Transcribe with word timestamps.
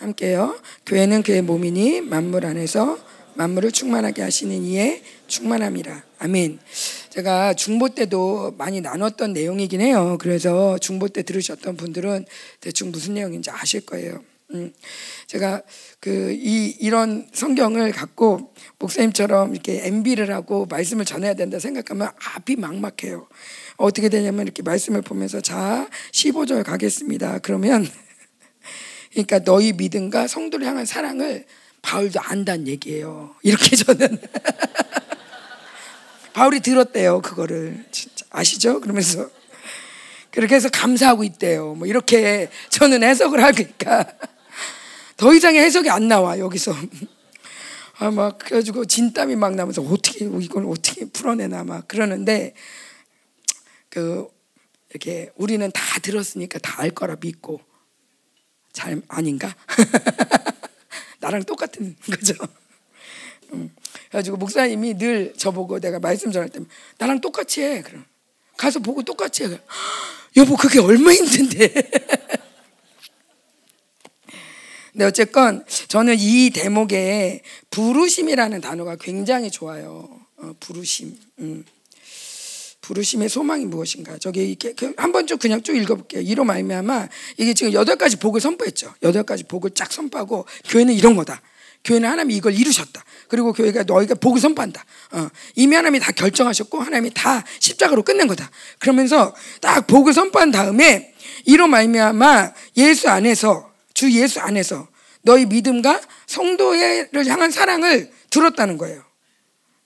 함께요. 0.00 0.58
교회는 0.86 1.22
그의 1.22 1.42
몸이니 1.42 2.00
만물 2.00 2.46
안에서 2.46 2.98
만물을 3.34 3.70
충만하게 3.70 4.22
하시는 4.22 4.62
이의 4.64 5.02
충만함이라. 5.26 6.02
아멘. 6.18 6.58
제가 7.10 7.54
중보 7.54 7.88
때도 7.90 8.54
많이 8.58 8.80
나눴던 8.80 9.32
내용이긴 9.32 9.80
해요. 9.80 10.16
그래서 10.20 10.78
중보 10.78 11.08
때 11.08 11.22
들으셨던 11.22 11.76
분들은 11.76 12.24
대충 12.60 12.90
무슨 12.90 13.14
내용인지 13.14 13.50
아실 13.50 13.82
거예요. 13.86 14.22
음, 14.52 14.72
제가 15.28 15.62
그 16.00 16.32
이 16.32 16.74
이런 16.80 17.28
성경을 17.32 17.92
갖고 17.92 18.52
목사님처럼 18.78 19.52
이렇게 19.52 19.86
MB를 19.86 20.32
하고 20.34 20.66
말씀을 20.66 21.04
전해야 21.04 21.34
된다 21.34 21.58
생각하면 21.58 22.08
앞이 22.34 22.56
막막해요. 22.56 23.28
어떻게 23.76 24.08
되냐면 24.08 24.42
이렇게 24.46 24.62
말씀을 24.62 25.02
보면서 25.02 25.40
자 25.40 25.88
15절 26.12 26.64
가겠습니다. 26.64 27.38
그러면 27.40 27.86
그러니까 29.10 29.40
너희 29.40 29.72
믿음과 29.72 30.26
성도를 30.26 30.66
향한 30.66 30.86
사랑을 30.86 31.44
바울도 31.82 32.20
안다는 32.20 32.68
얘기예요. 32.68 33.34
이렇게 33.42 33.76
저는 33.76 34.20
바울이 36.32 36.60
들었대요 36.60 37.20
그거를 37.22 37.84
진짜 37.90 38.24
아시죠? 38.30 38.80
그러면서 38.80 39.28
그렇게 40.30 40.54
해서 40.54 40.68
감사하고 40.68 41.24
있대요. 41.24 41.74
뭐 41.74 41.86
이렇게 41.88 42.48
저는 42.70 43.02
해석을 43.02 43.42
하니까 43.42 44.06
더 45.16 45.34
이상의 45.34 45.60
해석이 45.62 45.90
안 45.90 46.08
나와 46.08 46.38
여기서. 46.38 46.74
아 48.02 48.10
막 48.10 48.38
그래가지고 48.38 48.86
진땀이 48.86 49.36
막 49.36 49.54
나면서 49.54 49.82
어떻게 49.82 50.24
이걸 50.24 50.64
어떻게 50.66 51.04
풀어내나 51.04 51.64
막 51.64 51.86
그러는데 51.86 52.54
그 53.90 54.26
이렇게 54.88 55.30
우리는 55.36 55.70
다 55.70 56.00
들었으니까 56.00 56.58
다 56.60 56.80
알 56.80 56.88
거라 56.90 57.16
믿고 57.20 57.60
잘 58.72 59.00
아닌가? 59.08 59.54
나랑 61.20 61.44
똑같은 61.44 61.96
거죠. 62.06 62.34
음. 63.52 63.74
그래가지고 64.08 64.36
목사님이 64.38 64.94
늘 64.94 65.34
저보고 65.36 65.80
내가 65.80 65.98
말씀 65.98 66.32
전할 66.32 66.48
때 66.48 66.60
나랑 66.98 67.20
똑같이 67.20 67.62
해. 67.62 67.82
그럼 67.82 68.04
가서 68.56 68.78
보고 68.80 69.02
똑같이 69.02 69.44
해. 69.44 69.58
여보 70.36 70.56
그게 70.56 70.78
얼마 70.80 71.12
힘든데. 71.12 71.72
네 74.92 75.04
어쨌건 75.04 75.64
저는 75.88 76.16
이 76.18 76.50
대목에 76.50 77.42
부르심이라는 77.70 78.60
단어가 78.60 78.96
굉장히 78.96 79.50
좋아요. 79.50 80.08
어, 80.36 80.52
부르심. 80.58 81.16
음. 81.38 81.64
부르심의 82.90 83.28
소망이 83.28 83.66
무엇인가? 83.66 84.18
저기 84.18 84.56
그 84.56 84.92
한번 84.96 85.28
쭉 85.28 85.38
그냥 85.38 85.62
쭉 85.62 85.76
읽어볼게요. 85.76 86.22
이로 86.22 86.42
말미암아 86.42 87.08
이게 87.36 87.54
지금 87.54 87.72
여덟 87.72 87.94
가지 87.94 88.16
복을 88.16 88.40
선포했죠. 88.40 88.92
여덟 89.04 89.22
가지 89.22 89.44
복을 89.44 89.70
쫙 89.76 89.92
선포하고 89.92 90.44
교회는 90.68 90.94
이런 90.94 91.14
거다. 91.14 91.40
교회는 91.84 92.08
하나님이 92.08 92.34
이걸 92.34 92.52
이루셨다. 92.52 93.04
그리고 93.28 93.52
교회가 93.52 93.84
너희가 93.84 94.16
복을 94.16 94.40
선포한다. 94.40 94.84
어, 95.12 95.28
이미 95.54 95.76
하나님이 95.76 96.00
다 96.00 96.10
결정하셨고 96.10 96.80
하나님이 96.80 97.12
다 97.14 97.44
십자가로 97.60 98.02
끝낸 98.02 98.26
거다. 98.26 98.50
그러면서 98.80 99.36
딱 99.60 99.86
복을 99.86 100.12
선포한 100.12 100.50
다음에 100.50 101.14
이로 101.46 101.68
말미암아 101.68 102.52
예수 102.76 103.08
안에서 103.08 103.72
주 103.94 104.10
예수 104.10 104.40
안에서 104.40 104.88
너희 105.22 105.46
믿음과 105.46 106.00
성도를 106.26 107.26
향한 107.26 107.52
사랑을 107.52 108.10
들었다는 108.30 108.78
거예요. 108.78 109.04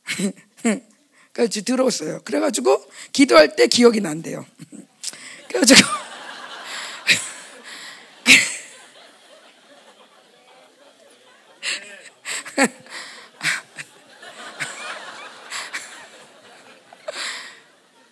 그래서 1.34 1.60
들었어요. 1.60 2.20
그래가지고 2.24 2.82
기도할 3.12 3.54
때 3.56 3.66
기억이 3.66 4.00
난대요. 4.00 4.46
그래가지고 5.48 5.80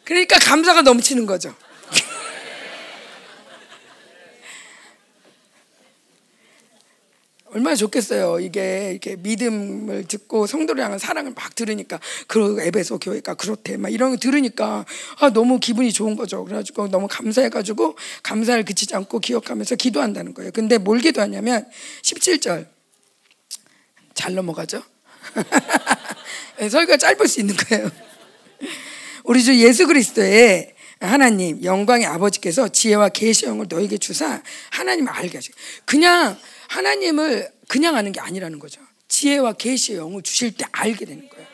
그러니까 0.04 0.38
감사가 0.40 0.82
넘치는 0.82 1.26
거죠. 1.26 1.54
얼마나 7.54 7.76
좋겠어요. 7.76 8.40
이게 8.40 8.90
이렇게 8.92 9.16
믿음을 9.16 10.04
듣고 10.04 10.46
성도를 10.46 10.82
향한 10.82 10.98
사랑을 10.98 11.32
막 11.34 11.54
들으니까 11.54 12.00
그 12.26 12.60
에베소 12.60 12.98
교회가 12.98 13.34
그렇대 13.34 13.76
막 13.76 13.90
이런 13.90 14.12
거 14.12 14.16
들으니까 14.16 14.86
아 15.18 15.30
너무 15.30 15.60
기분이 15.60 15.92
좋은 15.92 16.16
거죠. 16.16 16.44
그래가지고 16.44 16.88
너무 16.88 17.08
감사해가지고 17.08 17.96
감사를 18.22 18.64
그치지 18.64 18.96
않고 18.96 19.18
기억하면서 19.18 19.76
기도한다는 19.76 20.32
거예요. 20.32 20.50
근데 20.52 20.78
뭘 20.78 21.00
기도하냐면 21.00 21.66
17절 22.02 22.66
잘 24.14 24.34
넘어가죠. 24.34 24.82
설교가 26.70 26.96
짧을 26.96 27.28
수 27.28 27.40
있는 27.40 27.54
거예요. 27.54 27.90
우리 29.24 29.42
주 29.42 29.54
예수 29.56 29.86
그리스도의 29.86 30.74
하나님 31.00 31.62
영광의 31.62 32.06
아버지께서 32.06 32.68
지혜와 32.68 33.10
계시 33.10 33.46
영을 33.46 33.66
너에게 33.68 33.98
주사 33.98 34.40
하나님을 34.70 35.12
알게 35.12 35.36
하시. 35.36 35.50
그냥 35.84 36.38
하나님을 36.72 37.52
그냥 37.68 37.96
아는 37.96 38.12
게 38.12 38.20
아니라는 38.20 38.58
거죠. 38.58 38.80
지혜와 39.08 39.52
계시의 39.54 39.98
영을 39.98 40.22
주실 40.22 40.56
때 40.56 40.64
알게 40.72 41.04
되는 41.04 41.28
거예요. 41.28 41.46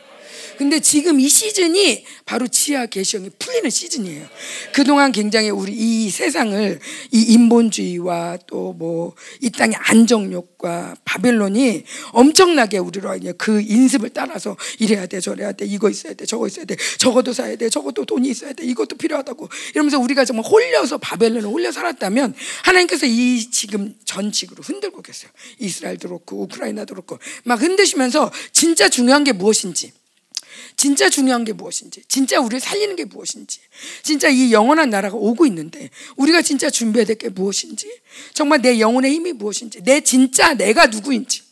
근데 0.59 0.79
지금 0.81 1.21
이 1.21 1.29
시즌이 1.29 2.05
바로 2.25 2.45
지하 2.47 2.85
개시형이 2.85 3.31
풀리는 3.39 3.69
시즌이에요. 3.69 4.27
그동안 4.73 5.11
굉장히 5.13 5.49
우리 5.49 5.71
이 5.71 6.09
세상을 6.09 6.79
이 7.11 7.21
인본주의와 7.33 8.39
또 8.45 8.73
뭐 8.77 9.13
이 9.41 9.49
땅의 9.49 9.75
안정욕과 9.77 10.95
바벨론이 11.05 11.83
엄청나게 12.11 12.77
우리로 12.77 13.09
그 13.37 13.61
인습을 13.61 14.09
따라서 14.09 14.57
이래야 14.79 15.05
돼 15.05 15.19
저래야 15.19 15.51
돼 15.51 15.65
이거 15.65 15.89
있어야 15.89 16.13
돼 16.13 16.25
저거 16.25 16.47
있어야 16.47 16.65
돼 16.65 16.75
저것도 16.97 17.33
사야 17.33 17.55
돼 17.55 17.69
저것도 17.69 18.05
돈이 18.05 18.29
있어야 18.29 18.53
돼 18.53 18.65
이것도 18.65 18.97
필요하다고 18.97 19.49
이러면서 19.73 19.99
우리가 19.99 20.25
정말 20.25 20.45
홀려서 20.45 20.97
바벨론을 20.97 21.47
홀려 21.47 21.71
살았다면 21.71 22.35
하나님께서 22.63 23.05
이 23.05 23.49
지금 23.51 23.95
전직으로 24.05 24.63
흔들고 24.63 25.01
계세요. 25.01 25.31
이스라엘도 25.59 26.07
그렇고 26.07 26.41
우크라이나도 26.43 26.93
그렇고 26.93 27.19
막 27.43 27.61
흔드시면서 27.61 28.31
진짜 28.51 28.89
중요한 28.89 29.23
게 29.23 29.31
무엇인지 29.31 29.93
진짜 30.75 31.09
중요한 31.09 31.43
게 31.45 31.53
무엇인지, 31.53 32.03
진짜 32.07 32.39
우리를 32.39 32.59
살리는 32.59 32.95
게 32.95 33.05
무엇인지, 33.05 33.59
진짜 34.03 34.29
이 34.29 34.51
영원한 34.51 34.89
나라가 34.89 35.15
오고 35.15 35.45
있는데 35.45 35.89
우리가 36.15 36.41
진짜 36.41 36.69
준비해야 36.69 37.05
될 37.05 37.17
게 37.17 37.29
무엇인지, 37.29 37.89
정말 38.33 38.61
내 38.61 38.79
영혼의 38.79 39.11
힘이 39.13 39.33
무엇인지, 39.33 39.83
내 39.83 40.01
진짜 40.01 40.53
내가 40.53 40.87
누구인지, 40.87 41.43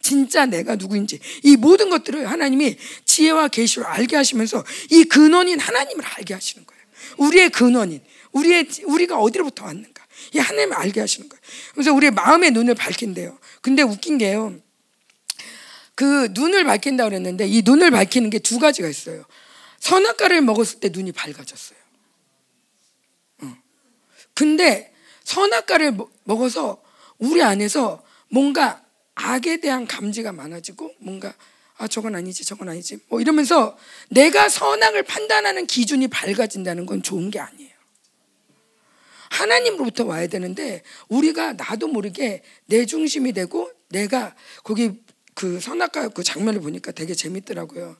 진짜 0.00 0.46
내가 0.46 0.76
누구인지 0.76 1.20
이 1.42 1.56
모든 1.56 1.90
것들을 1.90 2.30
하나님이 2.30 2.76
지혜와 3.04 3.48
계시로 3.48 3.86
알게 3.86 4.16
하시면서 4.16 4.64
이 4.90 5.04
근원인 5.04 5.60
하나님을 5.60 6.04
알게 6.04 6.32
하시는 6.32 6.64
거예요. 6.64 6.82
우리의 7.18 7.50
근원인, 7.50 8.00
우리의 8.32 8.68
우리가 8.84 9.18
어디로부터 9.18 9.64
왔는가, 9.66 10.06
이 10.34 10.38
하나님을 10.38 10.76
알게 10.76 11.00
하시는 11.00 11.28
거예요. 11.28 11.40
그래서 11.74 11.92
우리의 11.92 12.12
마음의 12.12 12.52
눈을 12.52 12.74
밝힌대요. 12.74 13.38
근데 13.60 13.82
웃긴 13.82 14.16
게요. 14.16 14.58
그 16.00 16.28
눈을 16.32 16.64
밝힌다 16.64 17.04
그랬는데 17.04 17.46
이 17.46 17.60
눈을 17.60 17.90
밝히는 17.90 18.30
게 18.30 18.38
두 18.38 18.58
가지가 18.58 18.88
있어요. 18.88 19.22
선악과를 19.80 20.40
먹었을 20.40 20.80
때 20.80 20.88
눈이 20.88 21.12
밝아졌어요. 21.12 21.78
근데 24.32 24.94
선악과를 25.24 25.98
먹어서 26.24 26.82
우리 27.18 27.42
안에서 27.42 28.02
뭔가 28.30 28.82
악에 29.14 29.58
대한 29.58 29.86
감지가 29.86 30.32
많아지고 30.32 30.90
뭔가 31.00 31.34
아 31.76 31.86
저건 31.86 32.14
아니지 32.14 32.46
저건 32.46 32.70
아니지 32.70 33.00
뭐 33.10 33.20
이러면서 33.20 33.76
내가 34.08 34.48
선악을 34.48 35.02
판단하는 35.02 35.66
기준이 35.66 36.08
밝아진다는 36.08 36.86
건 36.86 37.02
좋은 37.02 37.30
게 37.30 37.40
아니에요. 37.40 37.74
하나님으로부터 39.28 40.06
와야 40.06 40.26
되는데 40.28 40.82
우리가 41.08 41.52
나도 41.52 41.88
모르게 41.88 42.42
내 42.64 42.86
중심이 42.86 43.34
되고 43.34 43.70
내가 43.90 44.34
거기 44.64 44.98
그 45.40 45.58
선악과 45.58 46.08
그 46.08 46.22
장면을 46.22 46.60
보니까 46.60 46.92
되게 46.92 47.14
재밌더라고요. 47.14 47.96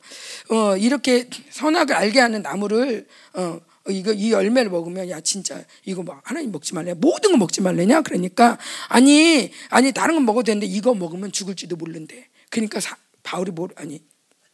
어, 0.51 0.77
이렇게 0.77 1.31
선악을 1.49 1.95
알게 1.95 2.21
하는 2.21 2.43
나무를 2.43 3.09
어, 3.33 3.59
이거 3.89 4.13
이 4.13 4.31
열매를 4.31 4.71
먹으면 4.71 5.09
야 5.09 5.23
진짜 5.23 5.65
이거 5.87 6.03
뭐 6.03 6.21
하나님 6.23 6.53
먹지 6.53 6.75
말래 6.75 6.93
모든 6.93 7.31
거 7.31 7.39
먹지 7.39 7.63
말래냐 7.63 8.03
그러니까 8.03 8.59
아니 8.89 9.51
아니 9.71 9.91
다른 9.93 10.17
건 10.17 10.27
먹어도 10.27 10.45
되는데 10.45 10.67
이거 10.67 10.93
먹으면 10.93 11.33
죽을지도 11.33 11.77
모른대. 11.77 12.29
그러니까 12.51 12.79
사, 12.79 12.99
바울이 13.23 13.53
뭐 13.53 13.71
아니 13.77 14.05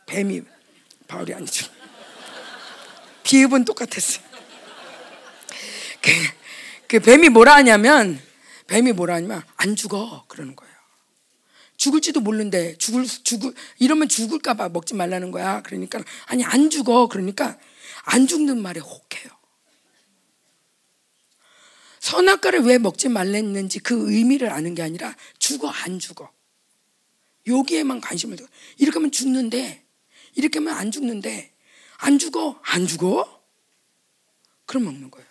뱀이 0.06 0.42
바울이 1.08 1.34
아니죠. 1.34 1.66
비읍은 3.24 3.64
똑같았어요. 3.64 4.24
그, 6.00 6.10
그 6.86 7.00
뱀이 7.00 7.30
뭐라 7.30 7.56
하냐면 7.56 8.20
뱀이 8.68 8.92
뭐라 8.92 9.16
하냐면 9.16 9.42
안 9.56 9.74
죽어 9.74 10.24
그러는 10.28 10.54
거예요. 10.54 10.75
죽을지도 11.86 12.20
모르는데 12.20 12.76
죽을 12.78 13.04
죽을 13.06 13.54
이러면 13.78 14.08
죽을까 14.08 14.54
봐 14.54 14.68
먹지 14.68 14.94
말라는 14.94 15.30
거야. 15.30 15.62
그러니까 15.62 16.02
아니 16.26 16.42
안 16.42 16.68
죽어. 16.68 17.06
그러니까 17.06 17.58
안 18.02 18.26
죽는 18.26 18.60
말에 18.60 18.80
혹해요. 18.80 19.30
선악과를 22.00 22.60
왜 22.62 22.78
먹지 22.78 23.08
말랬는지 23.08 23.78
그 23.78 24.12
의미를 24.12 24.50
아는 24.50 24.74
게 24.74 24.82
아니라 24.82 25.14
죽어 25.38 25.68
안 25.68 26.00
죽어. 26.00 26.32
여기에만 27.46 28.00
관심을 28.00 28.36
둬. 28.36 28.44
이렇게 28.78 28.96
하면 28.98 29.12
죽는데 29.12 29.84
이렇게 30.34 30.58
하면 30.58 30.74
안 30.74 30.90
죽는데 30.90 31.54
안 31.98 32.18
죽어 32.18 32.60
안 32.64 32.88
죽어? 32.88 33.44
그럼 34.64 34.86
먹는 34.86 35.12
거예요. 35.12 35.28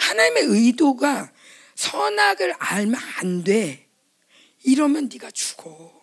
하나님의 0.00 0.44
의도가 0.44 1.32
선악을 1.76 2.52
알면 2.58 3.00
안 3.20 3.42
돼. 3.42 3.85
이러면 4.66 5.08
네가 5.10 5.30
죽어. 5.30 6.02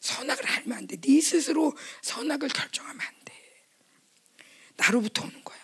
선악을 0.00 0.44
알면 0.44 0.76
안 0.76 0.86
돼. 0.88 0.96
네 0.96 1.20
스스로 1.20 1.72
선악을 2.02 2.48
결정하면 2.48 3.00
안 3.00 3.14
돼. 3.24 3.32
나로부터 4.76 5.22
오는 5.22 5.44
거야. 5.44 5.58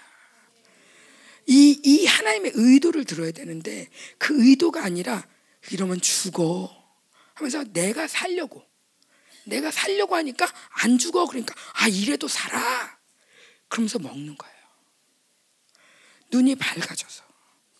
이, 1.46 1.80
이 1.84 2.06
하나님의 2.06 2.52
의도를 2.54 3.04
들어야 3.04 3.32
되는데 3.32 3.88
그 4.18 4.46
의도가 4.46 4.84
아니라 4.84 5.26
이러면 5.72 6.00
죽어 6.00 6.70
하면서 7.34 7.64
내가 7.64 8.06
살려고 8.06 8.64
내가 9.44 9.70
살려고 9.70 10.16
하니까 10.16 10.46
안 10.82 10.98
죽어 10.98 11.26
그러니까 11.26 11.54
아 11.74 11.88
이래도 11.88 12.28
살아 12.28 12.98
그러면서 13.68 13.98
먹는 13.98 14.36
거예요. 14.36 14.56
눈이 16.30 16.54
밝아져서 16.54 17.24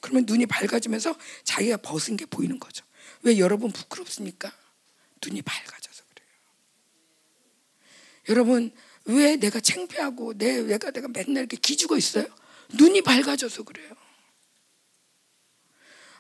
그러면 0.01 0.25
눈이 0.27 0.47
밝아지면서 0.47 1.17
자기가 1.45 1.77
벗은 1.79 2.17
게 2.17 2.27
보이는 2.27 2.59
거죠. 2.59 2.86
왜 3.27 3.39
여러분 3.39 3.71
부끄럽습니까? 3.71 4.53
눈이 5.25 5.43
밝아져서 5.43 6.05
그래요. 6.15 6.29
여러분 8.29 8.73
왜 9.05 9.37
내가 9.37 9.61
창피하고 9.61 10.35
내 10.39 10.57
왜가 10.59 10.91
내가 10.91 11.09
맨날 11.09 11.43
이렇게 11.43 11.57
기죽어 11.57 11.97
있어요? 11.97 12.27
눈이 12.75 13.03
밝아져서 13.03 13.65
그래요. 13.65 13.93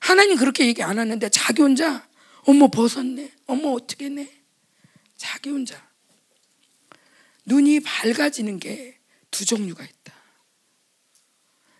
하나님 0.00 0.36
그렇게 0.36 0.66
얘기 0.66 0.82
안 0.82 0.98
하는데 0.98 1.28
자기 1.30 1.62
혼자 1.62 2.08
어머 2.42 2.68
벗었네. 2.68 3.32
어머 3.46 3.70
어떻게 3.70 4.08
네? 4.08 4.42
자기 5.16 5.50
혼자 5.50 5.90
눈이 7.46 7.80
밝아지는 7.80 8.58
게 8.58 8.96
두 9.36 9.44
종류가 9.44 9.84
있다. 9.84 10.14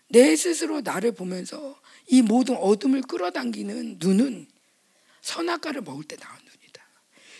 내 0.09 0.35
스스로 0.35 0.81
나를 0.81 1.11
보면서 1.13 1.81
이 2.05 2.21
모든 2.21 2.55
어둠을 2.55 3.01
끌어당기는 3.01 3.97
눈은 3.99 4.47
선악과를 5.27 5.81
먹을 5.81 6.05
때 6.05 6.15
나온 6.15 6.37
눈이다. 6.37 6.87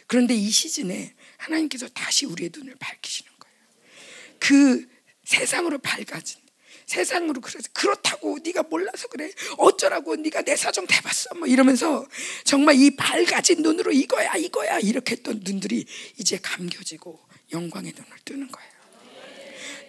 그런데 0.08 0.36
이 0.36 0.50
시즌에 0.50 1.14
하나님께서 1.38 1.88
다시 1.90 2.26
우리의 2.26 2.52
눈을 2.54 2.76
밝히시는 2.76 3.32
거예요. 3.40 3.58
그 4.40 4.88
세상으로 5.24 5.78
밝아진 5.80 6.42
세상으로 6.86 7.42
그래서 7.42 7.68
그렇다고 7.74 8.40
네가 8.44 8.64
몰라서 8.64 9.08
그래 9.10 9.30
어쩌라고 9.58 10.16
네가 10.16 10.44
내 10.44 10.56
사정 10.56 10.88
대봤어 10.88 11.36
뭐 11.36 11.46
이러면서 11.46 12.06
정말 12.46 12.76
이 12.76 12.96
밝아진 12.96 13.62
눈으로 13.62 13.92
이거야 13.92 14.36
이거야 14.36 14.80
이렇게 14.80 15.16
했던 15.16 15.42
눈들이 15.44 15.86
이제 16.18 16.40
감겨지고 16.42 17.20
영광의 17.52 17.92
눈을 17.92 18.10
뜨는 18.24 18.48
거예요 18.50 18.72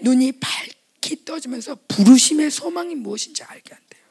눈이 0.00 0.40
밝게 0.40 1.24
떠지면서 1.24 1.78
부르심의 1.86 2.50
소망이 2.50 2.96
무엇인지 2.96 3.44
알게 3.44 3.74
한대요 3.74 4.02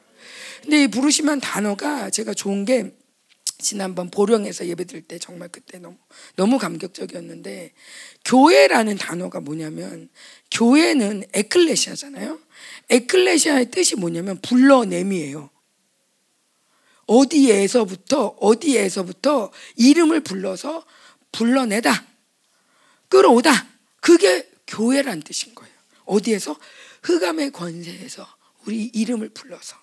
근데 0.61 0.83
이 0.83 0.87
부르심한 0.87 1.41
단어가 1.41 2.09
제가 2.09 2.33
좋은 2.33 2.63
게 2.63 2.95
지난번 3.59 4.11
보령에서 4.11 4.67
예배드릴 4.67 5.03
때 5.03 5.17
정말 5.17 5.49
그때 5.49 5.79
너무 5.79 5.97
너무 6.35 6.59
감격적이었는데 6.59 7.73
교회라는 8.25 8.97
단어가 8.97 9.39
뭐냐면 9.39 10.09
교회는 10.51 11.23
에클레시아잖아요. 11.33 12.39
에클레시아의 12.89 13.71
뜻이 13.71 13.95
뭐냐면 13.95 14.39
불러냄이에요. 14.41 15.49
어디에서부터 17.07 18.35
어디에서부터 18.39 19.51
이름을 19.77 20.19
불러서 20.21 20.85
불러내다 21.31 22.05
끌어오다 23.09 23.51
그게 24.01 24.49
교회란 24.67 25.21
뜻인 25.21 25.55
거예요. 25.55 25.73
어디에서 26.05 26.55
흑암의 27.03 27.51
권세에서 27.51 28.27
우리 28.65 28.83
이름을 28.93 29.29
불러서 29.29 29.77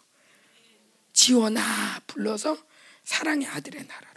지원아 1.13 2.03
불러서 2.07 2.57
사랑의 3.05 3.47
아들의 3.49 3.87
나라로. 3.87 4.15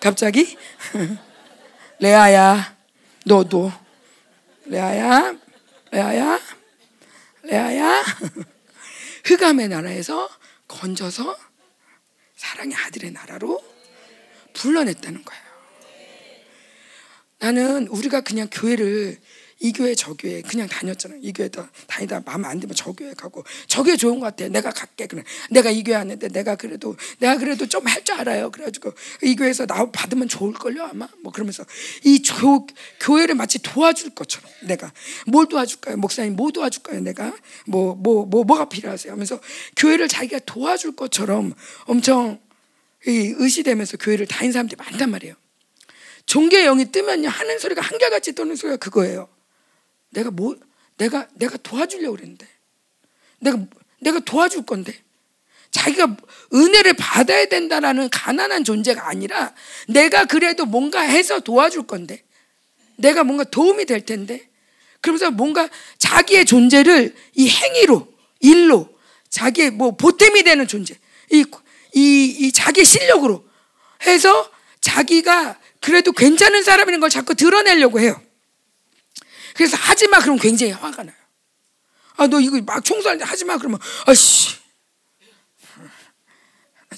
갑자기 0.00 0.56
레아야 2.00 2.76
너도 3.26 3.70
레아야 4.64 5.36
레아야 5.90 6.40
레아야 7.42 8.04
흑암의 9.24 9.68
나라에서 9.68 10.28
건져서 10.68 11.36
사랑의 12.36 12.74
아들의 12.76 13.10
나라로 13.10 13.62
불러냈다는 14.54 15.24
거예요. 15.24 15.42
나는 17.38 17.86
우리가 17.88 18.22
그냥 18.22 18.48
교회를 18.50 19.20
이 19.60 19.72
교회 19.72 19.94
저 19.94 20.14
교회 20.14 20.40
그냥 20.42 20.66
다녔잖아요. 20.68 21.20
이 21.22 21.32
교회 21.32 21.48
다니다 21.86 22.22
마음에 22.24 22.48
안 22.48 22.58
들면 22.60 22.74
저 22.74 22.92
교회 22.92 23.12
가고 23.14 23.44
저 23.68 23.82
교회 23.82 23.96
좋은 23.96 24.18
것 24.18 24.26
같아. 24.26 24.48
내가 24.48 24.70
갈게 24.70 25.06
그래. 25.06 25.22
내가 25.50 25.70
이 25.70 25.84
교회 25.84 25.96
왔는데 25.96 26.28
내가 26.28 26.56
그래도 26.56 26.96
내가 27.18 27.36
그래도 27.38 27.66
좀 27.66 27.86
할 27.86 28.02
줄 28.04 28.14
알아요. 28.16 28.50
그래가지고 28.50 28.92
이 29.22 29.36
교회에서 29.36 29.66
나 29.66 29.90
받으면 29.90 30.28
좋을 30.28 30.52
걸요 30.54 30.84
아마 30.84 31.08
뭐 31.22 31.32
그러면서 31.32 31.64
이 32.04 32.22
교, 32.22 32.66
교회를 33.00 33.34
마치 33.34 33.58
도와줄 33.58 34.10
것처럼 34.14 34.50
내가 34.62 34.92
뭘 35.26 35.46
도와줄까요? 35.46 35.96
목사님 35.98 36.36
뭐 36.36 36.50
도와줄까요? 36.50 37.00
내가 37.00 37.34
뭐 37.66 37.94
뭐 37.96 38.24
뭐 38.26 38.44
뭐, 38.44 38.56
가 38.56 38.68
필요하세요? 38.68 39.12
하면서 39.12 39.40
교회를 39.76 40.08
자기가 40.08 40.40
도와줄 40.46 40.96
것처럼 40.96 41.54
엄청 41.84 42.40
의시되면서 43.06 43.96
교회를 43.98 44.26
다닌 44.26 44.52
사람들이 44.52 44.76
많단 44.76 45.10
말이에요. 45.10 45.34
종교의 46.26 46.64
영이 46.64 46.92
뜨면요 46.92 47.28
하는 47.28 47.58
소리가 47.58 47.80
한결같이 47.82 48.34
떠는 48.34 48.56
소리가 48.56 48.76
그거예요. 48.76 49.28
내가 50.10 50.30
뭐 50.30 50.56
내가 50.96 51.26
내가 51.34 51.56
도와주려고 51.58 52.16
그랬는데. 52.16 52.46
내가 53.40 53.58
내가 54.00 54.20
도와줄 54.20 54.66
건데. 54.66 54.94
자기가 55.70 56.16
은혜를 56.52 56.94
받아야 56.94 57.46
된다라는 57.46 58.10
가난한 58.10 58.64
존재가 58.64 59.08
아니라 59.08 59.54
내가 59.88 60.24
그래도 60.24 60.66
뭔가 60.66 61.00
해서 61.00 61.40
도와줄 61.40 61.86
건데. 61.86 62.22
내가 62.96 63.24
뭔가 63.24 63.44
도움이 63.44 63.86
될 63.86 64.04
텐데. 64.04 64.48
그러면서 65.00 65.30
뭔가 65.30 65.68
자기의 65.98 66.44
존재를 66.44 67.14
이 67.34 67.48
행위로 67.48 68.12
일로 68.40 68.88
자기의 69.30 69.70
뭐 69.70 69.96
보탬이 69.96 70.42
되는 70.42 70.66
존재. 70.66 70.94
이, 71.30 71.44
이, 71.94 72.36
이 72.40 72.52
자기 72.52 72.84
실력으로 72.84 73.48
해서 74.04 74.50
자기가 74.80 75.58
그래도 75.80 76.12
괜찮은 76.12 76.62
사람인 76.62 77.00
걸 77.00 77.08
자꾸 77.08 77.34
드러내려고 77.34 78.00
해요. 78.00 78.20
그래서 79.60 79.76
하지 79.76 80.08
마 80.08 80.18
그러면 80.20 80.40
굉장히 80.40 80.72
화가 80.72 81.02
나요. 81.02 81.14
아, 82.16 82.26
너 82.26 82.40
이거 82.40 82.58
막 82.62 82.82
청소하는데 82.82 83.26
하지 83.26 83.44
마 83.44 83.58
그러면 83.58 83.78
아씨. 84.06 84.56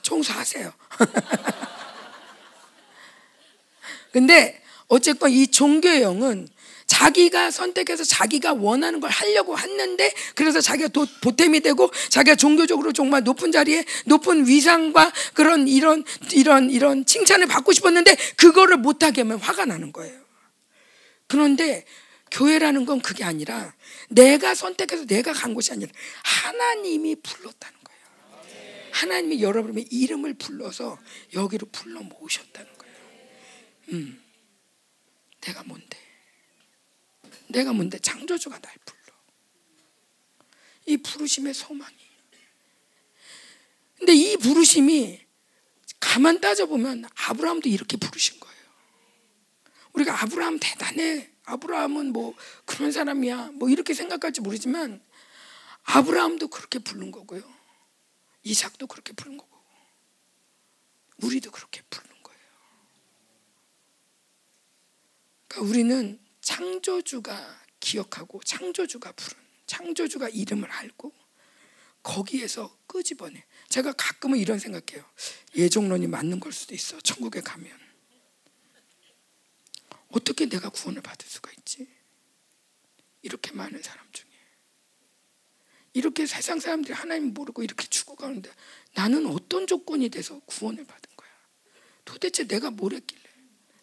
청소하세요. 0.00 0.72
근데 4.12 4.62
어쨌건 4.86 5.32
이 5.32 5.48
종교의 5.48 6.02
영은 6.02 6.46
자기가 6.86 7.50
선택해서 7.50 8.04
자기가 8.04 8.52
원하는 8.52 9.00
걸 9.00 9.10
하려고 9.10 9.58
했는데 9.58 10.14
그래서 10.36 10.60
자기가 10.60 10.90
도, 10.90 11.04
보탬이 11.20 11.62
되고 11.62 11.90
자기가 12.10 12.36
종교적으로 12.36 12.92
정말 12.92 13.24
높은 13.24 13.50
자리에 13.50 13.84
높은 14.04 14.46
위상과 14.46 15.12
그런 15.34 15.66
이런 15.66 16.04
이런 16.30 16.70
이런 16.70 17.06
칭찬을 17.06 17.48
받고 17.48 17.72
싶었는데 17.72 18.16
그거를 18.36 18.76
못하게 18.76 19.22
하면 19.22 19.38
화가 19.38 19.64
나는 19.64 19.92
거예요. 19.92 20.22
그런데 21.26 21.84
교회라는 22.32 22.86
건 22.86 23.00
그게 23.02 23.24
아니라 23.24 23.74
내가 24.08 24.54
선택해서 24.54 25.04
내가 25.04 25.32
간 25.32 25.54
곳이 25.54 25.70
아니라 25.72 25.92
하나님이 26.24 27.16
불렀다는 27.16 27.78
거예요. 27.84 28.90
하나님이 28.92 29.42
여러분의 29.42 29.84
이름을 29.90 30.34
불러서 30.34 30.98
여기로 31.34 31.68
불러 31.70 32.00
모으셨다는 32.00 32.78
거예요. 32.78 32.96
음, 33.90 34.22
내가 35.42 35.62
뭔데? 35.64 35.98
내가 37.48 37.72
뭔데? 37.74 37.98
창조주가 37.98 38.58
날 38.58 38.74
불러. 38.86 39.02
이 40.86 40.96
부르심의 40.96 41.52
소망이. 41.52 41.94
근데 43.98 44.14
이 44.14 44.36
부르심이 44.38 45.20
가만 46.00 46.40
따져보면 46.40 47.04
아브라함도 47.14 47.68
이렇게 47.68 47.96
부르신 47.98 48.40
거예요. 48.40 48.56
우리가 49.92 50.22
아브라함 50.22 50.58
대단해. 50.60 51.31
아브라함은 51.44 52.12
뭐 52.12 52.34
그런 52.64 52.92
사람이야. 52.92 53.52
뭐 53.54 53.68
이렇게 53.68 53.94
생각할지 53.94 54.40
모르지만 54.40 55.02
아브라함도 55.84 56.48
그렇게 56.48 56.78
부른 56.78 57.10
거고요. 57.10 57.42
이삭도 58.44 58.86
그렇게 58.86 59.12
부른 59.12 59.36
거고. 59.36 59.52
우리도 61.18 61.50
그렇게 61.50 61.82
부르는 61.90 62.22
거예요. 62.22 62.40
그러니까 65.48 65.70
우리는 65.70 66.20
창조주가 66.40 67.60
기억하고 67.80 68.40
창조주가 68.44 69.12
부른 69.12 69.38
창조주가 69.66 70.28
이름을 70.28 70.70
알고 70.70 71.12
거기에서 72.02 72.76
끄집어내. 72.86 73.44
제가 73.68 73.92
가끔은 73.92 74.38
이런 74.38 74.58
생각해요. 74.58 75.04
예정론이 75.54 76.08
맞는 76.08 76.40
걸 76.40 76.52
수도 76.52 76.74
있어. 76.74 77.00
천국에 77.00 77.40
가면 77.40 77.81
어떻게 80.12 80.46
내가 80.46 80.68
구원을 80.68 81.02
받을 81.02 81.26
수가 81.28 81.50
있지? 81.58 81.88
이렇게 83.22 83.52
많은 83.52 83.82
사람 83.82 84.06
중에 84.12 84.28
이렇게 85.94 86.26
세상 86.26 86.58
사람들이 86.60 86.94
하나님 86.94 87.34
모르고 87.34 87.62
이렇게 87.62 87.86
죽어가는데 87.86 88.50
나는 88.94 89.26
어떤 89.26 89.66
조건이 89.66 90.08
돼서 90.08 90.40
구원을 90.46 90.84
받은 90.84 91.10
거야? 91.16 91.30
도대체 92.04 92.46
내가 92.46 92.70
뭘 92.70 92.94
했길래? 92.94 93.22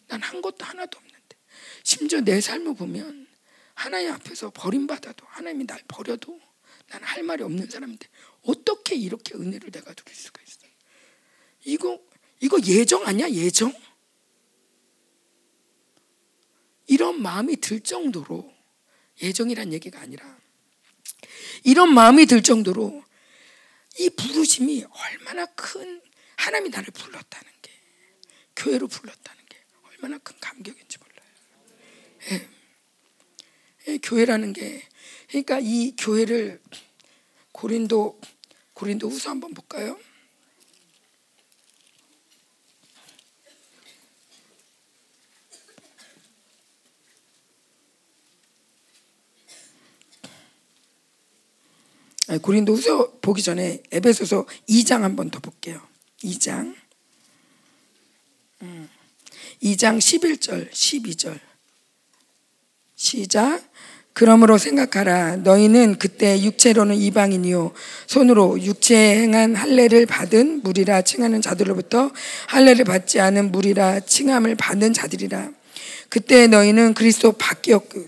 난 0.08 0.20
한 0.20 0.42
것도 0.42 0.64
하나도 0.64 0.98
없는데 0.98 1.36
심지어 1.84 2.20
내 2.20 2.40
삶을 2.40 2.74
보면 2.74 3.28
하나님 3.74 4.12
앞에서 4.12 4.50
버림받아도 4.50 5.24
하나님이 5.28 5.66
날 5.66 5.80
버려도 5.86 6.40
나는 6.88 7.06
할 7.06 7.22
말이 7.22 7.42
없는 7.44 7.70
사람인데 7.70 8.08
어떻게 8.42 8.96
이렇게 8.96 9.34
은혜를 9.34 9.70
내가 9.70 9.94
누릴 9.94 10.14
수가 10.14 10.42
있어? 10.42 10.58
이거 11.64 12.00
이거 12.40 12.58
예정 12.66 13.06
아니야 13.06 13.30
예정? 13.30 13.72
이런 16.90 17.22
마음이 17.22 17.58
들 17.58 17.78
정도로 17.78 18.52
예정이란 19.22 19.72
얘기가 19.72 20.00
아니라 20.00 20.38
이런 21.62 21.94
마음이 21.94 22.26
들 22.26 22.42
정도로 22.42 23.04
이 24.00 24.10
부르심이 24.10 24.84
얼마나 24.90 25.46
큰 25.46 26.02
하나님이 26.36 26.70
나를 26.70 26.92
불렀다는 26.92 27.52
게 27.62 27.70
교회로 28.56 28.88
불렀다는 28.88 29.44
게 29.48 29.56
얼마나 29.84 30.18
큰 30.18 30.36
감격인지 30.40 30.98
몰라요. 30.98 31.30
예. 32.32 32.48
예, 33.86 33.98
교회라는 33.98 34.52
게 34.52 34.82
그러니까 35.28 35.60
이 35.60 35.94
교회를 35.96 36.60
고린도 37.52 38.20
고린도 38.74 39.08
후서 39.08 39.30
한번 39.30 39.54
볼까요? 39.54 39.96
고린도 52.38 52.74
후서 52.74 53.12
보기 53.20 53.42
전에 53.42 53.82
에베소서 53.90 54.46
2장 54.68 55.00
한번 55.00 55.30
더 55.30 55.40
볼게요. 55.40 55.80
2장. 56.22 56.74
2장 59.62 59.98
11절, 59.98 60.70
12절. 60.70 61.38
시작. 62.94 63.62
그러므로 64.12 64.58
생각하라. 64.58 65.36
너희는 65.36 65.98
그때 65.98 66.42
육체로는 66.42 66.96
이방인이요. 66.96 67.72
손으로 68.06 68.60
육체에 68.60 69.22
행한 69.22 69.54
할례를 69.54 70.04
받은 70.04 70.62
무리라 70.62 71.00
칭하는 71.00 71.40
자들로부터 71.40 72.10
할례를 72.48 72.84
받지 72.84 73.20
않은 73.20 73.52
무리라 73.52 74.00
칭함을 74.00 74.56
받는 74.56 74.92
자들이라. 74.92 75.50
그때 76.08 76.48
너희는 76.48 76.94
그리스도 76.94 77.32
밖이었고 77.32 78.04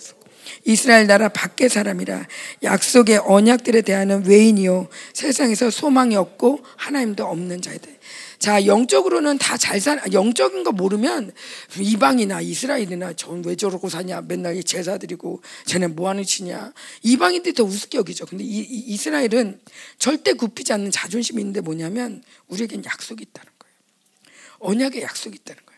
이스라엘 0.65 1.07
나라 1.07 1.29
밖의 1.29 1.69
사람이라 1.69 2.27
약속의 2.63 3.19
언약들에 3.25 3.83
대하는 3.83 4.25
외인이요 4.25 4.89
세상에서 5.13 5.71
소망이 5.71 6.15
없고 6.17 6.61
하나님도 6.77 7.25
없는 7.25 7.63
자이다. 7.63 7.89
자 8.39 8.67
영적으로는 8.67 9.39
다 9.39 9.57
잘 9.57 9.81
살, 9.81 10.01
영적인 10.13 10.65
거 10.65 10.73
모르면 10.73 11.33
이방이나 11.79 12.41
이스라엘이나 12.41 13.13
전 13.15 13.43
왜 13.45 13.55
저러고 13.55 13.89
사냐 13.89 14.23
맨날 14.23 14.61
제사 14.65 14.99
드리고 14.99 15.43
쟤네 15.67 15.89
뭐 15.89 16.09
하는 16.09 16.25
치냐 16.25 16.73
이방인들이 17.03 17.55
더 17.55 17.65
우습게 17.65 17.99
여기죠. 17.99 18.27
근데 18.27 18.43
이, 18.45 18.59
이 18.59 18.79
이스라엘은 18.95 19.61
절대 19.99 20.33
굽히지 20.33 20.73
않는 20.73 20.91
자존심이 20.91 21.41
있는데 21.41 21.61
뭐냐면 21.61 22.23
우리에겐 22.49 22.85
약속이 22.85 23.23
있다는 23.23 23.51
거예요. 23.59 23.75
언약의 24.59 25.03
약속이 25.03 25.39
있다는 25.41 25.63
거예요. 25.67 25.72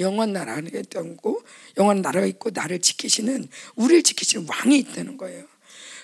영원 0.00 0.32
나라가 0.32 0.60
있고 0.60 1.44
영원 1.76 2.02
나라가 2.02 2.26
있고 2.26 2.50
나를 2.50 2.80
지키시는 2.80 3.48
우리를 3.76 4.02
지키시는 4.02 4.46
왕이 4.48 4.78
있다는 4.78 5.16
거예요. 5.16 5.46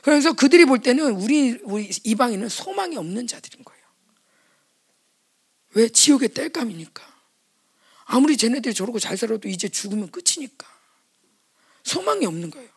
그래서 0.02 0.32
그들이 0.32 0.64
볼 0.66 0.80
때는 0.80 1.10
우리 1.12 1.58
우리 1.64 1.90
이방인은 2.04 2.48
소망이 2.48 2.96
없는 2.96 3.26
자들인 3.26 3.64
거예요. 3.64 3.82
왜 5.74 5.88
지옥의 5.88 6.28
땔감이니까. 6.28 7.16
아무리 8.04 8.36
쟤네들이 8.36 8.72
저러고 8.72 9.00
잘 9.00 9.16
살아도 9.16 9.48
이제 9.48 9.68
죽으면 9.68 10.10
끝이니까. 10.12 10.66
소망이 11.82 12.24
없는 12.24 12.50
거예요. 12.50 12.68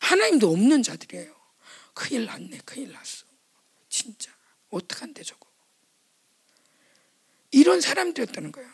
하나님도 0.00 0.50
없는 0.50 0.82
자들이에요. 0.82 1.34
큰일 1.94 2.26
났네, 2.26 2.60
큰일 2.64 2.92
났어. 2.92 3.24
진짜. 3.88 4.30
어떡한데 4.70 5.22
저거. 5.22 5.46
이런 7.50 7.80
사람들이었다는 7.80 8.52
거예요. 8.52 8.71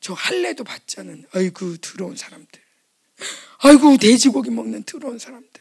저 0.00 0.14
할례도 0.14 0.64
받지 0.64 1.00
않은 1.00 1.26
아이고 1.32 1.76
더러운 1.78 2.16
사람들. 2.16 2.60
아이고 3.58 3.96
돼지고기 3.96 4.50
먹는 4.50 4.84
더러운 4.84 5.18
사람들. 5.18 5.60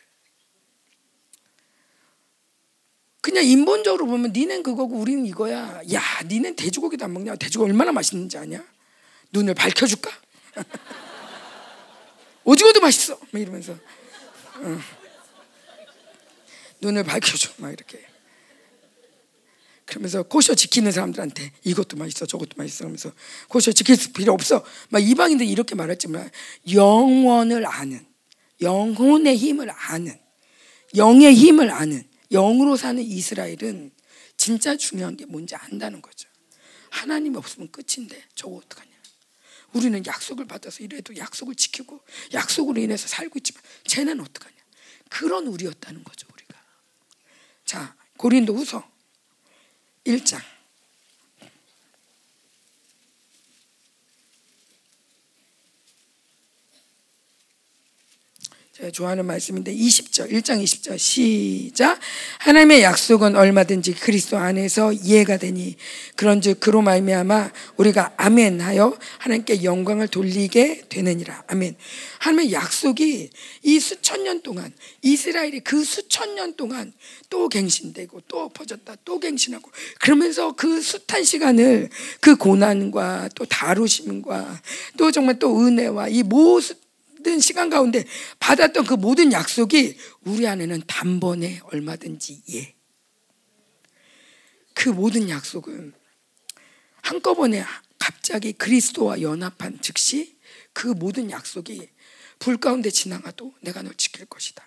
그냥 3.21 3.43
인본적으로 3.43 4.05
보면 4.05 4.31
니넨 4.31 4.63
그거고 4.63 4.95
우리는 4.95 5.25
이거야. 5.25 5.81
야, 5.91 6.01
니넨 6.25 6.55
돼지고기도 6.55 7.05
안 7.05 7.13
먹냐? 7.13 7.35
돼지고기 7.35 7.69
얼마나 7.69 7.91
맛있는지 7.91 8.37
아냐? 8.37 8.65
눈을 9.31 9.53
밝혀줄까? 9.53 10.09
오징어도 12.45 12.79
맛있어. 12.79 13.19
막 13.31 13.39
이러면서 13.41 13.73
어. 13.73 14.79
눈을 16.79 17.03
밝혀줘. 17.03 17.51
막 17.57 17.71
이렇게. 17.73 18.07
그러면서 19.87 20.21
고셔 20.23 20.53
지키는 20.53 20.91
사람들한테 20.91 21.53
이것도 21.63 21.95
맛있어 21.95 22.25
저것도 22.25 22.51
맛있어 22.57 22.85
하면서 22.85 23.11
고셔 23.47 23.71
지킬 23.71 23.95
필요 24.13 24.33
없어. 24.33 24.63
막 24.89 24.99
이방인들 24.99 25.47
이렇게 25.47 25.75
말했지만 25.75 26.29
영원을 26.71 27.65
아는 27.65 28.05
영혼의 28.61 29.37
힘을 29.37 29.69
아는 29.71 30.19
영의 30.95 31.33
힘을 31.33 31.71
아는 31.71 32.03
영으로 32.31 32.75
사는 32.75 33.01
이스라엘은 33.01 33.91
진짜 34.35 34.75
중요한 34.75 35.15
게 35.15 35.25
뭔지 35.25 35.55
안다는 35.55 36.01
거죠. 36.01 36.27
하나님 36.89 37.35
없으면 37.37 37.71
끝인데 37.71 38.21
저거 38.35 38.57
어떡하냐. 38.57 38.91
우리는 39.71 40.05
약속을 40.05 40.47
받아서 40.47 40.83
이래도 40.83 41.15
약속을 41.15 41.55
지키고 41.55 42.01
약속으로 42.33 42.81
인해서 42.81 43.07
살고 43.07 43.39
있지만 43.39 43.63
쟤는 43.85 44.19
어떡하냐. 44.19 44.55
그런 45.09 45.47
우리였다는 45.47 46.03
거죠 46.03 46.27
우리가. 46.33 46.61
자 47.63 47.95
고린도 48.17 48.53
후서 48.53 48.96
1장. 50.07 50.56
제가 58.77 58.91
좋아하는 58.91 59.25
말씀인데 59.25 59.73
20절 59.73 60.31
1장 60.31 60.63
20절 60.63 60.99
시작. 60.99 61.99
하나님의 62.37 62.83
약속은 62.83 63.35
얼마든지 63.35 63.95
그리스도 63.95 64.37
안에서 64.37 64.93
이해가 64.93 65.37
되니 65.37 65.75
그런즉 66.15 66.59
그로 66.59 66.83
말미암아 66.83 67.51
우리가 67.77 68.13
아멘하여 68.17 68.95
하나님께 69.17 69.63
영광을 69.63 70.07
돌리게 70.07 70.83
되느니라. 70.89 71.45
아멘. 71.47 71.75
하나님의 72.19 72.53
약속이 72.53 73.31
이 73.63 73.79
수천 73.79 74.23
년 74.23 74.43
동안 74.43 74.71
이스라엘이 75.01 75.61
그 75.61 75.83
수천 75.83 76.35
년 76.35 76.55
동안 76.55 76.93
또 77.31 77.49
갱신되고 77.49 78.21
또 78.27 78.41
엎어졌다 78.41 78.95
또 79.03 79.19
갱신하고 79.19 79.71
그러면서 80.01 80.51
그 80.51 80.83
숱한 80.83 81.23
시간을 81.23 81.89
그 82.19 82.35
고난과 82.35 83.29
또 83.33 83.43
다루심과 83.45 84.61
또 84.97 85.09
정말 85.09 85.39
또 85.39 85.65
은혜와 85.65 86.09
이 86.09 86.21
모 86.21 86.61
든 87.23 87.39
시간 87.39 87.69
가운데 87.69 88.05
받았던 88.39 88.85
그 88.85 88.93
모든 88.93 89.31
약속이 89.31 89.97
우리 90.21 90.47
안에는 90.47 90.83
단번에 90.87 91.61
얼마든지 91.63 92.43
예. 92.53 92.75
그 94.73 94.89
모든 94.89 95.29
약속은 95.29 95.93
한꺼번에 97.01 97.63
갑자기 97.97 98.53
그리스도와 98.53 99.21
연합한 99.21 99.81
즉시 99.81 100.37
그 100.73 100.87
모든 100.87 101.31
약속이 101.31 101.89
불 102.39 102.57
가운데 102.57 102.89
지나가도 102.89 103.55
내가 103.61 103.81
널 103.81 103.95
지킬 103.95 104.25
것이다. 104.25 104.63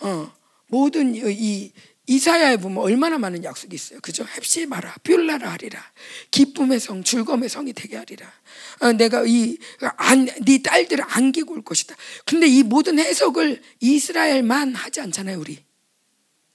어, 0.00 0.34
모든 0.66 1.14
이 1.14 1.72
이사야에 2.06 2.56
보면 2.56 2.78
얼마나 2.82 3.16
많은 3.16 3.44
약속이 3.44 3.74
있어요. 3.76 4.00
그죠? 4.00 4.24
헵시 4.24 4.66
마라, 4.66 4.94
뷰라라 5.04 5.52
하리라. 5.52 5.80
기쁨의 6.32 6.80
성, 6.80 7.04
즐거움의 7.04 7.48
성이 7.48 7.72
되게 7.72 7.96
하리라. 7.96 8.30
어, 8.80 8.92
내가 8.92 9.24
이, 9.24 9.56
안, 9.96 10.26
네 10.44 10.60
딸들을 10.62 11.04
안기고 11.06 11.54
올 11.54 11.62
것이다. 11.62 11.94
근데 12.26 12.48
이 12.48 12.64
모든 12.64 12.98
해석을 12.98 13.62
이스라엘만 13.80 14.74
하지 14.74 15.00
않잖아요, 15.00 15.38
우리. 15.38 15.64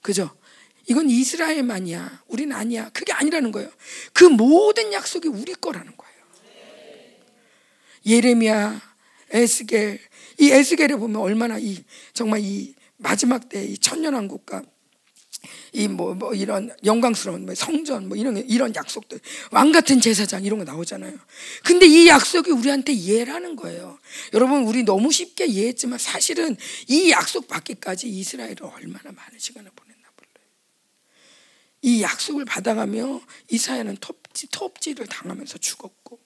그죠? 0.02 0.36
이건 0.86 1.08
이스라엘만이야. 1.08 2.24
우리는 2.28 2.54
아니야. 2.54 2.90
그게 2.90 3.12
아니라는 3.12 3.50
거예요. 3.50 3.70
그 4.12 4.24
모든 4.24 4.92
약속이 4.92 5.28
우리 5.28 5.54
거라는 5.54 5.96
거예요. 5.96 6.18
예레미야, 8.04 8.80
에스겔. 9.30 9.98
이 10.40 10.50
에스겔에 10.50 10.88
보면 10.96 11.20
얼마나 11.22 11.58
이, 11.58 11.82
정말 12.12 12.40
이 12.40 12.74
마지막 12.98 13.48
때 13.48 13.64
이 13.64 13.78
천년왕국과 13.78 14.62
이뭐 15.72 16.14
뭐 16.14 16.34
이런 16.34 16.74
영광스러운 16.84 17.46
뭐 17.46 17.54
성전 17.54 18.08
뭐 18.08 18.16
이런 18.16 18.36
이런 18.48 18.74
약속들 18.74 19.20
왕 19.50 19.72
같은 19.72 20.00
제사장 20.00 20.44
이런 20.44 20.58
거 20.58 20.64
나오잖아요. 20.64 21.16
근데 21.64 21.86
이 21.86 22.08
약속이 22.08 22.50
우리한테 22.50 22.92
이해라는 22.92 23.56
거예요. 23.56 23.98
여러분 24.34 24.64
우리 24.64 24.82
너무 24.82 25.12
쉽게 25.12 25.46
이해했지만 25.46 25.98
사실은 25.98 26.56
이 26.88 27.10
약속 27.10 27.48
받기까지 27.48 28.08
이스라엘은 28.08 28.62
얼마나 28.62 29.12
많은 29.12 29.38
시간을 29.38 29.70
보냈나 29.74 30.08
몰라요. 30.16 30.48
이 31.82 32.02
약속을 32.02 32.44
받아가며 32.44 33.20
이스라엘은 33.50 33.98
톱지 34.00 34.48
톱지를 34.50 35.06
당하면서 35.06 35.58
죽었고 35.58 36.18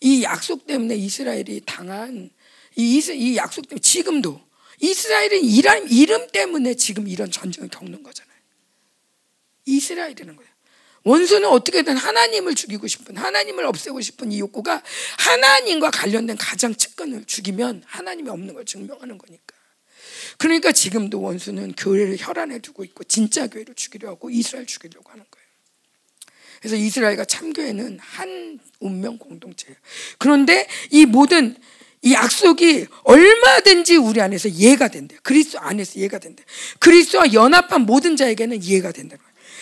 이 0.00 0.22
약속 0.22 0.66
때문에 0.66 0.94
이스라엘이 0.94 1.62
당한 1.66 2.30
이, 2.76 2.98
이 2.98 3.36
약속 3.36 3.68
때문에 3.68 3.80
지금도 3.80 4.45
이스라엘은 4.80 5.44
이란 5.44 5.88
이름 5.88 6.28
때문에 6.30 6.74
지금 6.74 7.08
이런 7.08 7.30
전쟁을 7.30 7.68
겪는 7.68 8.02
거잖아요. 8.02 8.36
이스라엘이라는 9.64 10.36
거예요. 10.36 10.50
원수는 11.04 11.48
어떻게든 11.48 11.96
하나님을 11.96 12.56
죽이고 12.56 12.88
싶은 12.88 13.16
하나님을 13.16 13.64
없애고 13.64 14.00
싶은 14.00 14.32
이 14.32 14.40
욕구가 14.40 14.82
하나님과 15.18 15.92
관련된 15.92 16.36
가장 16.36 16.74
측근을 16.74 17.24
죽이면 17.26 17.84
하나님이 17.86 18.28
없는 18.28 18.54
걸 18.54 18.64
증명하는 18.64 19.16
거니까. 19.16 19.54
그러니까 20.36 20.72
지금도 20.72 21.20
원수는 21.20 21.74
교회를 21.74 22.16
혈안에 22.18 22.58
두고 22.58 22.82
있고 22.84 23.04
진짜 23.04 23.46
교회를 23.46 23.74
죽이려 23.74 24.08
하고 24.08 24.30
이스라엘 24.30 24.66
죽이려고 24.66 25.10
하는 25.10 25.24
거예요. 25.30 25.46
그래서 26.60 26.74
이스라엘과 26.74 27.24
참교회는 27.24 27.98
한 28.00 28.58
운명 28.80 29.18
공동체예요. 29.18 29.76
그런데 30.18 30.66
이 30.90 31.06
모든 31.06 31.56
이 32.06 32.12
약속이 32.12 32.86
얼마든지 33.02 33.96
우리 33.96 34.20
안에서 34.20 34.48
이해가 34.48 34.88
된대요. 34.88 35.18
그리스도 35.22 35.58
안에서 35.60 35.98
이해가 35.98 36.18
된대. 36.18 36.44
그리스도와 36.78 37.32
연합한 37.32 37.82
모든 37.82 38.16
자에게는 38.16 38.62
이해가 38.62 38.92
된다. 38.92 39.16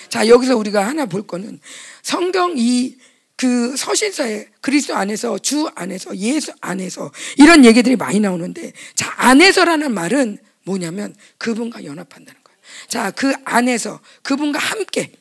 자 0.08 0.28
여기서 0.28 0.56
우리가 0.56 0.86
하나 0.86 1.06
볼 1.06 1.26
거는 1.26 1.60
성경 2.02 2.54
이 2.56 2.96
그 3.36 3.76
서신서에 3.76 4.48
그리스도 4.60 4.94
안에서 4.94 5.38
주 5.38 5.68
안에서 5.74 6.16
예수 6.18 6.52
안에서 6.60 7.10
이런 7.36 7.64
얘기들이 7.64 7.96
많이 7.96 8.20
나오는데 8.20 8.72
자 8.94 9.12
안에서라는 9.16 9.92
말은 9.92 10.38
뭐냐면 10.64 11.14
그분과 11.38 11.84
연합한다는 11.84 12.40
거예요. 12.42 12.58
자 12.88 13.10
그 13.10 13.34
안에서 13.44 14.00
그분과 14.22 14.58
함께 14.58 15.12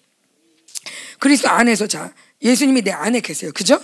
그리스도 1.19 1.49
안에서 1.49 1.87
자 1.87 2.13
예수님이 2.41 2.83
내 2.83 2.91
안에 2.91 3.19
계세요. 3.19 3.51
그죠? 3.53 3.81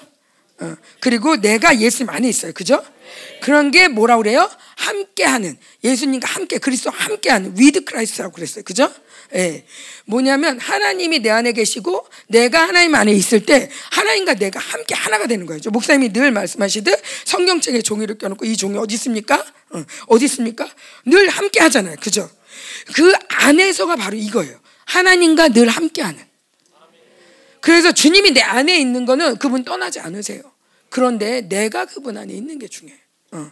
어, 0.61 0.75
그리고 0.99 1.37
내가 1.37 1.79
예수님 1.79 2.09
안에 2.09 2.27
있어요. 2.27 2.53
그죠? 2.53 2.83
그런 3.41 3.71
게 3.71 3.87
뭐라 3.87 4.17
그래요? 4.17 4.49
함께하는 4.75 5.57
예수님과 5.83 6.27
함께 6.27 6.57
그리스도 6.57 6.89
함께하는 6.89 7.53
with 7.57 7.85
Christ라고 7.85 8.33
그랬어요. 8.33 8.63
그죠? 8.63 8.91
예. 9.35 9.65
뭐냐면 10.05 10.59
하나님이 10.59 11.19
내 11.19 11.29
안에 11.29 11.51
계시고 11.51 12.07
내가 12.27 12.67
하나님 12.67 12.95
안에 12.95 13.11
있을 13.13 13.45
때 13.45 13.69
하나님과 13.91 14.35
내가 14.35 14.59
함께 14.59 14.95
하나가 14.95 15.27
되는 15.27 15.45
거예요. 15.45 15.61
목사님이 15.71 16.11
늘 16.13 16.31
말씀하시듯 16.31 16.99
성경책에 17.25 17.81
종이를 17.81 18.17
껴놓고 18.17 18.45
이 18.45 18.57
종이 18.57 18.77
어디 18.77 18.95
있습니까? 18.95 19.45
어, 19.71 19.83
어디 20.07 20.25
있습니까? 20.25 20.67
늘 21.05 21.29
함께 21.29 21.59
하잖아요. 21.61 21.95
그죠? 22.01 22.29
그 22.93 23.13
안에서가 23.29 23.95
바로 23.95 24.17
이거예요. 24.17 24.59
하나님과 24.85 25.49
늘 25.49 25.69
함께하는. 25.69 26.28
그래서 27.61 27.91
주님이 27.91 28.31
내 28.31 28.41
안에 28.41 28.77
있는 28.79 29.05
거는 29.05 29.37
그분 29.37 29.63
떠나지 29.63 29.99
않으세요. 29.99 30.41
그런데 30.89 31.41
내가 31.41 31.85
그분 31.85 32.17
안에 32.17 32.33
있는 32.33 32.57
게 32.59 32.67
중요해요. 32.67 32.99
어. 33.33 33.51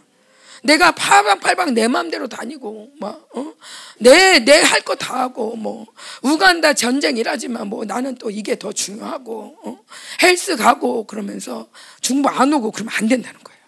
내가 0.64 0.90
팔방팔방 0.90 1.74
내 1.74 1.86
마음대로 1.86 2.26
다니고 2.28 2.90
막 3.00 3.28
어? 3.36 3.54
내내 4.00 4.60
할 4.62 4.82
거 4.82 4.96
다 4.96 5.20
하고 5.20 5.54
뭐 5.54 5.86
우간다 6.22 6.72
전쟁이라지만 6.74 7.68
뭐 7.68 7.84
나는 7.84 8.16
또 8.16 8.30
이게 8.30 8.58
더 8.58 8.72
중요하고 8.72 9.56
어? 9.64 9.78
헬스 10.22 10.56
가고 10.56 11.04
그러면서 11.06 11.68
중부 12.00 12.28
안 12.28 12.52
오고 12.52 12.72
그러면 12.72 12.92
안 12.96 13.06
된다는 13.06 13.38
거예요. 13.44 13.60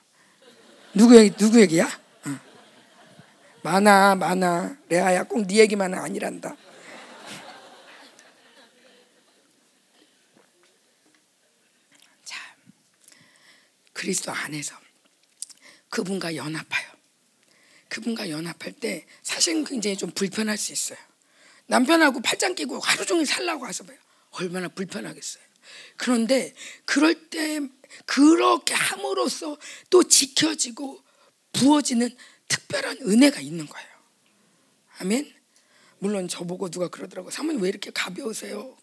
누구 0.94 1.16
얘기 1.16 1.36
누구 1.36 1.60
얘기야? 1.60 1.86
어. 2.26 2.30
많아 3.62 4.16
많아 4.16 4.76
레아야 4.88 5.22
꼭 5.24 5.46
네 5.46 5.58
얘기만은 5.58 5.96
아니란다. 5.98 6.56
그리스도 14.00 14.32
안에서 14.32 14.74
그분과 15.90 16.34
연합하여. 16.34 16.88
그분과 17.90 18.30
연합할 18.30 18.72
때 18.72 19.04
사실은 19.22 19.62
굉장히 19.62 19.94
좀 19.94 20.10
불편할 20.10 20.56
수 20.56 20.72
있어요. 20.72 20.98
남편하고 21.66 22.22
팔짱 22.22 22.54
끼고 22.54 22.78
하루 22.80 23.04
종일 23.04 23.26
살라고 23.26 23.66
하서 23.66 23.84
봐요. 23.84 23.98
얼마나 24.30 24.68
불편하겠어요. 24.68 25.44
그런데 25.98 26.54
그럴 26.86 27.28
때 27.28 27.60
그렇게 28.06 28.72
함으로써 28.72 29.58
또 29.90 30.02
지켜지고 30.08 31.04
부어지는 31.52 32.16
특별한 32.48 33.00
은혜가 33.02 33.40
있는 33.40 33.66
거예요. 33.66 33.88
아멘. 35.00 35.30
물론 35.98 36.26
저보고 36.26 36.70
누가 36.70 36.88
그러더라고. 36.88 37.30
사모님 37.30 37.60
왜 37.60 37.68
이렇게 37.68 37.90
가벼우세요? 37.90 38.78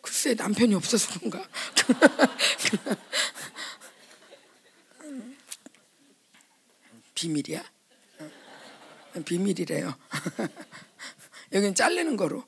글쎄 0.00 0.32
남편이 0.34 0.74
없어서 0.74 1.18
그런가. 1.18 1.46
비밀이야? 7.22 7.62
비밀이래요. 9.24 9.94
여기는 11.52 11.74
자르는 11.76 12.16
거로. 12.16 12.42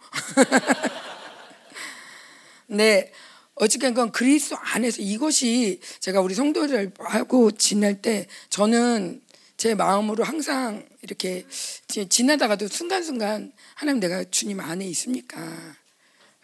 네. 2.67 3.13
어쨌건 3.57 4.11
그리스도 4.11 4.57
안에서 4.59 5.01
이것이 5.01 5.81
제가 6.01 6.21
우리 6.21 6.35
성도들 6.35 6.93
하고 6.99 7.53
지낼 7.53 8.03
때 8.03 8.27
저는 8.51 9.23
제 9.57 9.77
마음으로 9.77 10.25
항상 10.25 10.85
이렇게 11.03 11.47
지나다가도 11.87 12.67
순간순간 12.67 13.53
하나님 13.77 14.01
내가 14.01 14.25
주님 14.25 14.59
안에 14.59 14.85
있습니까? 14.87 15.41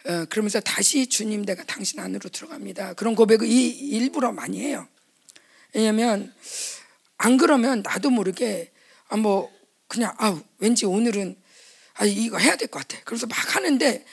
어, 0.05 0.25
그러면서 0.29 0.61
다시 0.61 1.07
주님 1.07 1.43
내가 1.43 1.65
당신 1.65 1.99
안으로 1.99 2.29
들어갑니다. 2.29 2.93
그런 2.93 3.13
고백을 3.13 3.45
이, 3.45 3.67
일부러 3.67 4.31
많이 4.31 4.61
해요. 4.61 4.87
왜냐하면 5.73 6.33
안 7.23 7.37
그러면 7.37 7.81
나도 7.83 8.09
모르게 8.09 8.71
아 9.09 9.17
뭐 9.17 9.51
그냥 9.87 10.13
아 10.17 10.41
왠지 10.59 10.85
오늘은 10.85 11.37
아 11.95 12.05
이거 12.05 12.37
해야 12.37 12.55
될 12.55 12.69
것 12.69 12.79
같아. 12.87 13.01
그래서 13.03 13.27
막 13.27 13.55
하는데 13.55 14.05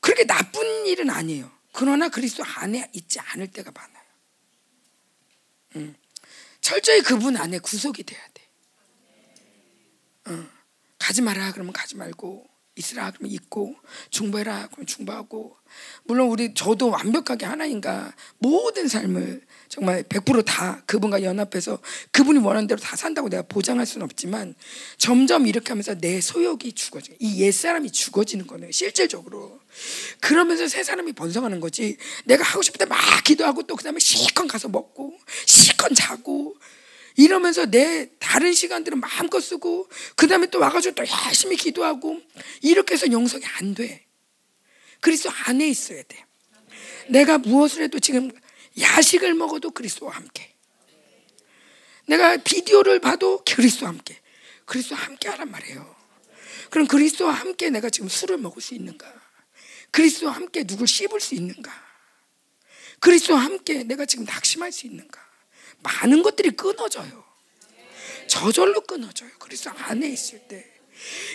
그렇게 0.00 0.24
나쁜 0.24 0.86
일은 0.86 1.10
아니에요. 1.10 1.50
그러나 1.72 2.08
그리스도 2.08 2.44
안에 2.44 2.88
있지 2.92 3.18
않을 3.18 3.48
때가 3.48 3.72
많아요. 3.72 4.04
음. 5.76 5.96
철저히 6.60 7.02
그분 7.02 7.36
안에 7.36 7.58
구속이 7.58 8.04
돼야 8.04 8.20
돼. 8.32 8.48
어. 10.26 10.48
가지 10.98 11.20
마라 11.20 11.52
그러면 11.52 11.72
가지 11.72 11.96
말고 11.96 12.46
있으라 12.76 13.10
그러면 13.12 13.32
있고 13.32 13.74
중보해라 14.10 14.68
그러면 14.70 14.86
중보하고. 14.86 15.56
물론 16.04 16.28
우리 16.28 16.54
저도 16.54 16.88
완벽하게 16.90 17.46
하나님과 17.46 18.12
모든 18.38 18.86
삶을 18.88 19.42
정말 19.68 20.04
100%다 20.04 20.82
그분과 20.86 21.22
연합해서 21.24 21.80
그분이 22.12 22.38
원하는 22.38 22.68
대로 22.68 22.80
다 22.80 22.94
산다고 22.96 23.28
내가 23.28 23.42
보장할 23.42 23.84
수는 23.86 24.04
없지만 24.04 24.54
점점 24.98 25.46
이렇게 25.48 25.70
하면서 25.70 25.94
내 25.96 26.20
소욕이 26.20 26.72
죽어져 26.74 27.12
이 27.18 27.40
옛사람이 27.42 27.90
죽어지는 27.90 28.46
거네요 28.46 28.70
실질적으로 28.70 29.58
그러면서 30.20 30.68
새 30.68 30.84
사람이 30.84 31.12
번성하는 31.14 31.58
거지. 31.60 31.96
내가 32.24 32.44
하고 32.44 32.62
싶을 32.62 32.78
때 32.78 32.84
막 32.86 32.98
기도하고 33.24 33.62
또 33.64 33.74
그 33.76 33.82
다음에 33.82 33.98
시컨 33.98 34.46
가서 34.46 34.68
먹고 34.68 35.18
시컨 35.46 35.94
자고 35.94 36.54
이러면서 37.16 37.66
내 37.66 38.10
다른 38.18 38.52
시간들은 38.52 38.98
마음껏 39.00 39.40
쓰고 39.40 39.88
그 40.16 40.26
다음에 40.26 40.46
또 40.46 40.58
와가지고 40.58 40.94
또 40.96 41.04
열심히 41.06 41.56
기도하고 41.56 42.20
이렇게 42.62 42.94
해서 42.94 43.10
영성이 43.10 43.44
안 43.58 43.74
돼. 43.74 44.04
그리스도 45.00 45.30
안에 45.46 45.68
있어야 45.68 46.02
돼. 46.02 46.24
내가 47.08 47.38
무엇을 47.38 47.82
해도 47.82 48.00
지금 48.00 48.30
야식을 48.78 49.34
먹어도 49.34 49.70
그리스도와 49.70 50.12
함께. 50.12 50.54
내가 52.06 52.36
비디오를 52.38 52.98
봐도 53.00 53.42
그리스도와 53.44 53.92
함께. 53.92 54.20
그리스도와 54.64 55.00
함께 55.00 55.28
하란 55.28 55.50
말이에요. 55.50 55.94
그럼 56.70 56.86
그리스도와 56.88 57.32
함께 57.32 57.70
내가 57.70 57.90
지금 57.90 58.08
술을 58.08 58.38
먹을 58.38 58.60
수 58.60 58.74
있는가? 58.74 59.12
그리스도와 59.90 60.32
함께 60.32 60.64
누굴 60.64 60.88
씹을 60.88 61.20
수 61.20 61.34
있는가? 61.34 61.72
그리스도와 62.98 63.40
함께 63.40 63.84
내가 63.84 64.06
지금 64.06 64.24
낙심할 64.24 64.72
수 64.72 64.86
있는가? 64.86 65.23
많은 65.84 66.22
것들이 66.22 66.50
끊어져요. 66.50 67.22
저절로 68.26 68.80
끊어져요. 68.80 69.30
그리스도 69.38 69.70
안에 69.70 70.08
있을 70.08 70.40
때. 70.48 70.74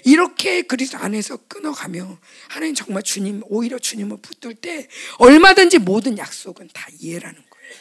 이렇게 0.04 0.64
그리스도 0.64 0.98
안에서 0.98 1.38
끊어가며 1.48 2.20
하나님 2.48 2.76
정말 2.76 3.04
주님 3.04 3.44
오히려 3.46 3.78
주님을 3.78 4.18
붙들 4.22 4.56
때 4.56 4.88
얼마든지 5.20 5.80
모든 5.80 6.18
약속은 6.18 6.70
다 6.74 6.88
이해라는 7.00 7.36
거예요. 7.36 7.74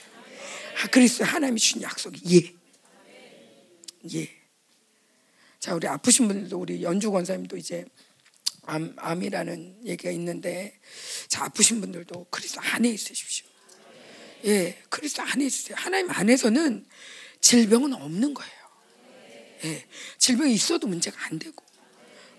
아, 0.82 0.86
그리스도 0.88 1.24
하나님이 1.24 1.58
주신 1.58 1.82
약속이 1.82 2.20
예. 2.34 2.54
예. 4.14 4.30
자 5.58 5.74
우리 5.74 5.86
아프신 5.88 6.28
분들도 6.28 6.58
우리 6.58 6.82
연주 6.82 7.10
권사님도 7.10 7.56
이제 7.56 7.84
암, 8.62 8.94
암이라는 8.98 9.86
얘기가 9.86 10.10
있는데 10.10 10.78
자 11.28 11.44
아프신 11.44 11.80
분들도 11.80 12.26
그리스도 12.30 12.60
안에 12.60 12.90
있으십시오. 12.90 13.47
예, 14.44 14.82
그리스도 14.88 15.22
안에 15.22 15.44
있으세요. 15.44 15.76
하나님 15.78 16.10
안에서는 16.10 16.86
질병은 17.40 17.92
없는 17.92 18.34
거예요. 18.34 18.52
예, 19.64 19.86
질병이 20.18 20.52
있어도 20.54 20.86
문제가 20.86 21.16
안 21.26 21.38
되고 21.38 21.64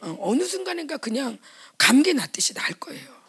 어, 0.02 0.36
느 0.36 0.46
순간인가 0.46 0.98
그냥 0.98 1.38
감기 1.78 2.14
났듯이 2.14 2.54
날 2.54 2.74
거예요. 2.74 3.20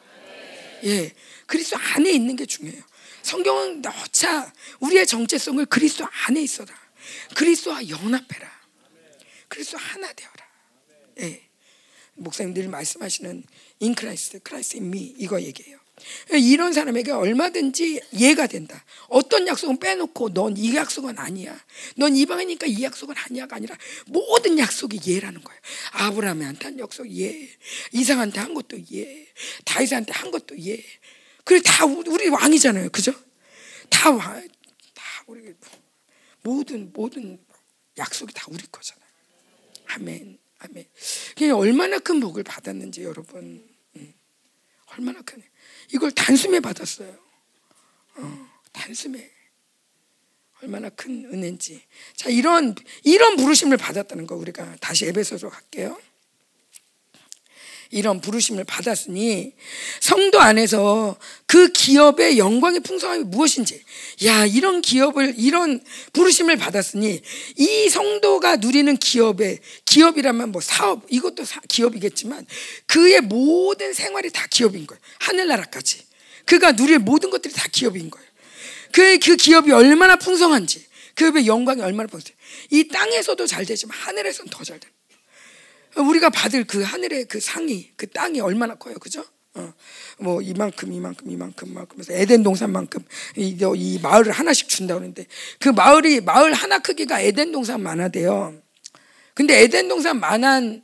예, 0.85 1.13
그리스도 1.47 1.77
안에 1.77 2.11
있는 2.11 2.37
게 2.37 2.47
중요해요. 2.47 2.83
성경은 3.23 3.83
너차 3.83 4.53
우리의 4.81 5.07
정체성을 5.07 5.65
그리스도 5.67 6.07
안에 6.27 6.41
있어라. 6.43 6.75
그리스도와 7.35 7.89
연합해라. 7.89 8.61
그리스도 9.49 9.79
하나 9.79 10.13
되어라. 10.13 10.49
예. 11.21 11.49
목사님 12.15 12.55
늘 12.55 12.69
말씀하시는 12.69 13.45
Christ 13.97 14.77
in 14.77 14.87
me 14.87 15.15
이거 15.19 15.41
얘기해요. 15.41 15.80
이런 16.33 16.73
사람에게 16.73 17.11
얼마든지 17.11 18.01
이해가 18.13 18.47
된다. 18.47 18.85
어떤 19.09 19.47
약속은 19.47 19.79
빼놓고 19.79 20.33
넌 20.33 20.57
이 20.57 20.75
약속은 20.75 21.19
아니야. 21.19 21.59
넌 21.97 22.17
이방이니까 22.17 22.67
이 22.67 22.83
약속은 22.83 23.15
아니야가 23.17 23.57
아니라 23.57 23.77
모든 24.07 24.59
약속이 24.59 25.01
예라는 25.07 25.43
거예요. 25.43 25.61
아브라함한테 25.93 26.65
한 26.65 26.79
약속 26.79 27.11
예. 27.17 27.49
이상한테 27.93 28.41
한 28.41 28.55
것도 28.55 28.79
예. 28.93 29.27
다윗한테 29.65 30.13
한 30.13 30.31
것도 30.31 30.59
예. 30.67 30.83
그래 31.45 31.61
다 31.65 31.85
우리 31.85 32.29
왕이잖아요. 32.29 32.91
그죠? 32.91 33.13
다 33.89 34.11
왕, 34.11 34.47
다 34.95 35.25
우리 35.27 35.55
모든 36.43 36.93
모든 36.93 37.39
약속이 37.99 38.33
다 38.35 38.47
우리 38.49 38.65
거잖아요. 38.71 39.11
아멘. 39.87 40.39
아멘. 40.59 40.85
그냥 41.37 41.59
얼마나 41.59 41.99
큰 41.99 42.21
복을 42.21 42.45
받았는지 42.45 43.03
여러분. 43.03 43.71
얼마나 44.97 45.21
큰 45.23 45.43
이걸 45.93 46.11
단숨에 46.13 46.61
받았어요. 46.61 47.17
어, 48.17 48.49
단숨에 48.73 49.31
얼마나 50.63 50.89
큰 50.91 51.25
은혜인지. 51.33 51.83
자 52.17 52.29
이런 52.29 52.75
이런 53.05 53.37
부르심을 53.37 53.77
받았다는 53.77 54.27
거 54.27 54.37
우리가 54.37 54.77
다시 54.81 55.07
에베소서 55.07 55.49
갈게요. 55.49 55.99
이런 57.91 58.21
부르심을 58.21 58.65
받았으니 58.65 59.53
성도 60.01 60.41
안에서 60.41 61.17
그 61.47 61.73
기업의 61.73 62.39
영광의 62.39 62.81
풍성함이 62.81 63.25
무엇인지 63.25 63.83
야 64.25 64.47
이런 64.47 64.81
기업을 64.81 65.35
이런 65.37 65.83
부르심을 66.13 66.57
받았으니 66.57 67.21
이 67.57 67.89
성도가 67.89 68.57
누리는 68.57 68.97
기업의 68.97 69.59
기업이라면 69.87 70.53
뭐 70.53 70.61
사업 70.61 71.05
이것도 71.09 71.45
사, 71.45 71.61
기업이겠지만 71.69 72.47
그의 72.87 73.21
모든 73.23 73.93
생활이 73.93 74.31
다 74.31 74.47
기업인 74.49 74.87
거예요. 74.87 75.01
하늘나라까지. 75.19 76.05
그가 76.47 76.73
누릴 76.73 77.01
모든 77.01 77.31
것들이 77.31 77.53
다 77.53 77.67
기업인 77.73 78.11
거예요. 78.11 78.27
그의 78.93 79.19
그 79.19 79.37
기업이 79.37 79.73
얼마나 79.73 80.17
풍성한지 80.17 80.87
그의 81.17 81.47
영광이 81.47 81.83
얼마나 81.83 82.07
풍성한지. 82.07 82.35
이 82.71 82.87
땅에서도 82.87 83.45
잘 83.47 83.67
되지만 83.67 83.97
하늘에서는 83.99 84.51
더잘 84.51 84.79
돼요 84.79 84.93
우리가 85.97 86.31
받을 86.31 86.65
그 86.65 86.83
하늘의 86.83 87.27
그 87.27 87.41
상이 87.41 87.91
그 87.97 88.09
땅이 88.09 88.41
얼마나 88.41 88.75
커요, 88.75 88.95
그죠? 88.99 89.25
어, 89.55 89.73
뭐 90.19 90.41
이만큼 90.41 90.93
이만큼 90.93 91.31
이만큼 91.31 91.75
만큼해서 91.75 92.13
에덴 92.13 92.43
동산만큼 92.43 93.05
이, 93.37 93.57
이 93.77 93.99
마을을 94.01 94.31
하나씩 94.31 94.69
준다 94.69 94.95
그러는데 94.95 95.27
그 95.59 95.69
마을이 95.69 96.21
마을 96.21 96.53
하나 96.53 96.79
크기가 96.79 97.21
에덴 97.21 97.51
동산만 97.51 98.01
하대요. 98.01 98.55
근데 99.35 99.61
에덴 99.63 99.89
동산 99.89 100.21
만한 100.21 100.83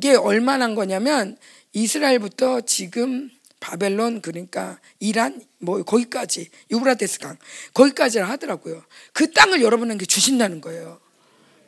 게 0.00 0.14
얼마나 0.14 0.74
거냐면 0.74 1.38
이스라엘부터 1.72 2.62
지금 2.62 3.30
바벨론 3.60 4.20
그러니까 4.20 4.78
이란 5.00 5.42
뭐 5.58 5.82
거기까지 5.82 6.50
유브라데스 6.70 7.20
강 7.20 7.38
거기까지라 7.72 8.28
하더라고요. 8.28 8.82
그 9.12 9.30
땅을 9.30 9.62
여러분에게 9.62 10.04
주신다는 10.04 10.60
거예요. 10.60 11.00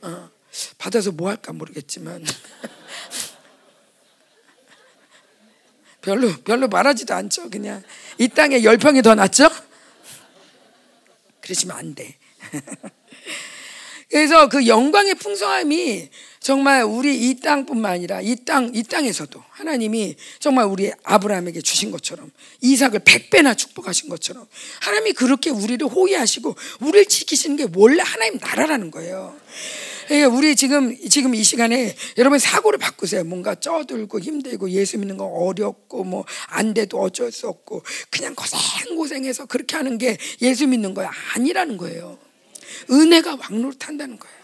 어. 0.03 0.31
받아서 0.79 1.13
뭐 1.13 1.29
할까 1.29 1.53
모르겠지만 1.53 2.25
별로 6.01 6.33
별로 6.43 6.69
말하지도 6.69 7.15
않죠. 7.15 7.51
그냥 7.51 7.83
이 8.19 8.29
땅에 8.29 8.63
열 8.65 8.79
평이 8.79 9.03
더 9.03 9.15
낫죠? 9.15 9.49
그러시면 11.41 11.77
안 11.77 11.95
돼. 11.95 12.17
그래서 14.11 14.49
그 14.49 14.67
영광의 14.67 15.17
풍성함이 15.17 16.09
정말 16.41 16.83
우리 16.83 17.29
이 17.29 17.41
땅뿐만 17.41 17.93
아니라 17.93 18.23
이 18.23 18.37
땅, 18.47 18.71
이 18.75 18.83
땅에서도 18.83 19.43
하나님이 19.51 20.17
정말 20.39 20.65
우리 20.65 20.91
아브라함에게 21.03 21.61
주신 21.61 21.91
것처럼 21.91 22.31
이삭을 22.63 23.01
백배나 23.05 23.53
축복하신 23.53 24.09
것처럼 24.09 24.47
하나님이 24.81 25.13
그렇게 25.13 25.51
우리를 25.51 25.87
호위하시고 25.87 26.57
우리를 26.81 27.05
지키시는 27.07 27.57
게 27.57 27.67
원래 27.75 28.03
하나님 28.03 28.39
나라라는 28.39 28.91
거예요. 28.91 29.39
예, 30.11 30.25
우리 30.25 30.57
지금 30.57 30.97
지금 31.09 31.35
이 31.35 31.43
시간에 31.43 31.95
여러분 32.17 32.39
사고를 32.39 32.79
바꾸세요. 32.79 33.25
뭔가 33.25 33.55
쪄들고 33.55 34.21
힘들고 34.21 34.71
예수 34.71 34.97
믿는 34.99 35.17
거 35.19 35.25
어렵고 35.27 36.05
뭐 36.05 36.25
안 36.51 36.75
돼도 36.75 36.99
어쩔 37.01 37.31
수 37.31 37.47
없고 37.47 37.83
그냥 38.11 38.35
고생 38.35 38.97
고생해서 38.97 39.47
그렇게 39.47 39.77
하는 39.77 39.99
게 39.99 40.17
예수 40.41 40.67
믿는 40.67 40.95
거야 40.95 41.11
아니라는 41.35 41.77
거예요. 41.77 42.19
은혜가 42.91 43.37
왕노릇한다는 43.37 44.19
거예요. 44.19 44.39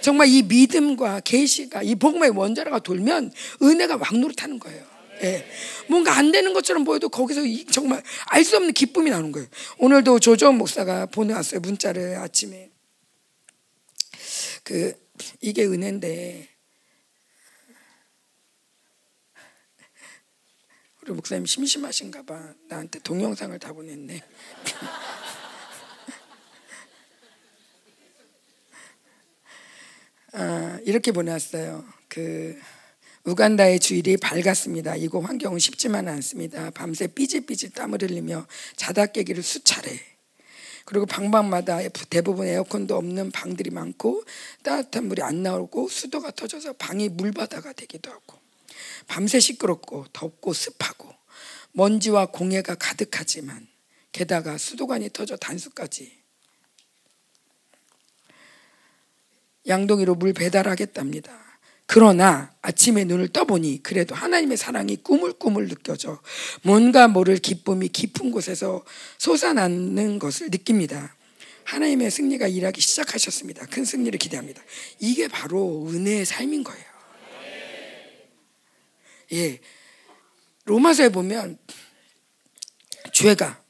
정말 0.00 0.28
이 0.28 0.42
믿음과 0.42 1.20
계시가 1.20 1.82
이 1.82 1.94
복음의 1.94 2.30
원자로가 2.30 2.80
돌면 2.80 3.32
은혜가 3.62 3.96
왕노릇하는 3.96 4.58
거예요. 4.58 4.84
예. 5.22 5.44
뭔가 5.88 6.16
안 6.16 6.30
되는 6.32 6.52
것처럼 6.52 6.84
보여도 6.84 7.08
거기서 7.08 7.42
정말 7.70 8.02
알 8.26 8.44
수 8.44 8.56
없는 8.56 8.72
기쁨이 8.74 9.10
나오는 9.10 9.32
거예요. 9.32 9.48
오늘도 9.78 10.18
조정 10.20 10.58
목사가 10.58 11.06
보내왔어요 11.06 11.60
문자를 11.60 12.16
아침에. 12.16 12.73
그 14.64 14.92
이게 15.40 15.64
은혜인데 15.66 16.48
우리 21.02 21.12
목사님 21.12 21.44
심심하신가 21.44 22.22
봐. 22.22 22.54
나한테 22.66 22.98
동영상을 23.00 23.58
다 23.58 23.74
보냈네. 23.74 24.22
아, 30.32 30.80
이렇게 30.84 31.12
보내왔어요. 31.12 31.84
그 32.08 32.58
우간다의 33.24 33.80
주일이 33.80 34.16
밝았습니다. 34.16 34.96
이곳 34.96 35.20
환경은 35.20 35.58
쉽지만 35.58 36.08
않습니다. 36.08 36.70
밤새 36.70 37.06
삐질삐질 37.06 37.72
땀을 37.72 38.02
흘리며 38.02 38.46
자다 38.76 39.04
깨기를 39.06 39.42
수차례 39.42 40.13
그리고 40.84 41.06
방방마다 41.06 41.78
대부분 42.10 42.46
에어컨도 42.46 42.96
없는 42.96 43.30
방들이 43.30 43.70
많고 43.70 44.22
따뜻한 44.62 45.08
물이 45.08 45.22
안 45.22 45.42
나오고 45.42 45.88
수도가 45.88 46.30
터져서 46.32 46.74
방이 46.74 47.08
물바다가 47.08 47.72
되기도 47.72 48.10
하고 48.10 48.38
밤새 49.06 49.40
시끄럽고 49.40 50.06
덥고 50.12 50.52
습하고 50.52 51.14
먼지와 51.72 52.26
공해가 52.26 52.74
가득하지만 52.74 53.66
게다가 54.12 54.58
수도관이 54.58 55.10
터져 55.12 55.36
단수까지 55.36 56.22
양동이로 59.66 60.14
물 60.14 60.34
배달하겠답니다. 60.34 61.43
그러나 61.94 62.52
아침에 62.60 63.04
눈을 63.04 63.28
떠보니 63.28 63.84
그래도 63.84 64.16
하나님의 64.16 64.56
사랑이 64.56 64.96
꾸물꾸물 64.96 65.68
느껴져 65.68 66.20
뭔가 66.62 67.06
모를 67.06 67.36
기쁨이 67.36 67.86
깊은 67.86 68.32
곳에서 68.32 68.84
솟아나는 69.18 70.18
것을 70.18 70.50
느낍니다. 70.50 71.14
하나님의 71.62 72.10
승리가 72.10 72.48
일하기 72.48 72.80
시작하셨습니다. 72.80 73.66
큰 73.66 73.84
승리를 73.84 74.18
기대합니다. 74.18 74.60
이게 74.98 75.28
바로 75.28 75.86
은혜의 75.88 76.24
삶인 76.24 76.64
거예요. 76.64 76.84
예. 79.34 79.60
로마서에 80.64 81.10
보면 81.10 81.58
죄가 83.12 83.62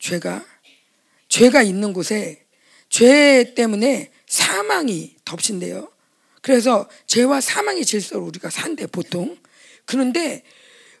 죄가 0.00 0.44
죄가 1.28 1.62
있는 1.62 1.92
곳에 1.92 2.46
죄 2.88 3.54
때문에 3.54 4.10
사망이 4.26 5.14
덮친대요. 5.24 5.97
그래서 6.42 6.88
죄와 7.06 7.40
사망의 7.40 7.84
질서로 7.84 8.24
우리가 8.24 8.50
산대 8.50 8.86
보통. 8.86 9.36
그런데 9.84 10.42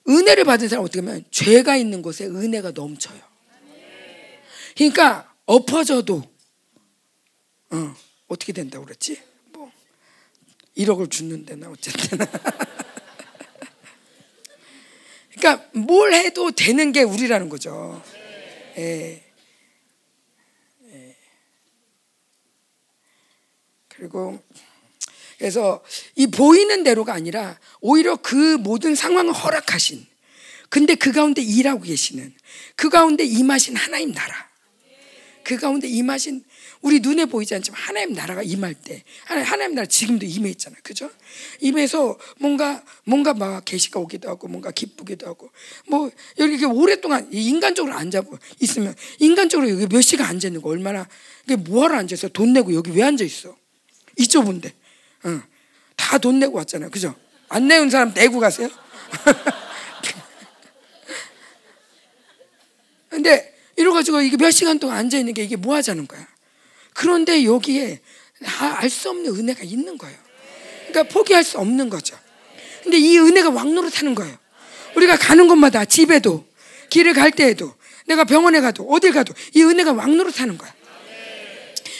은혜를 0.08 0.44
받은 0.44 0.68
사람 0.68 0.84
어떻게 0.84 1.00
하면 1.00 1.24
죄가 1.30 1.76
있는 1.76 2.02
곳에 2.02 2.26
은혜가 2.26 2.72
넘쳐요. 2.72 3.20
그러니까 4.76 5.34
엎어져도 5.44 6.22
어, 7.70 7.94
어떻게 8.28 8.52
된다고 8.52 8.84
그랬지? 8.84 9.20
뭐 9.52 9.70
1억을 10.76 11.10
줬는데 11.10 11.56
나 11.56 11.68
어쨌든. 11.68 12.18
그러니까 15.38 15.68
뭘 15.72 16.14
해도 16.14 16.50
되는 16.50 16.92
게 16.92 17.02
우리라는 17.02 17.48
거죠. 17.48 18.02
예. 18.76 19.24
예. 20.84 21.16
그리고 23.88 24.42
그래서 25.38 25.82
이 26.16 26.26
보이는 26.26 26.82
대로가 26.82 27.14
아니라 27.14 27.58
오히려 27.80 28.16
그 28.16 28.56
모든 28.56 28.94
상황을 28.94 29.32
허락하신 29.32 30.04
근데 30.68 30.94
그 30.94 31.12
가운데 31.12 31.40
일하고 31.40 31.82
계시는 31.82 32.34
그 32.74 32.90
가운데 32.90 33.24
임하신 33.24 33.76
하나님 33.76 34.12
나라 34.12 34.48
그 35.44 35.56
가운데 35.56 35.88
임하신 35.88 36.44
우리 36.82 37.00
눈에 37.00 37.24
보이지 37.24 37.54
않지만 37.54 37.80
하나님 37.80 38.12
나라가 38.12 38.42
임할 38.42 38.74
때 38.74 39.02
하나님 39.24 39.74
나라 39.74 39.86
지금도 39.86 40.26
임해 40.26 40.50
있잖아요. 40.50 40.78
그죠? 40.82 41.10
임해서 41.60 42.18
뭔가 42.38 42.84
뭔가 43.04 43.34
막 43.34 43.64
계시가 43.64 43.98
오기도 43.98 44.28
하고 44.28 44.46
뭔가 44.46 44.70
기쁘기도 44.70 45.26
하고 45.26 45.50
뭐 45.86 46.10
이렇게 46.36 46.66
오랫동안 46.66 47.28
인간적으로 47.32 47.94
앉아 47.94 48.22
있으면 48.60 48.94
인간적으로 49.20 49.70
여기 49.70 49.86
몇 49.86 50.02
시간 50.02 50.26
앉아 50.26 50.48
있는 50.48 50.60
거 50.60 50.68
얼마나 50.68 51.08
이게 51.46 51.56
뭐하러 51.56 51.96
앉아 51.96 52.14
있어? 52.14 52.28
돈 52.28 52.52
내고 52.52 52.74
여기 52.74 52.90
왜 52.90 53.02
앉아 53.02 53.24
있어? 53.24 53.56
이 54.16 54.26
좁은데. 54.26 54.74
응. 55.26 55.42
다돈 55.96 56.38
내고 56.38 56.58
왔잖아요. 56.58 56.90
그죠? 56.90 57.14
안 57.48 57.66
내온 57.68 57.90
사람 57.90 58.12
내고 58.14 58.40
가세요? 58.40 58.68
근데 63.08 63.54
이래가지고 63.76 64.20
이게 64.22 64.36
몇 64.36 64.50
시간 64.50 64.78
동안 64.78 64.98
앉아 64.98 65.18
있는 65.18 65.34
게 65.34 65.42
이게 65.44 65.56
뭐 65.56 65.74
하자는 65.76 66.06
거야? 66.06 66.26
그런데 66.94 67.44
여기에 67.44 68.00
알 68.78 68.90
수 68.90 69.10
없는 69.10 69.34
은혜가 69.34 69.64
있는 69.64 69.98
거예요. 69.98 70.16
그러니까 70.88 71.12
포기할 71.12 71.42
수 71.44 71.58
없는 71.58 71.90
거죠. 71.90 72.16
근데 72.82 72.98
이 72.98 73.18
은혜가 73.18 73.50
왕노릇 73.50 73.98
하는 74.00 74.14
거예요. 74.14 74.36
우리가 74.96 75.16
가는 75.16 75.48
곳마다 75.48 75.84
집에도 75.84 76.46
길을 76.90 77.12
갈 77.14 77.30
때에도 77.30 77.74
내가 78.06 78.24
병원에 78.24 78.60
가도 78.60 78.84
어딜 78.84 79.12
가도 79.12 79.34
이 79.54 79.62
은혜가 79.62 79.92
왕노릇 79.92 80.40
하는 80.40 80.56
거야. 80.56 80.72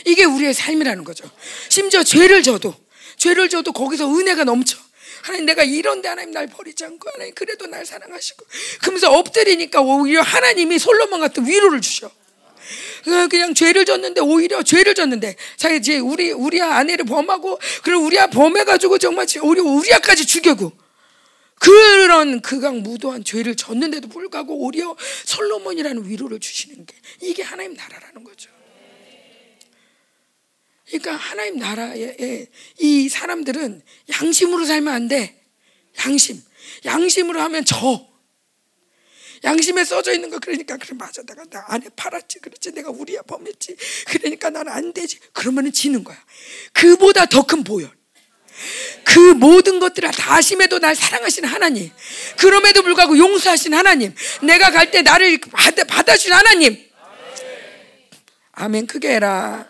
이게 0.06 0.24
우리의 0.24 0.54
삶이라는 0.54 1.04
거죠. 1.04 1.30
심지어 1.68 2.02
죄를 2.02 2.42
져도 2.42 2.74
죄를 3.18 3.48
져도 3.48 3.72
거기서 3.72 4.08
은혜가 4.08 4.44
넘쳐. 4.44 4.78
하나님 5.22 5.46
내가 5.46 5.64
이런데 5.64 6.08
하나님 6.08 6.30
날 6.30 6.46
버리지 6.46 6.84
않고 6.84 7.10
하나님 7.12 7.34
그래도 7.34 7.66
날 7.66 7.84
사랑하시고 7.84 8.46
그러면서 8.80 9.12
엎드리니까 9.12 9.80
오히려 9.82 10.22
하나님이 10.22 10.78
솔로몬 10.78 11.20
같은 11.20 11.46
위로를 11.46 11.80
주셔. 11.80 12.10
그냥 13.30 13.54
죄를 13.54 13.84
졌는데 13.84 14.20
오히려 14.20 14.62
죄를 14.62 14.94
졌는데 14.94 15.36
자기 15.56 15.76
이제 15.76 15.98
우리 15.98 16.30
우리 16.32 16.60
아내를 16.60 17.04
범하고 17.06 17.58
그리고 17.82 18.02
우리 18.02 18.18
아 18.18 18.26
범해 18.26 18.64
가지고 18.64 18.98
정말 18.98 19.26
우리 19.42 19.60
우리 19.60 19.92
아까지 19.92 20.26
죽여고 20.26 20.72
그런 21.58 22.40
그강 22.40 22.82
무도한 22.82 23.24
죄를 23.24 23.56
졌는데도 23.56 24.08
불구하고 24.08 24.54
오히려 24.58 24.96
솔로몬이라는 25.24 26.08
위로를 26.08 26.38
주시는 26.38 26.86
게 26.86 26.94
이게 27.20 27.42
하나님 27.42 27.74
나라라는 27.74 28.24
거죠. 28.24 28.50
그러니까 30.88 31.16
하나님 31.16 31.56
나라에 31.56 32.46
이 32.78 33.08
사람들은 33.08 33.82
양심으로 34.10 34.64
살면 34.64 34.94
안 34.94 35.08
돼. 35.08 35.40
양심. 36.04 36.42
양심으로 36.84 37.40
하면 37.42 37.64
져. 37.64 38.06
양심에 39.44 39.84
써져 39.84 40.12
있는 40.12 40.30
거 40.30 40.38
그러니까 40.38 40.76
그래 40.78 40.94
맞아. 40.98 41.22
내가 41.22 41.44
나 41.44 41.64
안에 41.68 41.86
팔았지. 41.94 42.40
그렇지. 42.40 42.72
내가 42.72 42.90
우리야 42.90 43.22
범했지. 43.22 43.76
그러니까 44.06 44.50
나는 44.50 44.72
안 44.72 44.92
되지. 44.92 45.18
그러면은 45.32 45.72
지는 45.72 46.02
거야. 46.04 46.16
그보다 46.72 47.26
더 47.26 47.42
큰 47.42 47.62
보혈. 47.62 47.90
그 49.04 49.18
모든 49.34 49.78
것들을 49.78 50.10
다 50.10 50.40
심해도 50.40 50.78
날 50.80 50.96
사랑하시는 50.96 51.48
하나님. 51.48 51.90
그럼에도 52.38 52.82
불구하고 52.82 53.16
용서하신 53.16 53.74
하나님. 53.74 54.12
내가 54.42 54.70
갈 54.72 54.90
때 54.90 55.02
나를 55.02 55.38
받아, 55.38 55.84
받아주신 55.84 56.32
하나님. 56.32 56.88
아멘. 58.52 58.86
크게 58.88 59.14
해라 59.14 59.68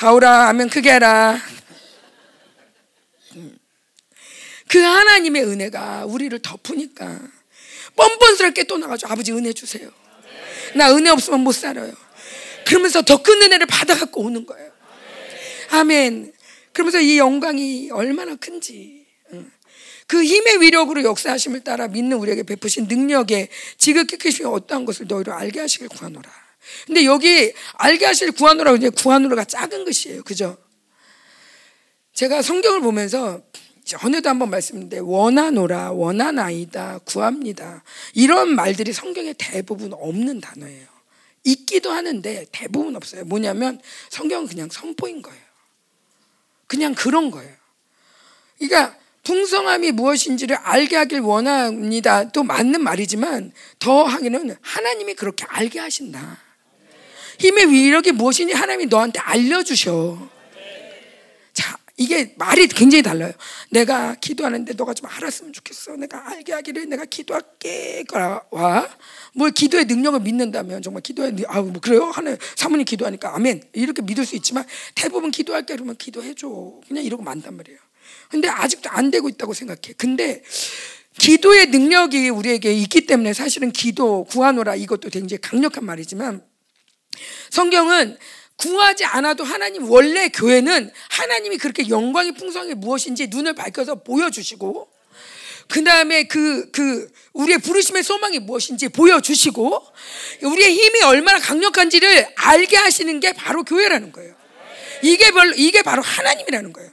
다오라 0.00 0.48
아멘 0.48 0.70
크게 0.70 0.94
해라 0.94 1.38
음. 3.36 3.58
그 4.66 4.78
하나님의 4.78 5.44
은혜가 5.44 6.06
우리를 6.06 6.38
덮으니까 6.38 7.20
뻔뻔스럽게 7.96 8.64
또 8.64 8.78
나가죠. 8.78 9.08
아버지 9.08 9.32
은혜 9.32 9.52
주세요. 9.52 9.90
나 10.74 10.90
은혜 10.94 11.10
없으면 11.10 11.40
못 11.40 11.52
살아요. 11.52 11.92
그러면서 12.66 13.02
더 13.02 13.22
큰 13.22 13.42
은혜를 13.42 13.66
받아갖고 13.66 14.22
오는 14.22 14.46
거예요. 14.46 14.70
아멘. 15.70 16.32
그러면서 16.72 16.98
이 16.98 17.18
영광이 17.18 17.90
얼마나 17.90 18.36
큰지. 18.36 19.04
그 20.06 20.24
힘의 20.24 20.62
위력으로 20.62 21.04
역사하심을 21.04 21.60
따라 21.60 21.88
믿는 21.88 22.16
우리에게 22.16 22.44
베푸신 22.44 22.86
능력에 22.88 23.48
지극히 23.76 24.16
크심이 24.16 24.48
어떠한 24.48 24.86
것을 24.86 25.06
너희로 25.08 25.34
알게 25.34 25.60
하시길 25.60 25.88
구하노라. 25.88 26.39
근데 26.86 27.04
여기 27.04 27.52
알게 27.74 28.06
하실 28.06 28.32
구하노라고 28.32 28.76
이제 28.76 28.90
구하노라가 28.90 29.44
작은 29.44 29.84
것이에요. 29.84 30.22
그죠? 30.22 30.56
제가 32.12 32.42
성경을 32.42 32.80
보면서 32.80 33.42
전에도 33.84 34.28
한번 34.28 34.50
말씀드렸는데 34.50 34.98
원하노라 35.00 35.92
원하나이다 35.92 37.00
구합니다. 37.04 37.82
이런 38.14 38.54
말들이 38.54 38.92
성경에 38.92 39.34
대부분 39.36 39.92
없는 39.92 40.40
단어예요. 40.40 40.86
있기도 41.44 41.90
하는데 41.90 42.46
대부분 42.52 42.94
없어요. 42.96 43.24
뭐냐면 43.24 43.80
성경은 44.10 44.46
그냥 44.46 44.68
선포인 44.70 45.22
거예요. 45.22 45.40
그냥 46.66 46.94
그런 46.94 47.30
거예요. 47.30 47.52
그러니까 48.58 48.96
풍성함이 49.22 49.92
무엇인지를 49.92 50.56
알게 50.56 50.96
하길 50.96 51.20
원합니다. 51.20 52.30
또 52.30 52.42
맞는 52.42 52.82
말이지만 52.82 53.52
더 53.78 54.04
하기는 54.04 54.56
하나님이 54.60 55.14
그렇게 55.14 55.44
알게 55.48 55.78
하신다 55.78 56.38
힘의 57.40 57.70
위력이 57.70 58.12
무엇인지 58.12 58.54
하나님이 58.54 58.86
너한테 58.86 59.18
알려주셔 59.18 60.30
이게 62.00 62.32
말이 62.38 62.66
굉장히 62.66 63.02
달라요. 63.02 63.30
내가 63.68 64.14
기도하는데 64.14 64.72
너가 64.72 64.94
좀 64.94 65.06
알았으면 65.10 65.52
좋겠어. 65.52 65.96
내가 65.96 66.30
알게 66.30 66.54
하기를 66.54 66.88
내가 66.88 67.04
기도할게. 67.04 68.04
와. 68.50 68.88
뭐 69.34 69.50
기도의 69.50 69.84
능력을 69.84 70.18
믿는다면 70.20 70.80
정말 70.80 71.02
기도의 71.02 71.34
아, 71.46 71.60
뭐 71.60 71.78
그래요? 71.78 72.04
하는 72.04 72.38
사모님 72.56 72.86
기도하니까 72.86 73.34
아멘. 73.36 73.64
이렇게 73.74 74.00
믿을 74.00 74.24
수 74.24 74.34
있지만 74.36 74.64
대부분 74.94 75.30
기도할게 75.30 75.74
그러면 75.74 75.94
기도해 75.94 76.32
줘. 76.36 76.48
그냥 76.88 77.04
이러고 77.04 77.22
만단 77.22 77.54
말이에요. 77.54 77.78
근데 78.30 78.48
아직도 78.48 78.88
안 78.88 79.10
되고 79.10 79.28
있다고 79.28 79.52
생각해. 79.52 79.92
근데 79.98 80.42
기도의 81.18 81.66
능력이 81.66 82.30
우리에게 82.30 82.72
있기 82.72 83.04
때문에 83.04 83.34
사실은 83.34 83.72
기도 83.72 84.24
구하노라 84.24 84.74
이것도 84.76 85.10
굉장히 85.10 85.38
강력한 85.42 85.84
말이지만 85.84 86.42
성경은 87.50 88.16
구하지 88.56 89.04
않아도 89.04 89.42
하나님 89.44 89.90
원래 89.90 90.28
교회는 90.28 90.90
하나님이 91.08 91.56
그렇게 91.58 91.88
영광의 91.88 92.32
풍성이 92.32 92.74
무엇인지 92.74 93.28
눈을 93.28 93.54
밝혀서 93.54 94.02
보여주시고 94.02 94.88
그 95.70 95.84
다음에 95.84 96.24
그, 96.24 96.70
그, 96.72 97.10
우리의 97.32 97.58
부르심의 97.58 98.02
소망이 98.02 98.40
무엇인지 98.40 98.88
보여주시고, 98.88 99.86
우리의 100.42 100.74
힘이 100.74 101.02
얼마나 101.04 101.38
강력한지를 101.38 102.28
알게 102.34 102.76
하시는 102.76 103.20
게 103.20 103.32
바로 103.32 103.62
교회라는 103.62 104.10
거예요. 104.10 104.34
이게 105.02 105.30
별, 105.30 105.54
이게 105.56 105.82
바로 105.82 106.02
하나님이라는 106.02 106.72
거예요. 106.72 106.90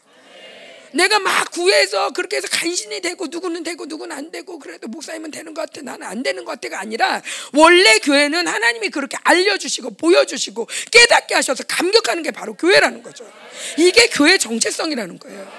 내가 0.98 1.20
막 1.20 1.52
구해서 1.52 2.12
그렇게 2.12 2.38
해서 2.38 2.48
간신히 2.52 3.02
되고 3.02 3.28
누구는 3.28 3.64
되고 3.64 3.86
누구는 3.86 4.16
안 4.16 4.32
되고 4.32 4.58
그래도 4.58 4.88
목사님은 4.88 5.32
되는 5.32 5.54
것 5.54 5.62
같아 5.62 5.82
나는 5.82 6.06
안 6.06 6.24
되는 6.24 6.44
것 6.44 6.52
같아가 6.54 6.80
아니라 6.80 7.22
원래 7.54 8.00
교회는 8.00 8.48
하나님이 8.48 8.90
그렇게 8.90 9.16
알려주시고 9.24 9.92
보여주시고 9.92 10.68
깨닫게 10.92 11.36
하셔서 11.36 11.64
감격하는 11.66 12.24
게 12.24 12.32
바로 12.32 12.56
교회라는 12.56 13.04
거죠. 13.04 13.32
이게 13.78 14.08
교회 14.10 14.38
정체성이라는 14.38 15.20
거예요. 15.20 15.52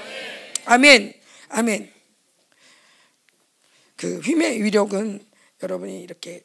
아멘. 0.65 1.15
아멘. 1.51 1.93
그 3.97 4.21
힘의 4.21 4.63
위력은 4.63 5.25
여러분이 5.63 6.03
이렇게 6.03 6.43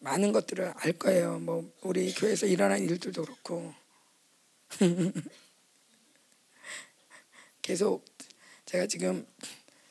많은 0.00 0.32
것들을 0.32 0.74
알 0.76 0.92
거예요. 0.92 1.38
뭐 1.38 1.72
우리 1.82 2.12
교회에서 2.12 2.46
일어난 2.46 2.82
일들도 2.82 3.22
그렇고 3.22 3.72
계속 7.64 8.04
제가 8.66 8.86
지금 8.86 9.26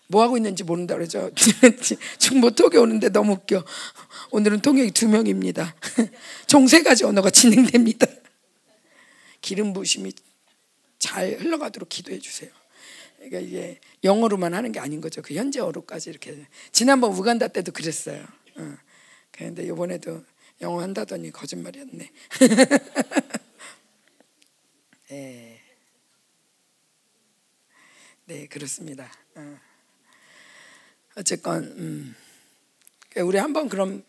뭐 0.07 0.21
하고 0.21 0.37
있는지 0.37 0.63
모른다 0.63 0.93
그러죠. 0.93 1.31
중보 2.19 2.51
통역 2.51 2.83
오는데 2.83 3.09
너무 3.09 3.33
웃겨. 3.33 3.65
오늘은 4.29 4.61
통역이 4.61 4.91
두 4.91 5.09
명입니다. 5.09 5.75
총 6.45 6.67
세 6.67 6.83
가지 6.83 7.03
언어가 7.03 7.31
진행됩니다. 7.31 8.05
기름 9.41 9.73
부심이 9.73 10.13
잘 10.99 11.31
흘러가도록 11.39 11.89
기도해 11.89 12.19
주세요. 12.19 12.51
그러니까 13.17 13.39
이게 13.39 13.79
영어로만 14.03 14.53
하는 14.53 14.71
게 14.71 14.79
아닌 14.79 15.01
거죠. 15.01 15.23
그 15.23 15.33
현재 15.33 15.59
어로까지 15.59 16.11
이렇게 16.11 16.45
지난번 16.71 17.11
우간다 17.13 17.47
때도 17.47 17.71
그랬어요. 17.71 18.23
어. 18.55 18.77
그런데 19.31 19.65
이번에도 19.65 20.23
영어 20.61 20.79
한다더니 20.81 21.31
거짓말이었네. 21.31 22.11
예. 25.11 25.62
네, 28.25 28.47
그렇습니다. 28.47 29.11
어. 29.35 29.57
어쨌건 31.15 31.63
음. 31.77 32.15
우리 33.17 33.37
한번 33.37 33.69
그럼 33.69 34.03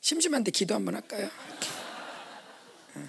심심한데 0.00 0.50
기도 0.50 0.74
한번 0.74 0.94
할까요? 0.96 1.28
어. 2.96 3.08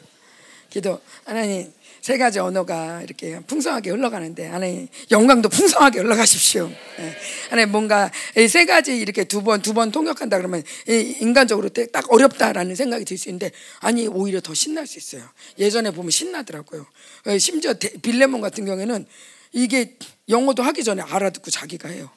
기도 0.69 1.01
하나님 1.25 1.71
세 2.01 2.17
가지 2.17 2.39
언어가 2.39 3.01
이렇게 3.01 3.39
풍성하게 3.41 3.91
흘러가는데 3.91 4.47
하나님 4.47 4.87
영광도 5.11 5.49
풍성하게 5.49 5.99
흘러가십시오. 5.99 6.71
예. 6.99 7.17
하나님 7.49 7.71
뭔가 7.71 8.09
세 8.49 8.65
가지 8.65 8.97
이렇게 8.97 9.23
두 9.25 9.41
번 9.41 9.61
두 9.61 9.73
번 9.73 9.91
통역한다 9.91 10.37
그러면 10.37 10.63
인간적으로 10.87 11.69
딱 11.69 12.11
어렵다라는 12.11 12.75
생각이 12.75 13.05
들 13.05 13.17
수 13.17 13.29
있는데 13.29 13.51
아니 13.79 14.07
오히려 14.07 14.39
더 14.41 14.53
신날 14.53 14.87
수 14.87 14.97
있어요. 14.97 15.27
예전에 15.59 15.91
보면 15.91 16.09
신나더라고요. 16.11 16.85
예, 17.27 17.37
심지어 17.37 17.73
빌레몬 18.01 18.41
같은 18.41 18.65
경우에는 18.65 19.05
이게 19.51 19.97
영어도 20.29 20.63
하기 20.63 20.83
전에 20.83 21.01
알아듣고 21.01 21.51
자기가 21.51 21.89
해요. 21.89 22.09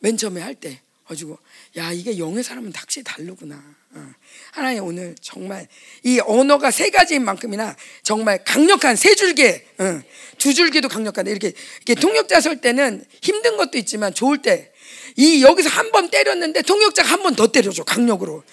맨 0.00 0.16
처음에 0.16 0.40
할 0.40 0.54
때. 0.54 0.80
가지고 1.06 1.36
야 1.76 1.90
이게 1.90 2.18
영의 2.18 2.44
사람은 2.44 2.72
확실히 2.72 3.02
다르구나. 3.02 3.60
어. 3.94 4.10
하나님 4.52 4.84
오늘 4.84 5.16
정말 5.20 5.66
이 6.04 6.20
언어가 6.20 6.70
세 6.70 6.90
가지인 6.90 7.24
만큼이나 7.24 7.74
정말 8.04 8.44
강력한 8.44 8.94
세 8.94 9.16
줄기, 9.16 9.44
어. 9.44 10.00
두 10.38 10.54
줄기도 10.54 10.86
강력한데 10.88 11.28
이렇게 11.32 11.52
이렇게 11.84 12.00
통역자 12.00 12.40
설 12.40 12.60
때는 12.60 13.04
힘든 13.22 13.56
것도 13.56 13.76
있지만 13.78 14.14
좋을 14.14 14.40
때. 14.40 14.72
이 15.16 15.42
여기서 15.42 15.68
한 15.68 15.90
번 15.90 16.08
때렸는데 16.10 16.62
통역자가 16.62 17.08
한 17.08 17.22
번 17.24 17.34
더 17.34 17.50
때려줘 17.50 17.82
강력으로 17.82 18.44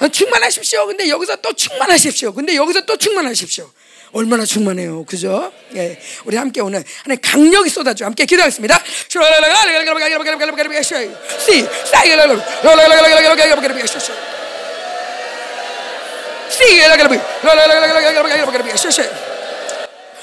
어, 0.00 0.08
충만하십시오. 0.08 0.86
근데 0.88 1.08
여기서 1.08 1.36
또 1.36 1.52
충만하십시오. 1.52 2.32
근데 2.34 2.56
여기서 2.56 2.84
또 2.84 2.96
충만하십시오. 2.96 3.70
얼마나 4.12 4.44
충만해요. 4.44 5.04
그죠? 5.04 5.52
예. 5.74 5.98
우리 6.24 6.36
함께 6.36 6.60
오늘 6.60 6.84
하나님 7.02 7.20
강력이 7.22 7.70
쏟아져. 7.70 8.04
함께 8.04 8.26
기도하겠습니다. 8.26 8.78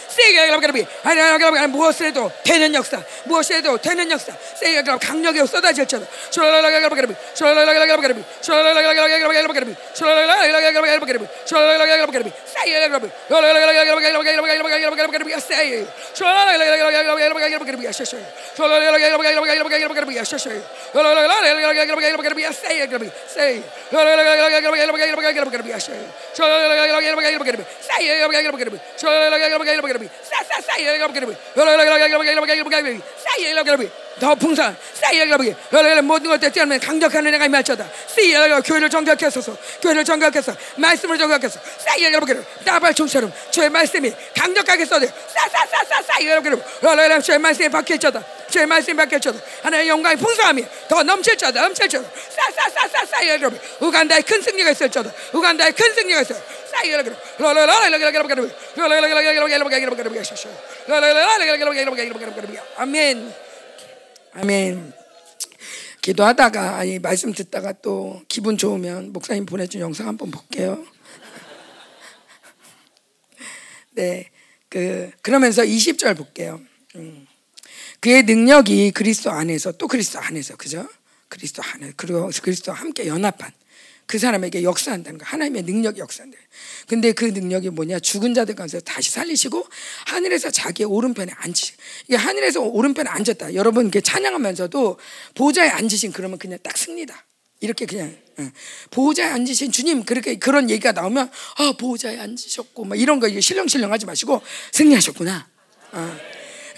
세게 0.10 1.68
무엇을 1.68 2.14
도 2.14 2.32
되는 2.44 2.74
역사 2.74 3.02
무엇을 3.26 3.58
해도 3.58 3.78
되는 3.78 4.10
역사. 4.12 4.34
세게 4.56 4.84
강력이 5.00 5.46
쏟아질 5.46 5.86
지어다 33.66 34.09
더 34.20 34.36
풍성 34.36 34.76
모든 36.06 36.30
것들 36.30 36.52
뛰어면 36.52 36.80
강력한 36.80 37.26
은혜가 37.26 37.46
임할지어다 37.46 37.90
교회를 38.62 38.90
정결케 38.90 39.26
하소서. 39.26 39.56
교회를 39.82 40.04
하소서. 40.40 40.58
말씀을 40.76 41.18
정결케 41.18 41.48
하소서. 41.48 41.62
나발총처럼 42.66 43.32
주의 43.52 43.70
말씀이 43.70 44.12
강력하게 44.36 44.86
쏟아 44.86 45.06
싸싸싸싸싸 45.06 46.20
주의 47.22 47.40
말씀이 47.40 47.70
박힐지어다. 47.70 48.24
주의 48.50 48.66
말씀이 48.66 48.98
박힐지어다. 48.98 49.40
하나님의 49.64 49.90
영광이 49.90 50.16
풍성함이 50.18 50.66
더 50.88 51.04
넘칠지어다. 51.04 51.62
넘칠지어다 51.62 52.10
싸싸싸싸싸 52.30 53.22
우간다의 53.80 54.24
큰 54.24 54.42
승리가 54.42 54.72
있을지어다. 54.72 55.12
우간다의 55.34 55.72
큰 55.74 55.94
승리가 55.94 56.22
있어 56.22 56.36
아멘. 62.78 63.49
아멘. 64.34 64.94
기도하다가 66.02 66.78
아니 66.78 67.00
말씀 67.00 67.34
듣다가 67.34 67.74
또 67.74 68.22
기분 68.28 68.58
좋으면 68.58 69.12
목사님 69.12 69.46
보내준 69.46 69.82
영상 69.82 70.08
한번 70.08 70.32
볼게요. 70.32 70.86
네, 73.92 74.30
그 74.70 75.12
그러면서 75.22 75.64
20절 75.64 76.16
볼게요. 76.16 76.62
음. 76.96 77.28
그의 78.00 78.24
능력이 78.24 78.92
그리스도 78.92 79.32
안에서 79.32 79.74
또 79.74 79.88
그리스도 79.88 80.20
안에서 80.20 80.56
그죠? 80.56 80.88
그리스도 81.28 81.62
안에 81.64 81.94
그리고 81.98 82.30
그리스도 82.42 82.72
함께 82.72 83.08
연합한 83.08 83.52
그 84.10 84.18
사람에게 84.18 84.64
역사한다는 84.64 85.20
거 85.20 85.26
하나님의 85.26 85.62
능력이 85.62 86.00
역사한다. 86.00 86.36
근데 86.88 87.12
그 87.12 87.26
능력이 87.26 87.70
뭐냐? 87.70 88.00
죽은 88.00 88.34
자들 88.34 88.56
가운데 88.56 88.80
다시 88.80 89.12
살리시고 89.12 89.64
하늘에서 90.08 90.50
자기의 90.50 90.90
오른편에 90.90 91.32
앉으시. 91.36 91.74
이게 92.08 92.16
하늘에서 92.16 92.60
오른편에 92.60 93.08
앉았다. 93.08 93.54
여러분 93.54 93.84
이렇게 93.84 94.02
찬양하면서도 94.02 94.98
보좌에 95.36 95.70
앉으신 95.70 96.12
그러면 96.12 96.40
그냥 96.40 96.58
딱 96.64 96.76
승리다. 96.76 97.24
이렇게 97.60 97.86
그냥 97.86 98.18
보호자에 98.90 99.28
앉으신 99.28 99.72
주님 99.72 100.04
그렇게 100.06 100.40
그런 100.40 100.72
얘기가 100.72 100.92
나오면 100.94 101.30
아 101.58 101.74
보호자에 101.78 102.18
앉으셨고 102.18 102.86
막 102.86 103.00
이런 103.00 103.20
거 103.20 103.28
이게 103.28 103.42
실령실령하지 103.42 104.08
마시고 104.08 104.42
승리하셨구나. 104.72 105.48
어. 105.92 106.18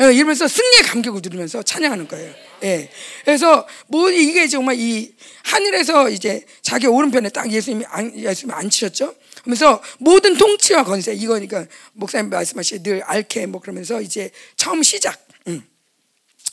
어, 0.01 0.03
이러면서 0.11 0.49
승리의 0.49 0.83
감격을 0.83 1.21
누리면서 1.23 1.63
찬양하는 1.63 2.09
거예요. 2.09 2.50
예. 2.63 2.89
그래서 3.25 3.67
뭐 3.87 4.09
이게 4.09 4.47
정말 4.47 4.79
이 4.79 5.13
하늘에서 5.43 6.09
이제 6.09 6.45
자기 6.61 6.87
오른편에 6.87 7.29
딱 7.29 7.51
예수님이 7.51 7.85
안, 7.87 8.17
예수님이 8.17 8.53
앉히셨죠. 8.53 9.15
그러면서 9.41 9.81
모든 9.97 10.37
통치와 10.37 10.83
건세 10.83 11.13
이거니까 11.13 11.65
목사님 11.93 12.29
말씀하신 12.29 12.83
늘 12.83 13.01
알케 13.03 13.47
뭐 13.47 13.59
그러면서 13.59 14.01
이제 14.01 14.31
처음 14.55 14.83
시작. 14.83 15.19
음. 15.47 15.63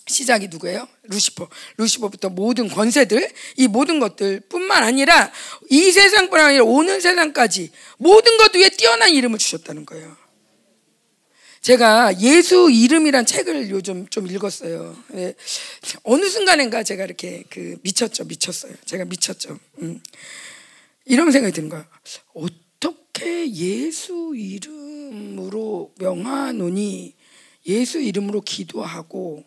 시작이 0.06 0.48
누구예요? 0.48 0.88
루시퍼. 1.04 1.48
루시퍼부터 1.76 2.30
모든 2.30 2.68
권세들, 2.68 3.30
이 3.56 3.68
모든 3.68 4.00
것들 4.00 4.40
뿐만 4.48 4.82
아니라 4.82 5.30
이 5.68 5.92
세상뿐 5.92 6.40
아니라 6.40 6.64
오는 6.64 7.00
세상까지 7.00 7.70
모든 7.98 8.38
것 8.38 8.54
위에 8.54 8.70
뛰어난 8.70 9.10
이름을 9.10 9.38
주셨다는 9.38 9.84
거예요. 9.84 10.16
제가 11.60 12.20
예수 12.20 12.70
이름이란 12.70 13.26
책을 13.26 13.70
요즘 13.70 14.08
좀 14.08 14.26
읽었어요. 14.26 14.96
네. 15.08 15.34
어느 16.04 16.28
순간인가 16.28 16.82
제가 16.82 17.04
이렇게 17.04 17.44
그 17.50 17.78
미쳤죠, 17.82 18.24
미쳤어요. 18.24 18.74
제가 18.84 19.04
미쳤죠. 19.04 19.58
음. 19.82 20.00
이런 21.04 21.30
생각이 21.32 21.54
드는 21.54 21.68
거예요. 21.68 21.84
어떻게 22.34 23.50
예수 23.50 24.34
이름으로 24.36 25.94
명하노니 25.98 27.14
예수 27.66 27.98
이름으로 27.98 28.40
기도하고 28.42 29.44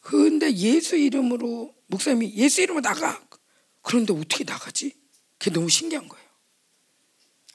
근데 0.00 0.52
예수 0.52 0.96
이름으로 0.96 1.74
목사님이 1.86 2.34
예수 2.34 2.60
이름으로 2.60 2.82
나가 2.82 3.20
그런데 3.82 4.12
어떻게 4.12 4.44
나가지? 4.44 4.94
그게 5.38 5.50
너무 5.50 5.68
신기한 5.68 6.06
거예요. 6.06 6.24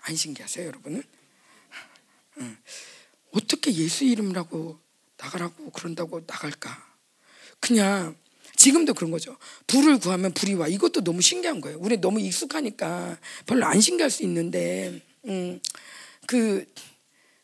안 0.02 0.16
신기하세요, 0.16 0.68
여러분은? 0.68 1.04
음. 2.38 2.58
어떻게 3.36 3.74
예수 3.74 4.06
이름이라고 4.06 4.80
나가라고 5.18 5.72
그런다고 5.72 6.22
나갈까? 6.26 6.86
그냥 7.60 8.16
지금도 8.56 8.94
그런 8.94 9.12
거죠. 9.12 9.38
불을 9.68 10.00
구하면 10.00 10.34
불이 10.34 10.54
와. 10.54 10.68
이것도 10.68 11.04
너무 11.04 11.22
신기한 11.22 11.60
거예요. 11.62 11.78
우리 11.82 11.98
너무 11.98 12.22
익숙하니까 12.22 13.18
별로 13.46 13.66
안 13.66 13.82
신기할 13.82 14.10
수 14.10 14.24
있는데, 14.24 15.02
음, 15.26 15.60
그, 16.26 16.66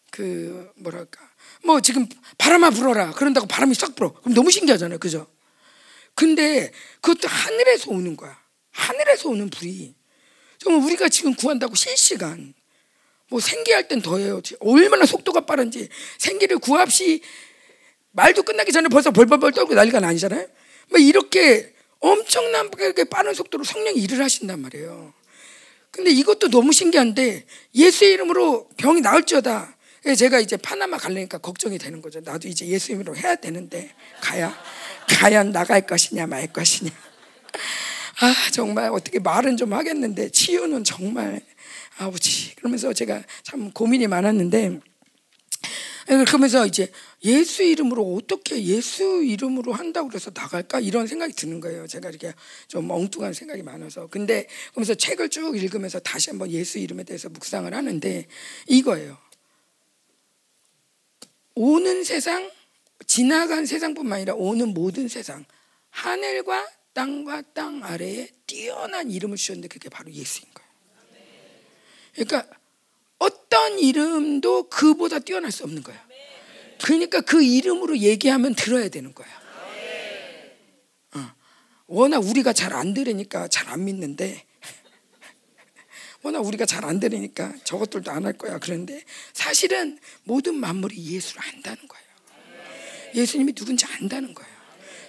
그, 0.09 0.71
뭐랄까. 0.77 1.19
뭐 1.63 1.81
지금 1.81 2.07
바람아 2.37 2.69
불어라. 2.71 3.11
그런다고 3.11 3.47
바람이 3.47 3.75
싹 3.75 3.95
불어. 3.95 4.13
그럼 4.13 4.33
너무 4.33 4.49
신기하잖아요. 4.49 4.99
그죠? 4.99 5.27
근데 6.15 6.71
그것도 7.01 7.27
하늘에서 7.27 7.91
오는 7.91 8.15
거야. 8.15 8.37
하늘에서 8.71 9.29
오는 9.29 9.49
불이. 9.49 9.93
정말 10.57 10.83
우리가 10.83 11.09
지금 11.09 11.35
구한다고 11.35 11.75
실시간. 11.75 12.53
뭐 13.31 13.39
생기할 13.39 13.87
땐 13.87 14.01
더해요. 14.01 14.41
얼마나 14.59 15.05
속도가 15.05 15.45
빠른지 15.45 15.87
생기를 16.17 16.59
구합시 16.59 17.21
말도 18.11 18.43
끝나기 18.43 18.73
전에 18.73 18.89
벌써 18.89 19.09
벌벌벌 19.11 19.53
떨고 19.53 19.73
난리가 19.73 20.05
아니잖아요. 20.05 20.45
뭐 20.89 20.99
이렇게 20.99 21.73
엄청나게 21.99 23.05
빠른 23.05 23.33
속도로 23.33 23.63
성령이 23.63 23.99
일을 24.01 24.21
하신단 24.21 24.61
말이에요. 24.61 25.13
근데 25.91 26.11
이것도 26.11 26.49
너무 26.49 26.73
신기한데 26.73 27.45
예수의 27.73 28.11
이름으로 28.13 28.67
병이 28.75 28.99
나을지어다. 28.99 29.77
제가 30.17 30.39
이제 30.41 30.57
파나마 30.57 30.97
갈래니까 30.97 31.37
걱정이 31.37 31.77
되는 31.77 32.01
거죠. 32.01 32.19
나도 32.19 32.49
이제 32.49 32.67
예수 32.67 32.91
이름으로 32.91 33.15
해야 33.15 33.35
되는데 33.35 33.93
가야 34.19 34.53
과연 35.07 35.53
나갈 35.53 35.85
것이냐 35.85 36.27
말 36.27 36.51
것이냐. 36.51 36.91
아 38.19 38.35
정말 38.51 38.89
어떻게 38.89 39.19
말은 39.19 39.55
좀 39.55 39.71
하겠는데 39.73 40.31
치유는 40.31 40.83
정말 40.83 41.41
아버지 41.97 42.55
그러면서 42.55 42.93
제가 42.93 43.23
참 43.43 43.71
고민이 43.71 44.07
많았는데 44.07 44.79
그러면서 46.25 46.65
이제 46.65 46.91
예수 47.23 47.63
이름으로 47.63 48.15
어떻게 48.15 48.63
예수 48.63 49.23
이름으로 49.23 49.73
한다고 49.73 50.09
그래서 50.09 50.31
나갈까 50.33 50.79
이런 50.79 51.07
생각이 51.07 51.33
드는 51.33 51.59
거예요. 51.59 51.87
제가 51.87 52.09
이렇게 52.09 52.33
좀 52.67 52.89
엉뚱한 52.89 53.33
생각이 53.33 53.61
많아서. 53.61 54.07
근데 54.07 54.47
그러면서 54.71 54.95
책을 54.95 55.29
쭉 55.29 55.55
읽으면서 55.55 55.99
다시 55.99 56.31
한번 56.31 56.49
예수 56.51 56.79
이름에 56.79 57.03
대해서 57.03 57.29
묵상을 57.29 57.71
하는데 57.73 58.27
이거예요. 58.67 59.17
오는 61.53 62.03
세상, 62.03 62.49
지나간 63.05 63.65
세상뿐만 63.65 64.17
아니라 64.17 64.33
오는 64.33 64.73
모든 64.73 65.07
세상, 65.07 65.45
하늘과 65.91 66.67
땅과 66.93 67.43
땅 67.53 67.83
아래에 67.83 68.29
뛰어난 68.47 69.11
이름을 69.11 69.37
주셨는데 69.37 69.67
그게 69.67 69.89
바로 69.89 70.11
거예요. 70.11 70.50
그러니까 72.13 72.45
어떤 73.19 73.79
이름도 73.79 74.69
그보다 74.69 75.19
뛰어날 75.19 75.51
수 75.51 75.63
없는 75.63 75.83
거야. 75.83 76.03
그러니까 76.83 77.21
그 77.21 77.43
이름으로 77.43 77.97
얘기하면 77.99 78.55
들어야 78.55 78.89
되는 78.89 79.13
거야. 79.13 79.27
어. 81.15 81.31
워낙 81.87 82.17
우리가 82.19 82.53
잘 82.53 82.73
안 82.73 82.93
들으니까 82.93 83.47
잘 83.47 83.69
안 83.69 83.85
믿는데 83.85 84.45
워낙 86.23 86.39
우리가 86.39 86.65
잘 86.65 86.85
안 86.85 86.99
들으니까 86.99 87.53
저것들도 87.63 88.09
안 88.11 88.25
할 88.25 88.33
거야. 88.33 88.57
그런데 88.59 89.03
사실은 89.33 89.99
모든 90.23 90.55
만물이 90.55 90.95
예수를 91.13 91.41
안다는 91.43 91.87
거예요. 91.87 92.05
예수님이 93.13 93.53
누군지 93.53 93.85
안다는 93.85 94.33
거예요. 94.33 94.51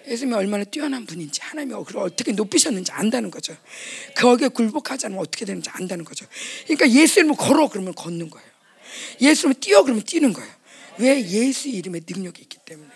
예수님이 0.08 0.36
얼마나 0.36 0.64
뛰어난 0.64 1.06
분인지 1.06 1.40
하나님이 1.42 1.84
그걸 1.84 2.02
어떻게 2.02 2.32
높이셨는지 2.32 2.92
안다는 2.92 3.30
거죠. 3.30 3.56
거기에 4.16 4.48
굴복하지 4.48 5.06
않으면 5.06 5.22
어떻게 5.22 5.44
되는지 5.44 5.70
안다는 5.70 6.04
거죠. 6.04 6.26
그러니까 6.64 6.90
예수 6.90 7.20
이름을 7.20 7.36
걸어 7.36 7.68
그러면 7.68 7.94
걷는 7.94 8.30
거예요. 8.30 8.48
예수 9.20 9.42
이름을 9.46 9.60
뛰어 9.60 9.82
그러면 9.82 10.04
뛰는 10.04 10.32
거예요. 10.32 10.52
왜 10.98 11.26
예수 11.26 11.68
이름에 11.68 12.00
능력이 12.06 12.42
있기 12.42 12.58
때문에 12.64 12.90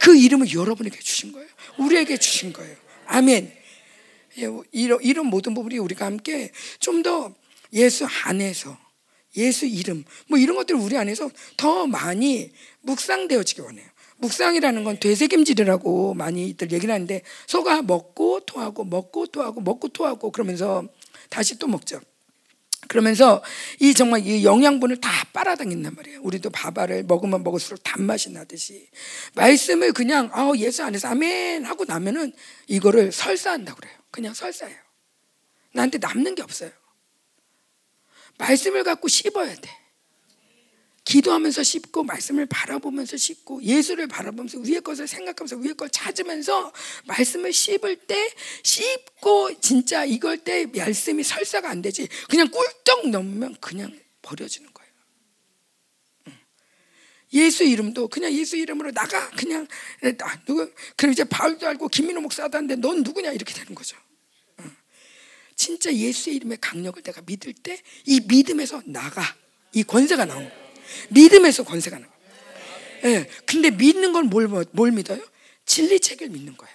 그 0.00 0.16
이름을 0.16 0.52
여러분에게 0.52 0.98
주신 0.98 1.32
거예요. 1.32 1.48
우리에게 1.78 2.16
주신 2.16 2.52
거예요. 2.52 2.76
아멘. 3.06 3.52
예, 4.38 4.46
이런, 4.72 4.98
이런 5.02 5.26
모든 5.26 5.54
부분이 5.54 5.78
우리가 5.78 6.06
함께 6.06 6.52
좀 6.78 7.02
더 7.02 7.34
예수 7.72 8.06
안에서 8.24 8.76
예수 9.36 9.66
이름 9.66 10.04
뭐 10.26 10.38
이런 10.38 10.56
것들을 10.56 10.80
우리 10.80 10.96
안에서 10.96 11.30
더 11.56 11.86
많이 11.86 12.50
묵상되어지기 12.82 13.60
원해요. 13.60 13.86
묵상이라는 14.20 14.84
건 14.84 14.98
되새김질이라고 15.00 16.14
많이들 16.14 16.72
얘기를 16.72 16.94
하는데 16.94 17.22
소가 17.46 17.82
먹고 17.82 18.40
토하고 18.40 18.84
먹고 18.84 19.26
토하고 19.26 19.60
먹고 19.60 19.88
토하고 19.88 20.30
그러면서 20.30 20.84
다시 21.28 21.58
또 21.58 21.66
먹죠. 21.66 22.00
그러면서 22.88 23.42
이 23.78 23.94
정말 23.94 24.26
이 24.26 24.44
영양분을 24.44 25.00
다 25.00 25.10
빨아당긴단 25.32 25.94
말이에요. 25.94 26.20
우리도 26.22 26.50
밥알을 26.50 27.04
먹으면 27.04 27.42
먹을수록 27.44 27.82
단맛이 27.82 28.30
나듯이 28.30 28.88
말씀을 29.34 29.92
그냥 29.92 30.30
아 30.32 30.50
예수 30.56 30.82
안에서 30.82 31.08
아멘 31.08 31.64
하고 31.64 31.84
나면은 31.84 32.32
이거를 32.66 33.12
설사한다고 33.12 33.80
그래요. 33.80 33.94
그냥 34.10 34.34
설사해요. 34.34 34.76
나한테 35.72 35.98
남는 35.98 36.34
게 36.34 36.42
없어요. 36.42 36.70
말씀을 38.38 38.82
갖고 38.82 39.06
씹어야 39.08 39.54
돼. 39.54 39.79
기도하면서 41.04 41.62
씹고 41.62 42.04
말씀을 42.04 42.46
바라보면서 42.46 43.16
씹고 43.16 43.62
예수를 43.62 44.06
바라보면서 44.06 44.58
위의 44.60 44.80
것을 44.80 45.08
생각하면서 45.08 45.56
위의 45.56 45.74
걸 45.74 45.88
찾으면서 45.90 46.72
말씀을 47.06 47.52
씹을 47.52 47.96
때 48.06 48.32
씹고 48.62 49.60
진짜 49.60 50.04
이걸 50.04 50.38
때 50.38 50.66
말씀이 50.66 51.22
설사가 51.22 51.70
안 51.70 51.82
되지 51.82 52.08
그냥 52.28 52.48
꿀떡 52.50 53.08
넘으면 53.08 53.56
그냥 53.60 53.98
버려지는 54.22 54.68
거예요. 54.72 54.90
예수 57.32 57.64
이름도 57.64 58.08
그냥 58.08 58.32
예수 58.32 58.56
이름으로 58.56 58.90
나가 58.90 59.30
그냥 59.30 59.66
나 60.18 60.42
누구 60.44 60.70
그럼 60.96 61.12
이제 61.12 61.24
바울도 61.24 61.66
알고 61.66 61.88
김민호 61.88 62.20
목사도 62.20 62.56
하는데 62.56 62.76
넌 62.76 63.02
누구냐 63.02 63.32
이렇게 63.32 63.54
되는 63.54 63.74
거죠. 63.74 63.96
진짜 65.56 65.92
예수의 65.92 66.36
이름의 66.36 66.58
강력을 66.60 67.02
내가 67.02 67.22
믿을 67.26 67.52
때 67.52 67.82
이 68.06 68.20
믿음에서 68.26 68.82
나가 68.86 69.22
이 69.72 69.82
권세가 69.84 70.24
나오는 70.24 70.48
거예요. 70.48 70.69
믿음에서 71.10 71.64
권세가 71.64 71.98
나요. 71.98 72.10
예. 73.04 73.28
근데 73.46 73.70
믿는 73.70 74.12
건 74.12 74.28
뭘 74.30 74.66
뭘 74.72 74.92
믿어요? 74.92 75.20
진리책을 75.66 76.28
믿는 76.28 76.56
거예요. 76.56 76.74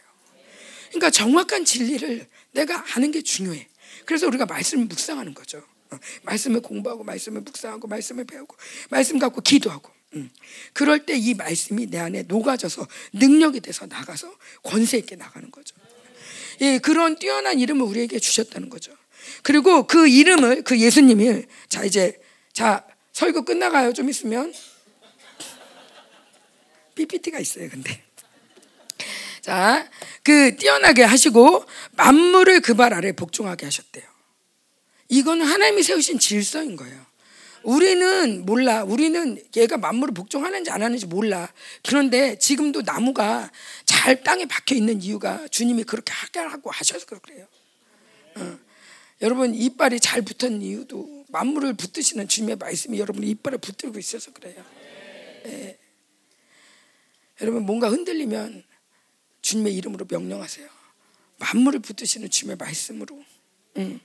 그러니까 0.90 1.10
정확한 1.10 1.66
진리를 1.66 2.28
내가 2.52 2.84
아는 2.96 3.12
게 3.12 3.22
중요해. 3.22 3.68
그래서 4.06 4.28
우리가 4.28 4.46
말씀을 4.46 4.86
묵상하는 4.86 5.34
거죠. 5.34 5.64
어, 5.92 6.00
말씀을 6.24 6.62
공부하고 6.62 7.04
말씀을 7.04 7.42
묵상하고 7.42 7.88
말씀을 7.88 8.24
배우고 8.26 8.56
말씀 8.90 9.20
갖고 9.20 9.42
기도하고. 9.42 9.92
음. 10.14 10.30
그럴 10.74 11.06
때 11.06 11.18
이 11.18 11.34
말씀이 11.34 11.88
내 11.88 11.98
안에 12.00 12.24
녹아져서 12.24 12.88
능력이 13.14 13.60
돼서 13.60 13.86
나가서 13.86 14.34
권세 14.64 14.98
있게 14.98 15.16
나가는 15.18 15.52
거죠. 15.52 15.76
예, 16.62 16.78
그런 16.80 17.18
뛰어난 17.18 17.60
이름을 17.60 17.86
우리에게 17.86 18.18
주셨다는 18.20 18.70
거죠. 18.70 18.94
그리고 19.44 19.86
그 19.88 20.08
이름을 20.08 20.64
그 20.64 20.80
예수님이 20.80 21.44
자 21.68 21.84
이제 21.84 22.18
자 22.54 22.86
설교 23.16 23.46
끝나가요. 23.46 23.94
좀 23.94 24.10
있으면. 24.10 24.54
PPT가 26.96 27.40
있어요, 27.40 27.70
근데. 27.70 28.04
자, 29.40 29.90
그 30.22 30.58
뛰어나게 30.58 31.04
하시고 31.04 31.64
만물을 31.92 32.60
그 32.60 32.74
발 32.76 32.94
아래 32.94 33.14
복종하게 33.14 33.68
하셨대요. 33.68 34.04
이거는 35.08 35.46
하나님이 35.46 35.82
세우신 35.84 36.20
질서인 36.20 36.76
거예요. 36.76 37.06
우리는 37.64 38.46
몰라. 38.46 38.84
우리는 38.84 39.42
얘가 39.56 39.78
만물을 39.78 40.14
복종하는지 40.14 40.70
안 40.72 40.84
하는지 40.84 41.06
몰라. 41.06 41.50
그런데 41.88 42.38
지금도 42.38 42.82
나무가 42.82 43.50
잘 43.86 44.24
땅에 44.24 44.46
박혀 44.46 44.76
있는 44.76 45.02
이유가 45.02 45.48
주님이 45.48 45.86
그렇게 45.86 46.12
하라고 46.12 46.70
하셔서 46.70 47.06
그래요. 47.06 47.48
어. 48.36 48.60
여러분 49.22 49.56
이빨이 49.56 50.02
잘 50.02 50.22
붙은 50.22 50.62
이유도 50.62 51.15
만물을 51.36 51.74
붙드시는 51.74 52.30
주님의 52.30 52.56
말씀이 52.56 52.98
여러분의 52.98 53.30
이빨을 53.32 53.58
붙들고 53.58 54.00
있어서 54.00 54.32
그래요. 54.32 54.64
네. 55.44 55.78
여러분 57.42 57.66
뭔가 57.66 57.90
흔들리면 57.90 58.64
주님의 59.42 59.76
이름으로 59.76 60.06
명령하세요. 60.10 60.70
만물을 61.38 61.82
붙드시는 61.82 62.30
주님의 62.30 62.56
말씀으로. 62.56 63.22
응. 63.76 64.00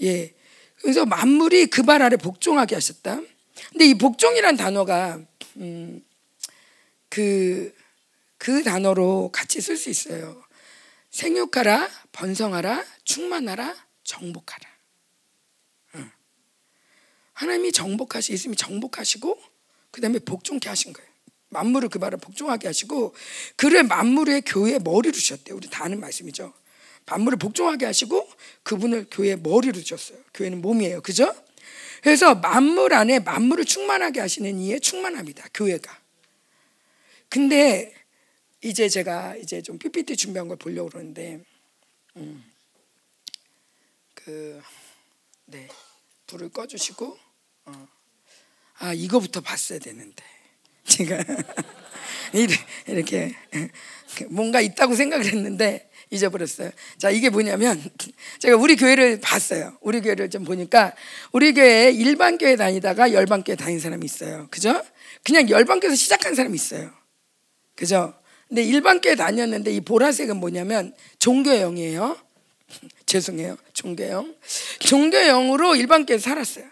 예. 0.00 0.34
그래서 0.80 1.04
만물이 1.04 1.66
그 1.66 1.82
발 1.82 2.00
아래 2.00 2.16
복종하게 2.16 2.74
하셨다. 2.76 3.20
근데 3.70 3.84
이 3.84 3.94
복종이란 3.94 4.56
단어가 4.56 5.20
음, 5.56 6.02
그, 7.10 7.74
그 8.38 8.62
단어로 8.62 9.30
같이 9.32 9.60
쓸 9.60 9.76
수 9.76 9.90
있어요. 9.90 10.42
생육하라, 11.10 11.90
번성하라, 12.12 12.84
충만하라, 13.04 13.76
정복하라. 14.02 14.75
하나님이 17.36 17.70
정복하시 17.70 18.32
예수님이 18.32 18.56
정복하시고 18.56 19.38
그다음에 19.90 20.18
복종케 20.18 20.68
하신 20.68 20.92
거예요. 20.94 21.08
만물을 21.50 21.90
그 21.90 21.98
발을 21.98 22.18
복종하게 22.18 22.66
하시고 22.66 23.14
그를 23.56 23.82
만물의 23.82 24.42
교회의 24.42 24.80
머리로 24.80 25.12
주셨대요. 25.12 25.54
우리 25.54 25.68
다 25.68 25.84
아는 25.84 26.00
말씀이죠. 26.00 26.52
만물을 27.04 27.38
복종하게 27.38 27.84
하시고 27.84 28.28
그분을 28.62 29.06
교회의 29.10 29.38
머리로 29.40 29.78
주셨어요. 29.80 30.18
교회는 30.34 30.62
몸이에요. 30.62 31.02
그죠? 31.02 31.32
그래서 32.02 32.34
만물 32.34 32.94
안에 32.94 33.20
만물을 33.20 33.66
충만하게 33.66 34.20
하시는 34.20 34.58
이에 34.58 34.78
충만합니다. 34.78 35.46
교회가. 35.52 36.00
근데 37.28 37.92
이제 38.62 38.88
제가 38.88 39.36
이제 39.36 39.60
좀 39.60 39.78
PPT 39.78 40.16
준비한 40.16 40.48
걸 40.48 40.56
보려고 40.56 40.88
그러는데 40.88 41.40
음, 42.16 42.44
그 44.14 44.60
네. 45.44 45.68
불을 46.26 46.48
꺼 46.48 46.66
주시고 46.66 47.25
어. 47.66 47.88
아 48.78 48.92
이거부터 48.92 49.40
봤어야 49.40 49.78
되는데 49.78 50.22
제가 50.84 51.22
이렇게 52.32 53.34
뭔가 54.28 54.60
있다고 54.60 54.94
생각을 54.94 55.26
했는데 55.26 55.90
잊어버렸어요. 56.10 56.70
자 56.98 57.10
이게 57.10 57.30
뭐냐면 57.30 57.82
제가 58.38 58.56
우리 58.56 58.76
교회를 58.76 59.20
봤어요. 59.20 59.76
우리 59.80 60.00
교회를 60.00 60.30
좀 60.30 60.44
보니까 60.44 60.94
우리 61.32 61.52
교회 61.52 61.90
일반 61.90 62.38
교회 62.38 62.56
다니다가 62.56 63.12
열반 63.12 63.42
교회 63.42 63.56
다닌 63.56 63.80
사람이 63.80 64.04
있어요. 64.04 64.46
그죠? 64.50 64.82
그냥 65.24 65.48
열반 65.50 65.80
교회에서 65.80 65.96
시작한 65.96 66.34
사람이 66.34 66.54
있어요. 66.54 66.92
그죠? 67.74 68.14
근데 68.48 68.62
일반 68.62 69.00
교회 69.00 69.16
다녔는데 69.16 69.72
이 69.72 69.80
보라색은 69.80 70.36
뭐냐면 70.36 70.94
종교형이에요. 71.18 72.16
죄송해요. 73.06 73.56
종교형. 73.72 74.34
종교형으로 74.80 75.74
일반 75.74 76.06
교회 76.06 76.18
살았어요. 76.18 76.64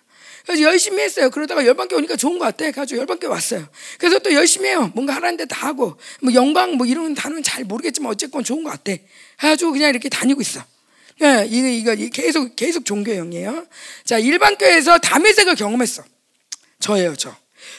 그래서 0.44 0.62
열심히 0.62 1.02
했어요. 1.02 1.30
그러다가 1.30 1.64
열반교 1.64 1.96
오니까 1.96 2.16
좋은 2.16 2.38
것 2.38 2.44
같아. 2.44 2.70
가지고 2.70 3.00
열반교 3.00 3.28
왔어요. 3.28 3.66
그래서 3.98 4.18
또 4.18 4.32
열심히 4.34 4.68
해요. 4.68 4.90
뭔가 4.94 5.14
하라는 5.16 5.36
데 5.38 5.46
다 5.46 5.66
하고 5.68 5.98
뭐 6.20 6.34
영광 6.34 6.76
뭐 6.76 6.86
이런 6.86 7.14
단어는 7.14 7.42
잘 7.42 7.64
모르겠지만 7.64 8.10
어쨌건 8.12 8.44
좋은 8.44 8.62
것 8.62 8.70
같아. 8.70 8.92
해가지고 9.40 9.72
그냥 9.72 9.90
이렇게 9.90 10.08
다니고 10.08 10.40
있어. 10.42 10.62
예, 11.22 11.46
이거 11.48 11.92
이거 11.94 12.10
계속 12.10 12.56
계속 12.56 12.84
종교형이에요. 12.84 13.66
자 14.04 14.18
일반 14.18 14.56
교회에서 14.56 14.98
담의색을 14.98 15.54
경험했어. 15.54 16.02
저예요, 16.80 17.14
저. 17.16 17.34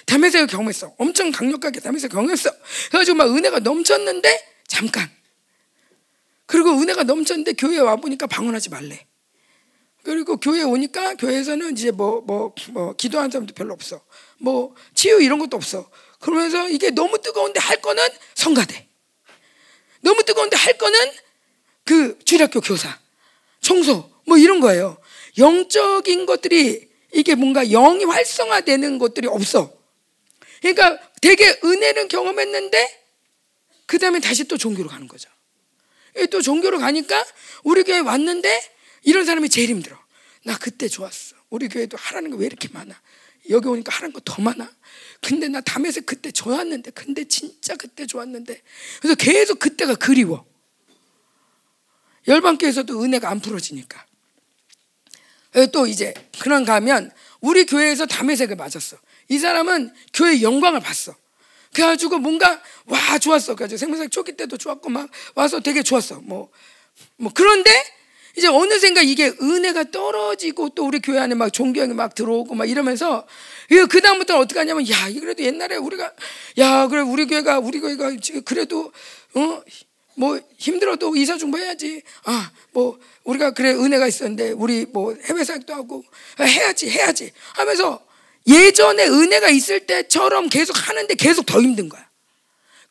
담의색을 0.08 0.48
경험했어. 0.48 0.94
엄청 0.98 1.32
강력하게 1.32 1.80
담의색 1.82 2.12
경험했어. 2.12 2.50
그래가지고 2.90 3.18
막 3.18 3.36
은혜가 3.36 3.60
넘쳤는데 3.60 4.40
잠깐. 4.68 5.10
그리고 6.48 6.72
은혜가 6.72 7.04
넘쳤는데 7.04 7.54
교회 7.54 7.78
와 7.80 7.96
보니까 7.96 8.26
방언하지 8.28 8.70
말래. 8.70 9.06
그리고 10.06 10.38
교회 10.38 10.62
오니까 10.62 11.16
교회에서는 11.16 11.74
이제 11.74 11.90
뭐 11.92 12.22
뭐 12.22 12.54
뭐 12.70 12.94
기도하는 12.96 13.32
사람도 13.32 13.56
별로 13.56 13.74
없어. 13.74 14.02
뭐 14.38 14.76
치유 14.94 15.20
이런 15.22 15.40
것도 15.40 15.58
없어. 15.58 15.90
그러면서 16.20 16.70
이게 16.70 16.92
너무 16.92 17.20
뜨거운데 17.20 17.60
할 17.60 17.82
거는 17.82 18.08
성가대. 18.36 18.88
너무 20.02 20.24
뜨거운데 20.24 20.56
할 20.56 20.78
거는 20.78 21.00
그 21.84 22.20
주일학교 22.24 22.62
교사, 22.62 23.00
청소 23.62 24.10
뭐 24.26 24.38
이런 24.38 24.60
거예요. 24.60 24.98
영적인 25.38 26.28
것들이 26.28 26.88
이게 27.12 27.34
뭔가 27.34 27.64
영이 27.64 28.06
활성화되는 28.06 29.00
것들이 29.00 29.28
없어. 29.28 29.74
그러니까 30.62 31.00
되게 31.22 31.60
은혜는 31.64 32.08
경험했는데 32.10 33.04
그 33.88 33.98
다음에 33.98 34.20
다시 34.20 34.44
또 34.46 34.58
종교로 34.58 34.88
가는 34.90 35.08
거죠. 35.08 35.30
또 36.30 36.42
종교로 36.42 36.80
가니까 36.80 37.26
우리 37.64 37.84
교회 37.84 38.00
왔는데 38.00 38.75
이런 39.06 39.26
사람이 39.26 39.50
제일 39.50 39.70
힘들어. 39.70 39.98
나 40.44 40.58
그때 40.58 40.88
좋았어. 40.88 41.36
우리 41.50 41.70
교회도 41.70 41.98
하라는 41.98 42.32
거 42.32 42.38
왜 42.38 42.46
이렇게 42.46 42.68
많아? 42.68 42.94
여기 43.50 43.68
오니까 43.68 43.96
하라는 43.96 44.12
거 44.14 44.20
더 44.26 44.42
많아. 44.42 44.70
근데 45.22 45.48
나 45.48 45.62
담에서 45.62 46.02
그때 46.02 46.32
좋았는데, 46.32 46.92
근데 46.92 47.24
진짜 47.26 47.76
그때 47.76 48.06
좋았는데. 48.06 48.62
그래서 49.02 49.16
계속 49.16 49.60
그때가 49.60 49.96
그리워. 49.96 50.46
열방교에서도 52.28 53.04
은혜가 53.04 53.30
안 53.30 53.40
풀어지니까. 53.40 54.06
또 55.72 55.88
이제 55.88 56.14
그런 56.40 56.66
가면 56.66 57.12
우리 57.40 57.66
교회에서 57.66 58.06
담에색을 58.08 58.56
맞았어. 58.56 58.98
이 59.30 59.40
사람은 59.40 59.94
교회 60.14 60.42
영광을 60.42 60.80
봤어. 60.82 61.16
그래가지고 61.74 62.20
뭔가 62.20 62.62
와 62.86 63.20
좋았어. 63.20 63.56
그래가지고 63.56 63.78
생명사 63.78 64.08
초기 64.10 64.36
때도 64.36 64.58
좋았고 64.58 64.90
막 64.90 65.10
와서 65.36 65.60
되게 65.60 65.82
좋았어. 65.84 66.20
뭐, 66.22 66.52
뭐 67.18 67.32
그런데 67.34 67.72
이제 68.38 68.48
어느샌가 68.48 69.02
이게 69.02 69.34
은혜가 69.42 69.92
떨어지고 69.92 70.70
또 70.70 70.86
우리 70.86 71.00
교회 71.00 71.20
안에 71.20 71.36
막 71.36 71.52
종교형이 71.52 71.94
막 71.94 72.14
들어오고 72.16 72.56
막 72.56 72.70
이러면서 72.70 73.26
그 73.90 74.02
다음부터 74.02 74.38
어떻게 74.40 74.60
하냐면 74.60 74.88
야 74.90 74.96
그래도 75.20 75.44
옛날에 75.44 75.78
우리가 75.78 76.12
야 76.58 76.88
그래 76.88 77.02
우리 77.02 77.26
교회가 77.26 77.60
우리 77.60 77.80
교회가 77.80 78.12
그래도 78.44 78.92
어 79.36 79.62
뭐 80.16 80.40
힘들어도 80.58 81.16
이사 81.16 81.38
중보해야지. 81.38 82.02
아, 82.24 82.52
뭐 82.72 83.00
우리가 83.24 83.52
그래 83.52 83.72
은혜가 83.72 84.08
있었는데 84.08 84.52
우리 84.52 84.86
뭐 84.86 85.16
해외 85.26 85.44
사역도 85.44 85.74
하고 85.74 86.04
해야지 86.40 86.90
해야지 86.90 87.32
하면서 87.54 88.04
예전에 88.48 89.08
은혜가 89.08 89.50
있을 89.50 89.86
때처럼 89.86 90.50
계속 90.50 90.76
하는데 90.90 91.14
계속 91.16 91.46
더 91.46 91.62
힘든 91.62 91.90
거야. 91.90 92.05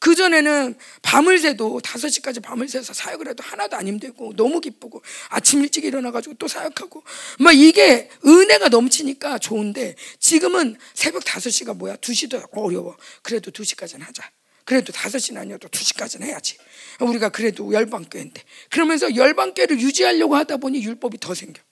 그 0.05 0.14
전에는 0.14 0.74
밤을 1.00 1.38
새도 1.38 1.80
5시까지 1.80 2.42
밤을 2.42 2.68
새서 2.68 2.92
사역을 2.92 3.28
해도 3.28 3.42
하나도 3.42 3.74
안 3.74 3.88
힘들고 3.88 4.34
너무 4.36 4.61
기쁘고 4.61 5.02
아침 5.30 5.62
일찍 5.62 5.86
일어나가지고 5.86 6.34
또 6.34 6.46
사역하고 6.46 7.02
막 7.38 7.52
이게 7.52 8.11
은혜가 8.22 8.68
넘치니까 8.68 9.38
좋은데 9.38 9.96
지금은 10.18 10.76
새벽 10.92 11.24
5시가 11.24 11.74
뭐야? 11.78 11.96
2시도 11.96 12.46
어려워. 12.52 12.98
그래도 13.22 13.50
2시까지는 13.50 14.00
하자. 14.00 14.30
그래도 14.66 14.92
5시는 14.92 15.38
아니어도 15.38 15.68
2시까지는 15.68 16.24
해야지. 16.24 16.59
우리가 17.00 17.30
그래도 17.30 17.72
열방교회인데. 17.72 18.42
그러면서 18.68 19.16
열방교회를 19.16 19.80
유지하려고 19.80 20.36
하다 20.36 20.59
보니 20.59 20.84
율법이 20.84 21.16
더 21.18 21.32
생겨. 21.32 21.62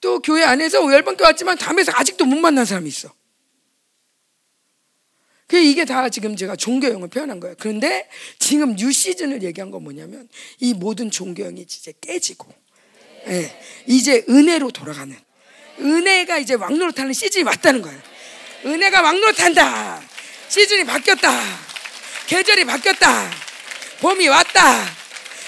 또 0.00 0.20
교회 0.20 0.44
안에서 0.44 0.80
열방교회 0.92 1.24
왔지만 1.24 1.58
다메섹 1.58 1.90
아직도 1.92 2.24
못 2.24 2.38
만난 2.38 2.64
사람이 2.64 2.88
있어. 2.88 3.12
그 5.50 5.58
이게 5.58 5.84
다 5.84 6.08
지금 6.08 6.36
제가 6.36 6.54
종교영을 6.54 7.08
표현한 7.08 7.40
거예요. 7.40 7.56
그런데 7.58 8.08
지금 8.38 8.76
new 8.76 8.92
season을 8.92 9.42
얘기한 9.42 9.72
건 9.72 9.82
뭐냐면 9.82 10.28
이 10.60 10.74
모든 10.74 11.10
종교영이 11.10 11.62
이제 11.62 11.92
깨지고 12.00 12.46
예, 13.26 13.60
이제 13.84 14.24
은혜로 14.28 14.70
돌아가는 14.70 15.12
은혜가 15.80 16.38
이제 16.38 16.54
왕노릇하는 16.54 17.12
시즌이 17.12 17.42
왔다는 17.42 17.82
거예요. 17.82 18.00
은혜가 18.64 19.02
왕노릇한다. 19.02 20.00
시즌이 20.46 20.84
바뀌었다. 20.84 21.32
계절이 22.28 22.64
바뀌었다. 22.64 23.28
봄이 23.98 24.28
왔다. 24.28 24.86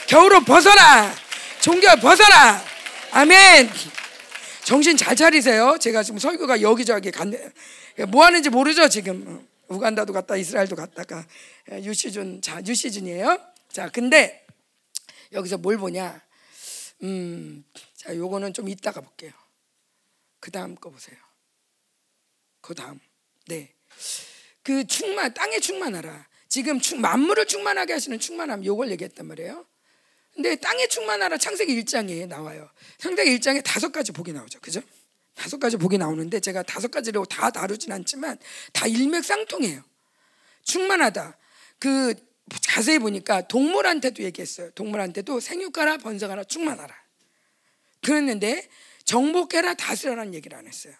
겨울로 0.08 0.40
벗어라. 0.40 1.14
종교 1.60 1.86
벗어라. 2.00 2.60
아멘. 3.12 3.70
정신 4.64 4.96
잘 4.96 5.14
차리세요. 5.14 5.76
제가 5.78 6.02
지금 6.02 6.18
설교가 6.18 6.60
여기저기 6.60 7.12
갔네. 7.12 7.38
뭐 8.08 8.24
하는지 8.24 8.50
모르죠, 8.50 8.88
지금. 8.88 9.46
우간다도 9.72 10.12
갔다 10.12 10.36
이스라엘도 10.36 10.76
갔다가 10.76 11.26
유시즌 11.70 12.42
자 12.42 12.60
유시즌이에요. 12.64 13.38
자, 13.72 13.88
근데 13.88 14.46
여기서 15.32 15.58
뭘 15.58 15.78
보냐? 15.78 16.22
음, 17.02 17.64
자, 17.94 18.14
요거는 18.14 18.52
좀 18.52 18.68
이따가 18.68 19.00
볼게요. 19.00 19.32
그 20.40 20.50
다음 20.50 20.74
거 20.74 20.90
보세요. 20.90 21.16
그 22.60 22.74
다음, 22.74 23.00
네, 23.46 23.74
그 24.62 24.86
충만 24.86 25.32
땅에 25.34 25.58
충만하라. 25.58 26.28
지금 26.48 26.78
충, 26.80 27.00
만물을 27.00 27.46
충만하게 27.46 27.94
하시는 27.94 28.18
충만함 28.18 28.64
요걸 28.64 28.90
얘기했단 28.90 29.26
말이에요. 29.26 29.66
근데 30.34 30.56
땅에 30.56 30.86
충만하라 30.86 31.38
창세기 31.38 31.82
1장에 31.82 32.26
나와요. 32.26 32.70
창세기 32.98 33.38
1장에 33.38 33.62
다섯 33.64 33.90
가지 33.90 34.12
복이 34.12 34.32
나오죠. 34.32 34.60
그죠? 34.60 34.80
다섯 35.34 35.58
가지 35.58 35.76
복이 35.76 35.98
나오는데 35.98 36.40
제가 36.40 36.62
다섯 36.62 36.90
가지로 36.90 37.24
다 37.24 37.50
다루진 37.50 37.92
않지만 37.92 38.38
다 38.72 38.86
일맥상통해요. 38.86 39.82
충만하다. 40.64 41.36
그 41.78 42.14
자세히 42.60 42.98
보니까 42.98 43.46
동물한테도 43.48 44.22
얘기했어요. 44.22 44.70
동물한테도 44.72 45.40
생육하라 45.40 45.98
번성하라 45.98 46.44
충만하라. 46.44 46.94
그랬는데 48.02 48.68
정복해라 49.04 49.74
다스려라는 49.74 50.34
얘기를 50.34 50.56
안 50.56 50.66
했어요. 50.66 50.94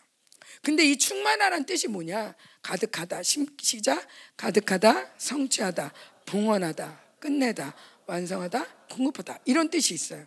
근데 0.63 0.85
이 0.85 0.97
충만하라는 0.97 1.67
뜻이 1.67 1.89
뭐냐? 1.89 2.35
가득하다. 2.63 3.23
시작. 3.23 4.07
가득하다. 4.37 5.15
성취하다. 5.19 5.93
봉헌하다. 6.27 7.01
끝내다. 7.19 7.75
완성하다. 8.07 8.65
공급하다. 8.91 9.41
이런 9.45 9.71
뜻이 9.71 9.95
있어요. 9.95 10.27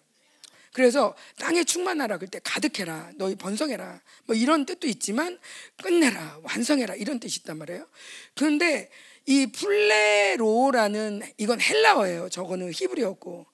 그래서 0.75 1.15
땅에 1.37 1.63
충만하라. 1.63 2.17
그럴 2.17 2.29
때 2.29 2.41
가득해라. 2.43 3.13
너희 3.15 3.35
번성해라. 3.35 4.01
뭐 4.25 4.35
이런 4.35 4.65
뜻도 4.65 4.87
있지만 4.87 5.39
끝내라. 5.81 6.39
완성해라. 6.43 6.95
이런 6.95 7.21
뜻이 7.21 7.39
있단 7.39 7.57
말이에요. 7.57 7.87
그런데 8.35 8.89
이 9.25 9.47
πληρόω라는 9.47 11.21
이건 11.37 11.61
헬라어예요. 11.61 12.27
저거는 12.29 12.71
히브리어고. 12.73 13.45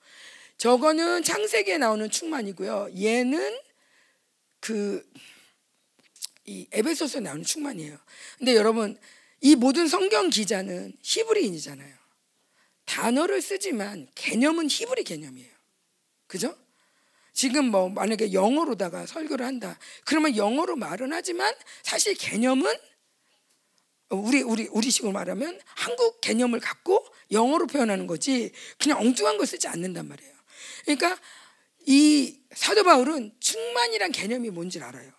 저거는 0.58 1.22
창세기에 1.22 1.78
나오는 1.78 2.10
충만이고요. 2.10 2.90
얘는 3.00 3.58
그 4.60 5.02
이 6.44 6.66
에베소서에 6.72 7.20
나오는 7.20 7.44
충만이에요. 7.44 7.96
근데 8.38 8.54
여러분 8.56 8.98
이 9.40 9.54
모든 9.54 9.86
성경 9.86 10.28
기자는 10.28 10.96
히브리인이잖아요. 11.02 11.94
단어를 12.84 13.40
쓰지만 13.40 14.08
개념은 14.14 14.68
히브리 14.68 15.04
개념이에요. 15.04 15.52
그죠? 16.26 16.56
지금 17.32 17.66
뭐 17.66 17.88
만약에 17.88 18.32
영어로다가 18.32 19.06
설교를 19.06 19.46
한다. 19.46 19.78
그러면 20.04 20.36
영어로 20.36 20.76
말은 20.76 21.12
하지만 21.12 21.54
사실 21.82 22.14
개념은 22.14 22.74
우리 24.10 24.42
우리 24.42 24.68
우리식으로 24.68 25.12
말하면 25.12 25.58
한국 25.64 26.20
개념을 26.20 26.60
갖고 26.60 27.04
영어로 27.30 27.66
표현하는 27.66 28.06
거지 28.06 28.52
그냥 28.78 29.00
엉뚱한 29.00 29.38
거 29.38 29.46
쓰지 29.46 29.68
않는단 29.68 30.06
말이에요. 30.06 30.32
그러니까 30.84 31.18
이 31.86 32.38
사도 32.54 32.84
바울은 32.84 33.32
충만이란 33.40 34.12
개념이 34.12 34.50
뭔지 34.50 34.80
알아요. 34.80 35.10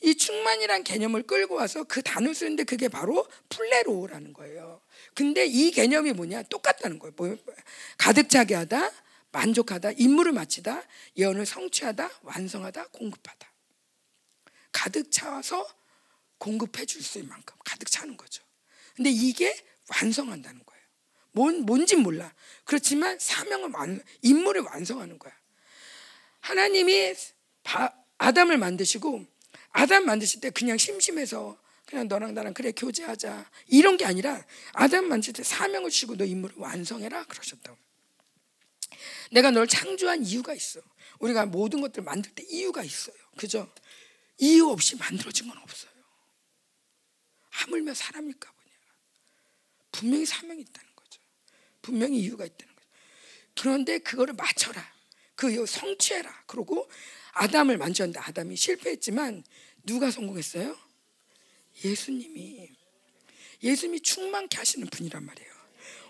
이 0.00 0.14
충만이란 0.14 0.84
개념을 0.84 1.24
끌고 1.24 1.56
와서 1.56 1.84
그 1.84 2.02
단어 2.02 2.32
쓰는데 2.32 2.64
그게 2.64 2.88
바로 2.88 3.26
πληρόω라는 3.48 4.32
거예요. 4.32 4.80
근데 5.14 5.44
이 5.44 5.70
개념이 5.70 6.12
뭐냐? 6.12 6.44
똑같다는 6.44 6.98
거예요. 6.98 7.12
뭐, 7.16 7.36
가득 7.96 8.28
차게 8.28 8.54
하다, 8.54 8.92
만족하다, 9.32 9.92
임무를 9.92 10.32
마치다, 10.32 10.82
예언을 11.16 11.46
성취하다, 11.46 12.10
완성하다, 12.22 12.88
공급하다. 12.88 13.52
가득 14.72 15.10
차서 15.10 15.66
공급해 16.38 16.86
줄 16.86 17.02
수 17.02 17.18
있는 17.18 17.30
만큼 17.30 17.56
가득 17.64 17.90
차는 17.90 18.16
거죠. 18.16 18.42
근데 18.94 19.10
이게 19.10 19.54
완성한다는 19.88 20.64
거예요. 20.64 20.82
뭔, 21.32 21.62
뭔지 21.62 21.96
몰라. 21.96 22.32
그렇지만 22.64 23.18
사명을 23.18 23.70
완, 23.72 24.02
임무를 24.22 24.62
완성하는 24.62 25.18
거야. 25.18 25.32
하나님이 26.40 27.14
바, 27.62 27.92
아담을 28.18 28.56
만드시고 28.58 29.24
아담 29.70 30.06
만드실 30.06 30.40
때 30.40 30.50
그냥 30.50 30.78
심심해서 30.78 31.58
그냥 31.86 32.08
너랑 32.08 32.34
나랑 32.34 32.54
그래 32.54 32.72
교제하자 32.72 33.50
이런 33.66 33.96
게 33.96 34.04
아니라 34.04 34.44
아담 34.72 35.06
만드실 35.08 35.34
때 35.34 35.42
사명을 35.42 35.90
주시고 35.90 36.16
너 36.16 36.24
임무를 36.24 36.56
완성해라 36.58 37.24
그러셨다고. 37.24 37.78
내가 39.30 39.50
널 39.50 39.66
창조한 39.66 40.24
이유가 40.24 40.54
있어. 40.54 40.80
우리가 41.18 41.46
모든 41.46 41.80
것들 41.80 42.02
만들 42.02 42.34
때 42.34 42.44
이유가 42.48 42.82
있어요. 42.82 43.16
그죠? 43.36 43.72
이유 44.38 44.68
없이 44.68 44.96
만들어진 44.96 45.48
건 45.48 45.58
없어요. 45.58 45.90
하물며 47.50 47.94
사람일까 47.94 48.52
보냐. 48.52 48.76
분명히 49.92 50.26
사명이 50.26 50.60
있다는 50.60 50.90
거죠. 50.94 51.20
분명히 51.82 52.20
이유가 52.20 52.44
있다는 52.44 52.74
거죠. 52.74 52.88
그런데 53.54 53.98
그거를 53.98 54.34
맞춰라. 54.34 54.98
그 55.34 55.66
성취해라. 55.66 56.44
그리고 56.46 56.88
아담을 57.32 57.78
만졌는데 57.78 58.18
아담이 58.20 58.56
실패했지만 58.56 59.44
누가 59.84 60.10
성공했어요? 60.10 60.76
예수님이 61.84 62.70
예수님이 63.62 64.00
충만케 64.00 64.56
하시는 64.56 64.86
분이란 64.88 65.24
말이에요. 65.24 65.52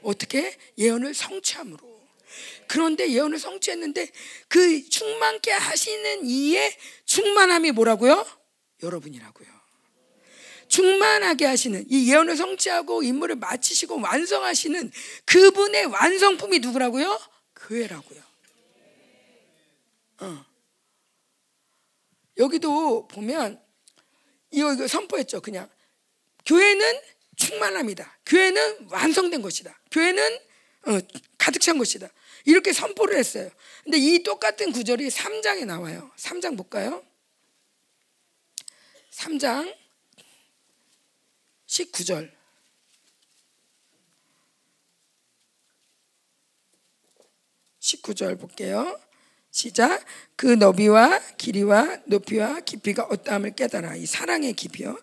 어떻게 0.02 0.58
예언을 0.76 1.14
성취함으로. 1.14 1.97
그런데 2.66 3.10
예언을 3.10 3.38
성취했는데 3.38 4.10
그 4.48 4.88
충만케 4.88 5.50
하시는 5.50 6.26
이의 6.26 6.76
충만함이 7.04 7.72
뭐라고요? 7.72 8.26
여러분이라고요. 8.82 9.58
충만하게 10.68 11.46
하시는 11.46 11.84
이 11.88 12.10
예언을 12.12 12.36
성취하고 12.36 13.02
임무를 13.02 13.36
마치시고 13.36 14.00
완성하시는 14.00 14.92
그분의 15.24 15.86
완성품이 15.86 16.58
누구라고요? 16.60 17.18
교회라고요. 17.56 18.22
어. 20.20 20.44
여기도 22.36 23.08
보면 23.08 23.60
이거, 24.50 24.72
이거 24.72 24.86
선포했죠. 24.86 25.40
그냥 25.40 25.68
교회는 26.46 27.00
충만합니다. 27.36 28.18
교회는 28.26 28.88
완성된 28.90 29.42
것이다. 29.42 29.78
교회는 29.90 30.38
어, 30.86 30.98
가득 31.36 31.60
찬 31.60 31.78
것이다. 31.78 32.08
이렇게 32.48 32.72
선포를 32.72 33.18
했어요. 33.18 33.50
근데 33.84 33.98
이 33.98 34.22
똑같은 34.22 34.72
구절이 34.72 35.08
3장에 35.08 35.66
나와요. 35.66 36.10
3장 36.16 36.56
볼까요? 36.56 37.04
3장 39.12 39.76
19절. 41.66 42.30
십구 47.80 48.14
절 48.14 48.38
볼게요. 48.38 48.98
시작. 49.50 50.02
그 50.34 50.46
너비와 50.46 51.20
길이와 51.36 52.00
높이와 52.06 52.60
깊이가 52.60 53.04
어떠함을 53.10 53.56
깨달아. 53.56 53.96
이 53.96 54.06
사랑의 54.06 54.54
깊이요. 54.54 54.98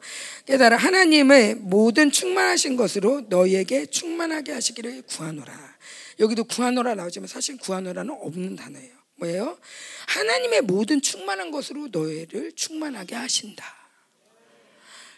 깨달아 0.47 0.77
하나님의 0.77 1.55
모든 1.55 2.09
충만하신 2.09 2.75
것으로 2.75 3.21
너희에게 3.29 3.85
충만하게 3.85 4.53
하시기를 4.53 5.03
구하노라. 5.03 5.75
여기도 6.19 6.43
구하노라 6.43 6.95
나오지만 6.95 7.27
사실 7.27 7.57
구하노라는 7.57 8.13
없는 8.13 8.55
단어예요. 8.55 8.95
뭐예요? 9.15 9.59
하나님의 10.07 10.61
모든 10.61 11.01
충만한 11.01 11.51
것으로 11.51 11.87
너희를 11.87 12.51
충만하게 12.53 13.15
하신다. 13.15 13.65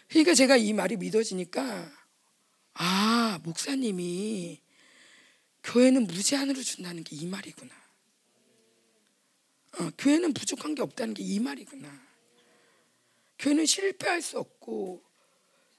그러니까 0.08 0.34
제가 0.34 0.56
이 0.56 0.72
말이 0.72 0.96
믿어지니까 0.96 1.90
아 2.74 3.40
목사님이 3.42 4.60
교회는 5.64 6.06
무제한으로 6.06 6.62
준다는 6.62 7.04
게 7.04 7.16
이 7.16 7.26
말이구나. 7.26 7.74
어, 9.80 9.90
교회는 9.98 10.32
부족한 10.32 10.74
게 10.74 10.82
없다는 10.82 11.14
게 11.14 11.22
이 11.22 11.38
말이구나. 11.40 11.88
교회는 13.38 13.66
실패할 13.66 14.22
수 14.22 14.38
없고 14.38 15.02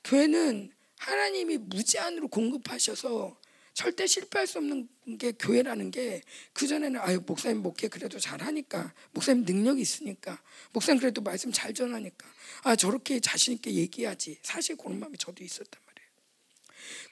교회는 0.04 0.72
하나님이 0.98 1.58
무제한으로 1.58 2.28
공급하셔서 2.28 3.39
절대 3.80 4.08
실패할 4.08 4.46
수 4.46 4.58
없는 4.58 4.90
게 5.18 5.32
교회라는 5.32 5.90
게 5.90 6.22
그전에는 6.52 7.00
아유 7.00 7.22
목사님 7.26 7.62
목회 7.62 7.88
그래도 7.88 8.20
잘하니까 8.20 8.94
목사님 9.12 9.46
능력이 9.46 9.82
있으니까 9.82 10.42
목사님 10.74 11.00
그래도 11.00 11.22
말씀 11.22 11.50
잘 11.54 11.74
전하니까 11.74 12.28
아 12.64 12.76
저렇게 12.76 13.22
자신 13.22 13.54
있게 13.54 13.72
얘기하지. 13.76 14.40
사실 14.44 14.76
그런 14.76 15.00
마음이 15.00 15.18
저도 15.18 15.46
있었단 15.46 15.82
말이에요. 15.86 16.10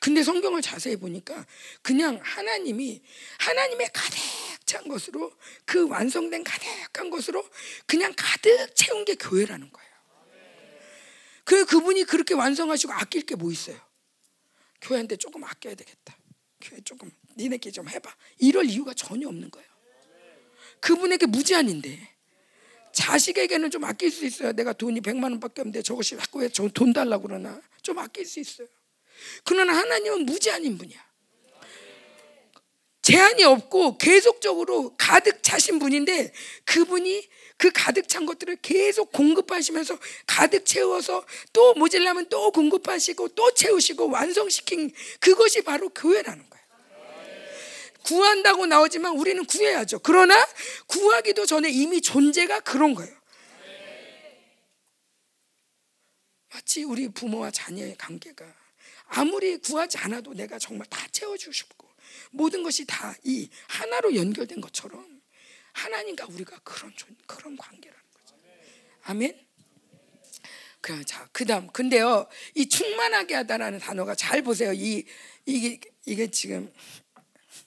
근데 0.02 0.24
성경을 0.24 0.62
자세히 0.62 0.98
보니까 0.98 1.46
그냥 1.82 2.20
하나님이 2.22 3.02
하나님의 3.40 3.90
가득 3.94 4.18
찬 4.66 4.86
것으로 4.90 5.32
그 5.64 5.88
완성된 5.88 6.44
가득한 6.44 7.10
것으로 7.10 7.50
그냥 7.86 8.12
가득 8.18 8.76
채운 8.76 9.06
게 9.06 9.16
교회라는 9.16 9.72
거예요. 9.72 9.90
그 11.46 11.66
그분이 11.66 12.04
그렇게 12.04 12.34
완성하시고 12.34 12.92
아낄 12.92 13.22
게 13.26 13.36
뭐 13.36 13.54
있어요? 13.54 13.80
교회한테 14.82 15.16
조금 15.16 15.46
아껴야 15.46 15.74
되겠다 15.76 16.18
교회 16.62 16.82
조금 16.82 17.12
니네끼리 17.38 17.72
좀 17.72 17.88
해봐. 17.88 18.16
이럴 18.40 18.66
이유가 18.66 18.94
전혀 18.94 19.28
없는 19.28 19.52
거예요. 19.52 19.68
그분에게 20.80 21.26
무제한인데 21.26 22.16
자식에게는 22.94 23.70
좀 23.72 23.84
아낄 23.84 24.12
수 24.12 24.26
있어요. 24.26 24.54
내가 24.54 24.74
돈이 24.74 25.02
100만 25.02 25.24
원밖에 25.24 25.62
없는데 25.62 25.82
저것이 25.82 26.18
자꾸 26.18 26.40
왜 26.40 26.50
돈 26.50 26.94
달라고 26.94 27.28
그러나 27.28 27.62
좀 27.82 28.00
아낄 28.00 28.26
수 28.26 28.40
있어요. 28.40 28.68
그러나 29.44 29.76
하나님은 29.76 30.26
무제한인 30.26 30.78
분이야. 30.78 31.08
제한이 33.02 33.44
없고 33.44 33.98
계속적으로 33.98 34.96
가득 34.98 35.42
차신 35.42 35.80
분인데 35.80 36.34
그분이 36.66 37.28
그 37.58 37.72
가득 37.74 38.08
찬 38.08 38.26
것들을 38.26 38.58
계속 38.62 39.12
공급하시면서 39.12 39.98
가득 40.28 40.66
채워서 40.66 41.26
또 41.54 41.74
모질라면 41.74 42.30
또 42.30 42.52
공급하시고 42.52 43.30
또 43.30 43.54
채우시고 43.54 44.10
완성시킨 44.10 44.92
그것이 45.20 45.62
바로 45.64 45.90
교회라는 45.90 46.50
거예요. 46.50 46.68
구한다고 48.04 48.68
나오지만 48.68 49.18
우리는 49.18 49.44
구해야죠. 49.46 50.00
그러나 50.00 50.48
구하기도 50.88 51.46
전에 51.46 51.70
이미 51.70 52.00
존재가 52.00 52.62
그런 52.62 52.94
거예요. 52.94 53.16
마치 56.54 56.84
우리 56.84 57.10
부모와 57.10 57.52
자녀의 57.52 57.98
관계가 57.98 58.46
아무리 59.08 59.58
구하지 59.58 59.98
않아도 60.00 60.34
내가 60.34 60.58
정말 60.60 60.88
다 60.90 61.06
채워주고 61.12 61.52
싶고 61.52 61.88
모든 62.32 62.64
것이 62.64 62.86
다 62.86 63.16
이 63.24 63.50
하나로 63.68 64.16
연결된 64.16 64.62
것처럼 64.62 65.17
하나님과 65.78 66.26
우리가 66.30 66.60
그런 66.64 66.94
그런 67.26 67.56
관계라는 67.56 68.04
거죠. 68.14 68.36
아멘. 69.04 69.48
그 70.82 71.06
자, 71.06 71.28
그다음 71.32 71.68
근데요. 71.68 72.28
이 72.56 72.68
충만하게 72.68 73.36
하다라는 73.36 73.80
단어가 73.80 74.16
잘 74.16 74.42
보세요. 74.42 74.74
이 74.74 75.06
이게 75.46 75.80
이게 76.06 76.28
지금 76.32 76.74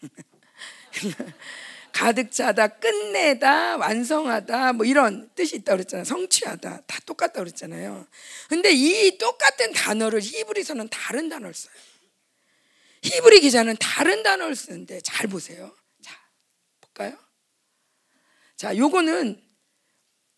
가득 1.93 2.33
차다, 2.33 2.69
끝내다, 2.79 3.77
완성하다, 3.77 4.73
뭐 4.75 4.87
이런 4.87 5.31
뜻이 5.35 5.57
있다 5.57 5.73
그랬잖아요. 5.73 6.05
성취하다. 6.05 6.83
다 6.87 7.01
똑같다 7.05 7.41
그랬잖아요. 7.41 8.07
근데 8.49 8.71
이 8.73 9.19
똑같은 9.19 9.73
단어를 9.73 10.21
히브리서는 10.21 10.89
다른 10.89 11.29
단어를 11.29 11.53
써요. 11.53 11.75
히브리 13.03 13.41
기자는 13.41 13.77
다른 13.79 14.23
단어를 14.23 14.57
쓰는데 14.57 15.01
잘 15.01 15.27
보세요. 15.27 15.75
자, 16.03 16.19
볼까요? 16.81 17.19
자, 18.61 18.77
요거는 18.77 19.43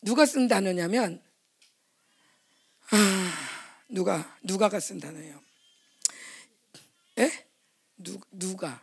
누가 0.00 0.24
쓴 0.26 0.46
단어냐면 0.46 1.20
아, 2.92 3.32
누가 3.88 4.38
누가가 4.44 4.78
쓴 4.78 5.00
단어예요. 5.00 5.42
예? 7.18 7.46
누 7.96 8.20
누가 8.30 8.80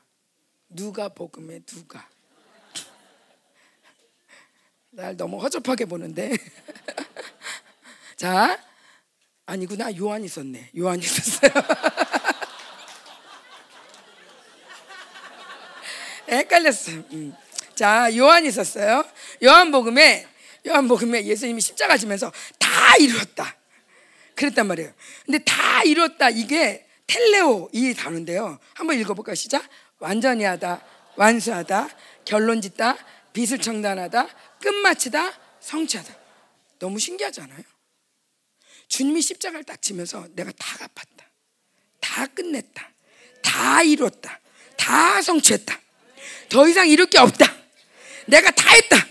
누가 0.67 1.07
복음에 1.07 1.59
누가 1.59 2.09
날 4.89 5.15
너무 5.15 5.41
허접하게 5.41 5.85
보는데 5.85 6.35
자 8.17 8.61
아니구나 9.45 9.95
요한이 9.95 10.27
썼네 10.27 10.71
요한이 10.75 11.01
썼어요 11.01 11.51
헷갈렸어요. 16.27 17.05
음. 17.13 17.48
자, 17.79 18.13
요한이 18.13 18.49
있었어요. 18.49 19.05
요한복음에 19.41 20.27
요한복음에 20.67 21.23
예수님이 21.23 21.61
십자가 21.61 21.95
지면서 21.95 22.29
다 22.57 22.97
이루었다. 22.97 23.55
그랬단 24.35 24.67
말이에요. 24.67 24.93
근데 25.25 25.39
다 25.45 25.81
이뤘다 25.83 26.31
이게 26.31 26.85
텔레오 27.07 27.69
이 27.71 27.93
단어인데요. 27.93 28.59
한번 28.73 28.99
읽어볼까 28.99 29.33
시작. 29.33 29.63
완전히 29.97 30.43
하다, 30.43 30.85
완수하다, 31.15 31.87
결론 32.25 32.61
짓다, 32.61 32.97
빛을 33.31 33.59
청단하다, 33.59 34.27
끝마치다, 34.61 35.31
성취하다. 35.61 36.13
너무 36.79 36.99
신기하지 36.99 37.39
않아요? 37.39 37.63
주님이 38.89 39.21
십자가를 39.21 39.63
딱 39.63 39.81
지면서 39.81 40.27
내가 40.35 40.51
다 40.59 40.79
갚았다. 40.79 41.29
다 42.01 42.27
끝냈다. 42.27 42.91
다 43.41 43.83
이뤘다. 43.83 44.37
다 44.75 45.21
성취했다. 45.21 45.79
더 46.49 46.67
이상 46.67 46.85
이럴 46.89 47.05
게 47.05 47.17
없다. 47.17 47.58
내가 48.29 48.51
다 48.51 48.69
했다. 48.73 49.07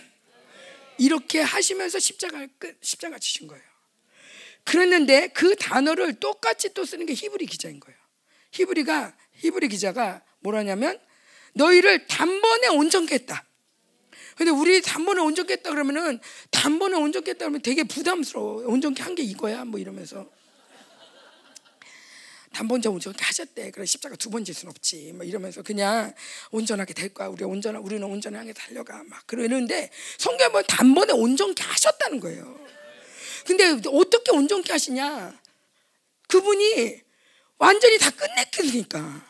이렇게 0.98 1.40
하시면서 1.40 1.98
십자가를 1.98 2.48
끝, 2.58 2.78
십자가 2.80 3.18
치신 3.18 3.46
거예요. 3.46 3.62
그랬는데 4.64 5.28
그 5.28 5.54
단어를 5.56 6.14
똑같이 6.20 6.72
또 6.74 6.84
쓰는 6.84 7.06
게 7.06 7.14
히브리 7.14 7.46
기자인 7.46 7.80
거예요. 7.80 7.98
히브리가 8.52 9.16
히브리 9.34 9.68
기자가 9.68 10.22
뭐라냐면 10.40 10.98
너희를 11.54 12.06
단번에 12.06 12.68
온전케 12.68 13.14
했다. 13.14 13.44
근데 14.36 14.50
우리 14.52 14.80
단번에 14.82 15.20
온전케 15.20 15.54
했다 15.54 15.70
그러면은 15.70 16.20
단번에 16.50 16.96
온전케 16.96 17.30
했다 17.30 17.40
그러면 17.46 17.60
되게 17.62 17.82
부담스러워. 17.84 18.64
온전케 18.66 19.02
한 19.02 19.14
게 19.14 19.22
이거야 19.22 19.64
뭐 19.64 19.80
이러면서 19.80 20.30
단번째 22.58 22.88
온전케 22.88 23.24
하셨대. 23.24 23.70
그래 23.70 23.86
십자가 23.86 24.16
두 24.16 24.30
번질 24.30 24.52
수는 24.52 24.70
없지. 24.70 25.12
뭐 25.14 25.24
이러면서 25.24 25.62
그냥 25.62 26.12
온전하게 26.50 26.92
될 26.92 27.14
거야. 27.14 27.28
우리 27.28 27.44
온전 27.44 27.76
우리는 27.76 28.02
온전하게 28.02 28.52
달려가. 28.52 29.04
막 29.04 29.24
그러는데 29.28 29.90
성경에 30.18 30.48
뭐 30.48 30.62
단번에 30.62 31.12
온전케 31.12 31.62
하셨다는 31.62 32.18
거예요. 32.18 32.58
근데 33.46 33.80
어떻게 33.86 34.32
온전케 34.32 34.72
하시냐? 34.72 35.40
그분이 36.26 37.00
완전히 37.58 37.96
다 37.98 38.10
끝냈으니까. 38.10 39.24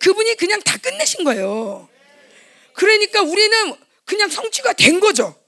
그분이 0.00 0.34
그냥 0.34 0.60
다 0.62 0.76
끝내신 0.78 1.22
거예요. 1.22 1.88
그러니까 2.72 3.22
우리는 3.22 3.76
그냥 4.04 4.28
성취가 4.28 4.72
된 4.72 4.98
거죠. 4.98 5.40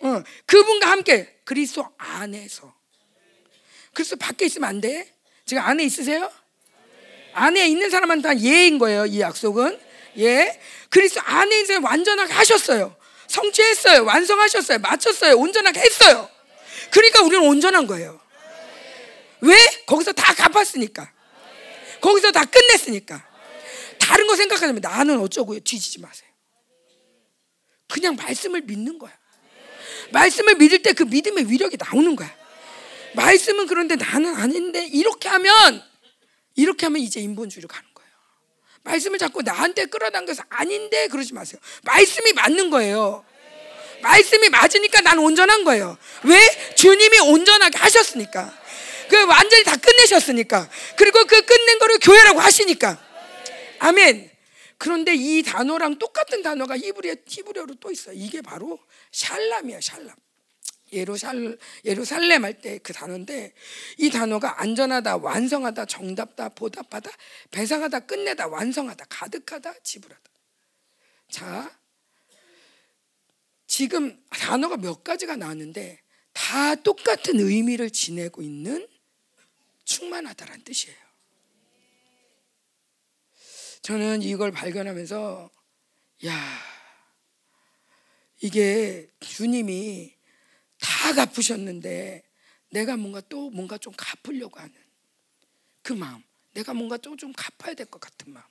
어, 0.00 0.22
그분과 0.44 0.90
함께 0.90 1.38
그리스도 1.44 1.88
안에서. 1.96 2.74
그리스도 3.94 4.16
밖에 4.16 4.44
있으면 4.44 4.68
안 4.68 4.82
돼. 4.82 5.15
지금 5.46 5.62
안에 5.62 5.84
있으세요? 5.84 6.30
안에 7.32 7.68
있는 7.68 7.88
사람한테 7.88 8.28
다 8.28 8.38
예인 8.40 8.78
거예요. 8.78 9.06
이 9.06 9.20
약속은 9.20 9.78
예. 10.18 10.60
그리스도 10.90 11.20
안에 11.24 11.60
있는 11.60 11.84
완전하게 11.84 12.32
하셨어요. 12.32 12.96
성취했어요. 13.28 14.04
완성하셨어요. 14.04 14.78
마쳤어요. 14.80 15.36
온전하게 15.36 15.80
했어요. 15.80 16.28
그러니까 16.90 17.22
우리는 17.22 17.46
온전한 17.46 17.86
거예요. 17.86 18.20
왜? 19.40 19.54
거기서 19.86 20.12
다 20.12 20.34
갚았으니까. 20.34 21.12
거기서 22.00 22.32
다 22.32 22.44
끝냈으니까. 22.44 23.24
다른 24.00 24.26
거 24.26 24.34
생각하면 24.34 24.80
나는 24.80 25.20
어쩌고 25.20 25.60
뒤지지 25.60 26.00
마세요. 26.00 26.28
그냥 27.88 28.16
말씀을 28.16 28.62
믿는 28.62 28.98
거야. 28.98 29.16
말씀을 30.10 30.56
믿을 30.56 30.82
때 30.82 30.92
그 30.92 31.04
믿음의 31.04 31.48
위력이 31.50 31.76
나오는 31.78 32.16
거야. 32.16 32.34
말씀은 33.16 33.66
그런데 33.66 33.96
나는 33.96 34.34
아닌데 34.36 34.86
이렇게 34.86 35.28
하면 35.28 35.82
이렇게 36.54 36.86
하면 36.86 37.02
이제 37.02 37.20
인본주의로 37.20 37.66
가는 37.68 37.88
거예요. 37.94 38.10
말씀을 38.84 39.18
자꾸 39.18 39.42
나한테 39.42 39.86
끌어당겨서 39.86 40.44
아닌데 40.48 41.08
그러지 41.08 41.34
마세요. 41.34 41.60
말씀이 41.82 42.32
맞는 42.32 42.70
거예요. 42.70 43.24
말씀이 44.02 44.48
맞으니까 44.50 45.00
난 45.00 45.18
온전한 45.18 45.64
거예요. 45.64 45.98
왜? 46.24 46.74
주님이 46.74 47.18
온전하게 47.20 47.78
하셨으니까. 47.78 48.56
그 49.08 49.24
완전히 49.24 49.64
다 49.64 49.76
끝내셨으니까. 49.76 50.68
그리고 50.96 51.24
그 51.24 51.42
끝낸 51.42 51.78
거를 51.78 51.98
교회라고 51.98 52.40
하시니까. 52.40 53.02
아멘. 53.78 54.30
그런데 54.78 55.14
이 55.14 55.42
단어랑 55.42 55.98
똑같은 55.98 56.42
단어가 56.42 56.76
히브리어, 56.76 57.16
히브리어로 57.26 57.76
또 57.80 57.90
있어요. 57.90 58.14
이게 58.16 58.42
바로 58.42 58.78
샬람이야, 59.12 59.80
샬람. 59.80 60.14
예루살, 60.96 61.58
예루살렘 61.84 62.44
할 62.44 62.60
때 62.60 62.78
그 62.78 62.92
단어인데 62.92 63.52
이 63.98 64.10
단어가 64.10 64.60
안전하다, 64.60 65.18
완성하다, 65.18 65.86
정답다, 65.86 66.48
보답하다, 66.50 67.10
배상하다, 67.50 68.00
끝내다, 68.00 68.48
완성하다, 68.48 69.04
가득하다, 69.08 69.74
지불하다. 69.82 70.30
자, 71.30 71.78
지금 73.66 74.22
단어가 74.30 74.76
몇 74.76 75.04
가지가 75.04 75.36
나왔는데 75.36 76.00
다 76.32 76.74
똑같은 76.76 77.40
의미를 77.40 77.90
지내고 77.90 78.42
있는 78.42 78.86
충만하다라는 79.84 80.64
뜻이에요. 80.64 80.96
저는 83.82 84.22
이걸 84.22 84.50
발견하면서 84.50 85.50
야 86.26 86.60
이게 88.40 89.08
주님이 89.20 90.15
다 90.80 91.14
갚으셨는데 91.14 92.22
내가 92.70 92.96
뭔가 92.96 93.20
또 93.28 93.50
뭔가 93.50 93.78
좀 93.78 93.92
갚으려고 93.96 94.58
하는 94.60 94.74
그 95.82 95.92
마음. 95.92 96.22
내가 96.54 96.74
뭔가 96.74 96.96
또 96.96 97.16
좀 97.16 97.32
갚아야 97.32 97.74
될 97.74 97.86
것 97.86 98.00
같은 98.00 98.32
마음. 98.32 98.44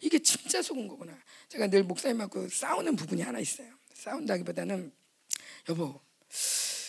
이게 0.00 0.18
진짜 0.18 0.62
속은 0.62 0.88
거구나. 0.88 1.18
제가 1.48 1.66
늘 1.68 1.82
목사님하고 1.84 2.48
싸우는 2.48 2.96
부분이 2.96 3.22
하나 3.22 3.38
있어요. 3.40 3.72
싸운다기보다는 3.94 4.92
여보 5.68 6.00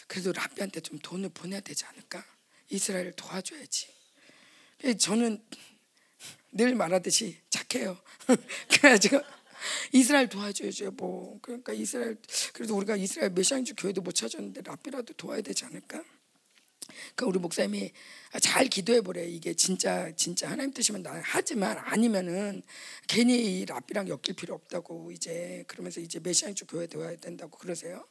그래도 0.07 0.31
라비한테 0.31 0.79
좀 0.81 0.99
돈을 0.99 1.29
보내야 1.29 1.59
되지 1.61 1.85
않을까? 1.85 2.23
이스라엘을 2.69 3.13
도와줘야지. 3.13 3.87
저는 4.99 5.43
늘 6.53 6.75
말하듯이 6.75 7.41
착해요. 7.49 7.97
그래가지고 8.69 9.21
이스라엘 9.91 10.27
도와줘야죠. 10.29 10.91
뭐 10.91 11.39
그러니까 11.41 11.73
이스라엘 11.73 12.17
그래도 12.53 12.75
우리가 12.77 12.95
이스라엘 12.95 13.31
메시아인주 13.31 13.75
교회도 13.75 14.01
못 14.01 14.13
찾았는데 14.13 14.61
라비라도 14.63 15.13
도와야 15.13 15.41
되지 15.41 15.65
않을까? 15.65 16.03
그 17.15 17.25
우리 17.25 17.39
목사님이 17.39 17.91
잘 18.41 18.67
기도해 18.67 19.01
보래. 19.01 19.25
이게 19.25 19.53
진짜 19.53 20.11
진짜 20.15 20.49
하나님 20.49 20.73
뜻이면 20.73 21.03
나 21.03 21.21
하지만 21.23 21.77
아니면은 21.77 22.61
괜히 23.07 23.65
라비랑 23.65 24.07
엮일 24.07 24.35
필요 24.35 24.55
없다고 24.55 25.11
이제 25.11 25.63
그러면서 25.67 25.99
이제 25.99 26.19
메시아인주 26.19 26.65
교회 26.67 26.87
되어야 26.87 27.15
된다고 27.17 27.57
그러세요. 27.57 28.05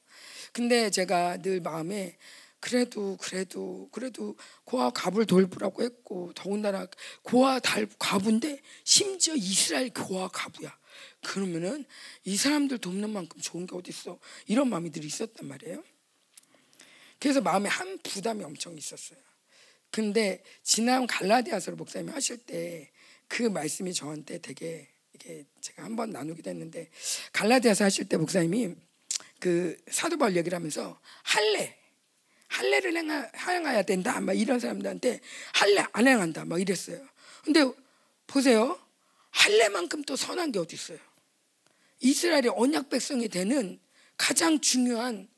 근데 0.52 0.90
제가 0.90 1.38
늘 1.38 1.60
마음에 1.60 2.16
그래도 2.60 3.16
그래도 3.18 3.88
그래도 3.90 4.36
고아 4.64 4.90
갑을 4.90 5.24
돌보라고 5.24 5.82
했고 5.82 6.32
더군다나 6.34 6.86
고아 7.22 7.58
달 7.60 7.88
과부인데 7.98 8.60
심지어 8.84 9.34
이스라엘 9.34 9.90
고아 9.90 10.28
과부야. 10.28 10.79
그러면은 11.22 11.84
이 12.24 12.36
사람들 12.36 12.78
돕는 12.78 13.10
만큼 13.10 13.40
좋은 13.40 13.66
게 13.66 13.76
어디 13.76 13.90
있어? 13.90 14.18
이런 14.46 14.68
마음이 14.68 14.90
늘 14.90 15.04
있었단 15.04 15.46
말이에요. 15.46 15.82
그래서 17.18 17.40
마음에 17.40 17.68
한 17.68 17.98
부담이 17.98 18.42
엄청 18.44 18.76
있었어요. 18.76 19.18
근데 19.90 20.42
지난 20.62 21.06
갈라디아서를 21.06 21.76
목사님이 21.76 22.12
하실 22.12 22.38
때 22.38 22.90
그 23.30 23.44
말씀이 23.44 23.94
저한테 23.94 24.38
되게 24.38 24.88
이게 25.14 25.44
제가 25.60 25.84
한번 25.84 26.10
나누기도 26.10 26.50
했는데 26.50 26.90
갈라디아서 27.32 27.84
하실 27.84 28.08
때 28.08 28.16
목사님이 28.16 28.74
그 29.38 29.80
사도 29.88 30.18
바울 30.18 30.36
얘기를 30.36 30.56
하면서 30.56 31.00
할례 31.22 31.78
할례를 32.48 32.96
행하, 32.96 33.30
행해야 33.48 33.82
된다 33.82 34.20
막 34.20 34.32
이런 34.32 34.58
사람들한테 34.58 35.20
할례 35.54 35.84
안 35.92 36.08
행한다 36.08 36.44
막 36.44 36.60
이랬어요. 36.60 37.06
근데 37.44 37.64
보세요. 38.26 38.78
할례만큼 39.30 40.02
또 40.02 40.16
선한 40.16 40.50
게 40.50 40.58
어디 40.58 40.74
있어요? 40.74 40.98
이스라엘의 42.00 42.52
언약 42.54 42.88
백성이 42.90 43.28
되는 43.28 43.80
가장 44.16 44.60
중요한 44.60 45.28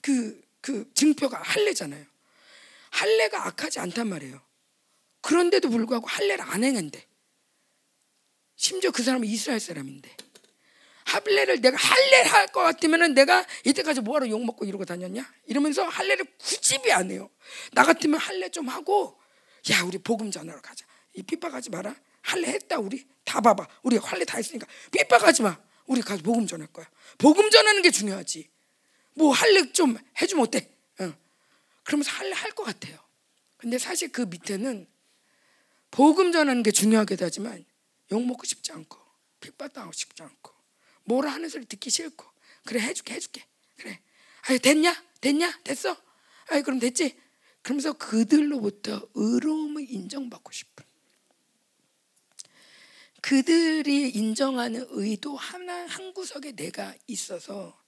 그, 0.00 0.40
그 0.60 0.90
증표가 0.94 1.38
할례잖아요. 1.38 2.04
할례가 2.90 3.46
악하지 3.46 3.80
않단 3.80 4.08
말이에요. 4.08 4.40
그런데도 5.20 5.70
불구하고 5.70 6.06
할례를 6.06 6.44
안 6.44 6.64
행한대. 6.64 7.06
심지어 8.56 8.90
그 8.90 9.02
사람은 9.02 9.26
이스라엘 9.26 9.60
사람인데. 9.60 10.14
할례를 11.04 11.60
내가 11.60 11.76
할례 11.76 12.22
할것 12.22 12.62
같으면은 12.62 13.14
내가 13.14 13.44
이때까지 13.64 14.00
뭐하러 14.00 14.28
욕 14.28 14.44
먹고 14.44 14.64
이러고 14.64 14.84
다녔냐? 14.84 15.30
이러면서 15.46 15.84
할례를 15.84 16.24
굳이 16.38 16.78
안 16.92 17.10
해요. 17.10 17.30
나 17.72 17.84
같으면 17.84 18.18
할례 18.18 18.48
좀 18.48 18.68
하고 18.68 19.20
야 19.70 19.82
우리 19.84 19.98
복음 19.98 20.30
전하러 20.30 20.60
가자. 20.60 20.86
이 21.14 21.22
핍박하지 21.22 21.70
마라. 21.70 21.94
할례 22.22 22.48
했다 22.48 22.78
우리 22.78 23.06
다 23.24 23.40
봐봐. 23.40 23.66
우리 23.82 23.96
할례 23.96 24.24
다 24.24 24.36
했으니까 24.36 24.66
핍박하지 24.90 25.42
마. 25.42 25.58
우리 25.86 26.00
가서 26.00 26.22
복음 26.22 26.46
전할 26.46 26.68
거야. 26.68 26.88
복음 27.18 27.50
전하는 27.50 27.82
게 27.82 27.90
중요하지. 27.90 28.48
뭐 29.14 29.32
할래 29.32 29.72
좀 29.72 29.96
해주면 30.20 30.44
어때? 30.46 30.70
어. 31.00 31.12
그러면서 31.84 32.10
할래 32.12 32.32
할 32.32 32.52
것 32.52 32.64
같아요. 32.64 32.98
근데 33.56 33.78
사실 33.78 34.10
그 34.10 34.22
밑에는 34.22 34.88
복음 35.90 36.32
전하는 36.32 36.62
게 36.62 36.70
중요하기도 36.70 37.24
하지만 37.24 37.64
욕 38.10 38.24
먹고 38.24 38.44
싶지 38.44 38.72
않고 38.72 38.98
핍박당하고 39.40 39.92
싶지 39.92 40.22
않고 40.22 40.52
뭐라 41.04 41.32
하는 41.32 41.48
소리 41.48 41.64
듣기 41.66 41.90
싫고 41.90 42.24
그래 42.64 42.80
해줄게 42.80 43.14
해줄게 43.14 43.46
그래 43.76 44.00
아유 44.48 44.58
됐냐 44.58 45.00
됐냐 45.20 45.60
됐어 45.64 45.96
아유 46.48 46.62
그럼 46.62 46.78
됐지 46.78 47.16
그러면서 47.62 47.92
그들로부터 47.92 49.08
의로움을 49.14 49.86
인정받고 49.88 50.50
싶은 50.52 50.84
그들이 53.22 54.10
인정하는 54.10 54.84
의도 54.90 55.36
하나 55.36 55.86
한 55.86 56.12
구석에 56.12 56.52
내가 56.52 56.94
있어서 57.06 57.80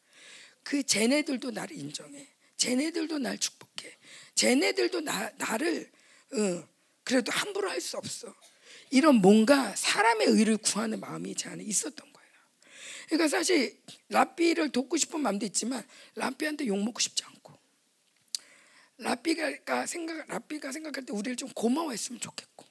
그 0.63 0.83
쟤네들도 0.83 1.51
나를 1.51 1.77
인정해. 1.77 2.29
쟤네들도 2.57 3.19
날 3.19 3.37
축복해. 3.37 3.99
쟤네들도 4.37 5.01
나, 5.03 5.31
나를 5.37 5.91
어, 6.33 6.69
그래도 7.03 7.31
함부로 7.33 7.69
할 7.69 7.81
수 7.81 7.99
없어. 7.99 8.35
이런 8.91 9.17
뭔가 9.17 9.75
사람의 9.75 10.29
의를 10.29 10.57
구하는 10.57 11.01
마음이 11.01 11.35
제 11.35 11.49
안에 11.49 11.65
있었던 11.65 12.13
거예요. 12.13 12.33
그러니까 13.09 13.29
사실 13.29 13.83
라삐를 14.09 14.71
돕고 14.71 14.97
싶은 14.97 15.21
마음도 15.21 15.45
있지만 15.47 15.87
라삐한테 16.15 16.67
욕 16.69 16.79
먹고 16.79 17.01
싶지 17.01 17.25
않고 17.25 17.53
라삐가 18.99 19.87
생각 19.87 20.27
라삐가 20.29 20.71
생각할 20.71 21.05
때 21.05 21.13
우리를 21.13 21.37
좀 21.37 21.49
고마워했으면 21.51 22.21
좋겠고 22.21 22.65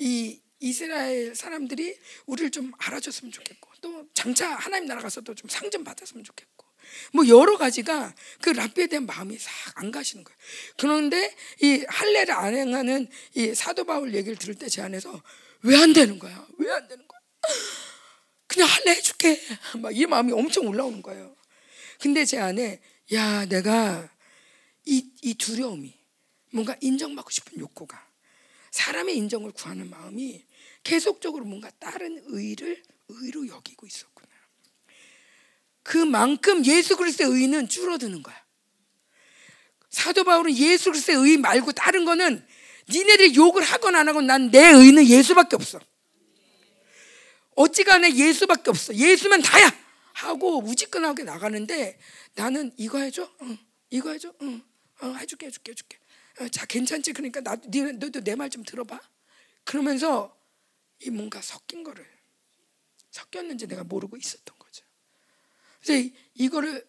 이 0.00 0.40
이스라엘 0.60 1.34
사람들이 1.34 1.96
우리를 2.26 2.50
좀 2.50 2.72
알아줬으면 2.78 3.32
좋겠고 3.32 3.70
또 3.80 4.08
장차 4.14 4.48
하나님 4.54 4.86
나라 4.88 5.00
가서도 5.00 5.34
좀 5.34 5.48
상 5.50 5.70
좀 5.70 5.84
받았으면 5.84 6.24
좋겠고 6.24 6.66
뭐 7.12 7.28
여러 7.28 7.56
가지가 7.58 8.14
그 8.40 8.50
랍비에 8.50 8.86
대한 8.88 9.06
마음이 9.06 9.38
싹 9.38 9.50
안 9.76 9.90
가시는 9.92 10.24
거예요. 10.24 10.36
그런데 10.78 11.34
이 11.62 11.84
할례를 11.86 12.34
안 12.34 12.54
행하는 12.56 13.08
이 13.34 13.54
사도 13.54 13.84
바울 13.84 14.14
얘기를 14.14 14.36
들을 14.36 14.54
때 14.54 14.66
제 14.68 14.82
안에서 14.82 15.22
왜 15.62 15.76
안 15.76 15.92
되는 15.92 16.18
거야? 16.18 16.46
왜 16.58 16.70
안 16.72 16.88
되는 16.88 17.06
거야? 17.06 17.20
그냥 18.46 18.68
할례 18.68 18.92
해줄게. 18.96 19.40
막 19.80 19.92
이 19.92 20.06
마음이 20.06 20.32
엄청 20.32 20.66
올라오는 20.66 21.02
거예요. 21.02 21.36
근데 22.00 22.24
제 22.24 22.38
안에 22.38 22.80
야 23.12 23.44
내가 23.46 24.08
이, 24.86 25.10
이 25.22 25.34
두려움이 25.34 25.94
뭔가 26.52 26.74
인정받고 26.80 27.30
싶은 27.30 27.58
욕구가 27.58 28.06
사람의 28.70 29.16
인정을 29.16 29.52
구하는 29.52 29.90
마음이 29.90 30.44
계속적으로 30.84 31.44
뭔가 31.44 31.70
다른 31.78 32.20
의를 32.26 32.82
의로 33.08 33.46
여기고 33.48 33.86
있었구나. 33.86 34.28
그만큼 35.82 36.64
예수 36.66 36.96
그리스도의 36.96 37.30
의는 37.30 37.68
줄어드는 37.68 38.22
거야. 38.22 38.36
사도 39.90 40.24
바울은 40.24 40.54
예수 40.56 40.90
그리스도의 40.90 41.30
의 41.30 41.36
말고 41.38 41.72
다른 41.72 42.04
거는 42.04 42.46
니네들이 42.90 43.34
욕을 43.36 43.62
하건 43.62 43.96
안 43.96 44.08
하건 44.08 44.26
난 44.26 44.50
내 44.50 44.68
의는 44.70 45.06
예수밖에 45.06 45.56
없어. 45.56 45.80
어찌간에 47.56 48.14
예수밖에 48.14 48.70
없어. 48.70 48.94
예수면 48.94 49.42
다야 49.42 49.70
하고 50.12 50.58
우지끈하게 50.62 51.24
나가는데 51.24 51.98
나는 52.34 52.72
이거 52.76 52.98
해줘. 52.98 53.30
응. 53.42 53.58
이거 53.90 54.10
해줘. 54.10 54.32
응. 54.42 54.62
어, 55.00 55.12
해줄게, 55.14 55.46
해줄게, 55.46 55.72
해줄게. 55.72 55.98
어, 56.40 56.48
자, 56.48 56.66
괜찮지? 56.66 57.12
그러니까 57.12 57.40
나, 57.40 57.56
너도 57.98 58.20
내 58.22 58.34
말 58.36 58.48
좀 58.50 58.62
들어봐. 58.62 59.00
그러면서 59.64 60.36
이 61.00 61.10
뭔가 61.10 61.40
섞인 61.40 61.84
거를 61.84 62.06
섞였는지 63.10 63.66
내가 63.66 63.84
모르고 63.84 64.16
있었던 64.16 64.58
거죠. 64.58 64.84
그래서 65.82 66.08
이거를 66.34 66.86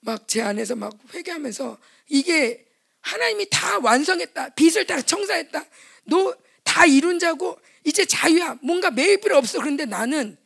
막 0.00 0.26
제 0.26 0.42
안에서 0.42 0.76
막 0.76 0.92
회개하면서 1.14 1.78
이게 2.08 2.66
하나님이 3.00 3.48
다 3.50 3.78
완성했다. 3.78 4.50
빛을 4.50 4.86
다 4.86 5.00
청사했다. 5.00 5.64
너 6.04 6.44
다 6.64 6.86
이룬 6.86 7.18
자고 7.20 7.60
이제 7.84 8.04
자유야. 8.04 8.58
뭔가 8.62 8.90
매일 8.90 9.20
필요 9.20 9.36
없어. 9.36 9.60
그런데 9.60 9.84
나는 9.84 10.36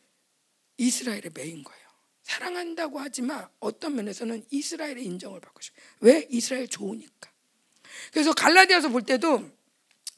이스라엘에 0.76 1.30
매인 1.32 1.62
거예요. 1.62 1.88
사랑한다고 2.22 2.99
하지만 2.99 3.49
어떤 3.61 3.94
면에서는 3.94 4.44
이스라엘의 4.51 5.05
인정을 5.07 5.40
받고 5.40 5.61
싶어요. 5.62 5.82
왜? 6.01 6.26
이스라엘 6.28 6.68
좋으니까. 6.68 7.30
그래서 8.12 8.32
갈라디아서 8.34 8.90
볼 8.90 9.03
때도 9.03 9.51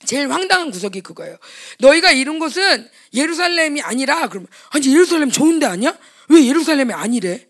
제일 0.06 0.30
황당한 0.32 0.70
구석이 0.70 1.02
그거예요. 1.02 1.36
너희가 1.78 2.12
이룬 2.12 2.38
곳은 2.38 2.90
예루살렘이 3.12 3.82
아니라 3.82 4.28
그러면 4.28 4.48
아니 4.70 4.86
예루살렘 4.92 5.30
좋은데 5.30 5.66
아니야? 5.66 5.98
왜 6.28 6.46
예루살렘이 6.46 6.92
아니래? 6.92 7.48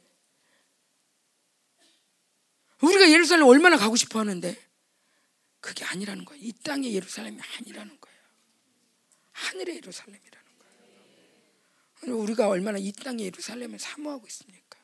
우리가 2.80 3.10
예루살렘 3.10 3.46
얼마나 3.46 3.76
가고 3.76 3.94
싶어 3.96 4.18
하는데 4.18 4.56
그게 5.60 5.84
아니라는 5.84 6.24
거예요. 6.24 6.42
이 6.42 6.52
땅의 6.64 6.94
예루살렘이 6.94 7.38
아니라는 7.58 7.98
거예요. 8.00 8.18
하늘의 9.32 9.76
예루살렘이라는 9.76 10.46
거예요. 12.02 12.16
우리가 12.18 12.48
얼마나 12.48 12.78
이 12.78 12.90
땅의 12.92 13.26
예루살렘을 13.26 13.78
사모하고 13.78 14.26
있습니까? 14.26 14.78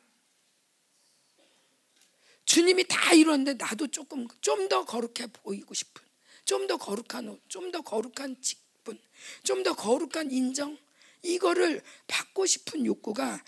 주님이 2.44 2.86
다 2.86 3.12
이루었는데 3.12 3.54
나도 3.54 3.88
조금 3.88 4.28
좀 4.40 4.68
더 4.68 4.84
거룩해 4.84 5.28
보이고 5.32 5.74
싶은 5.74 6.05
좀 6.46 6.66
더 6.66 6.76
거룩한 6.78 7.28
옷, 7.28 7.40
좀 7.48 7.70
더 7.72 7.82
거룩한 7.82 8.36
직분, 8.40 8.98
좀 9.44 9.62
더 9.62 9.74
거룩한 9.74 10.30
인정 10.30 10.78
이거를 11.22 11.82
받고 12.06 12.46
싶은 12.46 12.86
욕구가 12.86 13.42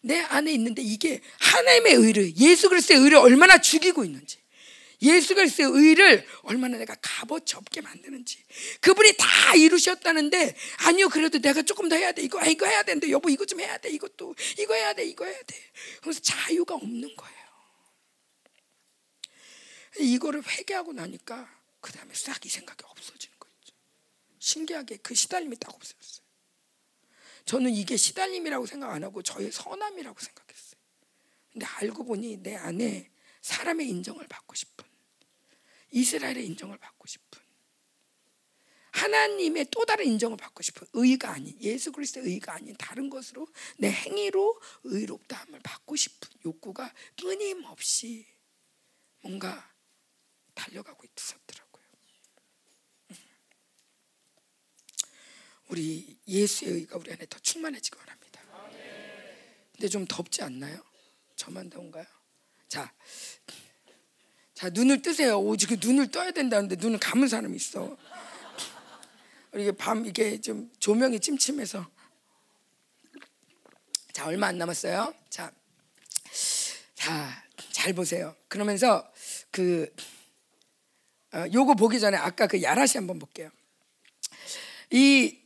내 0.00 0.18
안에 0.18 0.52
있는데 0.54 0.82
이게 0.82 1.20
하나님의 1.38 1.94
의를 1.94 2.36
예수 2.36 2.68
그리스도의 2.68 3.00
의를 3.00 3.18
얼마나 3.18 3.60
죽이고 3.60 4.04
있는지 4.04 4.38
예수 5.02 5.34
그리스도의 5.34 5.70
의를 5.70 6.26
얼마나 6.42 6.78
내가 6.78 6.94
값어치 7.02 7.56
없게 7.56 7.80
만드는지 7.82 8.42
그분이 8.80 9.14
다 9.18 9.54
이루셨다는데 9.54 10.56
아니요 10.86 11.08
그래도 11.08 11.38
내가 11.38 11.62
조금 11.62 11.88
더 11.88 11.96
해야 11.96 12.12
돼 12.12 12.22
이거 12.22 12.42
이거 12.46 12.66
해야 12.66 12.82
되는데 12.82 13.10
여보 13.10 13.28
이거 13.28 13.44
좀 13.44 13.60
해야 13.60 13.76
돼 13.78 13.90
이것도 13.90 14.34
이거 14.58 14.74
해야 14.74 14.92
돼 14.94 15.04
이거 15.04 15.24
해야 15.24 15.40
돼. 15.42 15.56
그래서 16.00 16.20
자유가 16.20 16.74
없는 16.76 17.14
거예요. 17.14 17.42
이거를 19.98 20.42
회개하고 20.46 20.92
나니까 20.94 21.61
그 21.82 21.92
다음에 21.92 22.14
싹 22.14 22.46
이 22.46 22.48
생각이 22.48 22.82
없어지는 22.84 23.38
거죠. 23.38 23.74
신기하게 24.38 24.96
그 24.98 25.14
시달림이 25.14 25.56
딱 25.56 25.74
없어졌어요. 25.74 26.24
저는 27.44 27.72
이게 27.72 27.96
시달림이라고 27.96 28.66
생각 28.66 28.90
안 28.90 29.04
하고 29.04 29.22
저의 29.22 29.52
선함이라고 29.52 30.18
생각했어요. 30.18 30.80
근데 31.52 31.66
알고 31.66 32.04
보니 32.04 32.38
내 32.38 32.56
안에 32.56 33.10
사람의 33.42 33.88
인정을 33.90 34.26
받고 34.28 34.54
싶은 34.54 34.84
이스라엘의 35.90 36.46
인정을 36.46 36.78
받고 36.78 37.06
싶은 37.06 37.42
하나님의 38.92 39.66
또 39.70 39.84
다른 39.84 40.06
인정을 40.06 40.36
받고 40.36 40.62
싶은 40.62 40.86
의가 40.92 41.32
아닌 41.32 41.56
예수 41.60 41.92
그리스도의 41.92 42.26
의가 42.26 42.54
아닌 42.54 42.76
다른 42.76 43.10
것으로 43.10 43.46
내 43.78 43.90
행위로 43.90 44.60
의롭다함을 44.84 45.60
받고 45.60 45.96
싶은 45.96 46.28
욕구가 46.44 46.92
끊임없이 47.20 48.26
뭔가 49.20 49.72
달려가고 50.54 51.04
있었더라고요. 51.16 51.84
음. 53.10 53.16
우리 55.68 56.16
예수의 56.28 56.72
의가 56.72 56.98
우리 56.98 57.12
안에 57.12 57.26
더 57.28 57.38
충만해지기 57.38 57.96
바랍니다. 57.96 58.40
근데 59.72 59.88
좀 59.88 60.06
덥지 60.06 60.42
않나요? 60.42 60.82
저만 61.36 61.70
더운가요? 61.70 62.04
자, 62.68 62.92
자, 64.54 64.68
눈을 64.70 65.02
뜨세요. 65.02 65.40
오, 65.40 65.56
지금 65.56 65.76
눈을 65.80 66.10
떠야 66.10 66.30
된다는데 66.30 66.76
눈을 66.76 66.98
감은 66.98 67.26
사람이 67.28 67.56
있어. 67.56 67.96
이게 69.54 69.72
밤 69.72 70.06
이게 70.06 70.40
좀 70.40 70.70
조명이 70.78 71.18
찜침해서. 71.20 71.84
자, 74.12 74.26
얼마 74.26 74.46
안 74.46 74.58
남았어요. 74.58 75.14
자, 75.28 75.52
자, 76.94 77.44
잘 77.72 77.92
보세요. 77.92 78.36
그러면서 78.48 79.10
그 79.50 79.92
어, 81.32 81.44
요거 81.52 81.74
보기 81.74 81.98
전에 81.98 82.16
아까 82.16 82.46
그 82.46 82.62
야라시 82.62 82.98
한번 82.98 83.18
볼게요. 83.18 83.50
이 84.92 85.42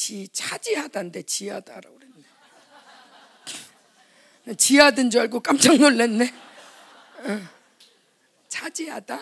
지 0.00 0.26
차지하다인데 0.32 1.22
지하다라고 1.24 1.98
그랬네. 1.98 2.24
지하든 4.56 5.10
줄 5.10 5.20
알고 5.20 5.40
깜짝 5.40 5.76
놀랐네. 5.76 6.32
차지하다. 8.48 9.20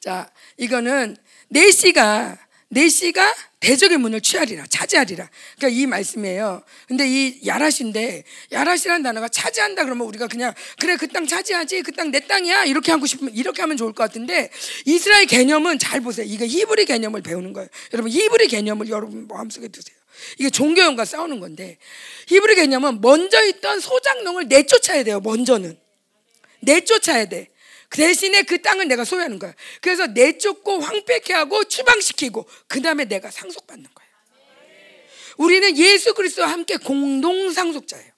자, 0.00 0.32
이거는 0.56 1.18
내시가 1.48 2.38
내시가 2.70 3.34
대적의 3.60 3.98
문을 3.98 4.20
취하리라 4.20 4.66
차지하리라. 4.68 5.28
그러니까 5.56 5.80
이 5.80 5.86
말씀이에요. 5.86 6.62
근데 6.86 7.08
이 7.08 7.40
야라시인데 7.46 8.24
야라시라는 8.52 9.02
단어가 9.02 9.28
차지한다 9.28 9.84
그러면 9.84 10.06
우리가 10.06 10.26
그냥 10.28 10.52
그래 10.78 10.96
그 10.96 11.08
땅 11.08 11.26
차지하지 11.26 11.82
그 11.82 11.92
땅 11.92 12.10
내 12.10 12.20
땅이야 12.20 12.66
이렇게 12.66 12.92
하고 12.92 13.06
싶으면 13.06 13.34
이렇게 13.34 13.62
하면 13.62 13.76
좋을 13.76 13.92
것 13.94 14.04
같은데 14.04 14.50
이스라엘 14.84 15.26
개념은 15.26 15.78
잘 15.78 16.00
보세요. 16.00 16.26
이거 16.28 16.44
히브리 16.44 16.84
개념을 16.84 17.22
배우는 17.22 17.52
거예요. 17.54 17.68
여러분 17.94 18.12
히브리 18.12 18.48
개념을 18.48 18.88
여러분 18.90 19.26
마음속에 19.26 19.68
두세요. 19.68 19.96
이게 20.38 20.50
종교형과 20.50 21.04
싸우는 21.04 21.40
건데 21.40 21.78
히브리 22.26 22.54
개념은 22.56 23.00
먼저 23.00 23.44
있던 23.46 23.80
소작농을 23.80 24.48
내쫓아야 24.48 25.04
돼요. 25.04 25.20
먼저는 25.20 25.78
내쫓아야 26.60 27.24
돼. 27.26 27.48
그 27.88 27.98
대신에 27.98 28.42
그 28.42 28.60
땅을 28.60 28.88
내가 28.88 29.04
소유하는 29.04 29.38
거야. 29.38 29.54
그래서 29.80 30.06
내쫓고 30.06 30.80
황폐케 30.80 31.32
하고 31.32 31.64
추방시키고 31.64 32.46
그 32.66 32.82
다음에 32.82 33.04
내가 33.04 33.30
상속받는 33.30 33.88
거야. 33.94 34.08
우리는 35.38 35.76
예수 35.78 36.14
그리스도와 36.14 36.48
함께 36.48 36.76
공동 36.76 37.50
상속자예요. 37.50 38.12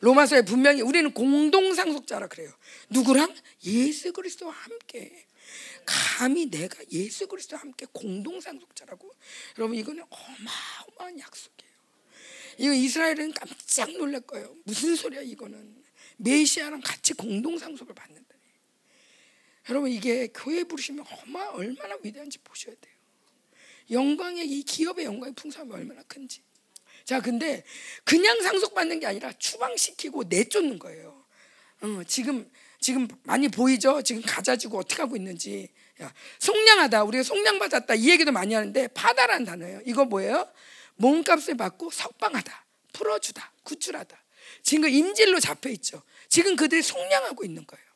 로마서에 0.00 0.42
분명히 0.42 0.82
우리는 0.82 1.12
공동 1.12 1.74
상속자라 1.74 2.28
그래요. 2.28 2.50
누구랑? 2.90 3.34
예수 3.64 4.12
그리스도와 4.12 4.52
함께. 4.52 5.26
감히 5.84 6.46
내가 6.46 6.76
예수 6.92 7.26
그리스도와 7.26 7.62
함께 7.62 7.86
공동 7.92 8.40
상속자라고? 8.40 9.10
여러분 9.58 9.76
이거는 9.76 10.04
어마어마한 10.08 11.18
약속이에요. 11.18 11.70
이거 12.58 12.72
이스라엘은 12.72 13.32
깜짝 13.32 13.90
놀랄 13.92 14.20
거예요. 14.20 14.54
무슨 14.64 14.94
소리야 14.94 15.22
이거는? 15.22 15.82
메시아랑 16.18 16.80
같이 16.82 17.14
공동 17.14 17.58
상속을 17.58 17.94
받는다. 17.94 18.29
여러분 19.70 19.90
이게 19.90 20.28
교회 20.34 20.64
부르시면 20.64 21.04
얼마 21.22 21.46
얼마나 21.50 21.96
위대한지 22.02 22.38
보셔야 22.38 22.74
돼요. 22.80 22.94
영광의 23.90 24.46
이 24.46 24.62
기업의 24.64 25.04
영광의 25.04 25.34
풍성함이 25.34 25.72
얼마나 25.72 26.02
큰지. 26.02 26.42
자, 27.04 27.20
근데 27.20 27.64
그냥 28.04 28.40
상속받는 28.42 29.00
게 29.00 29.06
아니라 29.06 29.32
추방시키고 29.32 30.24
내쫓는 30.24 30.78
거예요. 30.78 31.24
어, 31.82 32.02
지금 32.06 32.50
지금 32.80 33.08
많이 33.22 33.48
보이죠? 33.48 34.02
지금 34.02 34.22
가자지고 34.22 34.78
어떻게 34.78 35.02
하고 35.02 35.16
있는지. 35.16 35.68
야, 36.02 36.12
속량하다. 36.38 37.04
우리가 37.04 37.22
속량 37.22 37.58
받았다. 37.58 37.94
이 37.94 38.10
얘기도 38.10 38.32
많이 38.32 38.54
하는데 38.54 38.88
파다라는 38.88 39.44
단어예요. 39.44 39.82
이거 39.86 40.04
뭐예요? 40.04 40.50
몸값을 40.96 41.56
받고 41.56 41.90
석방하다. 41.90 42.64
풀어주다. 42.92 43.52
구출하다. 43.62 44.20
지금 44.62 44.88
임질로 44.88 45.40
잡혀 45.40 45.68
있죠. 45.70 46.02
지금 46.28 46.56
그들이 46.56 46.82
속량하고 46.82 47.44
있는 47.44 47.66
거예요. 47.66 47.89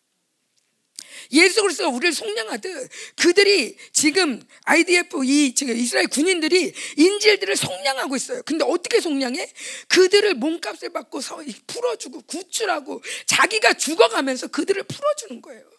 예수 1.32 1.62
그리스도가 1.62 1.90
우리를 1.90 2.12
속량하듯 2.12 2.90
그들이 3.16 3.76
지금 3.92 4.42
IDF 4.64 5.24
이 5.24 5.54
지금 5.54 5.76
이스라엘 5.76 6.06
군인들이 6.08 6.72
인질들을 6.96 7.56
속량하고 7.56 8.16
있어요. 8.16 8.42
근데 8.42 8.64
어떻게 8.64 9.00
속량해? 9.00 9.52
그들을 9.88 10.34
몸값을 10.34 10.90
받고 10.92 11.20
풀어주고 11.66 12.22
구출하고 12.22 13.02
자기가 13.26 13.74
죽어가면서 13.74 14.48
그들을 14.48 14.82
풀어주는 14.84 15.40
거예요. 15.42 15.74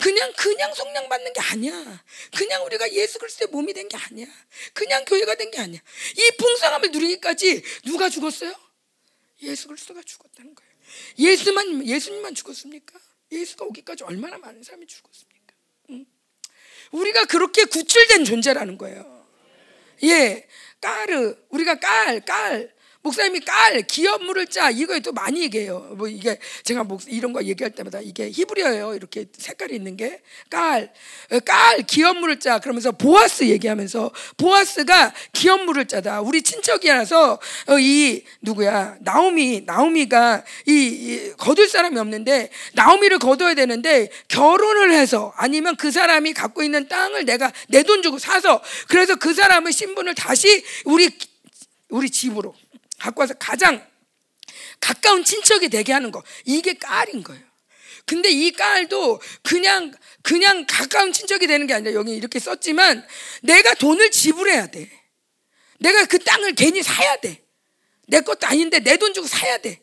그냥 0.00 0.32
그냥 0.36 0.72
속량 0.72 1.08
받는 1.08 1.32
게 1.32 1.40
아니야. 1.40 2.04
그냥 2.36 2.64
우리가 2.64 2.92
예수 2.92 3.18
그리스도의 3.18 3.48
몸이 3.50 3.72
된 3.72 3.88
게 3.88 3.96
아니야. 3.96 4.26
그냥 4.72 5.04
교회가 5.04 5.34
된 5.34 5.50
게 5.50 5.58
아니야. 5.58 5.80
이 6.16 6.30
풍성함을 6.38 6.90
누리기까지 6.92 7.62
누가 7.84 8.08
죽었어요? 8.08 8.54
예수 9.42 9.66
그리스도가 9.68 10.02
죽었다는 10.04 10.54
거예요. 10.54 10.70
예수만 11.18 11.86
예수님만 11.86 12.34
죽었습니까? 12.34 12.98
예수가 13.30 13.64
오기까지 13.66 14.04
얼마나 14.04 14.38
많은 14.38 14.62
사람이 14.62 14.86
죽었습니까? 14.86 15.54
응? 15.90 16.06
우리가 16.92 17.24
그렇게 17.26 17.64
구출된 17.64 18.24
존재라는 18.24 18.78
거예요. 18.78 19.26
예, 20.04 20.46
까르 20.80 21.36
우리가 21.50 21.78
깔, 21.78 22.20
깔 22.24 22.74
목사님이 23.02 23.40
깔 23.40 23.82
기업물을 23.82 24.46
짜 24.46 24.70
이거에 24.70 25.00
또 25.00 25.12
많이 25.12 25.42
얘기해요. 25.42 25.94
뭐 25.96 26.08
이게 26.08 26.38
제가 26.62 26.84
목 26.84 27.02
이런 27.08 27.32
거 27.32 27.42
얘기할 27.42 27.72
때마다 27.72 28.00
이게 28.00 28.30
히브리어예요. 28.30 28.94
이렇게 28.94 29.26
색깔이 29.36 29.74
있는 29.74 29.96
게 29.96 30.20
깔, 30.48 30.92
깔 31.44 31.82
기업물을 31.82 32.38
짜 32.38 32.58
그러면서 32.60 32.92
보아스 32.92 33.44
얘기하면서 33.44 34.12
보아스가 34.36 35.12
기업물을 35.32 35.86
짜다. 35.86 36.20
우리 36.20 36.42
친척이라서 36.42 37.40
어, 37.68 37.78
이 37.78 38.22
누구야 38.42 38.96
나오미 39.00 39.62
나오미가 39.66 40.44
이, 40.66 40.72
이 40.72 41.32
거둘 41.38 41.68
사람이 41.68 41.98
없는데 41.98 42.50
나오미를 42.74 43.18
거둬야 43.18 43.54
되는데 43.54 44.08
결혼을 44.28 44.92
해서 44.92 45.32
아니면 45.36 45.74
그 45.76 45.90
사람이 45.90 46.32
갖고 46.32 46.62
있는 46.62 46.88
땅을 46.88 47.24
내가 47.24 47.52
내 47.68 47.88
돈 47.88 48.02
주고 48.02 48.18
사서 48.18 48.62
그래서 48.88 49.16
그 49.16 49.32
사람의 49.32 49.72
신분을 49.72 50.14
다시 50.14 50.62
우리 50.84 51.08
우리 51.88 52.10
집으로 52.10 52.54
갖고 52.98 53.20
와서 53.22 53.34
가장 53.34 53.86
가까운 54.80 55.24
친척이 55.24 55.68
되게 55.68 55.92
하는 55.92 56.10
거 56.10 56.22
이게 56.44 56.74
깔인 56.74 57.22
거예요. 57.22 57.42
근데 58.06 58.30
이 58.30 58.50
깔도 58.52 59.20
그냥 59.42 59.92
그냥 60.22 60.64
가까운 60.66 61.12
친척이 61.12 61.46
되는 61.46 61.66
게 61.66 61.74
아니라 61.74 61.92
여기 61.92 62.14
이렇게 62.16 62.38
썼지만 62.38 63.06
내가 63.42 63.74
돈을 63.74 64.10
지불해야 64.10 64.68
돼. 64.68 64.90
내가 65.80 66.06
그 66.06 66.18
땅을 66.18 66.54
괜히 66.54 66.82
사야 66.82 67.16
돼. 67.16 67.44
내 68.06 68.20
것도 68.20 68.46
아닌데 68.46 68.80
내 68.80 68.96
돈 68.96 69.12
주고 69.12 69.26
사야 69.26 69.58
돼. 69.58 69.82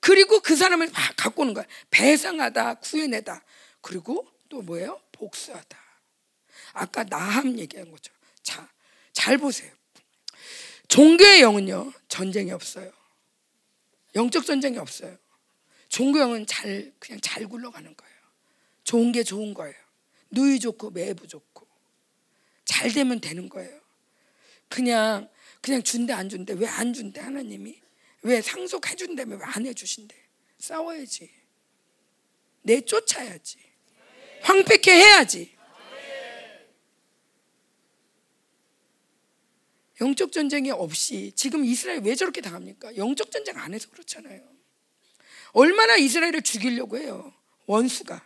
그리고 0.00 0.40
그 0.40 0.56
사람을 0.56 0.90
막 0.90 1.16
갖고 1.16 1.42
오는 1.42 1.54
거야. 1.54 1.64
배상하다, 1.90 2.74
구해내다. 2.74 3.42
그리고 3.80 4.26
또 4.48 4.60
뭐예요? 4.60 5.00
복수하다. 5.12 5.78
아까 6.74 7.04
나함 7.04 7.58
얘기한 7.58 7.90
거죠. 7.90 8.12
자, 8.42 8.68
잘 9.12 9.38
보세요. 9.38 9.70
종교의 10.92 11.40
영은요 11.40 11.90
전쟁이 12.06 12.50
없어요. 12.50 12.92
영적 14.14 14.44
전쟁이 14.44 14.76
없어요. 14.76 15.16
종교 15.88 16.20
영은 16.20 16.44
잘 16.44 16.92
그냥 16.98 17.18
잘 17.22 17.46
굴러가는 17.48 17.96
거예요. 17.96 18.14
좋은 18.84 19.10
게 19.10 19.22
좋은 19.22 19.54
거예요. 19.54 19.74
누이 20.30 20.60
좋고 20.60 20.90
매부 20.90 21.26
좋고 21.28 21.66
잘 22.66 22.92
되면 22.92 23.22
되는 23.22 23.48
거예요. 23.48 23.80
그냥 24.68 25.30
그냥 25.62 25.82
준대 25.82 26.12
안 26.12 26.28
준대 26.28 26.52
왜 26.52 26.66
안 26.68 26.92
준대 26.92 27.22
하나님이 27.22 27.80
왜 28.24 28.42
상속해 28.42 28.94
준다면 28.94 29.40
왜안 29.40 29.64
해주신대 29.64 30.14
싸워야지 30.58 31.30
내 32.64 32.82
쫓아야지 32.82 33.58
황폐케 34.42 34.92
해야지 34.92 35.51
영적 40.02 40.32
전쟁이 40.32 40.70
없이 40.72 41.32
지금 41.36 41.64
이스라엘 41.64 42.00
왜 42.02 42.14
저렇게 42.16 42.40
당합니까? 42.40 42.96
영적 42.96 43.30
전쟁 43.30 43.56
안 43.56 43.72
해서 43.72 43.88
그렇잖아요. 43.90 44.42
얼마나 45.52 45.96
이스라엘을 45.96 46.42
죽이려고 46.42 46.98
해요. 46.98 47.32
원수가. 47.66 48.20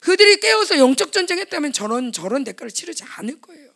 그들이 0.00 0.38
깨어서 0.38 0.78
영적 0.78 1.10
전쟁했다면 1.12 1.72
저런 1.72 2.12
저런 2.12 2.44
대가를 2.44 2.70
치르지 2.70 3.02
않을 3.02 3.40
거예요. 3.40 3.68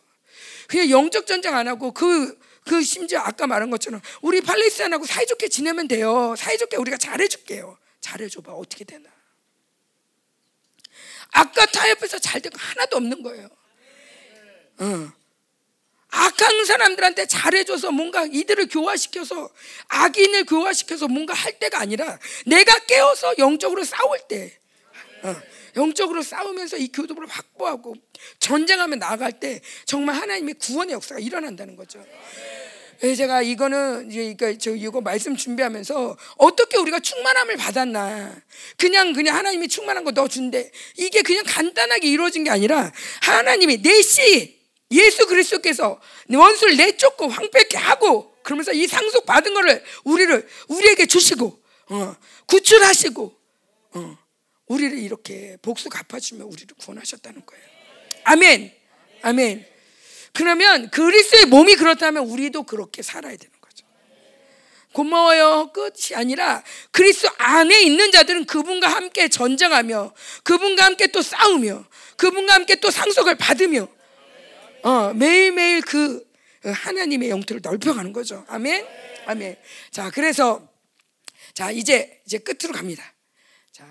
그냥 0.67 0.89
영적 0.89 1.27
전쟁 1.27 1.53
안 1.55 1.67
하고 1.67 1.91
그, 1.91 2.39
그 2.65 2.81
심지어 2.81 3.19
아까 3.19 3.45
말한 3.45 3.69
것처럼 3.69 3.99
우리 4.21 4.39
팔레스타인하고 4.39 5.05
사이좋게 5.05 5.49
지내면 5.49 5.89
돼요. 5.89 6.35
사이좋게 6.37 6.77
우리가 6.77 6.95
잘해줄게요. 6.97 7.77
잘해줘봐. 7.99 8.53
어떻게 8.53 8.85
되나. 8.85 9.09
아까 11.31 11.65
타협해서 11.65 12.19
잘 12.19 12.39
된 12.41 12.51
거 12.53 12.57
하나도 12.59 12.97
없는 12.97 13.21
거예요. 13.23 13.49
어. 14.79 15.22
악한 16.15 16.65
사람들한테 16.65 17.25
잘해줘서 17.25 17.91
뭔가 17.91 18.23
이들을 18.25 18.67
교화시켜서 18.67 19.49
악인을 19.87 20.45
교화시켜서 20.45 21.07
뭔가 21.07 21.33
할 21.33 21.57
때가 21.59 21.79
아니라 21.79 22.19
내가 22.45 22.77
깨어서 22.85 23.35
영적으로 23.39 23.83
싸울 23.83 24.19
때 24.29 24.55
어, 25.23 25.35
영적으로 25.75 26.21
싸우면서 26.21 26.77
이 26.77 26.91
교도를 26.91 27.27
확보하고 27.27 27.95
전쟁하며 28.39 28.97
나아갈 28.97 29.39
때 29.39 29.59
정말 29.85 30.15
하나님의 30.15 30.55
구원의 30.59 30.93
역사가 30.93 31.19
일어난다는 31.19 31.75
거죠. 31.75 32.05
예, 33.01 33.15
제가 33.15 33.41
이거는 33.41 34.11
이제 34.11 34.57
저 34.59 34.71
이거 34.75 35.01
말씀 35.01 35.35
준비하면서 35.35 36.15
어떻게 36.37 36.77
우리가 36.77 36.99
충만함을 36.99 37.57
받았나? 37.57 38.35
그냥 38.77 39.13
그냥 39.13 39.35
하나님이 39.35 39.67
충만한 39.67 40.03
거 40.03 40.11
너 40.11 40.27
준대. 40.27 40.71
이게 40.97 41.23
그냥 41.23 41.43
간단하게 41.47 42.07
이루어진 42.07 42.43
게 42.43 42.51
아니라 42.51 42.91
하나님이 43.23 43.81
내시 43.81 44.62
예수 44.93 45.25
그리스도께서 45.27 45.99
원수를 46.29 46.77
내쫓고 46.77 47.27
황폐케 47.27 47.77
하고 47.77 48.33
그러면서 48.43 48.71
이 48.73 48.87
상속 48.87 49.25
받은 49.25 49.53
것을 49.53 49.83
우리를 50.03 50.47
우리에게 50.67 51.05
주시고 51.05 51.61
어, 51.89 52.15
구출하시고 52.45 53.33
어, 53.95 54.17
우리를 54.67 54.97
이렇게 54.99 55.57
복수 55.61 55.89
갚아주며 55.89 56.45
우리를 56.45 56.67
구원하셨다는 56.77 57.45
거예요. 57.45 57.63
아멘, 58.25 58.73
아멘. 59.21 59.65
그러면 60.33 60.89
그리스도의 60.89 61.45
몸이 61.45 61.75
그렇다면 61.75 62.25
우리도 62.25 62.63
그렇게 62.63 63.01
살아야 63.01 63.35
되는 63.35 63.53
거죠. 63.61 63.85
고마워요. 64.93 65.71
끝이 65.73 66.15
아니라 66.15 66.63
그리스도 66.91 67.29
안에 67.37 67.81
있는 67.81 68.11
자들은 68.11 68.45
그분과 68.45 68.87
함께 68.87 69.27
전쟁하며 69.27 70.13
그분과 70.43 70.85
함께 70.85 71.07
또 71.07 71.21
싸우며 71.21 71.85
그분과 72.17 72.53
함께 72.53 72.75
또 72.75 72.89
상속을 72.89 73.35
받으며 73.35 73.87
어, 74.83 75.13
매일매일 75.13 75.81
그 75.81 76.23
하나님의 76.63 77.29
영토를 77.29 77.61
넓혀가는 77.63 78.13
거죠. 78.13 78.45
아멘. 78.47 78.85
아멘. 79.25 79.57
자, 79.91 80.11
그래서 80.11 80.67
자, 81.53 81.71
이제 81.71 82.21
이제 82.25 82.37
끝으로 82.37 82.73
갑니다. 82.73 83.03
자, 83.71 83.85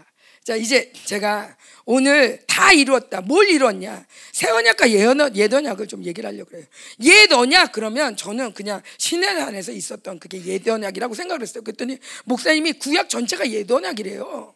자, 0.45 0.55
이제 0.55 0.93
제가 1.05 1.57
오늘 1.87 2.45
다 2.47 2.73
이루었다. 2.73 3.23
뭘 3.23 3.49
이루었냐? 3.49 4.07
새 4.33 4.51
언약과 4.51 4.91
옛 4.91 5.55
언약을 5.55 5.89
좀 5.89 6.05
얘기를 6.05 6.29
하려고 6.29 6.51
그래요. 6.51 6.67
옛 7.01 7.33
언약 7.33 7.73
그러면 7.73 8.17
저는 8.17 8.53
그냥 8.53 8.83
신의 8.99 9.29
안에서 9.29 9.73
있었던 9.73 10.19
그게 10.19 10.45
옛 10.45 10.69
언약이라고 10.69 11.15
생각을 11.15 11.41
했어요. 11.43 11.65
그랬더니 11.65 11.99
목사님이 12.25 12.73
구약 12.75 13.09
전체가 13.09 13.51
옛 13.51 13.71
언약이래요. 13.71 14.55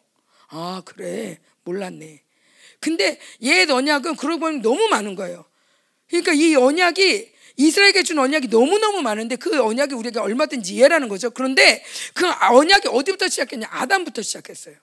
아, 0.49 0.81
그래. 0.85 1.39
몰랐네. 1.63 2.21
근데 2.79 3.19
옛 3.41 3.69
언약은 3.69 4.17
그러고 4.17 4.39
보면 4.39 4.61
너무 4.61 4.87
많은 4.87 5.15
거예요. 5.15 5.45
그러니까 6.09 6.33
이 6.33 6.55
언약이 6.55 7.31
이스라엘에게 7.57 8.03
준 8.03 8.19
언약이 8.19 8.47
너무너무 8.47 9.01
많은데 9.01 9.35
그 9.35 9.61
언약이 9.61 9.95
우리가 9.95 10.21
얼마든지 10.21 10.75
이해라는 10.75 11.07
거죠. 11.09 11.31
그런데 11.31 11.83
그 12.13 12.25
언약이 12.27 12.87
어디부터 12.87 13.27
시작했냐? 13.27 13.67
아담부터 13.71 14.21
시작했어요. 14.21 14.75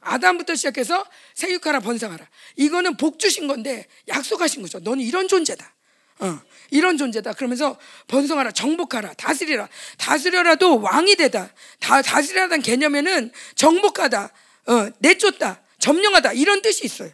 아담부터 0.00 0.54
시작해서 0.54 1.06
생육하라 1.34 1.80
번성하라. 1.80 2.26
이거는 2.56 2.96
복 2.96 3.18
주신 3.18 3.46
건데 3.46 3.86
약속하신 4.08 4.62
거죠. 4.62 4.78
너는 4.80 5.02
이런 5.02 5.28
존재다. 5.28 5.74
어, 6.20 6.40
이런 6.70 6.98
존재다. 6.98 7.32
그러면서 7.32 7.78
번성하라, 8.08 8.52
정복하라, 8.52 9.14
다스리라. 9.14 9.68
다스려라도 9.98 10.80
왕이 10.80 11.16
되다. 11.16 11.52
다, 11.80 12.02
다스리라는 12.02 12.62
개념에는 12.62 13.32
정복하다, 13.54 14.32
어, 14.66 14.88
내쫓다, 14.98 15.62
점령하다 15.78 16.34
이런 16.34 16.62
뜻이 16.62 16.84
있어요. 16.84 17.10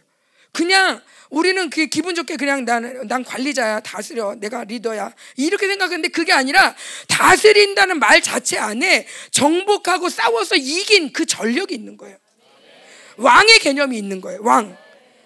그냥 0.51 1.01
우리는 1.29 1.69
그 1.69 1.85
기분 1.85 2.15
좋게 2.15 2.37
그냥 2.37 2.65
난, 2.65 3.07
난 3.07 3.23
관리자야, 3.23 3.81
다스려, 3.81 4.35
내가 4.35 4.63
리더야. 4.63 5.13
이렇게 5.35 5.67
생각했는데 5.67 6.09
그게 6.09 6.33
아니라 6.33 6.75
다스린다는 7.07 7.99
말 7.99 8.21
자체 8.21 8.57
안에 8.57 9.07
정복하고 9.31 10.09
싸워서 10.09 10.55
이긴 10.55 11.13
그 11.13 11.25
전력이 11.25 11.73
있는 11.73 11.97
거예요. 11.97 12.17
왕의 13.17 13.59
개념이 13.59 13.97
있는 13.97 14.21
거예요. 14.21 14.39
왕. 14.41 14.75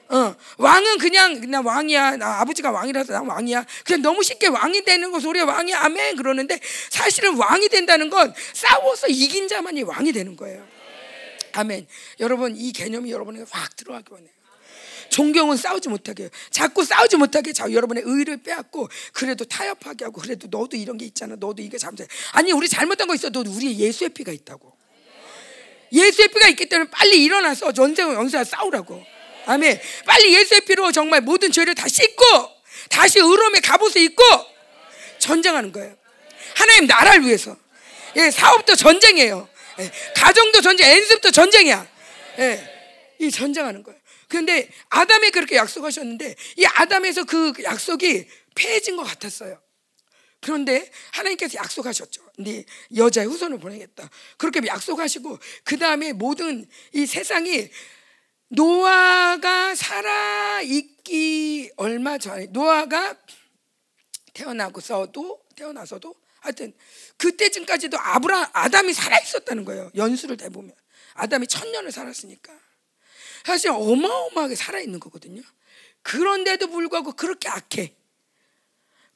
어, 0.09 0.35
왕은 0.57 0.97
그냥 0.97 1.39
그냥 1.39 1.65
왕이야. 1.65 2.17
나 2.17 2.41
아버지가 2.41 2.69
왕이라서 2.71 3.13
난 3.13 3.25
왕이야. 3.25 3.65
그냥 3.85 4.01
너무 4.01 4.21
쉽게 4.21 4.47
왕이 4.47 4.83
되는 4.83 5.11
것을 5.11 5.29
우리가 5.29 5.45
왕이 5.45 5.73
아멘 5.73 6.17
그러는데 6.17 6.59
사실은 6.89 7.37
왕이 7.37 7.69
된다는 7.69 8.09
건 8.09 8.33
싸워서 8.53 9.07
이긴 9.07 9.47
자만이 9.47 9.83
왕이 9.83 10.11
되는 10.11 10.35
거예요. 10.35 10.67
아멘. 11.53 11.87
여러분 12.19 12.55
이 12.57 12.73
개념이 12.73 13.11
여러분에게 13.11 13.45
확 13.49 13.75
들어가기 13.75 14.07
원해요. 14.11 14.42
존경은 15.09 15.57
싸우지 15.57 15.89
못하게 15.89 16.23
해요. 16.23 16.29
자꾸 16.49 16.83
싸우지 16.83 17.17
못하게 17.17 17.53
자 17.53 17.71
여러분의 17.71 18.03
의를 18.05 18.37
빼앗고 18.37 18.89
그래도 19.13 19.45
타협하게 19.45 20.05
하고 20.05 20.21
그래도 20.21 20.47
너도 20.49 20.77
이런 20.77 20.97
게 20.97 21.05
있잖아. 21.05 21.35
너도 21.37 21.61
이게 21.61 21.77
잘못해. 21.77 22.05
아니 22.31 22.51
우리 22.51 22.67
잘못한 22.67 23.07
거 23.07 23.15
있어도 23.15 23.43
우리 23.47 23.77
예수의 23.79 24.09
피가 24.09 24.31
있다고. 24.31 24.73
예수의 25.91 26.27
피가 26.29 26.47
있기 26.49 26.67
때문에 26.67 26.89
빨리 26.89 27.23
일어나서 27.23 27.71
전쟁을 27.71 28.15
영사 28.15 28.43
싸우라고. 28.43 29.03
아멘. 29.45 29.79
빨리 30.05 30.33
예수의 30.33 30.61
피로 30.61 30.91
정말 30.91 31.21
모든 31.21 31.51
죄를 31.51 31.75
다 31.75 31.87
씻고 31.87 32.23
다시 32.89 33.19
의로움의 33.19 33.61
갑옷을 33.61 34.01
입고 34.01 34.23
전쟁하는 35.19 35.71
거예요. 35.71 35.95
하나님 36.55 36.87
나라를 36.87 37.25
위해서. 37.25 37.55
예, 38.15 38.29
사업도 38.29 38.75
전쟁이에요. 38.75 39.47
예, 39.79 39.91
가정도 40.15 40.61
전쟁, 40.61 40.87
엔습도 40.91 41.31
전쟁이야. 41.31 41.87
예, 42.39 43.15
이 43.19 43.31
전쟁하는 43.31 43.83
거예요. 43.83 43.99
그런데 44.33 44.67
아담이 44.89 45.29
그렇게 45.29 45.57
약속하셨는데 45.57 46.35
이 46.57 46.65
아담에서 46.65 47.23
그 47.23 47.53
약속이 47.61 48.25
폐해진 48.55 48.95
것 48.95 49.03
같았어요. 49.03 49.61
그런데 50.41 50.89
하나님께서 51.11 51.59
약속하셨죠. 51.59 52.31
네 52.39 52.65
여자의 52.95 53.27
후손을 53.27 53.59
보내겠다. 53.59 54.09
그렇게 54.39 54.59
약속하시고 54.65 55.37
그 55.63 55.77
다음에 55.77 56.13
모든 56.13 56.67
이 56.93 57.05
세상이 57.05 57.69
노아가 58.47 59.75
살아 59.75 60.61
있기 60.63 61.69
얼마 61.75 62.17
전에 62.17 62.47
노아가 62.47 63.15
태어나고서도 64.33 65.43
태어나서도 65.55 66.15
하여튼 66.39 66.73
그때쯤까지도 67.17 67.99
아브라 67.99 68.49
아담이 68.53 68.93
살아 68.93 69.19
있었다는 69.19 69.63
거예요. 69.63 69.91
연수를 69.95 70.37
대보면 70.37 70.73
아담이 71.13 71.45
천 71.45 71.71
년을 71.71 71.91
살았으니까 71.91 72.62
사실 73.43 73.69
어마어마하게 73.71 74.55
살아 74.55 74.79
있는 74.79 74.99
거거든요. 74.99 75.41
그런데도 76.01 76.67
불구하고 76.67 77.13
그렇게 77.13 77.49
악해. 77.49 77.93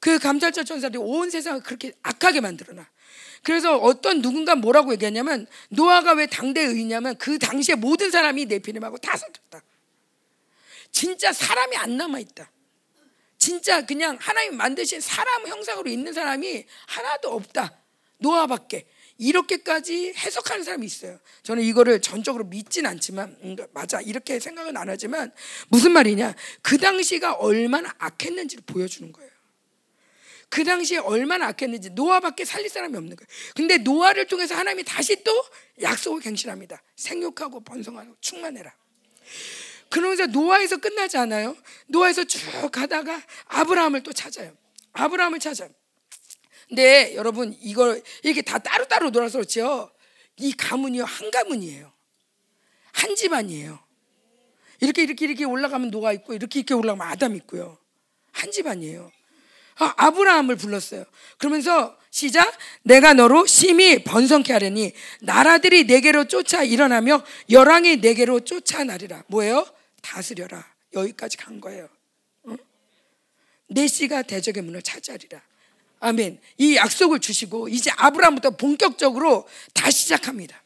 그 0.00 0.18
감찰자 0.18 0.64
천사들이 0.64 1.02
온 1.02 1.30
세상을 1.30 1.62
그렇게 1.62 1.92
악하게 2.02 2.40
만들어놔. 2.40 2.86
그래서 3.42 3.76
어떤 3.76 4.20
누군가 4.22 4.54
뭐라고 4.54 4.92
얘기하냐면 4.92 5.46
노아가 5.70 6.12
왜 6.12 6.26
당대 6.26 6.60
의냐면 6.60 7.16
그 7.18 7.38
당시에 7.38 7.74
모든 7.74 8.10
사람이 8.10 8.46
네피림하고 8.46 8.98
다 8.98 9.16
섞였다. 9.16 9.62
진짜 10.92 11.32
사람이 11.32 11.76
안 11.76 11.96
남아 11.96 12.18
있다. 12.20 12.50
진짜 13.38 13.86
그냥 13.86 14.18
하나님 14.20 14.56
만드신 14.56 15.00
사람 15.00 15.46
형상으로 15.46 15.88
있는 15.88 16.12
사람이 16.12 16.66
하나도 16.86 17.32
없다. 17.32 17.72
노아밖에. 18.18 18.86
이렇게까지 19.18 20.14
해석하는 20.16 20.64
사람이 20.64 20.86
있어요. 20.86 21.18
저는 21.42 21.62
이거를 21.64 22.00
전적으로 22.00 22.44
믿진 22.44 22.86
않지만 22.86 23.36
음, 23.42 23.56
맞아 23.72 24.00
이렇게 24.00 24.38
생각은 24.38 24.76
안 24.76 24.88
하지만 24.88 25.32
무슨 25.68 25.92
말이냐? 25.92 26.34
그 26.62 26.78
당시가 26.78 27.34
얼마나 27.34 27.94
악했는지를 27.98 28.62
보여주는 28.64 29.10
거예요. 29.12 29.28
그 30.48 30.64
당시에 30.64 30.98
얼마나 30.98 31.48
악했는지 31.48 31.90
노아밖에 31.90 32.44
살릴 32.44 32.70
사람이 32.70 32.96
없는 32.96 33.16
거예요. 33.16 33.28
근데 33.54 33.76
노아를 33.78 34.26
통해서 34.26 34.54
하나님이 34.54 34.84
다시 34.84 35.22
또 35.22 35.44
약속을 35.82 36.20
갱신합니다. 36.20 36.80
생육하고 36.96 37.60
번성하고 37.60 38.16
충만해라. 38.20 38.72
그러면서 39.90 40.26
노아에서 40.26 40.78
끝나지 40.78 41.18
않아요. 41.18 41.56
노아에서 41.88 42.24
쭉 42.24 42.40
가다가 42.70 43.20
아브라함을 43.46 44.02
또 44.02 44.12
찾아요. 44.12 44.56
아브라함을 44.92 45.38
찾아요. 45.40 45.70
근데 46.68 47.14
여러분 47.14 47.56
이걸 47.60 48.02
이렇게 48.22 48.42
다 48.42 48.58
따로따로 48.58 49.10
놀아서 49.10 49.38
그렇죠. 49.38 49.90
이 50.36 50.52
가문이요 50.52 51.04
한 51.04 51.30
가문이에요. 51.30 51.92
한 52.92 53.16
집안이에요. 53.16 53.78
이렇게 54.80 55.02
이렇게 55.02 55.24
이렇게 55.24 55.44
올라가면 55.44 55.90
노아 55.90 56.12
있고 56.12 56.34
이렇게 56.34 56.60
이렇게 56.60 56.74
올라가면 56.74 57.06
아담 57.06 57.34
있고요. 57.36 57.78
한 58.32 58.50
집안이에요. 58.52 59.10
아, 59.80 60.10
브라함을 60.10 60.56
불렀어요. 60.56 61.04
그러면서 61.38 61.96
시작 62.10 62.52
내가 62.82 63.14
너로 63.14 63.46
심히 63.46 64.02
번성케 64.02 64.52
하려니 64.52 64.92
나라들이 65.20 65.84
내게로 65.84 66.26
쫓아 66.26 66.64
일어나며 66.64 67.24
열왕이 67.48 67.98
내게로 67.98 68.40
쫓아나리라. 68.40 69.24
뭐예요? 69.28 69.66
다스려라. 70.02 70.66
여기까지 70.94 71.36
간 71.36 71.60
거예요. 71.60 71.88
응? 72.48 72.56
내 73.68 73.86
씨가 73.86 74.22
대적의 74.22 74.64
문을 74.64 74.82
차지하리라. 74.82 75.40
아멘. 76.00 76.40
이 76.58 76.76
약속을 76.76 77.20
주시고 77.20 77.68
이제 77.68 77.90
아브라함부터 77.96 78.50
본격적으로 78.50 79.48
다시 79.74 80.02
시작합니다. 80.02 80.62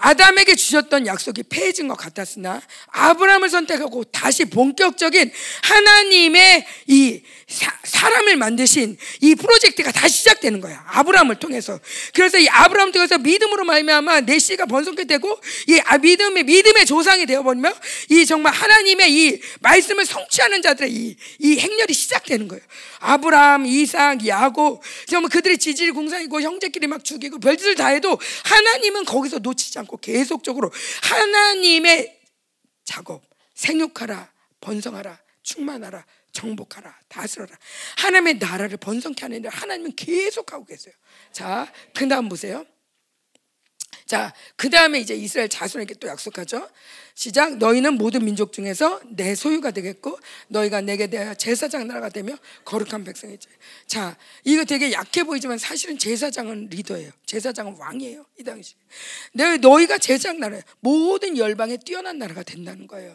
아담에게 0.00 0.54
주셨던 0.54 1.06
약속이 1.06 1.44
폐해진 1.44 1.88
것 1.88 1.96
같았으나 1.96 2.60
아브라함을 2.88 3.48
선택하고 3.50 4.04
다시 4.04 4.44
본격적인 4.44 5.30
하나님의 5.62 6.66
이 6.86 7.22
사, 7.48 8.08
람을 8.08 8.36
만드신 8.36 8.96
이 9.22 9.34
프로젝트가 9.34 9.90
다시 9.90 10.18
시작되는 10.18 10.60
거야. 10.60 10.84
아브라함을 10.88 11.36
통해서. 11.36 11.80
그래서 12.14 12.38
이 12.38 12.48
아브라함 12.48 12.92
통해서 12.92 13.18
믿음으로 13.18 13.64
말미암아 13.64 14.20
내 14.22 14.38
씨가 14.38 14.66
번성케 14.66 15.04
되고 15.04 15.36
이 15.66 15.80
아, 15.84 15.98
믿음의 15.98 16.44
믿음의 16.44 16.86
조상이 16.86 17.26
되어 17.26 17.42
버리며 17.42 17.72
이 18.10 18.24
정말 18.26 18.52
하나님의 18.52 19.12
이 19.12 19.40
말씀을 19.60 20.06
성취하는 20.06 20.62
자들의 20.62 20.92
이, 20.92 21.16
이 21.38 21.58
행렬이 21.58 21.92
시작되는 21.92 22.48
거예요. 22.48 22.62
아브라함, 23.00 23.66
이삭, 23.66 24.26
야곱. 24.26 24.82
정말 25.06 25.30
그들의 25.30 25.58
지질 25.58 25.92
공상이고 25.92 26.40
형제끼리 26.40 26.86
막 26.86 27.04
죽이고 27.04 27.38
별짓을 27.38 27.74
다 27.74 27.88
해도 27.88 28.18
하나님은 28.44 29.04
거기서 29.04 29.38
놓치지 29.38 29.78
않고 29.80 29.98
계속적으로 29.98 30.70
하나님의 31.02 32.18
작업 32.84 33.22
생육하라 33.54 34.32
번성하라 34.60 35.18
충만하라 35.42 36.04
정복하라 36.32 36.94
다스려라. 37.08 37.56
하나님의 37.98 38.38
나라를 38.38 38.76
번성케 38.76 39.22
하는 39.22 39.42
일 39.44 39.48
하나님은 39.48 39.96
계속하고 39.96 40.64
계세요. 40.66 40.94
자 41.32 41.66
그 41.94 42.06
다음 42.08 42.28
보세요 42.28 42.64
자, 44.08 44.32
그 44.56 44.70
다음에 44.70 44.98
이제 45.00 45.14
이스라엘 45.14 45.50
자손에게 45.50 45.96
또 45.96 46.08
약속하죠. 46.08 46.66
시작. 47.14 47.58
너희는 47.58 47.94
모든 47.94 48.24
민족 48.24 48.54
중에서 48.54 49.02
내 49.10 49.34
소유가 49.34 49.70
되겠고, 49.70 50.18
너희가 50.48 50.80
내게 50.80 51.08
대하여 51.08 51.34
제사장 51.34 51.86
나라가 51.86 52.08
되며 52.08 52.34
거룩한 52.64 53.04
백성이지. 53.04 53.46
자, 53.86 54.16
이거 54.44 54.64
되게 54.64 54.92
약해 54.92 55.24
보이지만 55.24 55.58
사실은 55.58 55.98
제사장은 55.98 56.68
리더예요. 56.70 57.10
제사장은 57.26 57.76
왕이에요. 57.76 58.24
이 58.38 58.44
당시. 58.44 58.76
내 59.34 59.58
너희가 59.58 59.98
제사장 59.98 60.40
나라, 60.40 60.58
모든 60.80 61.36
열방에 61.36 61.76
뛰어난 61.76 62.18
나라가 62.18 62.42
된다는 62.42 62.86
거예요. 62.86 63.14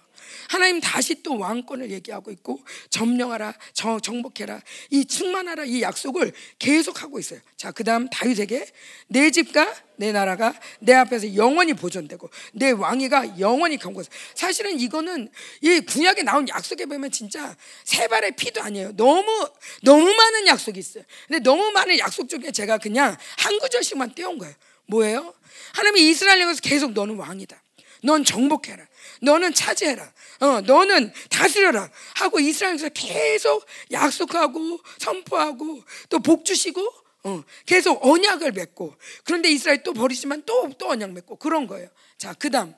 하나님 0.50 0.80
다시 0.80 1.22
또 1.24 1.38
왕권을 1.38 1.92
얘기하고 1.92 2.32
있고 2.32 2.64
점령하라, 2.90 3.54
정, 3.74 4.00
정복해라, 4.00 4.62
이 4.90 5.06
충만하라 5.06 5.66
이 5.66 5.82
약속을 5.82 6.34
계속하고 6.60 7.20
있어요. 7.20 7.40
자, 7.58 7.72
그다음 7.72 8.10
다윗에게 8.10 8.66
내 9.08 9.32
집과 9.32 9.74
내 9.96 10.12
나라가 10.12 10.54
내 10.80 10.94
앞에서 10.94 11.36
영원히 11.36 11.74
보존되고 11.74 12.30
내 12.54 12.72
왕위가 12.72 13.40
영원히 13.40 13.78
경고해. 13.78 14.08
사실은 14.36 14.80
이거는 14.80 15.30
이 15.62 15.80
구약에 15.82 16.24
나온 16.24 16.48
약속에 16.48 16.86
보면 16.86 17.12
진짜 17.12 17.56
세 17.84 18.08
발의 18.08 18.36
피도 18.36 18.62
아니에요. 18.62 18.96
너무 18.96 19.50
너무 19.82 20.14
많은 20.14 20.48
약속이 20.48 20.80
있어요. 20.80 21.04
근데 21.28 21.40
너무 21.40 21.72
많은 21.72 21.98
약속 22.00 22.28
중에 22.28 22.52
제가 22.52 22.78
그냥 22.80 23.16
한 23.38 23.60
구절씩만 23.60 24.16
떼온 24.16 24.38
거예요. 24.38 24.56
뭐예요? 24.88 25.34
하나님이 25.74 26.10
이스라엘 26.10 26.42
에서 26.42 26.60
계속 26.62 26.94
너는 26.94 27.16
왕이다. 27.16 27.62
넌 28.04 28.24
정복해라. 28.24 28.86
너는 29.22 29.54
차지해라. 29.54 30.13
어, 30.44 30.60
너는 30.60 31.14
다스려라. 31.30 31.90
하고 32.16 32.40
이스라엘에서 32.40 32.90
계속 32.90 33.66
약속하고 33.92 34.80
선포하고 35.00 35.82
또 36.10 36.20
복 36.20 36.44
주시고 36.44 36.82
어, 37.26 37.44
계속 37.66 38.06
언약을 38.06 38.52
맺고 38.52 38.94
그런데 39.24 39.50
이스라엘 39.50 39.84
또 39.84 39.94
버리지만 39.94 40.44
또또 40.46 40.90
언약 40.90 41.12
맺고 41.12 41.38
그런 41.38 41.66
거예요. 41.68 41.88
자, 42.18 42.34
그다음 42.34 42.76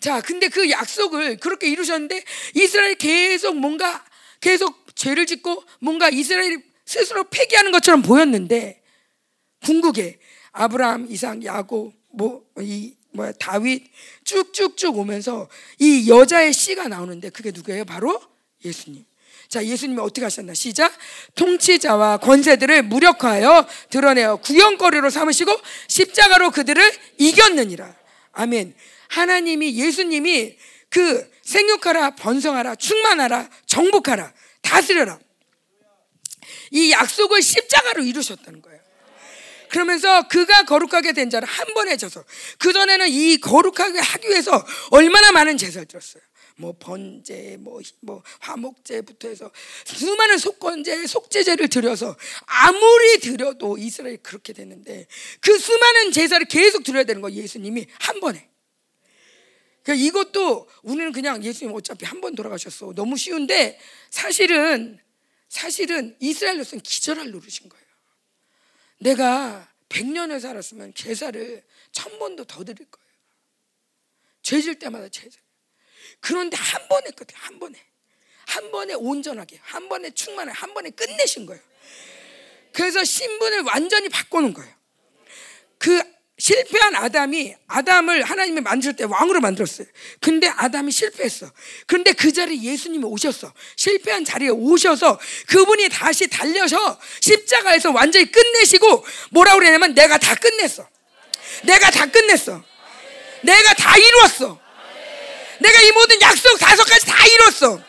자, 0.00 0.20
근데 0.20 0.48
그 0.48 0.70
약속을 0.70 1.38
그렇게 1.38 1.68
이루셨는데 1.68 2.22
이스라엘 2.54 2.96
계속 2.96 3.56
뭔가 3.56 4.04
계속 4.40 4.94
죄를 4.94 5.24
짓고 5.24 5.64
뭔가 5.80 6.10
이스라엘이 6.10 6.58
스스로 6.84 7.24
폐기하는 7.24 7.72
것처럼 7.72 8.02
보였는데 8.02 8.82
궁극에 9.64 10.18
아브라함, 10.52 11.06
이삭, 11.10 11.44
야곱, 11.44 11.94
뭐이 12.12 12.95
뭐야 13.16 13.32
다윗 13.32 13.84
쭉쭉쭉 14.24 14.96
오면서 14.96 15.48
이 15.78 16.08
여자의 16.08 16.52
씨가 16.52 16.88
나오는데 16.88 17.30
그게 17.30 17.50
누구예요? 17.50 17.84
바로 17.84 18.20
예수님. 18.64 19.04
자, 19.48 19.64
예수님이 19.64 20.00
어떻게 20.00 20.22
하셨나? 20.22 20.54
시작. 20.54 20.92
통치자와 21.36 22.18
권세들을 22.18 22.82
무력화하여 22.84 23.66
드러내어 23.90 24.36
구경거리로 24.36 25.10
삼으시고 25.10 25.52
십자가로 25.88 26.50
그들을 26.50 26.82
이겼느니라. 27.18 27.94
아멘. 28.32 28.74
하나님이 29.08 29.76
예수님이 29.76 30.56
그 30.90 31.30
생육하라, 31.42 32.16
번성하라, 32.16 32.74
충만하라, 32.74 33.48
정복하라, 33.66 34.32
다스려라. 34.62 35.18
이 36.72 36.90
약속을 36.90 37.40
십자가로 37.40 38.02
이루셨다는 38.02 38.62
거예요. 38.62 38.75
그러면서 39.76 40.26
그가 40.28 40.62
거룩하게 40.62 41.12
된 41.12 41.28
자를 41.28 41.46
한 41.46 41.74
번에 41.74 41.98
져서 41.98 42.24
그 42.58 42.72
전에는 42.72 43.08
이 43.10 43.36
거룩하게 43.36 43.98
하기 43.98 44.28
위해서 44.28 44.66
얼마나 44.90 45.32
많은 45.32 45.58
제사를 45.58 45.86
드렸어요. 45.86 46.22
뭐 46.56 46.74
번제, 46.78 47.58
뭐, 47.60 47.82
뭐 48.00 48.22
화목제부터 48.40 49.28
해서 49.28 49.50
수많은 49.84 50.38
속건제, 50.38 51.06
속제제를 51.06 51.68
드려서 51.68 52.16
아무리 52.46 53.18
드려도 53.20 53.76
이스라엘이 53.76 54.16
그렇게 54.22 54.54
됐는데 54.54 55.06
그 55.40 55.58
수많은 55.58 56.10
제사를 56.12 56.46
계속 56.46 56.82
드려야 56.82 57.04
되는 57.04 57.20
거 57.20 57.30
예수님이 57.30 57.86
한 57.98 58.18
번에. 58.20 58.48
그러니까 59.82 60.06
이것도 60.06 60.70
우리는 60.84 61.12
그냥 61.12 61.44
예수님 61.44 61.74
어차피 61.74 62.06
한 62.06 62.22
번 62.22 62.34
돌아가셨어. 62.34 62.94
너무 62.94 63.18
쉬운데 63.18 63.78
사실은 64.08 64.98
사실은 65.50 66.16
이스라엘로서는 66.18 66.82
기절할 66.82 67.30
노릇인 67.30 67.68
거예요. 67.68 67.85
내가 68.98 69.70
100년을 69.88 70.40
살았으면 70.40 70.94
제사를 70.94 71.64
천 71.92 72.18
번도 72.18 72.44
더 72.44 72.64
드릴 72.64 72.90
거예요. 72.90 73.06
죄질 74.42 74.78
때마다 74.78 75.08
제사. 75.08 75.38
그런데 76.20 76.56
한 76.56 76.88
번에 76.88 77.10
끝에 77.10 77.28
한 77.34 77.58
번에 77.58 77.78
한 78.46 78.70
번에 78.70 78.94
온전하게 78.94 79.58
한 79.62 79.88
번에 79.88 80.10
충만하게 80.10 80.56
한 80.56 80.72
번에 80.74 80.90
끝내신 80.90 81.46
거예요. 81.46 81.62
그래서 82.72 83.02
신분을 83.02 83.62
완전히 83.62 84.08
바꾸는 84.08 84.54
거예요. 84.54 84.74
그 85.78 86.15
실패한 86.38 86.94
아담이 86.96 87.54
아담을 87.66 88.22
하나님이 88.22 88.60
만들 88.60 88.94
때 88.94 89.04
왕으로 89.04 89.40
만들었어요. 89.40 89.86
근데 90.20 90.48
아담이 90.48 90.92
실패했어. 90.92 91.50
그런데 91.86 92.12
그 92.12 92.30
자리에 92.30 92.72
예수님이 92.72 93.04
오셨어. 93.04 93.52
실패한 93.76 94.24
자리에 94.24 94.50
오셔서 94.50 95.18
그분이 95.46 95.88
다시 95.88 96.28
달려서 96.28 97.00
십자가에서 97.20 97.90
완전히 97.90 98.30
끝내시고 98.30 99.04
뭐라고 99.30 99.60
그러냐면 99.60 99.94
내가 99.94 100.18
다 100.18 100.34
끝냈어. 100.34 100.86
내가 101.62 101.90
다 101.90 102.04
끝냈어. 102.04 102.62
내가 103.42 103.74
다 103.74 103.96
이루었어. 103.96 104.60
내가 105.60 105.80
이 105.80 105.90
모든 105.92 106.20
약속 106.20 106.58
다섯 106.58 106.84
가지 106.84 107.06
다 107.06 107.16
이뤘어. 107.26 107.80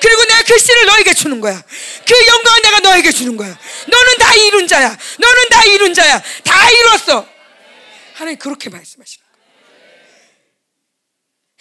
그리고 0.00 0.24
내가 0.24 0.42
그 0.44 0.58
씨를 0.58 0.86
너에게 0.86 1.12
주는 1.12 1.38
거야. 1.38 1.62
그 2.06 2.26
영광을 2.26 2.62
내가 2.62 2.78
너에게 2.80 3.12
주는 3.12 3.36
거야. 3.36 3.58
너는 3.86 4.18
다 4.18 4.34
이룬 4.34 4.66
자야. 4.66 4.96
너는 5.18 5.48
다 5.50 5.64
이룬 5.64 5.92
자야. 5.92 6.22
다 6.44 6.70
이뤘어. 6.70 7.39
하나님 8.20 8.38
그렇게 8.38 8.68
말씀하시는 8.68 9.26
거야. 9.26 9.44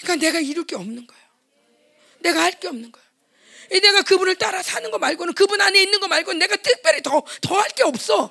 그러니까 0.02 0.26
내가 0.26 0.40
이룰 0.41 0.65
게 0.65 0.76
없는 0.76 1.07
거야. 1.07 1.19
내가 2.19 2.41
할 2.44 2.60
게 2.60 2.68
없는 2.68 2.91
거야. 2.91 3.03
내가 3.81 4.02
그분을 4.02 4.36
따라 4.36 4.61
사는 4.61 4.91
거 4.91 4.98
말고는 4.98 5.36
그분 5.36 5.61
안에 5.61 5.81
있는 5.81 6.02
거 6.02 6.07
말고는 6.10 6.38
내가 6.40 6.57
특별히 6.57 7.02
더 7.02 7.23
더 7.41 7.56
할 7.56 7.69
게 7.72 7.84
없어. 7.84 8.30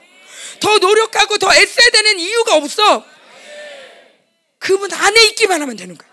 더 0.60 0.78
노력하고 0.78 1.38
더 1.38 1.55
애써야 1.55 1.88
되는 1.90 2.18
이유가 2.20 2.56
없어. 2.56 3.06
그분 4.59 4.92
안에 4.92 5.26
있기만 5.28 5.62
하면 5.62 5.76
되는 5.76 5.96
거야. 5.96 6.09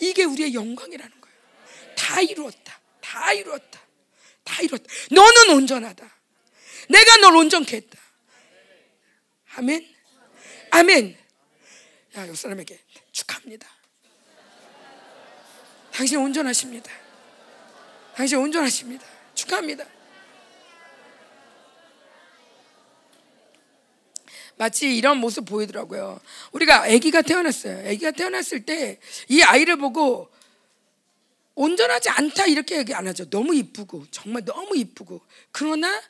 이게 0.00 0.24
우리의 0.24 0.54
영광이라는 0.54 1.20
거예요. 1.20 1.94
다 1.96 2.22
이루었다. 2.22 2.80
다 3.02 3.32
이루었다. 3.34 3.80
다 4.44 4.62
이루었다. 4.62 4.84
너는 5.10 5.50
온전하다. 5.50 6.18
내가 6.88 7.16
널 7.18 7.36
온전케 7.36 7.76
했다. 7.76 7.98
아멘. 9.56 9.99
아멘. 10.70 11.16
야, 12.16 12.28
옆 12.28 12.36
사람에게 12.36 12.78
축하합니다. 13.12 13.68
당신 15.92 16.18
온전하십니다. 16.18 16.90
당신 18.14 18.38
온전하십니다. 18.38 19.04
축하합니다. 19.34 19.84
마치 24.56 24.94
이런 24.94 25.16
모습 25.16 25.46
보이더라고요. 25.46 26.20
우리가 26.52 26.82
아기가 26.84 27.22
태어났어요. 27.22 27.88
아기가 27.88 28.10
태어났을 28.10 28.66
때 28.66 29.00
이 29.28 29.42
아이를 29.42 29.76
보고 29.76 30.30
온전하지 31.54 32.10
않다 32.10 32.46
이렇게 32.46 32.78
얘기 32.78 32.94
안 32.94 33.06
하죠. 33.08 33.28
너무 33.30 33.54
이쁘고 33.54 34.06
정말 34.10 34.44
너무 34.44 34.76
이쁘고 34.76 35.20
그러나 35.52 36.00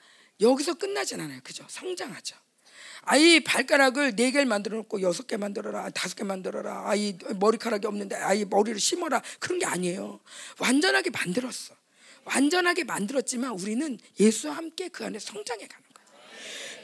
여기서 0.40 0.74
끝나진 0.74 1.20
않아요. 1.20 1.40
그죠? 1.44 1.64
성장하죠. 1.68 2.36
아이 3.10 3.40
발가락을 3.40 4.14
네 4.14 4.30
개를 4.30 4.46
만들어 4.46 4.76
놓고 4.76 5.02
여섯 5.02 5.26
개 5.26 5.36
만들어라, 5.36 5.90
다섯 5.90 6.14
개 6.14 6.22
만들어라. 6.22 6.88
아이 6.88 7.16
머리카락이 7.40 7.84
없는데 7.84 8.14
아이 8.14 8.44
머리를 8.44 8.78
심어라. 8.78 9.20
그런 9.40 9.58
게 9.58 9.66
아니에요. 9.66 10.20
완전하게 10.58 11.10
만들었어. 11.10 11.74
완전하게 12.24 12.84
만들었지만 12.84 13.50
우리는 13.52 13.98
예수와 14.20 14.56
함께 14.56 14.88
그 14.88 15.04
안에 15.04 15.18
성장해 15.18 15.66
가는 15.66 15.90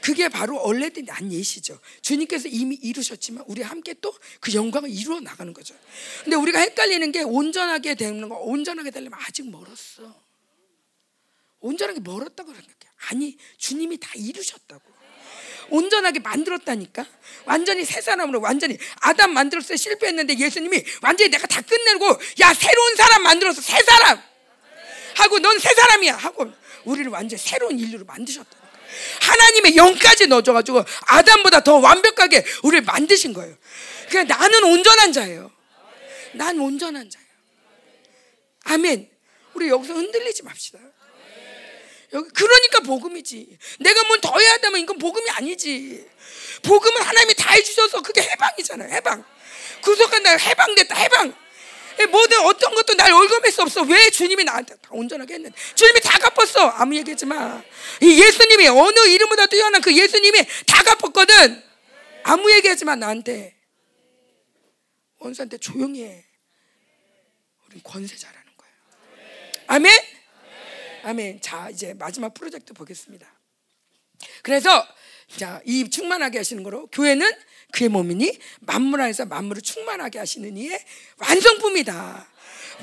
그게 0.01 0.29
바로 0.29 0.57
얼레든 0.57 1.05
난 1.05 1.31
예시죠. 1.31 1.79
주님께서 2.01 2.47
이미 2.49 2.75
이루셨지만 2.75 3.45
우리 3.47 3.61
함께 3.61 3.93
또 3.93 4.13
그 4.39 4.53
영광을 4.53 4.89
이루어 4.89 5.19
나가는 5.19 5.51
거죠. 5.53 5.75
근데 6.23 6.35
우리가 6.35 6.59
헷갈리는 6.59 7.11
게 7.11 7.21
온전하게 7.21 7.95
되는 7.95 8.27
거, 8.29 8.35
온전하게 8.35 8.91
되려면 8.91 9.17
아직 9.21 9.49
멀었어. 9.49 10.13
온전하게 11.59 11.99
멀었다고 12.01 12.53
생각해. 12.53 12.75
아니, 13.09 13.37
주님이 13.57 13.97
다 13.97 14.11
이루셨다고. 14.15 14.96
온전하게 15.69 16.19
만들었다니까. 16.19 17.05
완전히 17.45 17.85
새 17.85 18.01
사람으로 18.01 18.41
완전히 18.41 18.77
아담 19.01 19.33
만들었을 19.33 19.69
때 19.69 19.77
실패했는데 19.77 20.37
예수님이 20.37 20.83
완전히 21.01 21.29
내가 21.29 21.47
다 21.47 21.61
끝내고 21.61 22.19
야 22.41 22.53
새로운 22.53 22.95
사람 22.95 23.23
만들어서 23.23 23.61
새 23.61 23.81
사람 23.83 24.21
하고 25.15 25.39
넌 25.39 25.57
새 25.59 25.73
사람이야 25.73 26.15
하고 26.15 26.51
우리를 26.85 27.09
완전 27.11 27.37
히 27.37 27.43
새로운 27.43 27.79
인류로 27.79 28.05
만드셨다. 28.05 28.49
하나님의 29.21 29.75
영까지 29.75 30.27
넣어줘가지고 30.27 30.83
아담보다 31.07 31.63
더 31.63 31.77
완벽하게 31.77 32.45
우리를 32.63 32.85
만드신 32.85 33.33
거예요. 33.33 33.55
그러니까 34.09 34.37
나는 34.37 34.63
온전한 34.63 35.11
자예요. 35.11 35.51
난 36.33 36.59
온전한 36.59 37.09
자예요. 37.09 37.27
아멘. 38.63 39.09
우리 39.53 39.69
여기서 39.69 39.93
흔들리지 39.93 40.43
맙시다. 40.43 40.79
그러니까 42.09 42.79
복음이지. 42.85 43.57
내가 43.79 44.03
뭘 44.03 44.19
더 44.21 44.37
해야 44.39 44.57
되면 44.57 44.79
이건 44.81 44.97
복음이 44.97 45.29
아니지. 45.31 46.07
복음은 46.63 47.01
하나님이 47.01 47.33
다 47.35 47.51
해주셔서 47.53 48.01
그게 48.01 48.21
해방이잖아요. 48.21 48.93
해방. 48.93 49.23
구속한 49.81 50.23
날 50.23 50.39
해방됐다. 50.39 50.95
해방. 50.95 51.35
모든 52.11 52.39
어떤 52.45 52.73
것도 52.75 52.93
날 52.93 53.11
올검할 53.11 53.51
수 53.51 53.61
없어. 53.63 53.81
왜 53.81 54.09
주님이 54.09 54.43
나한테 54.43 54.75
다 54.75 54.89
온전하게 54.91 55.35
했는데. 55.35 55.57
주님이 55.75 55.99
다 56.01 56.17
갚았어. 56.19 56.67
아무 56.67 56.95
얘기하지 56.95 57.25
마. 57.25 57.61
이 58.01 58.21
예수님이 58.21 58.67
어느 58.67 58.99
이름보다 59.07 59.47
뛰어난 59.47 59.81
그 59.81 59.95
예수님이 59.95 60.45
다 60.65 60.83
갚았거든. 60.83 61.63
아무 62.23 62.51
얘기하지 62.51 62.85
마, 62.85 62.95
나한테. 62.95 63.55
원수한테 65.19 65.57
조용히 65.57 66.03
해. 66.03 66.25
우린 67.67 67.81
권세자라는 67.83 68.51
거야. 68.57 68.69
아멘? 69.67 70.16
아멘. 71.07 71.39
자, 71.39 71.69
이제 71.71 71.93
마지막 71.93 72.33
프로젝트 72.33 72.73
보겠습니다. 72.73 73.25
그래서 74.41 74.85
자, 75.37 75.61
이 75.63 75.89
충만하게 75.89 76.39
하시는 76.39 76.61
거로 76.63 76.87
교회는 76.87 77.31
그의 77.71 77.87
몸이니 77.87 78.37
만물 78.59 78.99
안에서 78.99 79.25
만물을 79.25 79.61
충만하게 79.61 80.19
하시는 80.19 80.57
이의 80.57 80.77
완성품이다. 81.15 82.27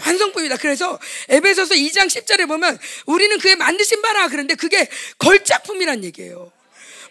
완성품이다. 0.06 0.56
그래서 0.56 0.98
에베소서 1.28 1.74
2장 1.74 2.06
10절에 2.06 2.48
보면 2.48 2.78
우리는 3.04 3.38
그의 3.38 3.56
만드신 3.56 4.00
바라 4.00 4.28
그런데 4.28 4.54
그게 4.54 4.88
걸작품이란 5.18 6.02
얘기예요. 6.04 6.50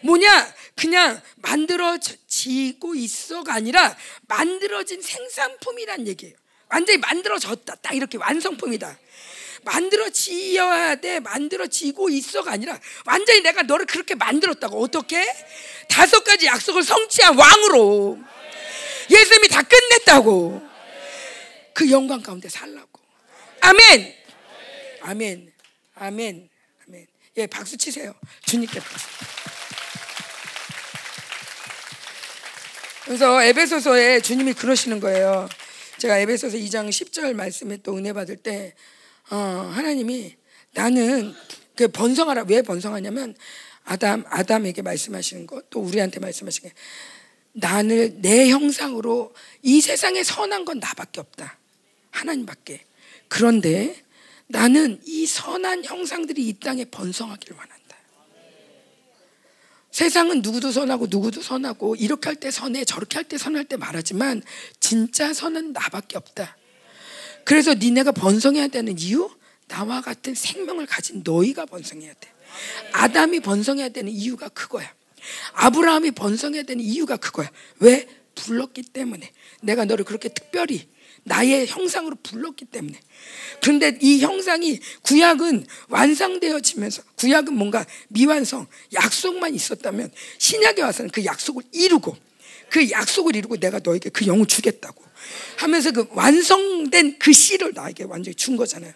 뭐냐? 0.02 0.52
그냥 0.74 1.22
만들어지고 1.36 2.96
있어가 2.96 3.54
아니라 3.54 3.96
만들어진 4.26 5.00
생산품이란 5.00 6.08
얘기예요. 6.08 6.34
완전히 6.70 6.98
만들어졌다. 6.98 7.72
딱 7.76 7.94
이렇게 7.94 8.18
완성품이다. 8.18 8.98
만들어지어야 9.64 10.96
돼. 10.96 11.20
만들어지고 11.20 12.10
있어가 12.10 12.52
아니라 12.52 12.78
완전히 13.04 13.40
내가 13.40 13.62
너를 13.62 13.86
그렇게 13.86 14.14
만들었다고. 14.14 14.80
어떻게? 14.80 15.24
다섯 15.88 16.22
가지 16.22 16.46
약속을 16.46 16.82
성취한 16.82 17.36
왕으로. 17.36 18.18
예수님이 19.10 19.48
다 19.48 19.62
끝냈다고. 19.62 20.62
그 21.74 21.90
영광 21.90 22.22
가운데 22.22 22.48
살라고. 22.48 23.00
아멘. 23.60 24.14
아멘. 25.02 25.52
아멘. 25.96 26.48
아멘. 26.86 27.06
예, 27.36 27.46
박수 27.46 27.76
치세요. 27.76 28.14
주님께 28.46 28.80
박수. 28.80 29.06
그래서 33.04 33.42
에베소서에 33.42 34.20
주님이 34.20 34.54
그러시는 34.54 34.98
거예요. 35.00 35.48
제가 35.98 36.18
에베소서 36.18 36.56
2장 36.56 36.88
10절 36.88 37.34
말씀에 37.34 37.78
또 37.82 37.96
은혜 37.96 38.12
받을 38.12 38.36
때 38.36 38.74
어, 39.30 39.36
하나님이 39.36 40.36
나는 40.72 41.34
그 41.76 41.88
번성하라 41.88 42.44
왜 42.48 42.62
번성하냐면 42.62 43.34
아담 43.84 44.24
아담에게 44.28 44.82
말씀하시는 44.82 45.46
것 45.46 45.64
또 45.70 45.80
우리한테 45.80 46.20
말씀하시는 46.20 46.68
게 46.70 46.74
나는 47.52 48.20
내 48.20 48.48
형상으로 48.50 49.32
이 49.62 49.80
세상에 49.80 50.22
선한 50.24 50.64
건 50.64 50.78
나밖에 50.80 51.20
없다. 51.20 51.58
하나님밖에. 52.10 52.84
그런데 53.28 54.02
나는 54.46 55.00
이 55.04 55.26
선한 55.26 55.84
형상들이 55.84 56.46
이 56.48 56.52
땅에 56.58 56.84
번성하기를 56.84 57.56
원한다. 57.56 57.96
세상은 59.90 60.42
누구도 60.42 60.72
선하고 60.72 61.06
누구도 61.08 61.40
선하고 61.42 61.94
이렇게 61.94 62.28
할 62.28 62.36
때 62.36 62.50
선해 62.50 62.84
저렇게 62.84 63.16
할 63.16 63.24
때 63.24 63.38
선할 63.38 63.64
때 63.64 63.76
말하지만 63.76 64.42
진짜 64.80 65.32
선은 65.32 65.72
나밖에 65.72 66.16
없다. 66.16 66.56
그래서 67.44 67.74
니네가 67.74 68.12
번성해야 68.12 68.68
되는 68.68 68.98
이유 68.98 69.30
나와 69.68 70.00
같은 70.00 70.34
생명을 70.34 70.86
가진 70.86 71.22
너희가 71.24 71.66
번성해야 71.66 72.12
돼. 72.14 72.32
아담이 72.92 73.40
번성해야 73.40 73.88
되는 73.90 74.12
이유가 74.12 74.48
그거야. 74.48 74.92
아브라함이 75.54 76.12
번성해야 76.12 76.62
되는 76.64 76.84
이유가 76.84 77.16
그거야. 77.16 77.50
왜? 77.80 78.06
불렀기 78.34 78.82
때문에. 78.82 79.32
내가 79.62 79.84
너를 79.84 80.04
그렇게 80.04 80.28
특별히 80.28 80.88
나의 81.24 81.66
형상으로 81.66 82.16
불렀기 82.22 82.66
때문에. 82.66 83.00
그런데 83.62 83.98
이 84.02 84.20
형상이 84.20 84.78
구약은 85.02 85.66
완성되어지면서 85.88 87.02
구약은 87.16 87.54
뭔가 87.54 87.86
미완성, 88.08 88.66
약속만 88.92 89.54
있었다면 89.54 90.12
신약에 90.38 90.82
와서는 90.82 91.10
그 91.10 91.24
약속을 91.24 91.62
이루고 91.72 92.16
그 92.68 92.90
약속을 92.90 93.36
이루고 93.36 93.56
내가 93.56 93.80
너에게 93.82 94.10
그 94.10 94.26
영을 94.26 94.46
주겠다고 94.46 95.03
하면서 95.56 95.90
그 95.92 96.06
완성된 96.10 97.18
그 97.18 97.32
씨를 97.32 97.72
나에게 97.74 98.04
완전히 98.04 98.34
준 98.34 98.56
거잖아요. 98.56 98.92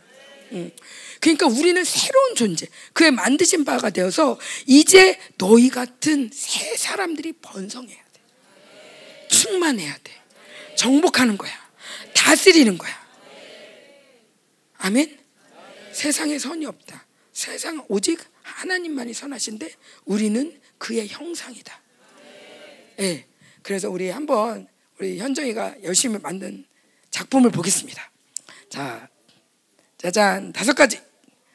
음. 0.52 0.70
그러니까 1.20 1.46
우리는 1.46 1.82
새로운 1.84 2.34
존재, 2.34 2.66
그의 2.92 3.10
만드신 3.10 3.64
바가 3.64 3.90
되어서 3.90 4.38
이제 4.66 5.18
너희 5.36 5.68
같은 5.68 6.30
새 6.32 6.76
사람들이 6.76 7.32
번성해야 7.42 7.96
돼. 7.96 8.20
충만해야 9.28 9.96
돼. 10.02 10.12
정복하는 10.76 11.36
거야. 11.36 11.52
다스리는 12.14 12.78
거야. 12.78 13.08
아멘? 14.78 15.18
세상에 15.92 16.38
선이 16.38 16.66
없다. 16.66 17.06
세상 17.32 17.84
오직 17.88 18.20
하나님만이 18.42 19.12
선하신데 19.12 19.72
우리는 20.04 20.60
그의 20.78 21.08
형상이다. 21.08 21.82
예. 23.00 23.02
네. 23.02 23.26
그래서 23.62 23.90
우리 23.90 24.08
한번 24.08 24.68
우리 24.98 25.18
현정이가 25.18 25.82
열심히 25.84 26.18
만든 26.18 26.64
작품을 27.10 27.50
보겠습니다. 27.50 28.10
자, 28.68 29.08
짜잔 29.96 30.52
다섯 30.52 30.74
가지 30.74 31.00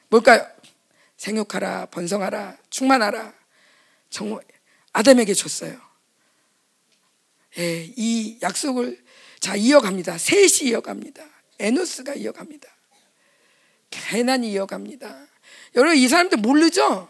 뭘까요? 0.10 0.46
생육하라, 1.18 1.88
번성하라, 1.88 2.58
충만하라. 2.70 3.34
정말 4.10 4.42
아담에게 4.94 5.34
줬어요. 5.34 5.80
예, 7.58 7.92
이 7.96 8.40
약속을 8.42 9.04
자 9.40 9.56
이어갑니다. 9.56 10.18
셋이 10.18 10.70
이어갑니다. 10.70 11.24
에노스가 11.60 12.16
이어갑니다. 12.16 12.70
개난이 13.90 14.52
이어갑니다. 14.54 15.28
여러분 15.76 15.98
이 15.98 16.08
사람들 16.08 16.40
모르죠? 16.40 17.10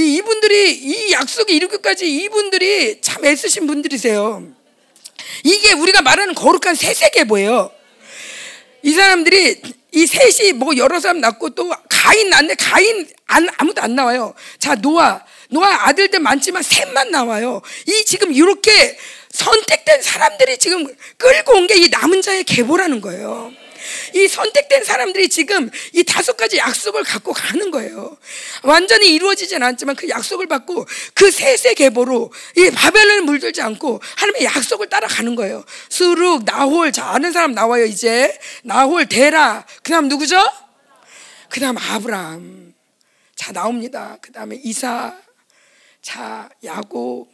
이 0.00 0.14
이분들이 0.16 0.72
이 0.72 1.12
약속이 1.12 1.54
이르기까지 1.54 2.08
이분들이 2.10 3.00
참 3.02 3.24
애쓰신 3.24 3.66
분들이세요. 3.66 4.46
이게 5.44 5.72
우리가 5.72 6.00
말하는 6.02 6.34
거룩한 6.34 6.74
세세계보예요. 6.74 7.70
이 8.82 8.92
사람들이 8.92 9.60
이 9.92 10.06
셋이 10.06 10.52
뭐 10.52 10.74
여러 10.76 10.98
사람 11.00 11.20
낳고 11.20 11.50
또 11.50 11.70
가인 11.88 12.30
낳는데 12.30 12.54
가인 12.54 13.06
안, 13.26 13.46
아무도 13.58 13.82
안 13.82 13.94
나와요. 13.94 14.34
자 14.58 14.74
노아 14.74 15.22
노아 15.50 15.88
아들들 15.88 16.20
많지만 16.20 16.62
셋만 16.62 17.10
나와요. 17.10 17.60
이 17.86 18.04
지금 18.06 18.32
이렇게 18.32 18.96
선택된 19.32 20.00
사람들이 20.02 20.58
지금 20.58 20.86
끌고 21.18 21.52
온 21.56 21.66
게 21.66 21.74
이 21.74 21.88
남은 21.90 22.22
자의 22.22 22.42
계보라는 22.44 23.00
거예요. 23.00 23.52
이 24.14 24.28
선택된 24.28 24.84
사람들이 24.84 25.28
지금 25.28 25.70
이 25.92 26.04
다섯 26.04 26.36
가지 26.36 26.58
약속을 26.58 27.04
갖고 27.04 27.32
가는 27.32 27.70
거예요. 27.70 28.16
완전히 28.62 29.14
이루어지진 29.14 29.62
않지만 29.62 29.96
그 29.96 30.08
약속을 30.08 30.46
받고 30.46 30.86
그 31.14 31.30
셋의 31.30 31.74
계보로 31.76 32.32
이 32.56 32.70
바벨론을 32.70 33.22
물들지 33.22 33.62
않고 33.62 34.00
하나님의 34.16 34.44
약속을 34.44 34.88
따라가는 34.88 35.34
거예요. 35.34 35.64
수룩, 35.88 36.44
나홀, 36.44 36.92
자 36.92 37.06
아는 37.10 37.32
사람 37.32 37.52
나와요 37.52 37.84
이제 37.84 38.38
나홀, 38.64 39.06
데라, 39.06 39.66
그 39.82 39.90
다음 39.90 40.08
누구죠? 40.08 40.40
그 41.48 41.60
다음 41.60 41.76
아브라함, 41.78 42.74
자 43.34 43.52
나옵니다. 43.52 44.18
그 44.20 44.32
다음에 44.32 44.60
이사, 44.62 45.16
자 46.02 46.48
야곱, 46.64 47.28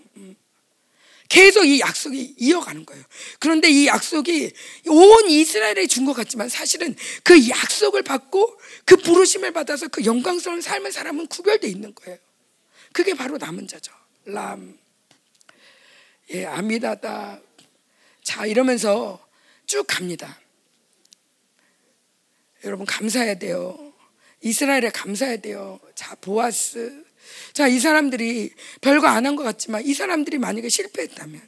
계속 1.28 1.64
이 1.64 1.80
약속이 1.80 2.36
이어가는 2.38 2.86
거예요. 2.86 3.04
그런데 3.38 3.68
이 3.70 3.86
약속이 3.86 4.52
온 4.88 5.28
이스라엘에 5.30 5.86
준 5.86 6.06
것 6.06 6.14
같지만 6.14 6.48
사실은 6.48 6.94
그 7.24 7.48
약속을 7.48 8.02
받고 8.02 8.60
그 8.84 8.96
부르심을 8.96 9.52
받아서 9.52 9.88
그 9.88 10.04
영광스러운 10.04 10.60
삶의 10.60 10.92
사람은 10.92 11.26
구별되어 11.26 11.68
있는 11.68 11.94
거예요. 11.94 12.18
그게 12.92 13.14
바로 13.14 13.36
남은 13.38 13.66
자죠. 13.68 13.92
람, 14.24 14.78
예, 16.30 16.44
아미다다. 16.46 17.40
자, 18.22 18.46
이러면서 18.46 19.24
쭉 19.66 19.84
갑니다. 19.86 20.40
여러분, 22.64 22.86
감사해야 22.86 23.38
돼요. 23.38 23.92
이스라엘에 24.42 24.90
감사해야 24.90 25.36
돼요. 25.38 25.78
자, 25.94 26.14
보아스, 26.16 27.04
자, 27.52 27.68
이 27.68 27.78
사람들이 27.78 28.50
별거 28.80 29.06
안 29.08 29.26
한 29.26 29.36
것 29.36 29.42
같지만 29.42 29.84
이 29.84 29.94
사람들이 29.94 30.38
만약에 30.38 30.68
실패했다면 30.68 31.40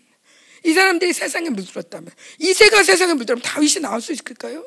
이 0.65 0.73
사람들이 0.73 1.13
세상에 1.13 1.51
물들었다면 1.51 2.11
이세가 2.39 2.83
세상에 2.83 3.15
물들면 3.15 3.43
다윗이 3.43 3.81
나올 3.81 4.01
수 4.01 4.13
있을까요? 4.13 4.67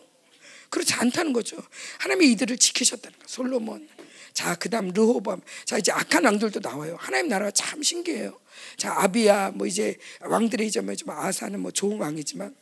그렇지 0.70 0.94
않다는 0.94 1.34
거죠. 1.34 1.58
하나님이 2.00 2.32
이들을 2.32 2.58
지키셨다는 2.58 3.20
거. 3.20 3.26
솔로몬. 3.28 3.90
자, 4.34 4.56
그다음 4.56 4.90
르호밤. 4.94 5.42
자, 5.66 5.78
이제 5.78 5.92
악한 5.92 6.24
왕들도 6.24 6.62
나와요. 6.62 6.96
하나님 7.00 7.28
나라가 7.28 7.52
참 7.52 7.84
신기해요. 7.84 8.40
자, 8.78 8.94
아비야 8.94 9.52
뭐 9.56 9.68
이제 9.68 9.98
왕들이 10.22 10.68
이제 10.68 10.80
뭐 10.80 10.96
아사는 11.08 11.60
뭐 11.60 11.72
좋은 11.72 12.00
왕이지만 12.00 12.56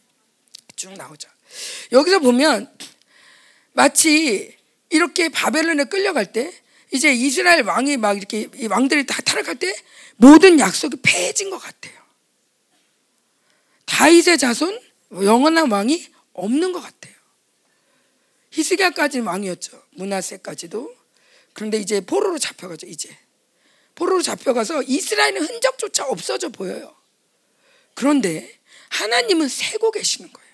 쭉 0.76 0.94
나오죠. 0.94 1.30
여기서 1.92 2.20
보면 2.20 2.68
마치 3.74 4.58
이렇게 4.90 5.30
바벨론에 5.30 5.84
끌려갈 5.84 6.32
때 6.34 6.52
이제 6.92 7.14
이스라엘 7.14 7.64
왕이 7.64 7.98
막 7.98 8.18
이렇게 8.18 8.50
왕들이 8.68 9.06
다 9.06 9.22
타락할 9.22 9.56
때 9.56 9.76
모든 10.16 10.60
약속이 10.60 10.98
폐해진 11.04 11.50
것 11.50 11.58
같아요. 11.60 11.94
다윗의 13.86 14.38
자손 14.38 14.80
영원한 15.24 15.72
왕이 15.72 16.08
없는 16.34 16.72
것 16.72 16.82
같아요. 16.82 17.14
히스기야까지는 18.52 19.26
왕이었죠. 19.26 19.82
문하세까지도. 19.92 20.96
그런데 21.54 21.78
이제 21.78 22.02
포로로 22.02 22.38
잡혀가죠. 22.40 22.88
이제 22.88 23.16
포로로 23.96 24.22
잡혀가서 24.22 24.84
이스라엘은 24.84 25.42
흔적조차 25.46 26.06
없어져 26.06 26.50
보여요. 26.50 26.96
그런데 27.94 28.60
하나님은 28.90 29.48
세고 29.48 29.92
계시는 29.92 30.32
거예요. 30.32 30.50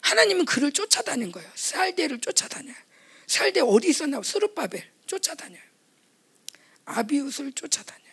하나님은 0.00 0.44
그를 0.46 0.72
쫓아다닌 0.72 1.32
거예요. 1.32 1.48
살대를 1.54 2.20
쫓아다녀요. 2.20 2.74
살대 3.26 3.60
어디 3.60 3.88
있었나? 3.88 4.22
스룹바벨. 4.22 4.88
쫓아다녀요. 5.10 5.62
아비웃을 6.84 7.52
쫓아다녀요. 7.52 8.10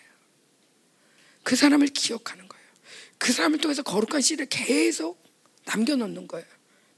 그 1.44 1.56
사람을 1.56 1.88
기억하는 1.88 2.48
거예요. 2.48 2.68
그 3.19 3.32
사람을 3.32 3.60
통해서 3.60 3.84
거룩한 3.84 4.22
씨를 4.22 4.48
계속 4.48 5.24
남겨놓는 5.65 6.28
거예요. 6.28 6.48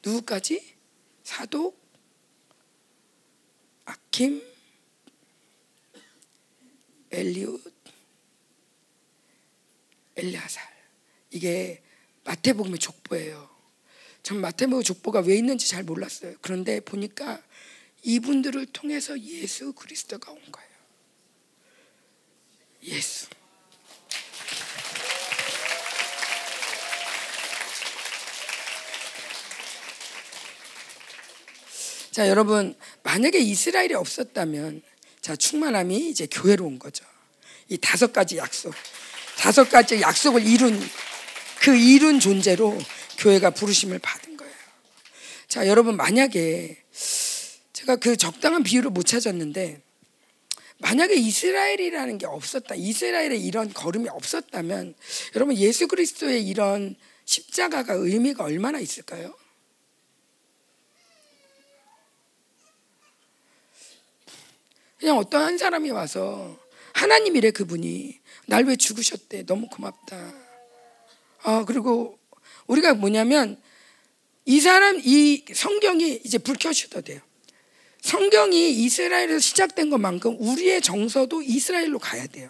누구까지? 0.04 0.76
사독, 1.24 1.78
아킴, 3.86 4.42
엘리웃, 7.12 7.62
엘리아살. 10.16 10.64
이게 11.32 11.84
마태복음의 12.24 12.80
족보예요. 12.80 13.50
전 14.24 14.40
마태복음 14.42 14.84
족보가 14.84 15.22
왜 15.22 15.38
있는지 15.38 15.68
잘 15.68 15.84
몰랐어요. 15.84 16.36
그런데 16.42 16.80
보니까 16.80 17.42
이분들을 18.02 18.68
통해서 18.68 19.20
예수 19.20 19.74
그리스도가 19.74 20.32
온 20.32 20.40
거예요. 20.52 20.70
예수. 22.84 23.28
자, 32.12 32.28
여러분, 32.28 32.76
만약에 33.04 33.38
이스라엘이 33.40 33.94
없었다면, 33.94 34.82
자, 35.22 35.36
충만함이 35.36 36.10
이제 36.10 36.26
교회로 36.26 36.66
온 36.66 36.80
거죠. 36.80 37.06
이 37.70 37.78
다섯 37.78 38.12
가지 38.12 38.38
약속, 38.38 38.74
다섯 39.38 39.70
가지 39.70 40.02
약속을 40.02 40.46
이룬, 40.46 40.82
그 41.60 41.78
이룬 41.78 42.20
존재로 42.20 42.78
교회가 43.20 43.52
부르심을 43.52 44.00
받은 44.00 44.38
거예요. 44.38 44.54
자, 45.48 45.68
여러분, 45.68 45.96
만약에 45.96 46.84
제가 47.80 47.96
그 47.96 48.18
적당한 48.18 48.62
비유를 48.62 48.92
못 48.92 49.04
찾았는데 49.04 49.82
만약에 50.80 51.16
이스라엘이라는 51.16 52.18
게 52.18 52.26
없었다. 52.26 52.76
이스라엘의 52.76 53.42
이런 53.42 53.72
걸음이 53.72 54.10
없었다면 54.10 54.96
여러분 55.36 55.56
예수 55.56 55.88
그리스도의 55.88 56.46
이런 56.46 56.98
십자가가 57.24 57.94
의미가 57.94 58.44
얼마나 58.44 58.80
있을까요? 58.80 59.34
그냥 64.98 65.18
어떤 65.18 65.44
한 65.44 65.58
사람이 65.58 65.90
와서 65.92 66.60
하나님이래 66.94 67.52
그분이 67.52 68.20
날 68.48 68.66
왜 68.66 68.76
죽으셨대 68.76 69.46
너무 69.46 69.70
고맙다. 69.70 70.34
아 71.44 71.64
그리고 71.66 72.20
우리가 72.68 72.96
뭐냐면 72.96 73.62
이 74.44 74.60
사람 74.60 75.00
이 75.02 75.46
성경이 75.54 76.22
이제 76.26 76.38
불 76.40 76.58
켜셔도 76.58 77.02
돼요. 77.02 77.22
성경이 78.02 78.72
이스라엘에서 78.72 79.40
시작된 79.40 79.90
것만큼 79.90 80.38
우리의 80.40 80.82
정서도 80.82 81.42
이스라엘로 81.42 82.00
가야 82.00 82.28
돼요. 82.28 82.50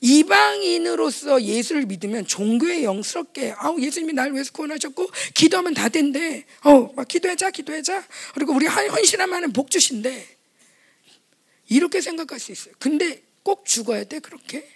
이방인으로서 0.00 1.42
예수를 1.42 1.86
믿으면 1.86 2.24
종교에 2.26 2.84
영스럽게 2.84 3.54
아우 3.56 3.80
예수님이 3.80 4.12
날 4.12 4.32
위해서 4.32 4.52
구원하셨고 4.52 5.10
기도하면 5.34 5.74
다 5.74 5.88
된대. 5.88 6.44
어 6.64 6.92
막 6.94 7.08
기도하자 7.08 7.50
기도하자. 7.50 8.06
그리고 8.34 8.54
우리 8.54 8.66
헌신하면 8.66 9.52
복 9.52 9.70
주신대. 9.70 10.36
이렇게 11.70 12.00
생각할 12.00 12.38
수 12.38 12.52
있어요. 12.52 12.74
근데 12.78 13.22
꼭 13.42 13.66
죽어야 13.66 14.04
돼 14.04 14.20
그렇게. 14.20 14.68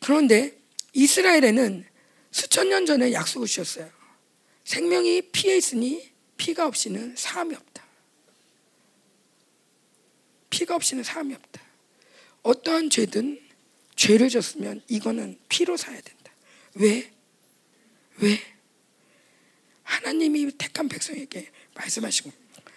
그런데 0.00 0.56
이스라엘에는 0.92 1.86
수천 2.30 2.68
년 2.68 2.84
전에 2.84 3.12
약속을 3.12 3.46
주셨어요. 3.46 3.97
생명이 4.68 5.22
피에 5.32 5.56
있으니 5.56 6.12
피가 6.36 6.66
없이는 6.66 7.14
사함이 7.16 7.54
없다. 7.54 7.82
피가 10.50 10.74
없이는 10.74 11.02
사함이 11.02 11.34
없다. 11.34 11.62
어떠한 12.42 12.90
죄든 12.90 13.40
죄를 13.96 14.28
졌으면 14.28 14.82
이거는 14.88 15.38
피로 15.48 15.78
사야 15.78 15.98
된다. 15.98 16.32
왜? 16.74 17.10
왜? 18.18 18.38
하나님이 19.84 20.52
택한 20.58 20.86
백성에게 20.90 21.50
말씀하시고 21.74 22.30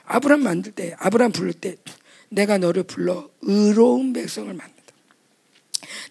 아브람 0.05 0.43
만들 0.43 0.71
때 0.71 0.95
아브람 0.97 1.33
부를 1.33 1.51
때 1.51 1.75
내가 2.29 2.57
너를 2.57 2.83
불러 2.83 3.29
의로운 3.41 4.13
백성을 4.13 4.53
만든다. 4.53 4.93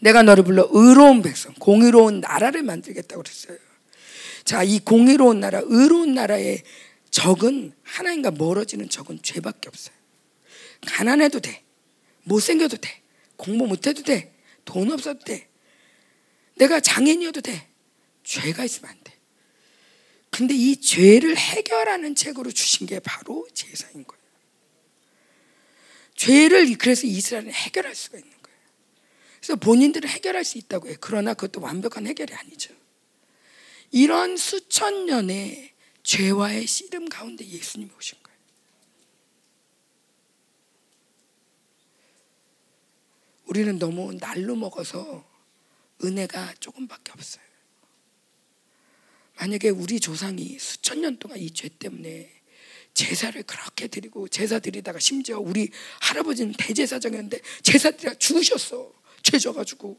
내가 0.03 0.23
너를 0.25 0.45
불러 0.45 0.69
의로운 0.71 1.23
백성, 1.23 1.55
공의로운 1.55 2.21
나라를 2.21 2.65
만들겠다고 2.65 3.23
그랬어요. 3.23 3.70
자, 4.51 4.65
이 4.65 4.81
공의로운 4.81 5.39
나라, 5.39 5.61
의로운 5.63 6.13
나라의 6.15 6.65
적은 7.13 7.73
하나님과 7.85 8.33
멀어지는 8.33 8.89
적은 8.89 9.23
죄밖에 9.23 9.69
없어요. 9.69 9.95
가난해도 10.89 11.39
돼. 11.39 11.63
못생겨도 12.25 12.79
돼. 12.79 13.01
공부 13.37 13.69
못해도 13.69 14.03
돼. 14.03 14.35
돈 14.65 14.91
없어도 14.91 15.21
돼. 15.21 15.49
내가 16.57 16.81
장애인이어도 16.81 17.43
돼. 17.43 17.69
죄가 18.25 18.65
있으면 18.65 18.91
안 18.91 18.99
돼. 19.05 19.13
근데 20.31 20.53
이 20.53 20.81
죄를 20.81 21.37
해결하는 21.37 22.17
책으로 22.17 22.51
주신 22.51 22.89
게 22.89 22.99
바로 22.99 23.47
제사인 23.55 24.05
거예요. 24.05 24.25
죄를 26.17 26.77
그래서 26.77 27.07
이스라엘은 27.07 27.53
해결할 27.53 27.95
수가 27.95 28.19
있는 28.19 28.33
거예요. 28.43 28.59
그래서 29.39 29.55
본인들은 29.55 30.11
해결할 30.11 30.45
수 30.45 30.59
있다고 30.59 30.89
해요. 30.89 30.97
그러나 31.01 31.35
그것도 31.35 31.61
완벽한 31.61 32.09
해결이 32.09 32.35
아니죠. 32.35 32.80
이런 33.91 34.37
수천 34.37 35.07
년의 35.07 35.73
죄와의 36.03 36.67
씨름 36.67 37.09
가운데 37.09 37.45
예수님이 37.47 37.91
오신 37.97 38.19
거예요. 38.23 38.39
우리는 43.47 43.79
너무 43.79 44.13
날로 44.15 44.55
먹어서 44.55 45.29
은혜가 46.05 46.55
조금밖에 46.61 47.13
없어요. 47.13 47.45
만약에 49.37 49.71
우리 49.71 49.99
조상이 50.01 50.59
수천 50.59 51.01
년 51.01 51.19
동안 51.19 51.39
이 51.39 51.51
죄 51.51 51.69
때문에 51.69 52.31
제사를 52.93 53.41
그렇게 53.45 53.87
드리고 53.89 54.29
제사 54.29 54.59
드리다가 54.59 54.99
심지어 54.99 55.39
우리 55.39 55.71
할아버지는 56.01 56.53
대제사장이었는데 56.59 57.41
제사 57.63 57.91
드리다 57.91 58.15
죽으셨어. 58.19 58.93
죄 59.23 59.39
져가지고. 59.39 59.99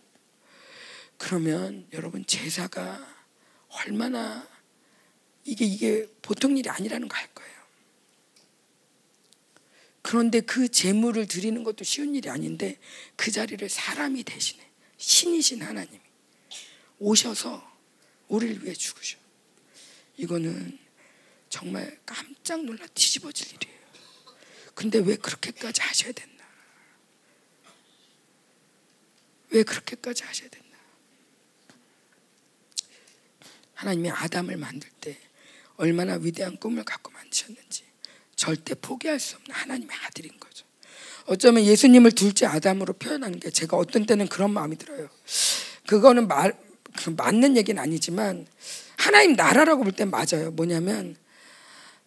그러면 1.18 1.88
여러분 1.94 2.26
제사가 2.26 3.11
얼마나 3.72 4.48
이게 5.44 5.66
이게 5.66 6.08
보통 6.22 6.58
일이 6.58 6.70
아니라는 6.70 7.08
거 7.08 7.18
알 7.18 7.28
거예요. 7.34 7.52
그런데 10.02 10.42
그 10.42 10.68
제물을 10.68 11.28
드리는 11.28 11.64
것도 11.64 11.84
쉬운 11.84 12.16
일이 12.16 12.30
아닌데 12.30 12.80
그 13.16 13.32
자리를 13.32 13.68
사람이 13.70 14.24
대신해 14.24 14.68
신이신 14.98 15.62
하나님이 15.62 16.00
오셔서 17.00 17.70
우리를 18.28 18.64
위해 18.64 18.74
죽으셔. 18.74 19.18
이거는 20.18 20.78
정말 21.50 22.00
깜짝 22.06 22.64
놀라 22.64 22.86
뒤집어질 22.88 23.48
일이에요. 23.54 23.82
근데 24.74 25.00
왜 25.00 25.16
그렇게까지 25.16 25.82
하셔야 25.82 26.12
됐나? 26.12 26.44
왜 29.50 29.64
그렇게까지 29.64 30.24
하셔야 30.24 30.50
됐나? 30.50 30.78
하나님이 33.82 34.12
아담을 34.12 34.58
만들 34.58 34.88
때 35.02 35.18
얼마나 35.78 36.14
위대한 36.14 36.56
꿈을 36.58 36.84
갖고 36.84 37.12
만드셨는지 37.12 37.84
절대 38.36 38.76
포기할 38.76 39.20
수 39.20 39.38
없는 39.38 39.56
하나님의 39.56 39.96
아들인 40.06 40.40
거죠. 40.40 40.66
어쩌면 41.26 41.64
예수님을 41.64 42.12
둘째 42.12 42.46
아담으로 42.46 42.94
표현한 42.94 43.40
게 43.40 43.50
제가 43.50 43.78
어떤 43.78 44.06
때는 44.06 44.28
그런 44.28 44.52
마음이 44.52 44.78
들어요. 44.78 45.10
그거는 45.88 46.28
말, 46.28 46.56
그 46.96 47.10
맞는 47.10 47.58
얘기는 47.58 47.82
아니지만 47.82 48.46
하나님 48.98 49.34
나라라고 49.34 49.84
볼땐 49.84 50.12
맞아요. 50.12 50.52
뭐냐면 50.52 51.16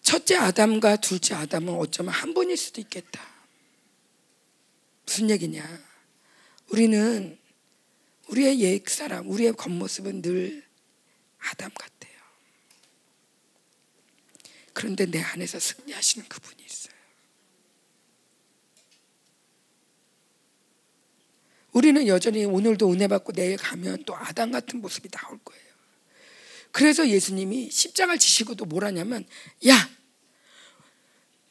첫째 0.01 0.37
아담과 0.37 0.97
둘째 0.97 1.35
아담은 1.35 1.75
어쩌면 1.75 2.13
한 2.13 2.35
분일 2.35 2.57
수도 2.57 2.81
있겠다. 2.81 3.21
무슨 5.05 5.29
얘기냐? 5.29 5.65
우리는 6.69 7.37
우리의 8.29 8.61
옛 8.61 8.87
사람, 8.87 9.29
우리의 9.29 9.55
겉모습은 9.55 10.23
늘 10.23 10.64
아담 11.51 11.71
같아요. 11.75 12.15
그런데 14.73 15.07
내 15.07 15.21
안에서 15.21 15.59
승리하시는 15.59 16.29
그분이 16.29 16.65
있어요. 16.65 16.95
우리는 21.73 22.07
여전히 22.07 22.45
오늘도 22.45 22.93
은혜 22.93 23.09
받고 23.09 23.33
내일 23.33 23.57
가면 23.57 24.05
또 24.05 24.17
아담 24.17 24.53
같은 24.53 24.81
모습이 24.81 25.09
나올 25.09 25.39
거예요. 25.45 25.65
그래서 26.71 27.09
예수님이 27.09 27.71
십자가를 27.71 28.19
지시고도 28.19 28.65
뭐라냐면 28.65 29.27
야 29.69 29.91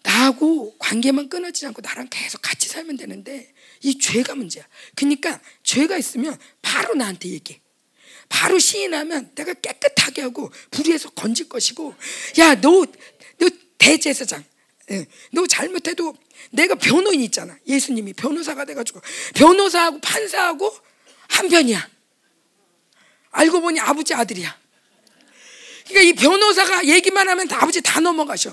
나하고 0.03 0.77
관계만 0.77 1.29
끊어지지 1.29 1.65
않고 1.67 1.81
나랑 1.81 2.07
계속 2.09 2.41
같이 2.41 2.67
살면 2.67 2.97
되는데 2.97 3.53
이 3.81 3.97
죄가 3.97 4.35
문제야. 4.35 4.67
그러니까 4.95 5.41
죄가 5.63 5.97
있으면 5.97 6.37
바로 6.61 6.93
나한테 6.93 7.29
얘기해. 7.29 7.62
바로 8.33 8.57
시인하면 8.57 9.29
내가 9.35 9.53
깨끗하게 9.53 10.23
하고 10.23 10.51
불의에서 10.71 11.11
건질 11.11 11.47
것이고 11.49 11.93
야 12.39 12.55
너 12.59 12.85
너 13.37 13.49
대제사장. 13.77 14.43
예, 14.91 15.05
너 15.31 15.45
잘못해도 15.45 16.15
내가 16.51 16.75
변호인 16.75 17.21
있잖아. 17.21 17.57
예수님이 17.67 18.13
변호사가 18.13 18.65
돼가지고. 18.65 19.01
변호사하고 19.35 19.99
판사하고 20.01 20.75
한 21.29 21.47
편이야. 21.47 21.89
알고 23.31 23.61
보니 23.61 23.79
아버지 23.79 24.13
아들이야. 24.13 24.57
그러니까 25.87 26.09
이 26.09 26.13
변호사가 26.13 26.87
얘기만 26.87 27.29
하면 27.29 27.47
다 27.47 27.61
아버지 27.61 27.81
다 27.81 27.99
넘어가셔. 27.99 28.49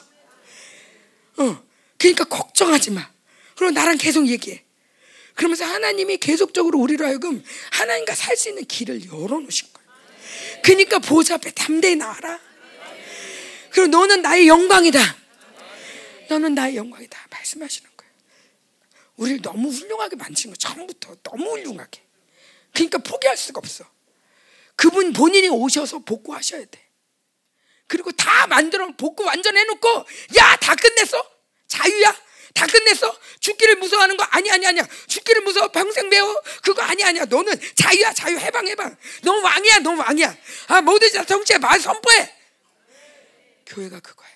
어, 1.39 1.62
그러니까 1.98 2.24
걱정하지 2.24 2.90
마. 2.93 3.11
그럼 3.57 3.73
나랑 3.74 3.97
계속 3.98 4.28
얘기해. 4.28 4.65
그러면서 5.35 5.65
하나님이 5.65 6.19
계속적으로 6.19 6.78
우리로 6.81 7.07
하여금 7.07 7.43
하나님과 7.73 8.15
살 8.15 8.36
수 8.36 8.48
있는 8.51 8.65
길을 8.66 9.07
열어놓으신 9.07 9.69
거예요. 9.70 9.70
그러니까 10.62 10.99
보좌 10.99 11.35
앞에 11.35 11.51
담대히 11.53 11.97
나와라. 11.97 12.39
그리고 13.70 13.87
너는 13.89 14.23
나의 14.23 14.49
영광이다. 14.49 14.99
너는 16.28 16.55
나의 16.55 16.77
영광이다. 16.77 17.27
말씀하시는 17.31 17.91
거예요. 17.97 18.12
우리를 19.16 19.43
너무 19.43 19.69
훌륭하게 19.70 20.16
만드신 20.16 20.51
거 20.51 20.57
처음부터 20.57 21.16
너무 21.23 21.51
훌륭하게. 21.53 22.03
그러니까 22.73 22.99
포기할 22.99 23.37
수가 23.37 23.59
없어. 23.59 23.85
그분 24.77 25.12
본인이 25.12 25.49
오셔서 25.49 26.01
복구하셔야 26.01 26.65
돼. 26.65 26.89
그리고 27.87 28.12
다 28.12 28.47
만들어 28.47 28.89
복구 28.97 29.24
완전 29.24 29.57
해놓고 29.57 29.89
야 30.39 30.57
다 30.61 30.74
끝냈어 30.77 31.20
자유야 31.66 32.16
다 32.55 32.67
끝냈어? 32.67 33.17
죽기를 33.41 33.77
무서워하는 33.77 34.17
거 34.17 34.25
아니 34.25 34.51
아니 34.51 34.67
아니야. 34.67 34.87
죽기를 35.07 35.43
무서워 35.43 35.69
평생 35.69 36.11
배워 36.11 36.41
그거 36.63 36.83
아니 36.83 37.03
아니야. 37.05 37.25
너는 37.25 37.59
자유야 37.75 38.13
자유 38.13 38.37
해방 38.39 38.67
해방. 38.69 38.97
너 39.23 39.33
왕이야 39.41 39.79
너 39.81 39.91
왕이야. 39.93 40.37
아 40.69 40.81
모든 40.83 41.11
자 41.11 41.25
정치에 41.25 41.59
말 41.59 41.81
선포해. 41.81 42.35
교회가 43.67 44.01
그거예요. 44.01 44.35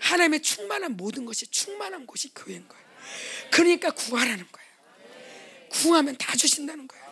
하나님의 0.00 0.42
충만한 0.42 0.96
모든 0.96 1.24
것이 1.24 1.46
충만한 1.48 2.06
곳이 2.06 2.32
교회인 2.34 2.66
거예요. 2.68 2.84
그러니까 3.50 3.90
구하라는 3.90 4.46
거예요. 4.50 4.68
구하면 5.70 6.16
다 6.16 6.36
주신다는 6.36 6.86
거예요. 6.88 7.04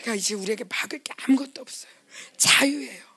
그러니까 0.00 0.14
이제 0.14 0.34
우리에게 0.34 0.64
막을 0.64 1.02
게 1.02 1.12
아무것도 1.16 1.60
없어요. 1.60 1.92
자유예요. 2.36 3.11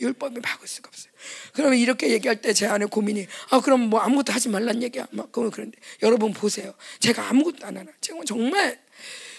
율법이 0.00 0.40
막을 0.40 0.66
수가 0.66 0.88
없어요. 0.88 1.12
그러면 1.52 1.78
이렇게 1.78 2.10
얘기할 2.10 2.40
때 2.40 2.52
제 2.52 2.66
안에 2.66 2.86
고민이 2.86 3.26
아 3.50 3.60
그럼 3.60 3.80
뭐 3.90 4.00
아무것도 4.00 4.32
하지 4.32 4.48
말란 4.48 4.82
얘기야. 4.82 5.06
막 5.10 5.30
그런데 5.32 5.78
여러분 6.02 6.32
보세요. 6.32 6.74
제가 6.98 7.28
아무것도 7.28 7.66
안 7.66 7.76
하나. 7.76 7.90
지금 8.00 8.24
정말 8.24 8.80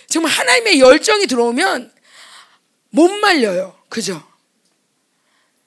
정말 0.08 0.32
하나님의 0.32 0.80
열정이 0.80 1.28
들어오면 1.28 1.94
못 2.90 3.08
말려요. 3.10 3.78
그죠? 3.90 4.22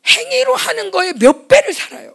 행위로 0.06 0.54
하는 0.54 0.90
거에 0.90 1.12
몇 1.14 1.48
배를 1.48 1.72
살아요. 1.72 2.14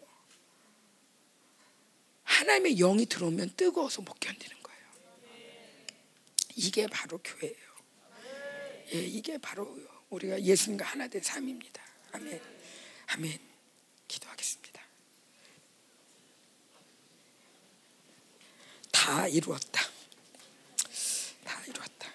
하나님의 2.23 2.75
영이 2.75 3.05
들어오면 3.07 3.53
뜨거워서 3.57 4.01
못 4.03 4.19
견디는 4.19 4.55
거예요. 4.61 4.81
이게 6.55 6.85
바로 6.87 7.17
교회예요. 7.23 7.69
예, 8.93 8.97
이게 8.99 9.37
바로 9.37 9.75
우리가 10.09 10.41
예수님과 10.41 10.85
하나 10.85 11.07
된 11.07 11.21
삶입니다. 11.21 11.81
아멘. 12.11 12.58
아멘. 13.11 13.39
기도하겠습니다. 14.07 14.81
다 18.91 19.27
이루었다. 19.27 19.81
다 21.43 21.61
이루었다. 21.67 22.09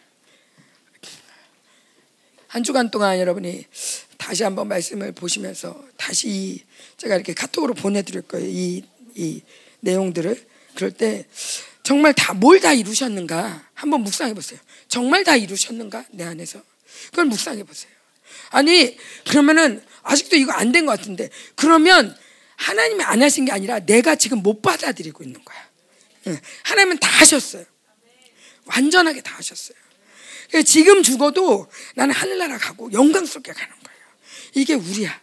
한 2.48 2.62
주간 2.62 2.90
동안 2.90 3.18
여러분이 3.18 3.66
다시 4.16 4.44
한번 4.44 4.68
말씀을 4.68 5.12
보시면서 5.12 5.84
다시 5.96 6.64
제가 6.96 7.16
이렇게 7.16 7.34
카톡으로 7.34 7.74
보내드릴 7.74 8.22
거예요. 8.22 8.48
이, 8.48 8.84
이 9.14 9.42
내용들을. 9.80 10.48
그럴 10.76 10.92
때 10.92 11.26
정말 11.82 12.14
다 12.14 12.32
뭘 12.34 12.60
다 12.60 12.72
이루셨는가 12.72 13.70
한번 13.74 14.02
묵상해 14.02 14.34
보세요. 14.34 14.60
정말 14.88 15.24
다 15.24 15.36
이루셨는가 15.36 16.06
내 16.10 16.24
안에서 16.24 16.62
그걸 17.10 17.26
묵상해 17.26 17.64
보세요. 17.64 17.92
아니 18.50 18.96
그러면은 19.28 19.82
아직도 20.02 20.36
이거 20.36 20.52
안 20.52 20.72
된 20.72 20.86
것 20.86 20.98
같은데 20.98 21.30
그러면 21.54 22.16
하나님이 22.56 23.02
안 23.04 23.22
하신 23.22 23.44
게 23.46 23.52
아니라 23.52 23.80
내가 23.80 24.14
지금 24.16 24.38
못 24.42 24.62
받아들이고 24.62 25.22
있는 25.24 25.42
거야. 25.44 26.38
하나님은 26.64 26.98
다 26.98 27.08
하셨어요. 27.08 27.64
완전하게 28.66 29.22
다 29.22 29.34
하셨어요. 29.36 29.76
지금 30.64 31.02
죽어도 31.02 31.68
나는 31.94 32.14
하늘나라 32.14 32.58
가고 32.58 32.92
영광스럽게 32.92 33.52
가는 33.52 33.74
거예요. 33.82 34.00
이게 34.54 34.74
우리야. 34.74 35.20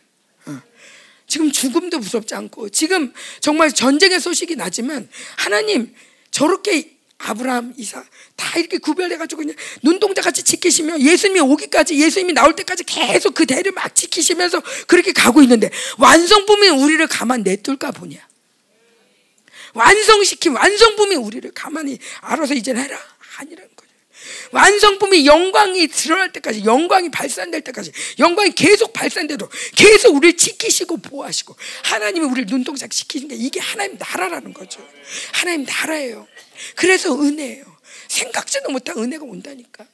지금 1.27 1.49
죽음도 1.51 1.99
무섭지 1.99 2.35
않고 2.35 2.69
지금 2.69 3.13
정말 3.39 3.71
전쟁의 3.71 4.19
소식이 4.19 4.57
나지만 4.57 5.09
하나님 5.37 5.95
저렇게 6.29 6.97
아브라함, 7.23 7.73
이사 7.77 8.03
다 8.35 8.59
이렇게 8.59 8.77
구별해가지고 8.77 9.41
그냥 9.41 9.55
눈동자 9.83 10.21
같이 10.21 10.43
지키시며 10.43 10.99
예수님이 10.99 11.39
오기까지 11.41 11.99
예수님이 11.99 12.33
나올 12.33 12.55
때까지 12.55 12.83
계속 12.83 13.33
그 13.33 13.45
대를 13.45 13.71
막 13.71 13.95
지키시면서 13.95 14.61
그렇게 14.87 15.11
가고 15.11 15.41
있는데 15.43 15.69
완성품이 15.97 16.69
우리를 16.69 17.05
가만 17.07 17.43
내둘까 17.43 17.91
보냐? 17.91 18.17
완성시킨 19.73 20.53
완성품이 20.53 21.15
우리를 21.15 21.49
가만히 21.53 21.97
알아서 22.21 22.53
이제 22.53 22.73
해라 22.73 22.97
아니라는 23.37 23.69
거죠. 23.75 23.91
완성품이 24.51 25.25
영광이 25.25 25.87
드러날 25.87 26.31
때까지 26.33 26.65
영광이 26.65 27.09
발산될 27.09 27.61
때까지 27.61 27.91
영광이 28.19 28.51
계속 28.51 28.91
발산돼도 28.93 29.49
계속 29.75 30.15
우리를 30.15 30.37
지키시고 30.37 30.97
보호하시고 30.97 31.55
하나님이 31.83 32.25
우리를 32.25 32.47
눈동자 32.47 32.87
지키는 32.87 33.29
게 33.29 33.35
이게 33.35 33.59
하나님 33.59 33.97
나라라는 33.97 34.53
거죠. 34.53 34.85
하나님 35.31 35.65
나라예요. 35.65 36.27
그래서 36.75 37.13
은혜예요. 37.19 37.65
생각지도 38.07 38.71
못한 38.71 38.97
은혜가 38.97 39.23
온다니까. 39.23 39.85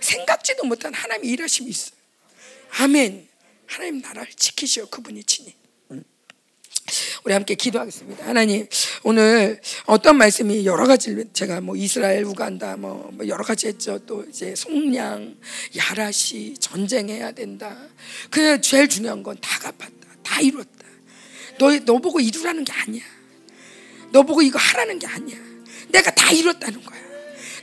생각지도 0.00 0.64
못한 0.64 0.92
하나님의 0.92 1.30
일하심이 1.30 1.70
있어요. 1.70 1.96
아멘. 2.78 3.28
하나님 3.66 4.00
나라를 4.00 4.32
지키시오 4.34 4.86
그분이 4.86 5.24
친히. 5.24 5.54
우리 7.24 7.32
함께 7.32 7.54
기도하겠습니다. 7.54 8.26
하나님 8.26 8.66
오늘 9.04 9.60
어떤 9.86 10.16
말씀이 10.16 10.66
여러 10.66 10.86
가지 10.86 11.24
제가 11.32 11.60
뭐 11.60 11.76
이스라엘 11.76 12.24
우간다 12.24 12.76
뭐 12.76 13.12
여러 13.28 13.44
가지 13.44 13.68
했죠. 13.68 13.98
또 14.04 14.24
이제 14.28 14.54
속량, 14.56 15.36
야라시 15.76 16.54
전쟁해야 16.58 17.30
된다. 17.32 17.78
그 18.30 18.60
제일 18.60 18.88
중요한 18.88 19.22
건 19.22 19.36
다 19.40 19.58
갚았다. 19.60 19.88
다 20.24 20.40
이뤘다. 20.40 20.86
너, 21.58 21.70
너 21.84 21.98
보고 21.98 22.18
이루라는 22.20 22.64
게 22.64 22.72
아니야. 22.72 23.04
너 24.10 24.22
보고 24.24 24.42
이거 24.42 24.58
하라는 24.58 24.98
게 24.98 25.06
아니야. 25.06 25.38
내가 25.92 26.10
다 26.14 26.32
이뤘다는 26.32 26.82
거야. 26.82 27.00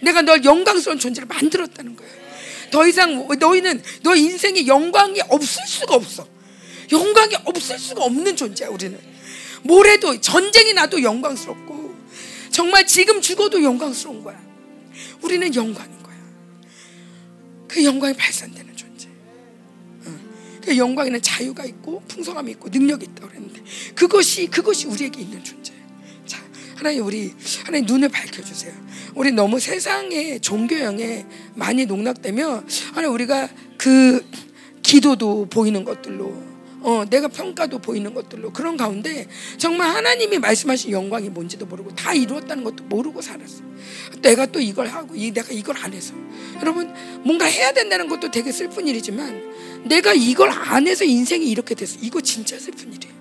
내가 0.01 0.21
널 0.21 0.43
영광스러운 0.45 0.99
존재를 0.99 1.27
만들었다는 1.27 1.95
거야. 1.95 2.07
더 2.71 2.87
이상 2.87 3.27
너희는 3.39 3.81
너 4.03 4.15
인생에 4.15 4.67
영광이 4.67 5.21
없을 5.27 5.63
수가 5.67 5.95
없어. 5.95 6.27
영광이 6.91 7.35
없을 7.45 7.77
수가 7.77 8.03
없는 8.03 8.35
존재야 8.35 8.69
우리는. 8.69 8.97
모래도 9.63 10.21
전쟁이 10.21 10.73
나도 10.73 11.03
영광스럽고 11.03 11.95
정말 12.51 12.85
지금 12.87 13.21
죽어도 13.21 13.61
영광스러운 13.63 14.23
거야. 14.23 14.41
우리는 15.21 15.53
영광인 15.53 16.03
거야. 16.03 16.15
그 17.67 17.83
영광이 17.83 18.13
발산되는 18.15 18.75
존재. 18.75 19.09
그 20.63 20.77
영광에는 20.77 21.21
자유가 21.21 21.65
있고 21.65 22.03
풍성함이 22.07 22.51
있고 22.51 22.69
능력이 22.69 23.05
있다고 23.05 23.27
그랬는데 23.27 23.63
그것이 23.95 24.47
그것이 24.47 24.87
우리에게 24.87 25.21
있는 25.21 25.43
존재. 25.43 25.78
자, 26.79 26.85
하나님 26.85 27.05
우리 27.05 27.33
하나님 27.65 27.85
눈을 27.85 28.07
밝혀 28.07 28.41
주세요. 28.41 28.73
우리 29.13 29.33
너무 29.33 29.59
세상의 29.59 30.39
종교형에 30.39 31.25
많이 31.55 31.85
농락되면 31.85 32.67
하나님 32.93 33.13
우리가 33.13 33.49
그 33.77 34.25
기도도 34.81 35.47
보이는 35.49 35.83
것들로 35.83 36.33
어, 36.81 37.03
내가 37.09 37.27
평가도 37.27 37.79
보이는 37.79 38.13
것들로 38.13 38.53
그런 38.53 38.77
가운데 38.77 39.27
정말 39.57 39.93
하나님이 39.93 40.39
말씀하신 40.39 40.91
영광이 40.91 41.27
뭔지도 41.29 41.65
모르고 41.65 41.93
다 41.95 42.13
이루었다는 42.13 42.63
것도 42.63 42.85
모르고 42.85 43.21
살았어. 43.21 43.61
내가 44.21 44.45
또 44.45 44.61
이걸 44.61 44.87
하고 44.87 45.13
이 45.17 45.31
내가 45.31 45.51
이걸 45.51 45.75
안 45.77 45.91
해서 45.91 46.13
여러분 46.61 46.93
뭔가 47.23 47.45
해야 47.45 47.73
된다는 47.73 48.07
것도 48.07 48.31
되게 48.31 48.53
슬픈 48.53 48.87
일이지만 48.87 49.83
내가 49.83 50.13
이걸 50.13 50.49
안 50.49 50.87
해서 50.87 51.03
인생이 51.03 51.45
이렇게 51.49 51.75
됐어. 51.75 51.99
이거 52.01 52.21
진짜 52.21 52.57
슬픈 52.57 52.93
일이에요. 52.93 53.19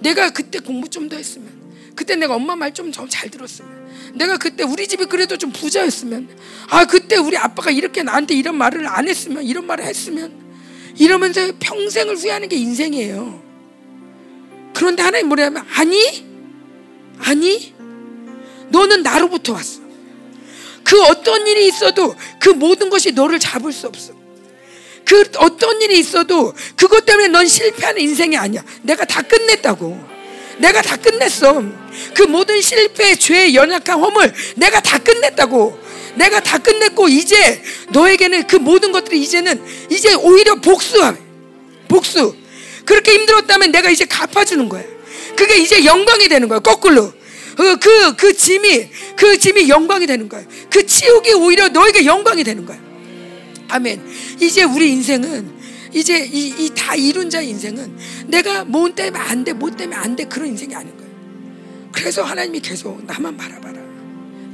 내가 0.00 0.30
그때 0.30 0.58
공부 0.58 0.88
좀 0.88 1.08
더 1.08 1.16
했으면 1.16 1.57
그때 1.98 2.14
내가 2.14 2.36
엄마 2.36 2.54
말좀잘 2.54 3.28
들었으면 3.28 3.88
내가 4.14 4.36
그때 4.36 4.62
우리 4.62 4.86
집이 4.86 5.06
그래도 5.06 5.36
좀 5.36 5.50
부자였으면 5.50 6.28
아 6.68 6.84
그때 6.84 7.16
우리 7.16 7.36
아빠가 7.36 7.72
이렇게 7.72 8.04
나한테 8.04 8.36
이런 8.36 8.56
말을 8.56 8.86
안 8.86 9.08
했으면 9.08 9.42
이런 9.42 9.66
말을 9.66 9.84
했으면 9.84 10.32
이러면서 10.96 11.50
평생을 11.58 12.16
후회하는 12.16 12.48
게 12.48 12.54
인생이에요. 12.54 13.42
그런데 14.74 15.02
하나님 15.02 15.26
뭐냐면 15.26 15.66
아니 15.74 16.24
아니 17.18 17.74
너는 18.68 19.02
나로부터 19.02 19.54
왔어. 19.54 19.80
그 20.84 21.02
어떤 21.02 21.48
일이 21.48 21.66
있어도 21.66 22.14
그 22.38 22.50
모든 22.50 22.90
것이 22.90 23.10
너를 23.10 23.40
잡을 23.40 23.72
수 23.72 23.88
없어. 23.88 24.12
그 25.04 25.24
어떤 25.38 25.82
일이 25.82 25.98
있어도 25.98 26.54
그것 26.76 27.04
때문에 27.04 27.26
넌 27.26 27.48
실패하는 27.48 28.00
인생이 28.00 28.36
아니야. 28.36 28.62
내가 28.82 29.04
다 29.04 29.20
끝냈다고. 29.20 30.07
내가 30.58 30.82
다 30.82 30.96
끝냈어. 30.96 31.62
그 32.14 32.22
모든 32.22 32.60
실패, 32.60 33.14
죄, 33.16 33.54
연약한 33.54 33.98
허물 33.98 34.32
내가 34.56 34.80
다 34.80 34.98
끝냈다고. 34.98 35.88
내가 36.16 36.40
다 36.40 36.58
끝냈고 36.58 37.08
이제 37.08 37.62
너에게는 37.90 38.46
그 38.46 38.56
모든 38.56 38.90
것들이 38.92 39.20
이제는 39.22 39.62
이제 39.90 40.14
오히려 40.14 40.56
복수야. 40.56 41.16
복수. 41.86 42.34
그렇게 42.84 43.12
힘들었다면 43.12 43.70
내가 43.70 43.90
이제 43.90 44.04
갚아주는 44.04 44.68
거야. 44.68 44.82
그게 45.36 45.58
이제 45.58 45.84
영광이 45.84 46.28
되는 46.28 46.48
거야. 46.48 46.58
거꾸로. 46.58 47.12
그, 47.56 47.76
그, 47.78 48.16
그 48.16 48.36
짐이, 48.36 48.88
그 49.16 49.38
짐이 49.38 49.68
영광이 49.68 50.06
되는 50.06 50.28
거야. 50.28 50.42
그 50.70 50.86
치욕이 50.86 51.32
오히려 51.34 51.68
너에게 51.68 52.04
영광이 52.04 52.44
되는 52.44 52.64
거야. 52.64 52.78
아멘. 53.68 54.00
이제 54.40 54.62
우리 54.62 54.90
인생은 54.90 55.57
이제 55.92 56.24
이다 56.24 56.94
이룬 56.96 57.30
자의 57.30 57.50
인생은 57.50 57.96
내가 58.28 58.64
뭐 58.64 58.92
때문에 58.92 59.18
안 59.22 59.44
돼, 59.44 59.52
뭐 59.52 59.70
때문에 59.70 59.96
안 59.96 60.16
돼, 60.16 60.24
그런 60.24 60.48
인생이 60.48 60.74
아닌 60.74 60.96
거야. 60.96 61.08
그래서 61.92 62.22
하나님이 62.22 62.60
계속 62.60 63.04
나만 63.04 63.36
바라봐라. 63.36 63.78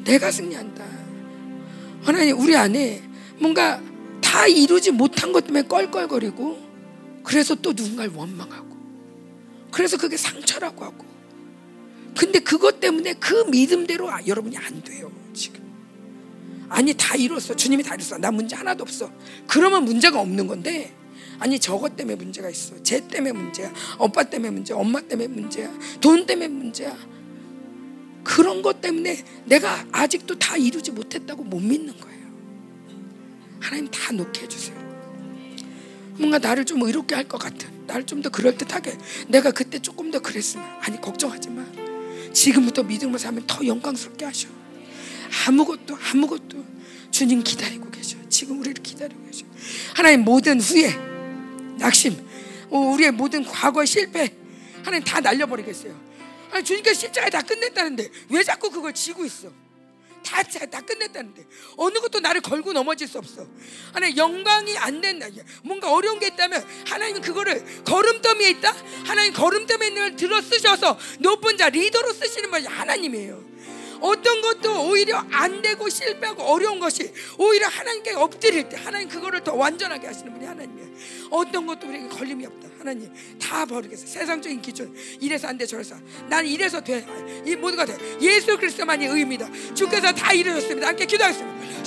내가 0.04 0.30
승리한다. 0.30 0.84
하나님 2.02 2.38
우리 2.38 2.54
안에 2.54 3.02
뭔가 3.38 3.80
다 4.20 4.46
이루지 4.46 4.90
못한 4.90 5.32
것 5.32 5.46
때문에 5.46 5.66
껄껄거리고 5.66 6.62
그래서 7.22 7.54
또 7.54 7.72
누군가를 7.72 8.12
원망하고 8.14 8.76
그래서 9.70 9.96
그게 9.96 10.16
상처라고 10.16 10.84
하고 10.84 11.04
근데 12.16 12.38
그것 12.38 12.78
때문에 12.78 13.14
그 13.14 13.44
믿음대로 13.50 14.10
아, 14.10 14.20
여러분이 14.26 14.56
안 14.56 14.82
돼요 14.82 15.10
지금 15.32 15.62
아니 16.68 16.92
다 16.94 17.16
이뤘어 17.16 17.56
주님이 17.56 17.82
다 17.82 17.94
이뤘어 17.94 18.18
나 18.18 18.30
문제 18.30 18.54
하나도 18.54 18.82
없어 18.82 19.10
그러면 19.46 19.84
문제가 19.84 20.20
없는 20.20 20.46
건데 20.46 20.94
아니 21.44 21.58
저것 21.58 21.94
때문에 21.94 22.16
문제가 22.16 22.48
있어. 22.48 22.82
쟤 22.82 23.06
때문에 23.06 23.32
문제야. 23.32 23.70
오빠 23.98 24.24
때문에 24.24 24.50
문제야. 24.50 24.78
엄마 24.78 25.02
때문에 25.02 25.28
문제야. 25.28 25.70
돈 26.00 26.24
때문에 26.24 26.48
문제야. 26.48 26.96
그런 28.22 28.62
것 28.62 28.80
때문에 28.80 29.22
내가 29.44 29.84
아직도 29.92 30.38
다 30.38 30.56
이루지 30.56 30.92
못했다고 30.92 31.44
못 31.44 31.60
믿는 31.60 32.00
거예요. 32.00 32.24
하나님 33.60 33.90
다 33.90 34.10
놓게 34.14 34.40
해주세요. 34.42 34.74
뭔가 36.16 36.38
나를 36.38 36.64
좀 36.64 36.80
의롭게 36.82 37.14
할 37.14 37.28
것 37.28 37.36
같은 37.36 37.68
나를 37.86 38.06
좀 38.06 38.22
더 38.22 38.30
그럴듯하게 38.30 38.96
내가 39.28 39.50
그때 39.50 39.78
조금 39.78 40.10
더 40.10 40.20
그랬으면 40.20 40.64
아니 40.80 40.98
걱정하지 40.98 41.50
마. 41.50 41.62
지금부터 42.32 42.84
믿음으로 42.84 43.18
살면 43.18 43.44
더 43.46 43.66
영광스럽게 43.66 44.24
하셔. 44.24 44.48
아무것도 45.46 45.94
아무것도 46.10 46.64
주님 47.10 47.42
기다리고 47.42 47.90
계셔. 47.90 48.16
지금 48.30 48.60
우리를 48.60 48.82
기다리고 48.82 49.22
계셔. 49.26 49.44
하나님 49.94 50.22
모든 50.24 50.58
후회 50.58 51.13
낙심 51.84 52.26
어, 52.70 52.78
우리의 52.78 53.10
모든 53.10 53.44
과거의 53.44 53.86
실패 53.86 54.34
하나님 54.82 55.04
다 55.04 55.20
날려버리겠어요 55.20 55.94
아니 56.50 56.64
주님께서 56.64 57.00
십자가에 57.00 57.30
다 57.30 57.42
끝냈다는데 57.42 58.08
왜 58.30 58.42
자꾸 58.42 58.70
그걸 58.70 58.94
지고 58.94 59.24
있어 59.24 59.48
다, 60.22 60.42
다 60.42 60.80
끝냈다는데 60.80 61.44
어느 61.76 61.98
것도 62.00 62.20
나를 62.20 62.40
걸고 62.40 62.72
넘어질 62.72 63.06
수 63.06 63.18
없어. 63.18 63.46
하나님 63.92 64.16
영광이 64.16 64.74
안 64.78 65.02
된다. 65.02 65.26
뭔가 65.62 65.92
어려운 65.92 66.18
게 66.18 66.28
있다면 66.28 66.66
하나님은 66.86 67.20
그거를 67.20 67.84
걸음더미에 67.84 68.48
있다. 68.52 68.74
하나님 69.04 69.34
걸음더미에 69.34 70.16
들어 70.16 70.40
쓰셔서 70.40 70.98
높은 71.20 71.58
자 71.58 71.68
리더로 71.68 72.14
쓰시는 72.14 72.50
분이 72.50 72.66
하나님이에요. 72.66 73.53
어떤 74.04 74.42
것도 74.42 74.90
오히려 74.90 75.16
안 75.30 75.62
되고 75.62 75.88
실패하고 75.88 76.42
어려운 76.42 76.78
것이 76.78 77.10
오히려 77.38 77.68
하나님께 77.68 78.12
엎드릴 78.12 78.68
때 78.68 78.76
하나님 78.76 79.08
그거를 79.08 79.42
더 79.42 79.54
완전하게 79.54 80.06
하시는 80.08 80.30
분이 80.30 80.44
하나님이에요. 80.44 80.88
어떤 81.30 81.66
것도 81.66 81.88
우리에게 81.88 82.08
걸림이 82.08 82.44
없다. 82.44 82.68
하나님 82.80 83.10
다 83.40 83.64
버리겠어. 83.64 84.06
세상적인 84.06 84.60
기준 84.60 84.94
이래서 85.20 85.48
안 85.48 85.56
돼, 85.56 85.64
저래서 85.64 85.96
난 86.28 86.46
이래서 86.46 86.82
돼. 86.82 87.06
이 87.46 87.56
모두가 87.56 87.86
돼. 87.86 87.96
예수 88.20 88.58
그리스도만이 88.58 89.06
의입니다. 89.06 89.48
주께서 89.72 90.12
다 90.12 90.34
이루셨습니다. 90.34 90.88
함께 90.88 91.06
기도하겠습니다. 91.06 91.84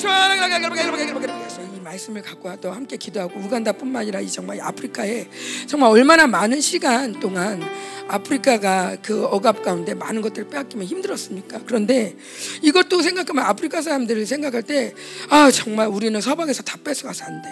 이 1.88 1.90
말씀을 1.90 2.22
갖고 2.22 2.54
또 2.60 2.72
함께 2.72 2.98
기도하고 2.98 3.40
우간다뿐만 3.40 4.02
아니라 4.02 4.20
이 4.20 4.30
정말 4.30 4.60
아프리카에 4.60 5.30
정말 5.68 5.90
얼마나 5.92 6.28
많은 6.28 6.60
시간 6.60 7.18
동안 7.20 7.64
아프리카가 8.10 8.98
그 9.02 9.26
억압 9.26 9.64
가운데 9.64 9.94
많은 9.94 10.22
것들을 10.22 10.50
빼앗기면 10.50 10.86
힘들었습니까? 10.86 11.62
그런데 11.66 12.18
이것도 12.62 13.02
생각하면 13.02 13.46
아프리카 13.46 13.82
사람들을 13.82 14.26
생각할 14.26 14.64
때 14.64 14.94
아 15.30 15.50
정말 15.52 15.88
우리는 15.88 16.20
서방에서 16.20 16.64
다 16.64 16.78
뺏어가서 16.84 17.26
안 17.26 17.42
돼. 17.42 17.50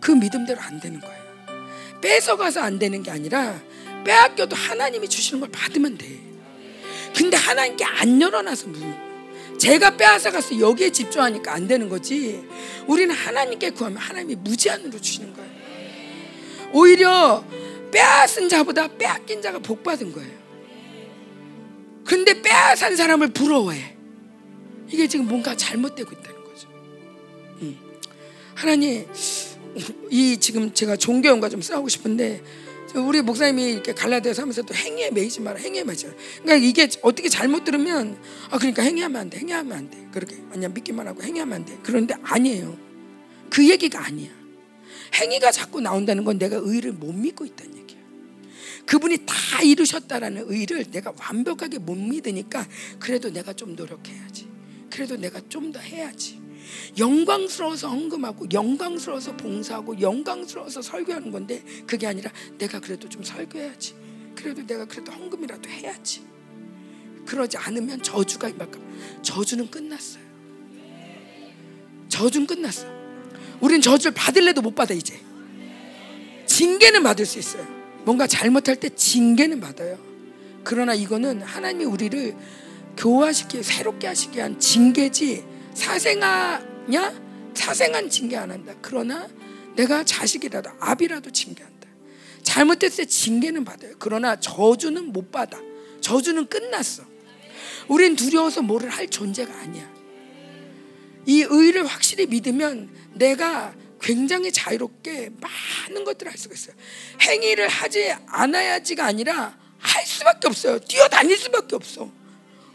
그 0.00 0.10
믿음대로 0.10 0.60
안 0.60 0.80
되는 0.80 1.00
거예요. 1.00 1.22
뺏어가서 2.00 2.60
안 2.60 2.78
되는 2.78 3.02
게 3.02 3.10
아니라 3.12 3.60
빼앗겨도 4.04 4.56
하나님이 4.56 5.08
주시는 5.08 5.40
걸 5.40 5.50
받으면 5.50 5.98
돼. 5.98 6.06
근데 7.16 7.36
하나님께 7.36 7.84
안 7.84 8.20
열어놔서 8.20 8.66
제 8.72 9.07
가 9.80 9.96
빼앗아 9.96 10.30
가서 10.30 10.58
여기에 10.58 10.90
집중하니까 10.90 11.52
안 11.52 11.66
되는 11.66 11.88
거지. 11.88 12.46
우리는 12.86 13.14
하나님께 13.14 13.70
구하면 13.70 13.98
하나님이 13.98 14.36
무제한으로 14.36 15.00
주시는 15.00 15.34
거예요. 15.34 15.50
오히려 16.72 17.44
빼앗은 17.90 18.48
자보다 18.48 18.88
빼앗긴 18.88 19.42
자가 19.42 19.58
복 19.58 19.82
받은 19.82 20.12
거예요. 20.12 20.38
근데 22.04 22.40
빼앗은 22.40 22.96
사람을 22.96 23.28
부러워해. 23.28 23.96
이게 24.90 25.06
지금 25.06 25.26
뭔가 25.26 25.54
잘못되고 25.54 26.10
있다는 26.10 26.44
거죠. 26.44 26.68
음. 27.62 27.78
하나님, 28.54 29.06
이 30.10 30.38
지금 30.38 30.72
제가 30.72 30.96
종교형과 30.96 31.48
좀 31.48 31.60
싸우고 31.60 31.88
싶은데 31.88 32.42
우리 32.94 33.20
목사님이 33.22 33.72
이렇게 33.72 33.92
갈라디아서 33.92 34.42
하면서 34.42 34.62
또 34.62 34.74
행위에 34.74 35.10
매이지 35.10 35.40
마라. 35.40 35.58
행위에 35.58 35.84
매이지 35.84 36.06
마라. 36.06 36.18
그러니까 36.42 36.66
이게 36.66 36.88
어떻게 37.02 37.28
잘못 37.28 37.64
들으면 37.64 38.18
아 38.50 38.58
그러니까 38.58 38.82
행위하면 38.82 39.20
안 39.20 39.30
돼. 39.30 39.38
행위하면 39.38 39.76
안 39.76 39.90
돼. 39.90 40.08
그렇게 40.12 40.36
아니야 40.52 40.68
믿기만 40.68 41.06
하고 41.06 41.22
행위하면 41.22 41.54
안 41.54 41.64
돼. 41.64 41.78
그런데 41.82 42.14
아니에요. 42.22 42.76
그 43.50 43.68
얘기가 43.68 44.04
아니야. 44.04 44.30
행위가 45.14 45.50
자꾸 45.50 45.80
나온다는 45.80 46.24
건 46.24 46.38
내가 46.38 46.56
의를 46.60 46.92
못 46.92 47.12
믿고 47.12 47.44
있다는 47.44 47.76
얘기야. 47.78 47.98
그분이 48.86 49.18
다 49.26 49.62
이루셨다라는 49.62 50.44
의를 50.48 50.84
내가 50.90 51.12
완벽하게 51.18 51.78
못 51.78 51.94
믿으니까 51.94 52.66
그래도 52.98 53.30
내가 53.30 53.52
좀 53.52 53.74
노력해야지. 53.76 54.48
그래도 54.90 55.16
내가 55.16 55.40
좀 55.48 55.72
더 55.72 55.78
해야지. 55.80 56.40
영광스러워서 56.96 57.88
헌금하고 57.88 58.46
영광스러워서 58.52 59.36
봉사하고 59.36 60.00
영광스러워서 60.00 60.82
설교하는 60.82 61.30
건데 61.30 61.62
그게 61.86 62.06
아니라 62.06 62.30
내가 62.58 62.80
그래도 62.80 63.08
좀 63.08 63.22
설교해야지. 63.22 63.94
그래도 64.34 64.66
내가 64.66 64.84
그래도 64.84 65.12
헌금이라도 65.12 65.68
해야지. 65.68 66.22
그러지 67.26 67.56
않으면 67.56 68.02
저주가 68.02 68.48
임할까? 68.48 68.78
저주는 69.22 69.70
끝났어요. 69.70 70.22
저주는 72.08 72.46
끝났어. 72.46 72.86
우린 73.60 73.80
저주를 73.80 74.14
받을래도 74.14 74.62
못 74.62 74.74
받아 74.74 74.94
이제. 74.94 75.20
징계는 76.46 77.02
받을 77.02 77.26
수 77.26 77.38
있어요. 77.38 77.66
뭔가 78.04 78.26
잘못할 78.26 78.76
때 78.76 78.88
징계는 78.88 79.60
받아요. 79.60 79.98
그러나 80.64 80.94
이거는 80.94 81.42
하나님이 81.42 81.84
우리를 81.84 82.36
교화시키 82.96 83.62
새롭게 83.62 84.06
하시기 84.06 84.38
위한 84.38 84.58
징계지 84.58 85.44
사생아냐? 85.78 87.28
사생한 87.54 88.10
징계 88.10 88.36
안 88.36 88.50
한다. 88.50 88.74
그러나 88.82 89.28
내가 89.76 90.04
자식이라도 90.04 90.70
아비라도 90.80 91.30
징계한다. 91.30 91.88
잘못했을 92.42 93.04
때 93.04 93.10
징계는 93.10 93.64
받아요. 93.64 93.94
그러나 93.98 94.36
저주는 94.36 95.12
못 95.12 95.30
받아. 95.30 95.58
저주는 96.00 96.46
끝났어. 96.46 97.04
우린 97.88 98.16
두려워서 98.16 98.62
뭐를 98.62 98.90
할 98.90 99.08
존재가 99.08 99.52
아니야. 99.54 99.88
이 101.26 101.46
의를 101.48 101.86
확실히 101.86 102.26
믿으면 102.26 102.90
내가 103.14 103.74
굉장히 104.00 104.52
자유롭게 104.52 105.30
많은 105.40 106.04
것들을 106.04 106.30
할 106.30 106.38
수가 106.38 106.54
있어요. 106.54 106.74
행위를 107.20 107.68
하지 107.68 108.12
않아야지가 108.26 109.04
아니라 109.04 109.56
할 109.78 110.06
수밖에 110.06 110.48
없어요. 110.48 110.78
뛰어다닐 110.80 111.36
수밖에 111.36 111.76
없어. 111.76 112.10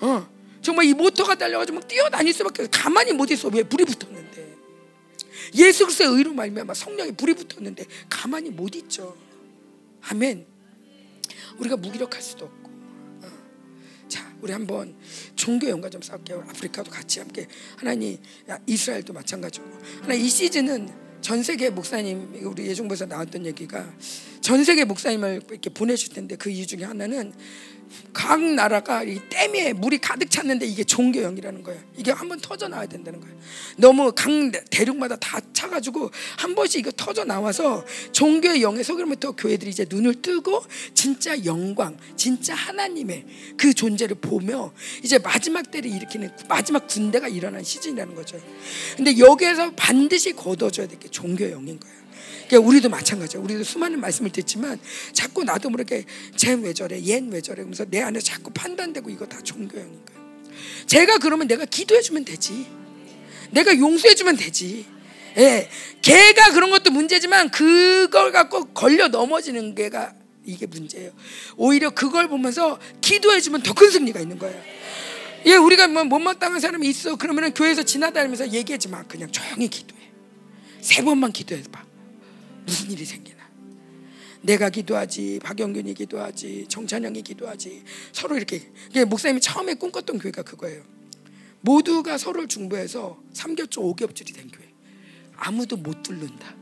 어. 0.01 0.33
정말 0.63 0.85
이 0.85 0.93
모터가 0.93 1.35
달려가지고 1.35 1.79
막 1.79 1.87
뛰어다닐 1.87 2.33
수밖에 2.33 2.63
없어. 2.63 2.71
가만히 2.71 3.11
못 3.11 3.29
있어. 3.29 3.49
왜 3.49 3.61
불이 3.61 3.85
붙었는데. 3.85 4.55
예수 5.55 5.85
그리스도의 5.85 6.17
의로 6.17 6.33
말미암아 6.33 6.73
성령에 6.73 7.11
불이 7.11 7.35
붙었는데 7.35 7.85
가만히 8.09 8.49
못 8.49 8.73
있죠. 8.75 9.15
아멘. 10.01 10.47
우리가 11.59 11.77
무기력할 11.77 12.21
수도 12.21 12.45
없고. 12.45 12.71
어. 13.23 13.27
자, 14.07 14.33
우리 14.41 14.53
한번 14.53 14.95
종교 15.35 15.67
연관 15.67 15.91
좀 15.91 16.01
쌓을게요. 16.01 16.45
아프리카도 16.49 16.89
같이 16.89 17.19
함께 17.19 17.47
하나님, 17.75 18.17
이스라엘도 18.65 19.13
마찬가지고. 19.13 19.65
하나 20.01 20.13
이 20.13 20.27
시즌은 20.27 20.89
전 21.21 21.43
세계 21.43 21.69
목사님 21.69 22.41
우리 22.45 22.67
예종부에서 22.67 23.05
나왔던 23.05 23.45
얘기가 23.45 23.93
전 24.43 24.61
세계 24.65 24.83
목사님을 24.83 25.41
이렇게 25.49 25.69
보내실 25.69 26.13
텐데 26.13 26.35
그 26.35 26.49
이유 26.49 26.67
중에 26.67 26.83
하나는 26.83 27.31
각 28.11 28.41
나라가 28.41 29.03
이 29.03 29.19
댐에 29.29 29.71
물이 29.71 29.99
가득 29.99 30.29
찼는데 30.29 30.65
이게 30.65 30.83
종교형이라는 30.83 31.63
거예요. 31.63 31.81
이게 31.95 32.11
한번 32.11 32.39
터져 32.41 32.67
나와야 32.67 32.85
된다는 32.87 33.21
거예요. 33.21 33.35
너무 33.77 34.11
각 34.11 34.29
대륙마다 34.69 35.15
다 35.15 35.39
차가지고 35.53 36.11
한 36.37 36.55
번씩 36.55 36.81
이거 36.81 36.91
터져 36.91 37.23
나와서 37.23 37.85
종교의 38.11 38.63
영에 38.63 38.83
속으로부터 38.83 39.31
교회들이 39.31 39.69
이제 39.71 39.85
눈을 39.87 40.21
뜨고 40.21 40.61
진짜 40.93 41.45
영광, 41.45 41.97
진짜 42.17 42.53
하나님의 42.53 43.25
그 43.55 43.73
존재를 43.73 44.17
보며 44.19 44.73
이제 45.03 45.19
마지막 45.19 45.71
때를 45.71 45.89
일으키는 45.89 46.31
마지막 46.49 46.87
군대가 46.87 47.29
일어난 47.29 47.63
시즌이라는 47.63 48.13
거죠. 48.15 48.37
근데 48.97 49.17
여기에서 49.19 49.71
반드시 49.75 50.33
거둬줘야 50.33 50.87
될 50.87 50.99
게 50.99 51.07
종교의 51.09 51.51
영인 51.53 51.79
거예요. 51.79 52.02
그러니까 52.47 52.67
우리도 52.67 52.89
마찬가지야. 52.89 53.41
우리도 53.41 53.63
수많은 53.63 53.99
말씀을 53.99 54.31
듣지만 54.31 54.79
자꾸 55.11 55.43
나도 55.43 55.69
모르게 55.69 56.05
쟤왜 56.35 56.73
저래, 56.73 56.99
얜왜 57.01 57.43
저래 57.43 57.57
그러면서 57.57 57.85
내 57.85 58.01
안에 58.01 58.19
자꾸 58.19 58.51
판단되고 58.51 59.09
이거 59.09 59.25
다 59.25 59.39
종교형인 59.41 60.05
거야. 60.05 60.23
제가 60.85 61.17
그러면 61.17 61.47
내가 61.47 61.65
기도해주면 61.65 62.25
되지. 62.25 62.67
내가 63.51 63.77
용서해주면 63.77 64.37
되지. 64.37 64.85
예, 65.37 65.69
걔가 66.01 66.51
그런 66.51 66.69
것도 66.69 66.91
문제지만 66.91 67.49
그걸 67.49 68.31
갖고 68.31 68.65
걸려 68.65 69.07
넘어지는 69.07 69.73
게가 69.73 70.13
이게 70.45 70.65
문제예요. 70.67 71.11
오히려 71.57 71.89
그걸 71.89 72.27
보면서 72.27 72.79
기도해주면 73.01 73.63
더 73.63 73.73
큰 73.73 73.89
승리가 73.89 74.19
있는 74.19 74.37
거예요. 74.37 74.61
예, 75.45 75.55
우리가 75.55 75.87
뭐 75.87 76.03
못마땅한 76.03 76.59
사람이 76.59 76.87
있어. 76.89 77.15
그러면 77.15 77.53
교회에서 77.53 77.83
지나다니면서 77.83 78.51
얘기하지 78.51 78.89
마. 78.89 79.03
그냥 79.03 79.31
조용히 79.31 79.67
기도해. 79.67 80.01
세 80.81 81.03
번만 81.03 81.31
기도해 81.31 81.63
봐. 81.71 81.83
무슨 82.65 82.91
일이 82.91 83.05
생기나? 83.05 83.43
내가 84.41 84.69
기도하지, 84.69 85.39
박영균이 85.41 85.93
기도하지, 85.93 86.65
정찬영이 86.67 87.21
기도하지. 87.21 87.83
서로 88.11 88.35
이렇게. 88.35 88.69
목사님이 89.07 89.39
처음에 89.39 89.75
꿈꿨던 89.75 90.19
교회가 90.19 90.43
그거예요. 90.43 90.83
모두가 91.61 92.17
서로를 92.17 92.49
중보해서 92.49 93.21
삼겹줄, 93.31 93.83
오겹줄이 93.83 94.33
된 94.33 94.49
교회. 94.49 94.67
아무도 95.37 95.77
못 95.77 96.03
뚫는다. 96.03 96.55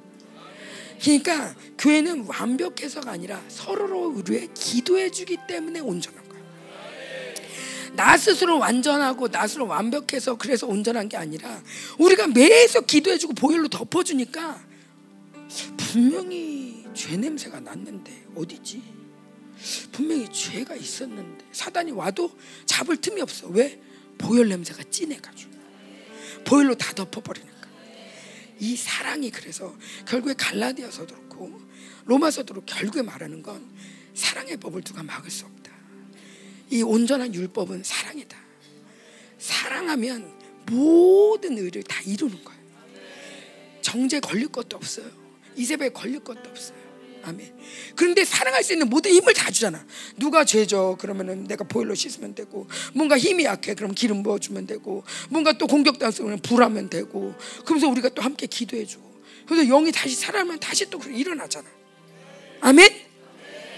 그러니까 1.02 1.56
교회는 1.80 2.26
완벽해서가 2.28 3.12
아니라 3.12 3.44
서로를 3.48 3.96
우리의 3.96 4.50
기도해주기 4.54 5.38
때문에 5.48 5.80
온전한 5.80 6.30
거예요. 6.30 6.46
나 7.94 8.16
스스로 8.16 8.60
완전하고 8.60 9.30
나 9.30 9.48
스스로 9.48 9.66
완벽해서 9.66 10.38
그래서 10.38 10.68
온전한 10.68 11.10
게 11.10 11.18
아니라 11.18 11.62
우리가 11.98 12.28
매일 12.28 12.68
기도해주고 12.68 13.34
보혈로 13.34 13.68
덮어주니까 13.70 14.71
분명히 15.78 16.86
죄 16.94 17.18
냄새가 17.18 17.60
났는데 17.60 18.28
어디지? 18.36 18.82
분명히 19.92 20.32
죄가 20.32 20.76
있었는데 20.76 21.46
사단이 21.52 21.92
와도 21.92 22.32
잡을 22.66 22.98
틈이 22.98 23.22
없어. 23.22 23.48
왜? 23.48 23.80
보혈 24.18 24.50
냄새가 24.50 24.84
진해가지고 24.90 25.52
보혈로 26.46 26.76
다 26.76 26.94
덮어버리니까. 26.94 27.52
이 28.60 28.76
사랑이 28.76 29.32
그래서 29.32 29.76
결국에 30.08 30.34
갈라디아서도 30.36 31.16
그렇고 31.16 31.60
로마서도 32.06 32.54
그렇고 32.54 32.66
결국에 32.66 33.02
말하는 33.02 33.42
건 33.42 33.66
사랑의 34.14 34.58
법을 34.58 34.84
누가 34.84 35.04
막을 35.04 35.30
수 35.30 35.46
없다. 35.46 35.72
이 36.70 36.82
온전한 36.82 37.34
율법은 37.34 37.84
사랑이다. 37.84 38.38
사랑하면 39.38 40.32
모든 40.68 41.58
의를 41.58 41.84
다 41.84 42.02
이루는 42.02 42.44
거예요. 42.44 42.62
정제 43.82 44.20
걸릴 44.20 44.48
것도 44.48 44.78
없어요. 44.78 45.21
이세벨 45.56 45.94
걸릴 45.94 46.20
것도 46.20 46.42
없어요. 46.50 46.82
아멘. 47.24 47.54
그런데 47.96 48.26
사랑할 48.26 48.64
수 48.64 48.74
있는 48.74 48.90
모든 48.90 49.12
힘을 49.12 49.34
다 49.34 49.52
주잖아. 49.52 49.86
누가 50.18 50.44
죄져 50.44 50.98
그러면은 51.00 51.44
내가 51.46 51.64
보일러 51.64 51.94
씻으면 51.94 52.34
되고, 52.34 52.68
뭔가 52.94 53.18
힘이 53.18 53.46
약해 53.46 53.76
그럼 53.76 53.94
기름 53.94 54.24
부어주면 54.24 54.66
되고, 54.68 55.04
뭔가 55.30 55.54
또 55.54 55.68
공격당했으면 55.68 56.40
불하면 56.40 56.90
되고, 56.90 57.36
그러면서 57.64 57.88
우리가 57.88 58.10
또 58.10 58.22
함께 58.22 58.48
기도해주고, 58.48 59.22
그래서 59.46 59.68
영이 59.68 59.92
다시 59.92 60.16
살아나면 60.16 60.60
다시 60.60 60.90
또 60.90 61.00
일어나잖아. 61.00 61.68
아멘. 62.62 62.90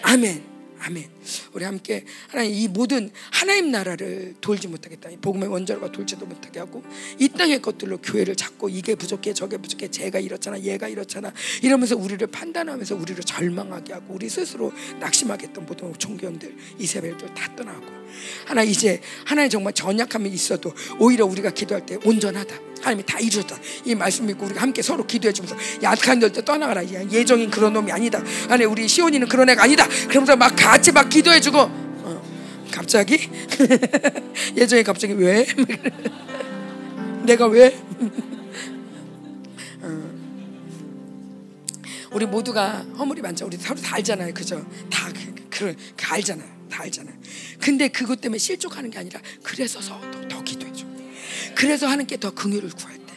아멘. 0.04 0.53
아멘. 0.86 1.10
우리 1.54 1.64
함께 1.64 2.04
하나님 2.28 2.54
이 2.54 2.68
모든 2.68 3.10
하나님 3.32 3.72
나라를 3.72 4.36
돌지 4.42 4.68
못하겠다. 4.68 5.10
복음의 5.22 5.48
원자로가 5.48 5.94
돌지도 5.94 6.26
못하게 6.26 6.60
하고 6.60 6.84
이 7.20 7.30
땅의 7.30 7.62
것들로 7.62 8.00
교회를 8.02 8.36
잡고 8.36 8.68
이게 8.68 8.96
부족해 8.96 9.34
저게 9.34 9.58
부족해 9.58 9.90
제가 9.90 10.20
이렇잖아 10.20 10.60
얘가 10.60 10.90
이렇잖아 10.90 11.32
이러면서 11.62 11.96
우리를 11.96 12.26
판단하면서 12.28 12.96
우리를 12.96 13.24
절망하게 13.24 13.94
하고 13.94 14.16
우리 14.16 14.28
스스로 14.28 14.74
낙심하게 15.00 15.48
했던 15.48 15.66
모든 15.66 15.94
종교형들 15.98 16.54
이세벨들 16.80 17.34
다 17.34 17.56
떠나고 17.56 18.03
하나 18.46 18.64
이제 18.64 19.02
하나님 19.26 19.50
정말 19.50 19.74
전약함이 19.74 20.30
있어도 20.30 20.74
오히려 21.00 21.26
우리가 21.26 21.52
기도할 21.52 21.86
때 21.86 21.98
온전하다. 22.04 22.56
하나님이 22.82 23.06
다 23.06 23.20
이루셨다. 23.20 23.58
이 23.86 23.96
말씀 23.96 24.26
믿고 24.26 24.46
우리가 24.46 24.62
함께 24.62 24.82
서로 24.82 25.08
기도해 25.08 25.32
주면서 25.32 25.56
약한 25.82 26.20
널때 26.20 26.44
떠나가라. 26.44 26.86
예정인 26.86 27.50
그런 27.50 27.74
놈이 27.74 27.92
아니다. 27.92 28.22
아니 28.50 28.66
우리 28.66 28.88
시온이는 28.88 29.28
그런 29.28 29.50
애가 29.50 29.64
아니다. 29.64 29.88
그러면서 30.08 30.36
막 30.36 30.54
같이 30.56 30.92
막 30.92 31.10
기도해 31.10 31.40
주고 31.40 31.60
어, 31.62 32.22
갑자기 32.72 33.30
예정이 34.58 34.84
갑자기 34.84 35.14
왜? 35.14 35.46
내가 37.24 37.48
왜? 37.48 37.68
어. 39.82 40.14
우리 42.12 42.26
모두가 42.26 42.86
허물이 42.98 43.22
많죠. 43.22 43.46
우리 43.46 43.56
서로 43.58 43.80
다 43.80 43.96
알잖아요. 43.96 44.34
그죠? 44.34 44.66
다 44.90 45.10
그, 45.14 45.34
그, 45.50 45.76
그 45.96 46.06
알잖아요. 46.10 46.53
다 46.74 46.82
알잖아요. 46.84 47.16
근데 47.60 47.88
그것 47.88 48.20
때문에 48.20 48.40
실족하는 48.40 48.90
게 48.90 48.98
아니라 48.98 49.22
그래서 49.44 49.80
더, 49.80 50.02
더 50.28 50.44
기도해 50.44 50.74
줘. 50.74 50.86
그래서 51.56 51.86
하나님께 51.86 52.20
더 52.20 52.32
긍휼을 52.32 52.70
구할 52.72 52.98
때 52.98 53.14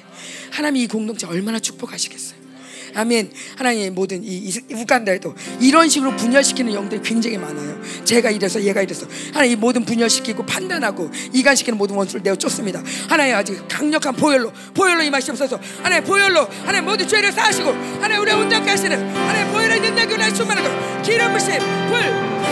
하나님이 0.51 0.85
이 0.85 0.87
공동체 0.87 1.27
얼마나 1.27 1.59
축복하시겠어요. 1.59 2.46
아멘. 2.95 3.31
하나님의 3.57 3.91
모든 3.91 4.23
이, 4.25 4.53
우간다에도 4.73 5.35
이런 5.61 5.89
식으로 5.89 6.17
분열시키는 6.17 6.73
영들이 6.73 7.03
굉장히 7.03 7.39
많아요. 7.39 7.81
제가 8.05 8.31
이래서 8.31 8.63
얘가 8.63 8.83
이래서 8.83 9.07
하나님 9.33 9.53
이 9.53 9.57
모든 9.57 9.85
분열시키고 9.85 10.47
판단하고 10.47 11.11
이간시키는 11.33 11.79
모든 11.79 11.97
원수를 11.97 12.23
내어 12.23 12.37
쫓습니다. 12.37 12.83
하나님 13.09 13.35
아직 13.35 13.63
강력한 13.69 14.15
보혈로 14.15 14.53
보혈로 14.75 15.03
임하시옵소서. 15.03 15.59
하나님 15.83 16.05
보혈로 16.05 16.49
하나님 16.65 16.85
모든 16.85 17.07
죄를 17.07 17.33
쌓으시고 17.33 17.71
하나님 18.01 18.23
우리 18.23 18.33
온전케 18.33 18.71
하시는 18.71 19.15
하나님 19.15 19.53
보혈의 19.53 19.81
능력이 19.81 20.15
우리 20.15 20.35
충만하고 20.35 21.03
기름 21.03 21.33
부심 21.33 21.59
불 21.89 22.01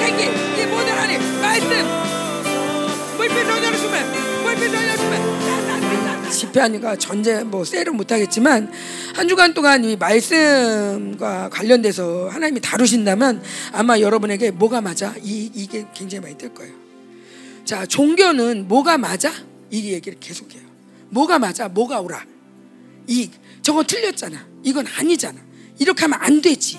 생기 0.00 0.24
이 0.24 0.66
모든 0.66 0.92
하나님 0.92 1.20
말씀 1.40 2.14
물빛 3.16 3.46
전열을 3.46 3.78
주면 3.78 4.42
물빛 4.44 4.70
전열을 4.70 4.96
주면 4.96 6.13
집회하니까 6.30 6.96
전제 6.96 7.44
뭐 7.44 7.64
세를 7.64 7.92
못하겠지만 7.92 8.70
한 9.14 9.28
주간 9.28 9.54
동안 9.54 9.84
이 9.84 9.96
말씀과 9.96 11.50
관련돼서 11.50 12.28
하나님이 12.28 12.60
다루신다면 12.60 13.42
아마 13.72 13.98
여러분에게 13.98 14.50
뭐가 14.50 14.80
맞아 14.80 15.14
이 15.22 15.50
이게 15.54 15.86
굉장히 15.94 16.22
많이 16.22 16.38
뜰 16.38 16.52
거예요. 16.54 16.72
자 17.64 17.86
종교는 17.86 18.68
뭐가 18.68 18.98
맞아 18.98 19.32
이 19.70 19.92
얘기를 19.92 20.18
계속해요. 20.20 20.62
뭐가 21.10 21.38
맞아 21.38 21.68
뭐가 21.68 22.00
오라 22.00 22.24
이 23.06 23.30
저거 23.62 23.84
틀렸잖아 23.84 24.46
이건 24.62 24.86
아니잖아 24.86 25.40
이렇게 25.78 26.02
하면 26.02 26.18
안 26.20 26.40
되지 26.40 26.78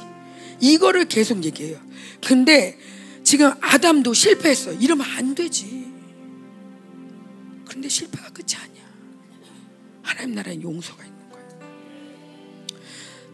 이거를 0.60 1.06
계속 1.06 1.44
얘기해요. 1.44 1.80
근데 2.26 2.78
지금 3.24 3.52
아담도 3.62 4.14
실패했어. 4.14 4.74
이러면 4.74 5.06
안 5.18 5.36
되지. 5.36 5.86
끝이 7.68 7.88
아니야. 8.08 8.25
하나님 10.06 10.36
나라에 10.36 10.62
용서가 10.62 11.04
있는 11.04 11.30
거예요. 11.30 11.50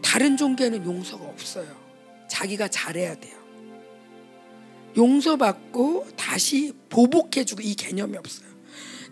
다른 0.02 0.36
종교에는 0.36 0.84
용서가 0.84 1.24
없어요. 1.24 1.76
자기가 2.28 2.68
잘해야 2.68 3.14
돼요. 3.20 3.36
용서받고 4.96 6.08
다시 6.16 6.72
보복해주고 6.88 7.62
이 7.62 7.74
개념이 7.74 8.16
없어요. 8.16 8.48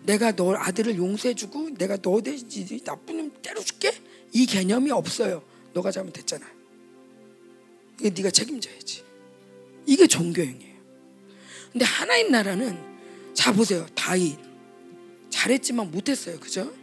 내가 0.03 0.35
너 0.35 0.55
아들을 0.55 0.97
용서해주고 0.97 1.75
내가 1.77 1.97
너 1.97 2.19
대지 2.21 2.83
나쁜 2.83 3.17
놈 3.17 3.31
때려줄게 3.41 3.93
이 4.33 4.45
개념이 4.47 4.89
없어요. 4.91 5.43
너가 5.73 5.91
잘못했잖아. 5.91 6.45
이게 7.99 8.09
네가 8.09 8.31
책임져야지. 8.31 9.03
이게 9.85 10.07
종교형이에요. 10.07 10.81
근데 11.71 11.85
하나님 11.85 12.31
나라는 12.31 12.77
자 13.33 13.53
보세요. 13.53 13.85
다윗 13.93 14.37
잘했지만 15.29 15.91
못했어요. 15.91 16.39
그죠? 16.39 16.73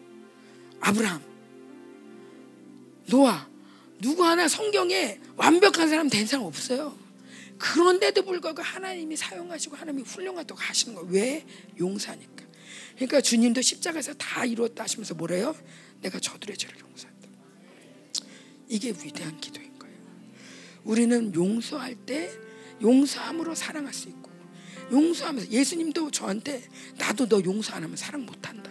아브라함, 0.81 1.23
노아 3.07 3.49
누구 4.01 4.25
하나 4.25 4.49
성경에 4.49 5.21
완벽한 5.37 5.89
사람 5.89 6.09
된 6.09 6.27
사람 6.27 6.47
없어요. 6.47 6.97
그런데도 7.59 8.25
불구하고 8.25 8.63
하나님이 8.63 9.17
사용하시고 9.17 9.77
하나님이 9.77 10.05
훌륭하다고 10.05 10.61
하시는 10.61 10.95
거예요. 10.95 11.09
왜? 11.11 11.47
용서하니까. 11.79 12.45
그러니까 12.95 13.21
주님도 13.21 13.63
십자가에서 13.63 14.15
다 14.15 14.45
이루었다 14.45 14.85
하시면서 14.85 15.15
뭐래요? 15.15 15.57
내가 16.01 16.21
저들의 16.21 16.57
죄를 16.57 16.79
용서한다. 16.79 17.29
이게 18.69 18.91
위대한 18.91 19.41
기도인 19.41 19.79
거예요. 19.79 19.97
우리는 20.85 21.35
용서할 21.35 21.95
때 21.95 22.31
용서함으로 22.81 23.55
사랑할 23.55 23.93
수 23.93 24.09
있고 24.09 24.31
용서하면서 24.93 25.51
예수님도 25.51 26.11
저한테 26.11 26.63
나도 26.97 27.29
너 27.29 27.43
용서 27.45 27.75
안 27.75 27.83
하면 27.85 27.97
사랑 27.97 28.25
못 28.25 28.49
한다. 28.49 28.68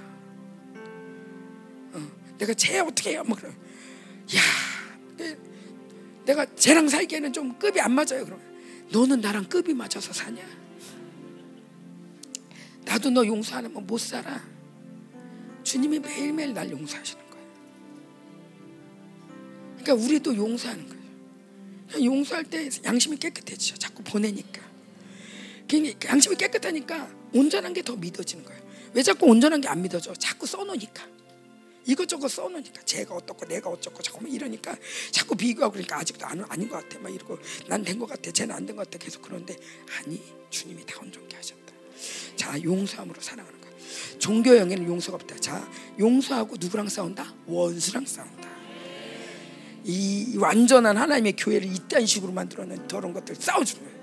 어, 2.38 2.40
내가 2.40 2.54
쟤 2.54 2.80
어떻게 2.80 3.12
해요? 3.12 3.24
뭐 3.26 3.36
그러. 3.38 3.50
야, 3.50 4.42
내가 6.26 6.46
쟤랑 6.56 6.90
살기에는 6.90 7.34
좀 7.34 7.58
급이 7.58 7.80
안 7.80 7.94
맞아요. 7.94 8.26
그러면 8.26 8.40
너는 8.92 9.22
나랑 9.22 9.46
급이 9.46 9.74
맞아서 9.74 10.14
사냐? 10.14 10.42
나도 12.86 13.10
너 13.10 13.26
용서 13.26 13.56
안 13.58 13.66
하면 13.66 13.86
못 13.86 13.98
살아. 14.00 14.42
주님이 15.64 16.00
매일매일 16.00 16.54
날 16.54 16.70
용서하시는 16.72 17.30
거예요. 17.30 17.48
그러니까 19.78 19.94
우리도 20.06 20.36
용서하는 20.36 20.88
거예요. 20.88 20.98
용서할 22.06 22.44
때 22.46 22.70
양심이 22.84 23.18
깨끗해지죠. 23.18 23.78
자꾸 23.78 24.04
보내니까. 24.04 24.62
양심이 26.08 26.36
깨끗하니까 26.36 27.10
온전한 27.34 27.74
게 27.74 27.82
더 27.82 27.96
믿어지는 27.96 28.44
거예요. 28.46 28.62
왜 28.94 29.04
자꾸 29.04 29.26
온전한 29.28 29.60
게 29.62 29.68
안 29.68 29.82
믿어져? 29.82 30.14
자꾸 30.14 30.46
써놓으니까. 30.46 31.06
이것저것 31.88 32.28
써놓으니까 32.28 32.82
제가 32.84 33.16
어떻고 33.16 33.46
내가 33.48 33.70
어쩌고 33.70 34.04
자꾸 34.04 34.28
이러니까 34.28 34.76
자꾸 35.12 35.36
비교하고 35.36 35.74
그러니까 35.74 35.98
아직도 36.00 36.26
안, 36.26 36.44
아닌 36.50 36.68
것 36.70 36.78
같아 36.84 37.00
막 37.00 37.14
이러고 37.14 37.40
난 37.68 37.84
된 37.84 37.98
것 38.00 38.08
같아 38.10 38.30
쟤는 38.32 38.54
안 38.56 38.66
된 38.66 38.76
것 38.76 38.90
같아 38.90 39.04
계속 39.04 39.22
그런데 39.22 39.56
아니 39.98 40.22
주님이 40.50 40.86
다 40.86 41.00
온전케 41.02 41.36
하셨다 41.36 41.74
자 42.36 42.62
용서함으로 42.62 43.20
사랑하는 43.22 43.62
거야 43.62 43.72
종교형에는 44.20 44.86
용서가 44.86 45.16
없다 45.16 45.38
자 45.40 45.68
용서하고 46.00 46.58
누구랑 46.60 46.90
싸운다? 46.90 47.34
원수랑 47.48 48.06
싸운다 48.06 48.48
이 49.86 50.36
완전한 50.38 50.98
하나님의 50.98 51.36
교회를 51.38 51.74
이딴 51.74 52.06
식으로 52.06 52.34
만들어낸 52.34 52.88
저런 52.90 53.14
것들 53.14 53.36
싸워주는 53.36 53.84
거예요 53.84 53.98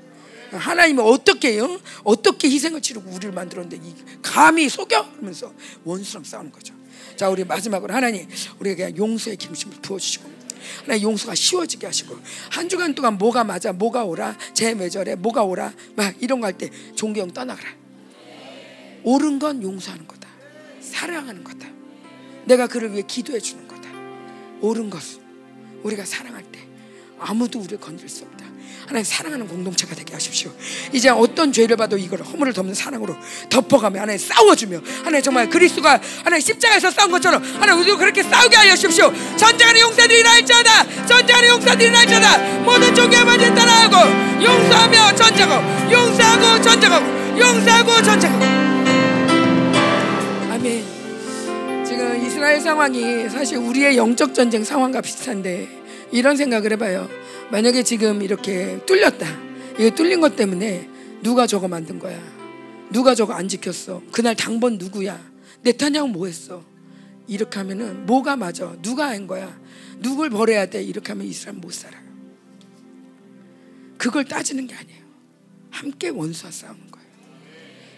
하나님이 0.58 1.00
어떻게 1.02 1.52
해요? 1.54 1.80
어떻게 2.04 2.48
희생을 2.48 2.80
치르고 2.80 3.10
우리를 3.10 3.32
만들었는데 3.32 3.76
이 3.86 3.94
감히 4.22 4.68
속여? 4.68 5.10
그러면서 5.12 5.52
원수랑 5.84 6.22
싸우는 6.22 6.52
거죠. 6.52 6.73
자, 7.16 7.28
우리 7.28 7.44
마지막으로 7.44 7.94
하나님 7.94 8.26
우리에게 8.58 8.94
용서의 8.96 9.36
기름심을 9.36 9.78
부어주시고 9.82 10.34
하나님 10.82 11.04
용서가 11.04 11.34
쉬워지게 11.34 11.86
하시고 11.86 12.18
한 12.50 12.68
주간 12.68 12.94
동안 12.94 13.18
뭐가 13.18 13.44
맞아, 13.44 13.72
뭐가 13.72 14.04
오라, 14.04 14.36
제 14.52 14.74
매절에 14.74 15.16
뭐가 15.16 15.44
오라, 15.44 15.72
막 15.94 16.14
이런 16.20 16.40
거 16.40 16.46
할때 16.46 16.70
종교형 16.94 17.32
떠나가라. 17.32 17.70
옳은 19.04 19.38
건 19.38 19.62
용서하는 19.62 20.06
거다. 20.06 20.28
사랑하는 20.80 21.44
거다. 21.44 21.68
내가 22.46 22.66
그를 22.66 22.92
위해 22.92 23.02
기도해 23.06 23.38
주는 23.40 23.66
거다. 23.68 23.88
옳은 24.60 24.90
것 24.90 25.02
우리가 25.82 26.04
사랑할 26.04 26.42
때 26.50 26.60
아무도 27.18 27.60
우리를 27.60 27.78
건질 27.78 28.08
수 28.08 28.24
없다. 28.24 28.46
하나님 28.86 29.04
사랑하는 29.04 29.48
공동체가 29.48 29.94
되게 29.94 30.12
하십시오. 30.12 30.52
이제 30.92 31.08
어떤 31.08 31.52
죄를 31.52 31.76
봐도 31.76 31.96
이걸 31.96 32.20
허물을 32.20 32.52
덮는 32.52 32.74
사랑으로 32.74 33.16
덮어가며 33.48 34.00
하나님 34.00 34.18
싸워주며 34.18 34.80
하나님 34.98 35.22
정말 35.22 35.48
그리스도가 35.48 36.00
하나님 36.22 36.40
십자가에서 36.40 36.90
싸운 36.90 37.10
것처럼 37.10 37.42
하나님 37.42 37.80
우리도 37.82 37.96
그렇게 37.96 38.22
싸우게 38.22 38.56
하여 38.56 38.74
주십시오. 38.74 39.12
전쟁하는 39.36 39.80
용사들이 39.80 40.22
날자다. 40.22 41.06
전쟁하는 41.06 41.48
용사들이 41.48 41.90
날자다. 41.90 42.38
모든 42.60 42.94
종교에 42.94 43.24
맞은 43.24 43.54
따라하고 43.54 44.44
용서하며 44.44 45.14
전쟁하고 45.14 45.92
용서하고 45.92 46.62
전쟁하고 46.62 47.40
용서하고 47.40 48.02
전쟁하고 48.02 48.44
아멘. 50.52 51.84
지금 51.86 52.26
이스라엘 52.26 52.60
상황이 52.60 53.28
사실 53.30 53.56
우리의 53.58 53.96
영적 53.96 54.34
전쟁 54.34 54.62
상황과 54.62 55.00
비슷한데 55.00 55.68
이런 56.12 56.36
생각을 56.36 56.72
해봐요. 56.72 57.08
만약에 57.50 57.82
지금 57.82 58.22
이렇게 58.22 58.84
뚫렸다. 58.86 59.26
이거 59.78 59.90
뚫린 59.90 60.20
것 60.20 60.36
때문에 60.36 60.88
누가 61.22 61.46
저거 61.46 61.68
만든 61.68 61.98
거야? 61.98 62.20
누가 62.90 63.14
저거 63.14 63.32
안 63.32 63.48
지켰어? 63.48 64.02
그날 64.12 64.34
당번 64.34 64.78
누구야? 64.78 65.20
네타냐후 65.62 66.08
뭐 66.08 66.26
했어? 66.26 66.64
이렇게 67.26 67.58
하면은 67.58 68.06
뭐가 68.06 68.36
맞아? 68.36 68.76
누가 68.82 69.08
한 69.08 69.26
거야? 69.26 69.58
누굴 69.98 70.30
버려야 70.30 70.66
돼? 70.66 70.82
이렇게 70.82 71.12
하면 71.12 71.26
이스라엘 71.26 71.56
못 71.58 71.72
살아요. 71.72 72.02
그걸 73.96 74.24
따지는 74.24 74.66
게 74.66 74.74
아니에요. 74.74 75.04
함께 75.70 76.08
원수와 76.08 76.52
싸우는 76.52 76.90
거예요. 76.90 77.08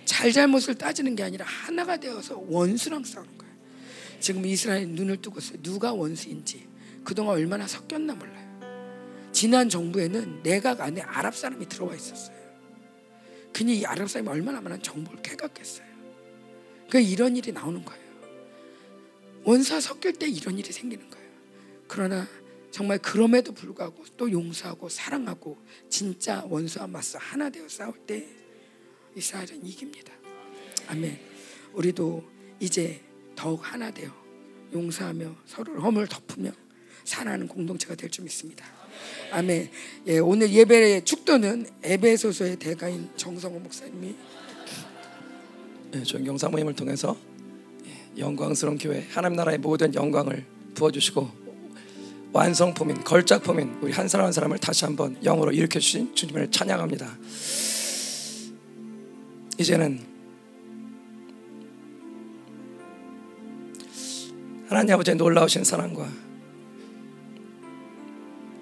잘잘못을 0.05 0.77
따지는 0.77 1.17
게 1.17 1.25
아니라 1.25 1.45
하나가 1.47 1.97
되어서 1.97 2.43
원수랑 2.47 3.05
싸우는 3.05 3.39
거예요. 3.39 3.55
지금 4.21 4.47
이스라엘 4.47 4.89
눈을 4.89 5.21
뜨고 5.21 5.41
있어요. 5.41 5.59
누가 5.63 5.93
원수인지. 5.93 6.67
그동안 7.05 7.37
얼마나 7.37 7.67
섞였나 7.67 8.15
몰라요. 8.15 8.36
지난 9.37 9.69
정부에는 9.69 10.43
내각 10.43 10.81
안에 10.81 11.03
아랍 11.03 11.37
사람이 11.37 11.69
들어와 11.69 11.95
있었어요. 11.95 12.35
그니 13.53 13.81
이 13.81 13.85
아랍 13.85 14.09
사람이 14.09 14.31
얼마나 14.31 14.63
많은 14.63 14.83
정보를 14.83 15.21
깨닫겠어요. 15.21 15.87
그 16.89 16.99
이런 16.99 17.37
일이 17.37 17.53
나오는 17.53 17.85
거예요. 17.85 18.03
원사 19.45 19.79
섞일 19.79 20.15
때 20.15 20.27
이런 20.27 20.59
일이 20.59 20.73
생기는 20.73 21.11
거예요. 21.11 21.29
그러나 21.87 22.27
정말 22.71 22.97
그럼에도 22.97 23.53
불구하고 23.53 24.05
또 24.17 24.33
용서하고 24.33 24.89
사랑하고 24.89 25.59
진짜 25.91 26.43
원수와 26.49 26.87
맞서 26.87 27.19
하나 27.19 27.51
되어 27.51 27.69
싸울 27.69 27.93
때 28.07 28.27
이스라엘은 29.17 29.67
이깁니다. 29.67 30.15
아멘. 30.87 31.21
우리도 31.75 32.25
이제 32.59 33.05
더욱 33.35 33.71
하나 33.71 33.91
되어 33.91 34.11
용서하며 34.73 35.37
서로를 35.45 35.83
허물 35.83 36.07
덮으며 36.07 36.53
사랑하는 37.05 37.49
공동체가 37.49 37.95
될 37.97 38.09
줄 38.09 38.25
믿습니다. 38.25 38.76
아멘. 39.33 39.69
예, 40.07 40.19
오늘 40.19 40.51
예배의 40.51 41.05
축도는 41.05 41.67
에베소서의 41.83 42.57
대가인 42.57 43.09
정성호 43.17 43.59
목사님이 43.59 44.15
예, 45.95 46.03
존경 46.03 46.39
사모님을 46.39 46.75
통해서 46.75 47.17
예, 47.87 48.21
영광스러운 48.21 48.79
교회 48.79 49.07
하나님 49.11 49.37
나라의 49.37 49.59
모든 49.59 49.95
영광을 49.95 50.45
부어주시고 50.75 51.47
완성품인 52.33 53.03
걸작품인 53.03 53.79
우리 53.81 53.93
한 53.93 54.09
사람 54.09 54.27
한 54.27 54.33
사람을 54.33 54.59
다시 54.59 54.85
한번 54.85 55.17
영으로 55.23 55.53
일으켜 55.53 55.81
주신 55.81 56.15
주님을 56.15 56.51
찬양합니다. 56.51 57.19
이제는 59.59 60.17
하나님 64.69 64.95
아버지의 64.95 65.17
놀라우신 65.17 65.65
사랑과 65.65 66.26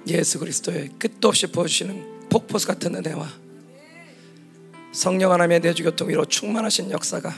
예수 0.07 0.39
그리스도의 0.39 0.91
끝도 0.99 1.29
없이 1.29 1.47
부어주시는 1.47 2.29
폭포수 2.31 2.67
같은 2.67 2.95
은혜와 2.95 3.29
성령 4.93 5.33
하나님의 5.33 5.61
내주교통 5.61 6.09
위로 6.09 6.25
충만하신 6.25 6.91
역사가 6.91 7.35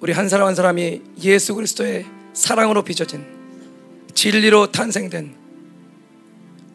우리 0.00 0.12
한 0.12 0.28
사람 0.28 0.46
한 0.46 0.54
사람이 0.54 1.02
예수 1.22 1.54
그리스도의 1.54 2.06
사랑으로 2.32 2.84
빚어진 2.84 3.26
진리로 4.14 4.70
탄생된 4.70 5.34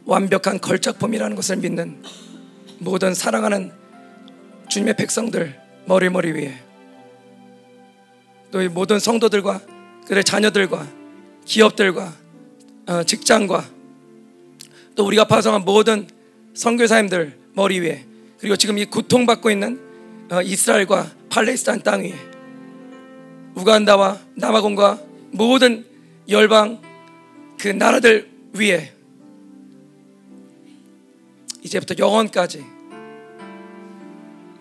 완벽한 0.05 0.59
걸작품이라는 0.59 1.35
것을 1.35 1.57
믿는 1.57 2.03
모든 2.79 3.13
사랑하는 3.13 3.71
주님의 4.69 4.95
백성들 4.97 5.59
머리머리 5.85 6.31
위에 6.31 6.63
또 8.53 8.61
이 8.61 8.67
모든 8.67 8.99
성도들과 8.99 9.61
그의 10.07 10.23
자녀들과 10.23 10.87
기업들과 11.43 12.03
어, 12.03 12.22
직장과 13.05 13.69
또 14.95 15.05
우리가 15.05 15.25
파송한 15.25 15.63
모든 15.63 16.07
선교사님들 16.53 17.37
머리 17.53 17.79
위에 17.79 18.05
그리고 18.39 18.55
지금 18.55 18.77
이 18.77 18.85
고통받고 18.85 19.49
있는 19.49 19.79
어, 20.29 20.41
이스라엘과 20.41 21.11
팔레스타인 21.29 21.81
땅 21.81 22.01
위에 22.01 22.13
우간다와 23.55 24.19
남아공과 24.35 25.01
모든 25.31 25.85
열방 26.27 26.81
그 27.57 27.67
나라들 27.67 28.29
위에 28.53 28.93
이제부터 31.63 31.95
영원까지 31.97 32.63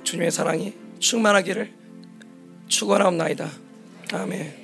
주님의 0.05 0.31
사랑이 0.31 0.73
충만하기를 0.99 1.73
축원하옵나이다. 2.69 3.51
아멘. 4.12 4.62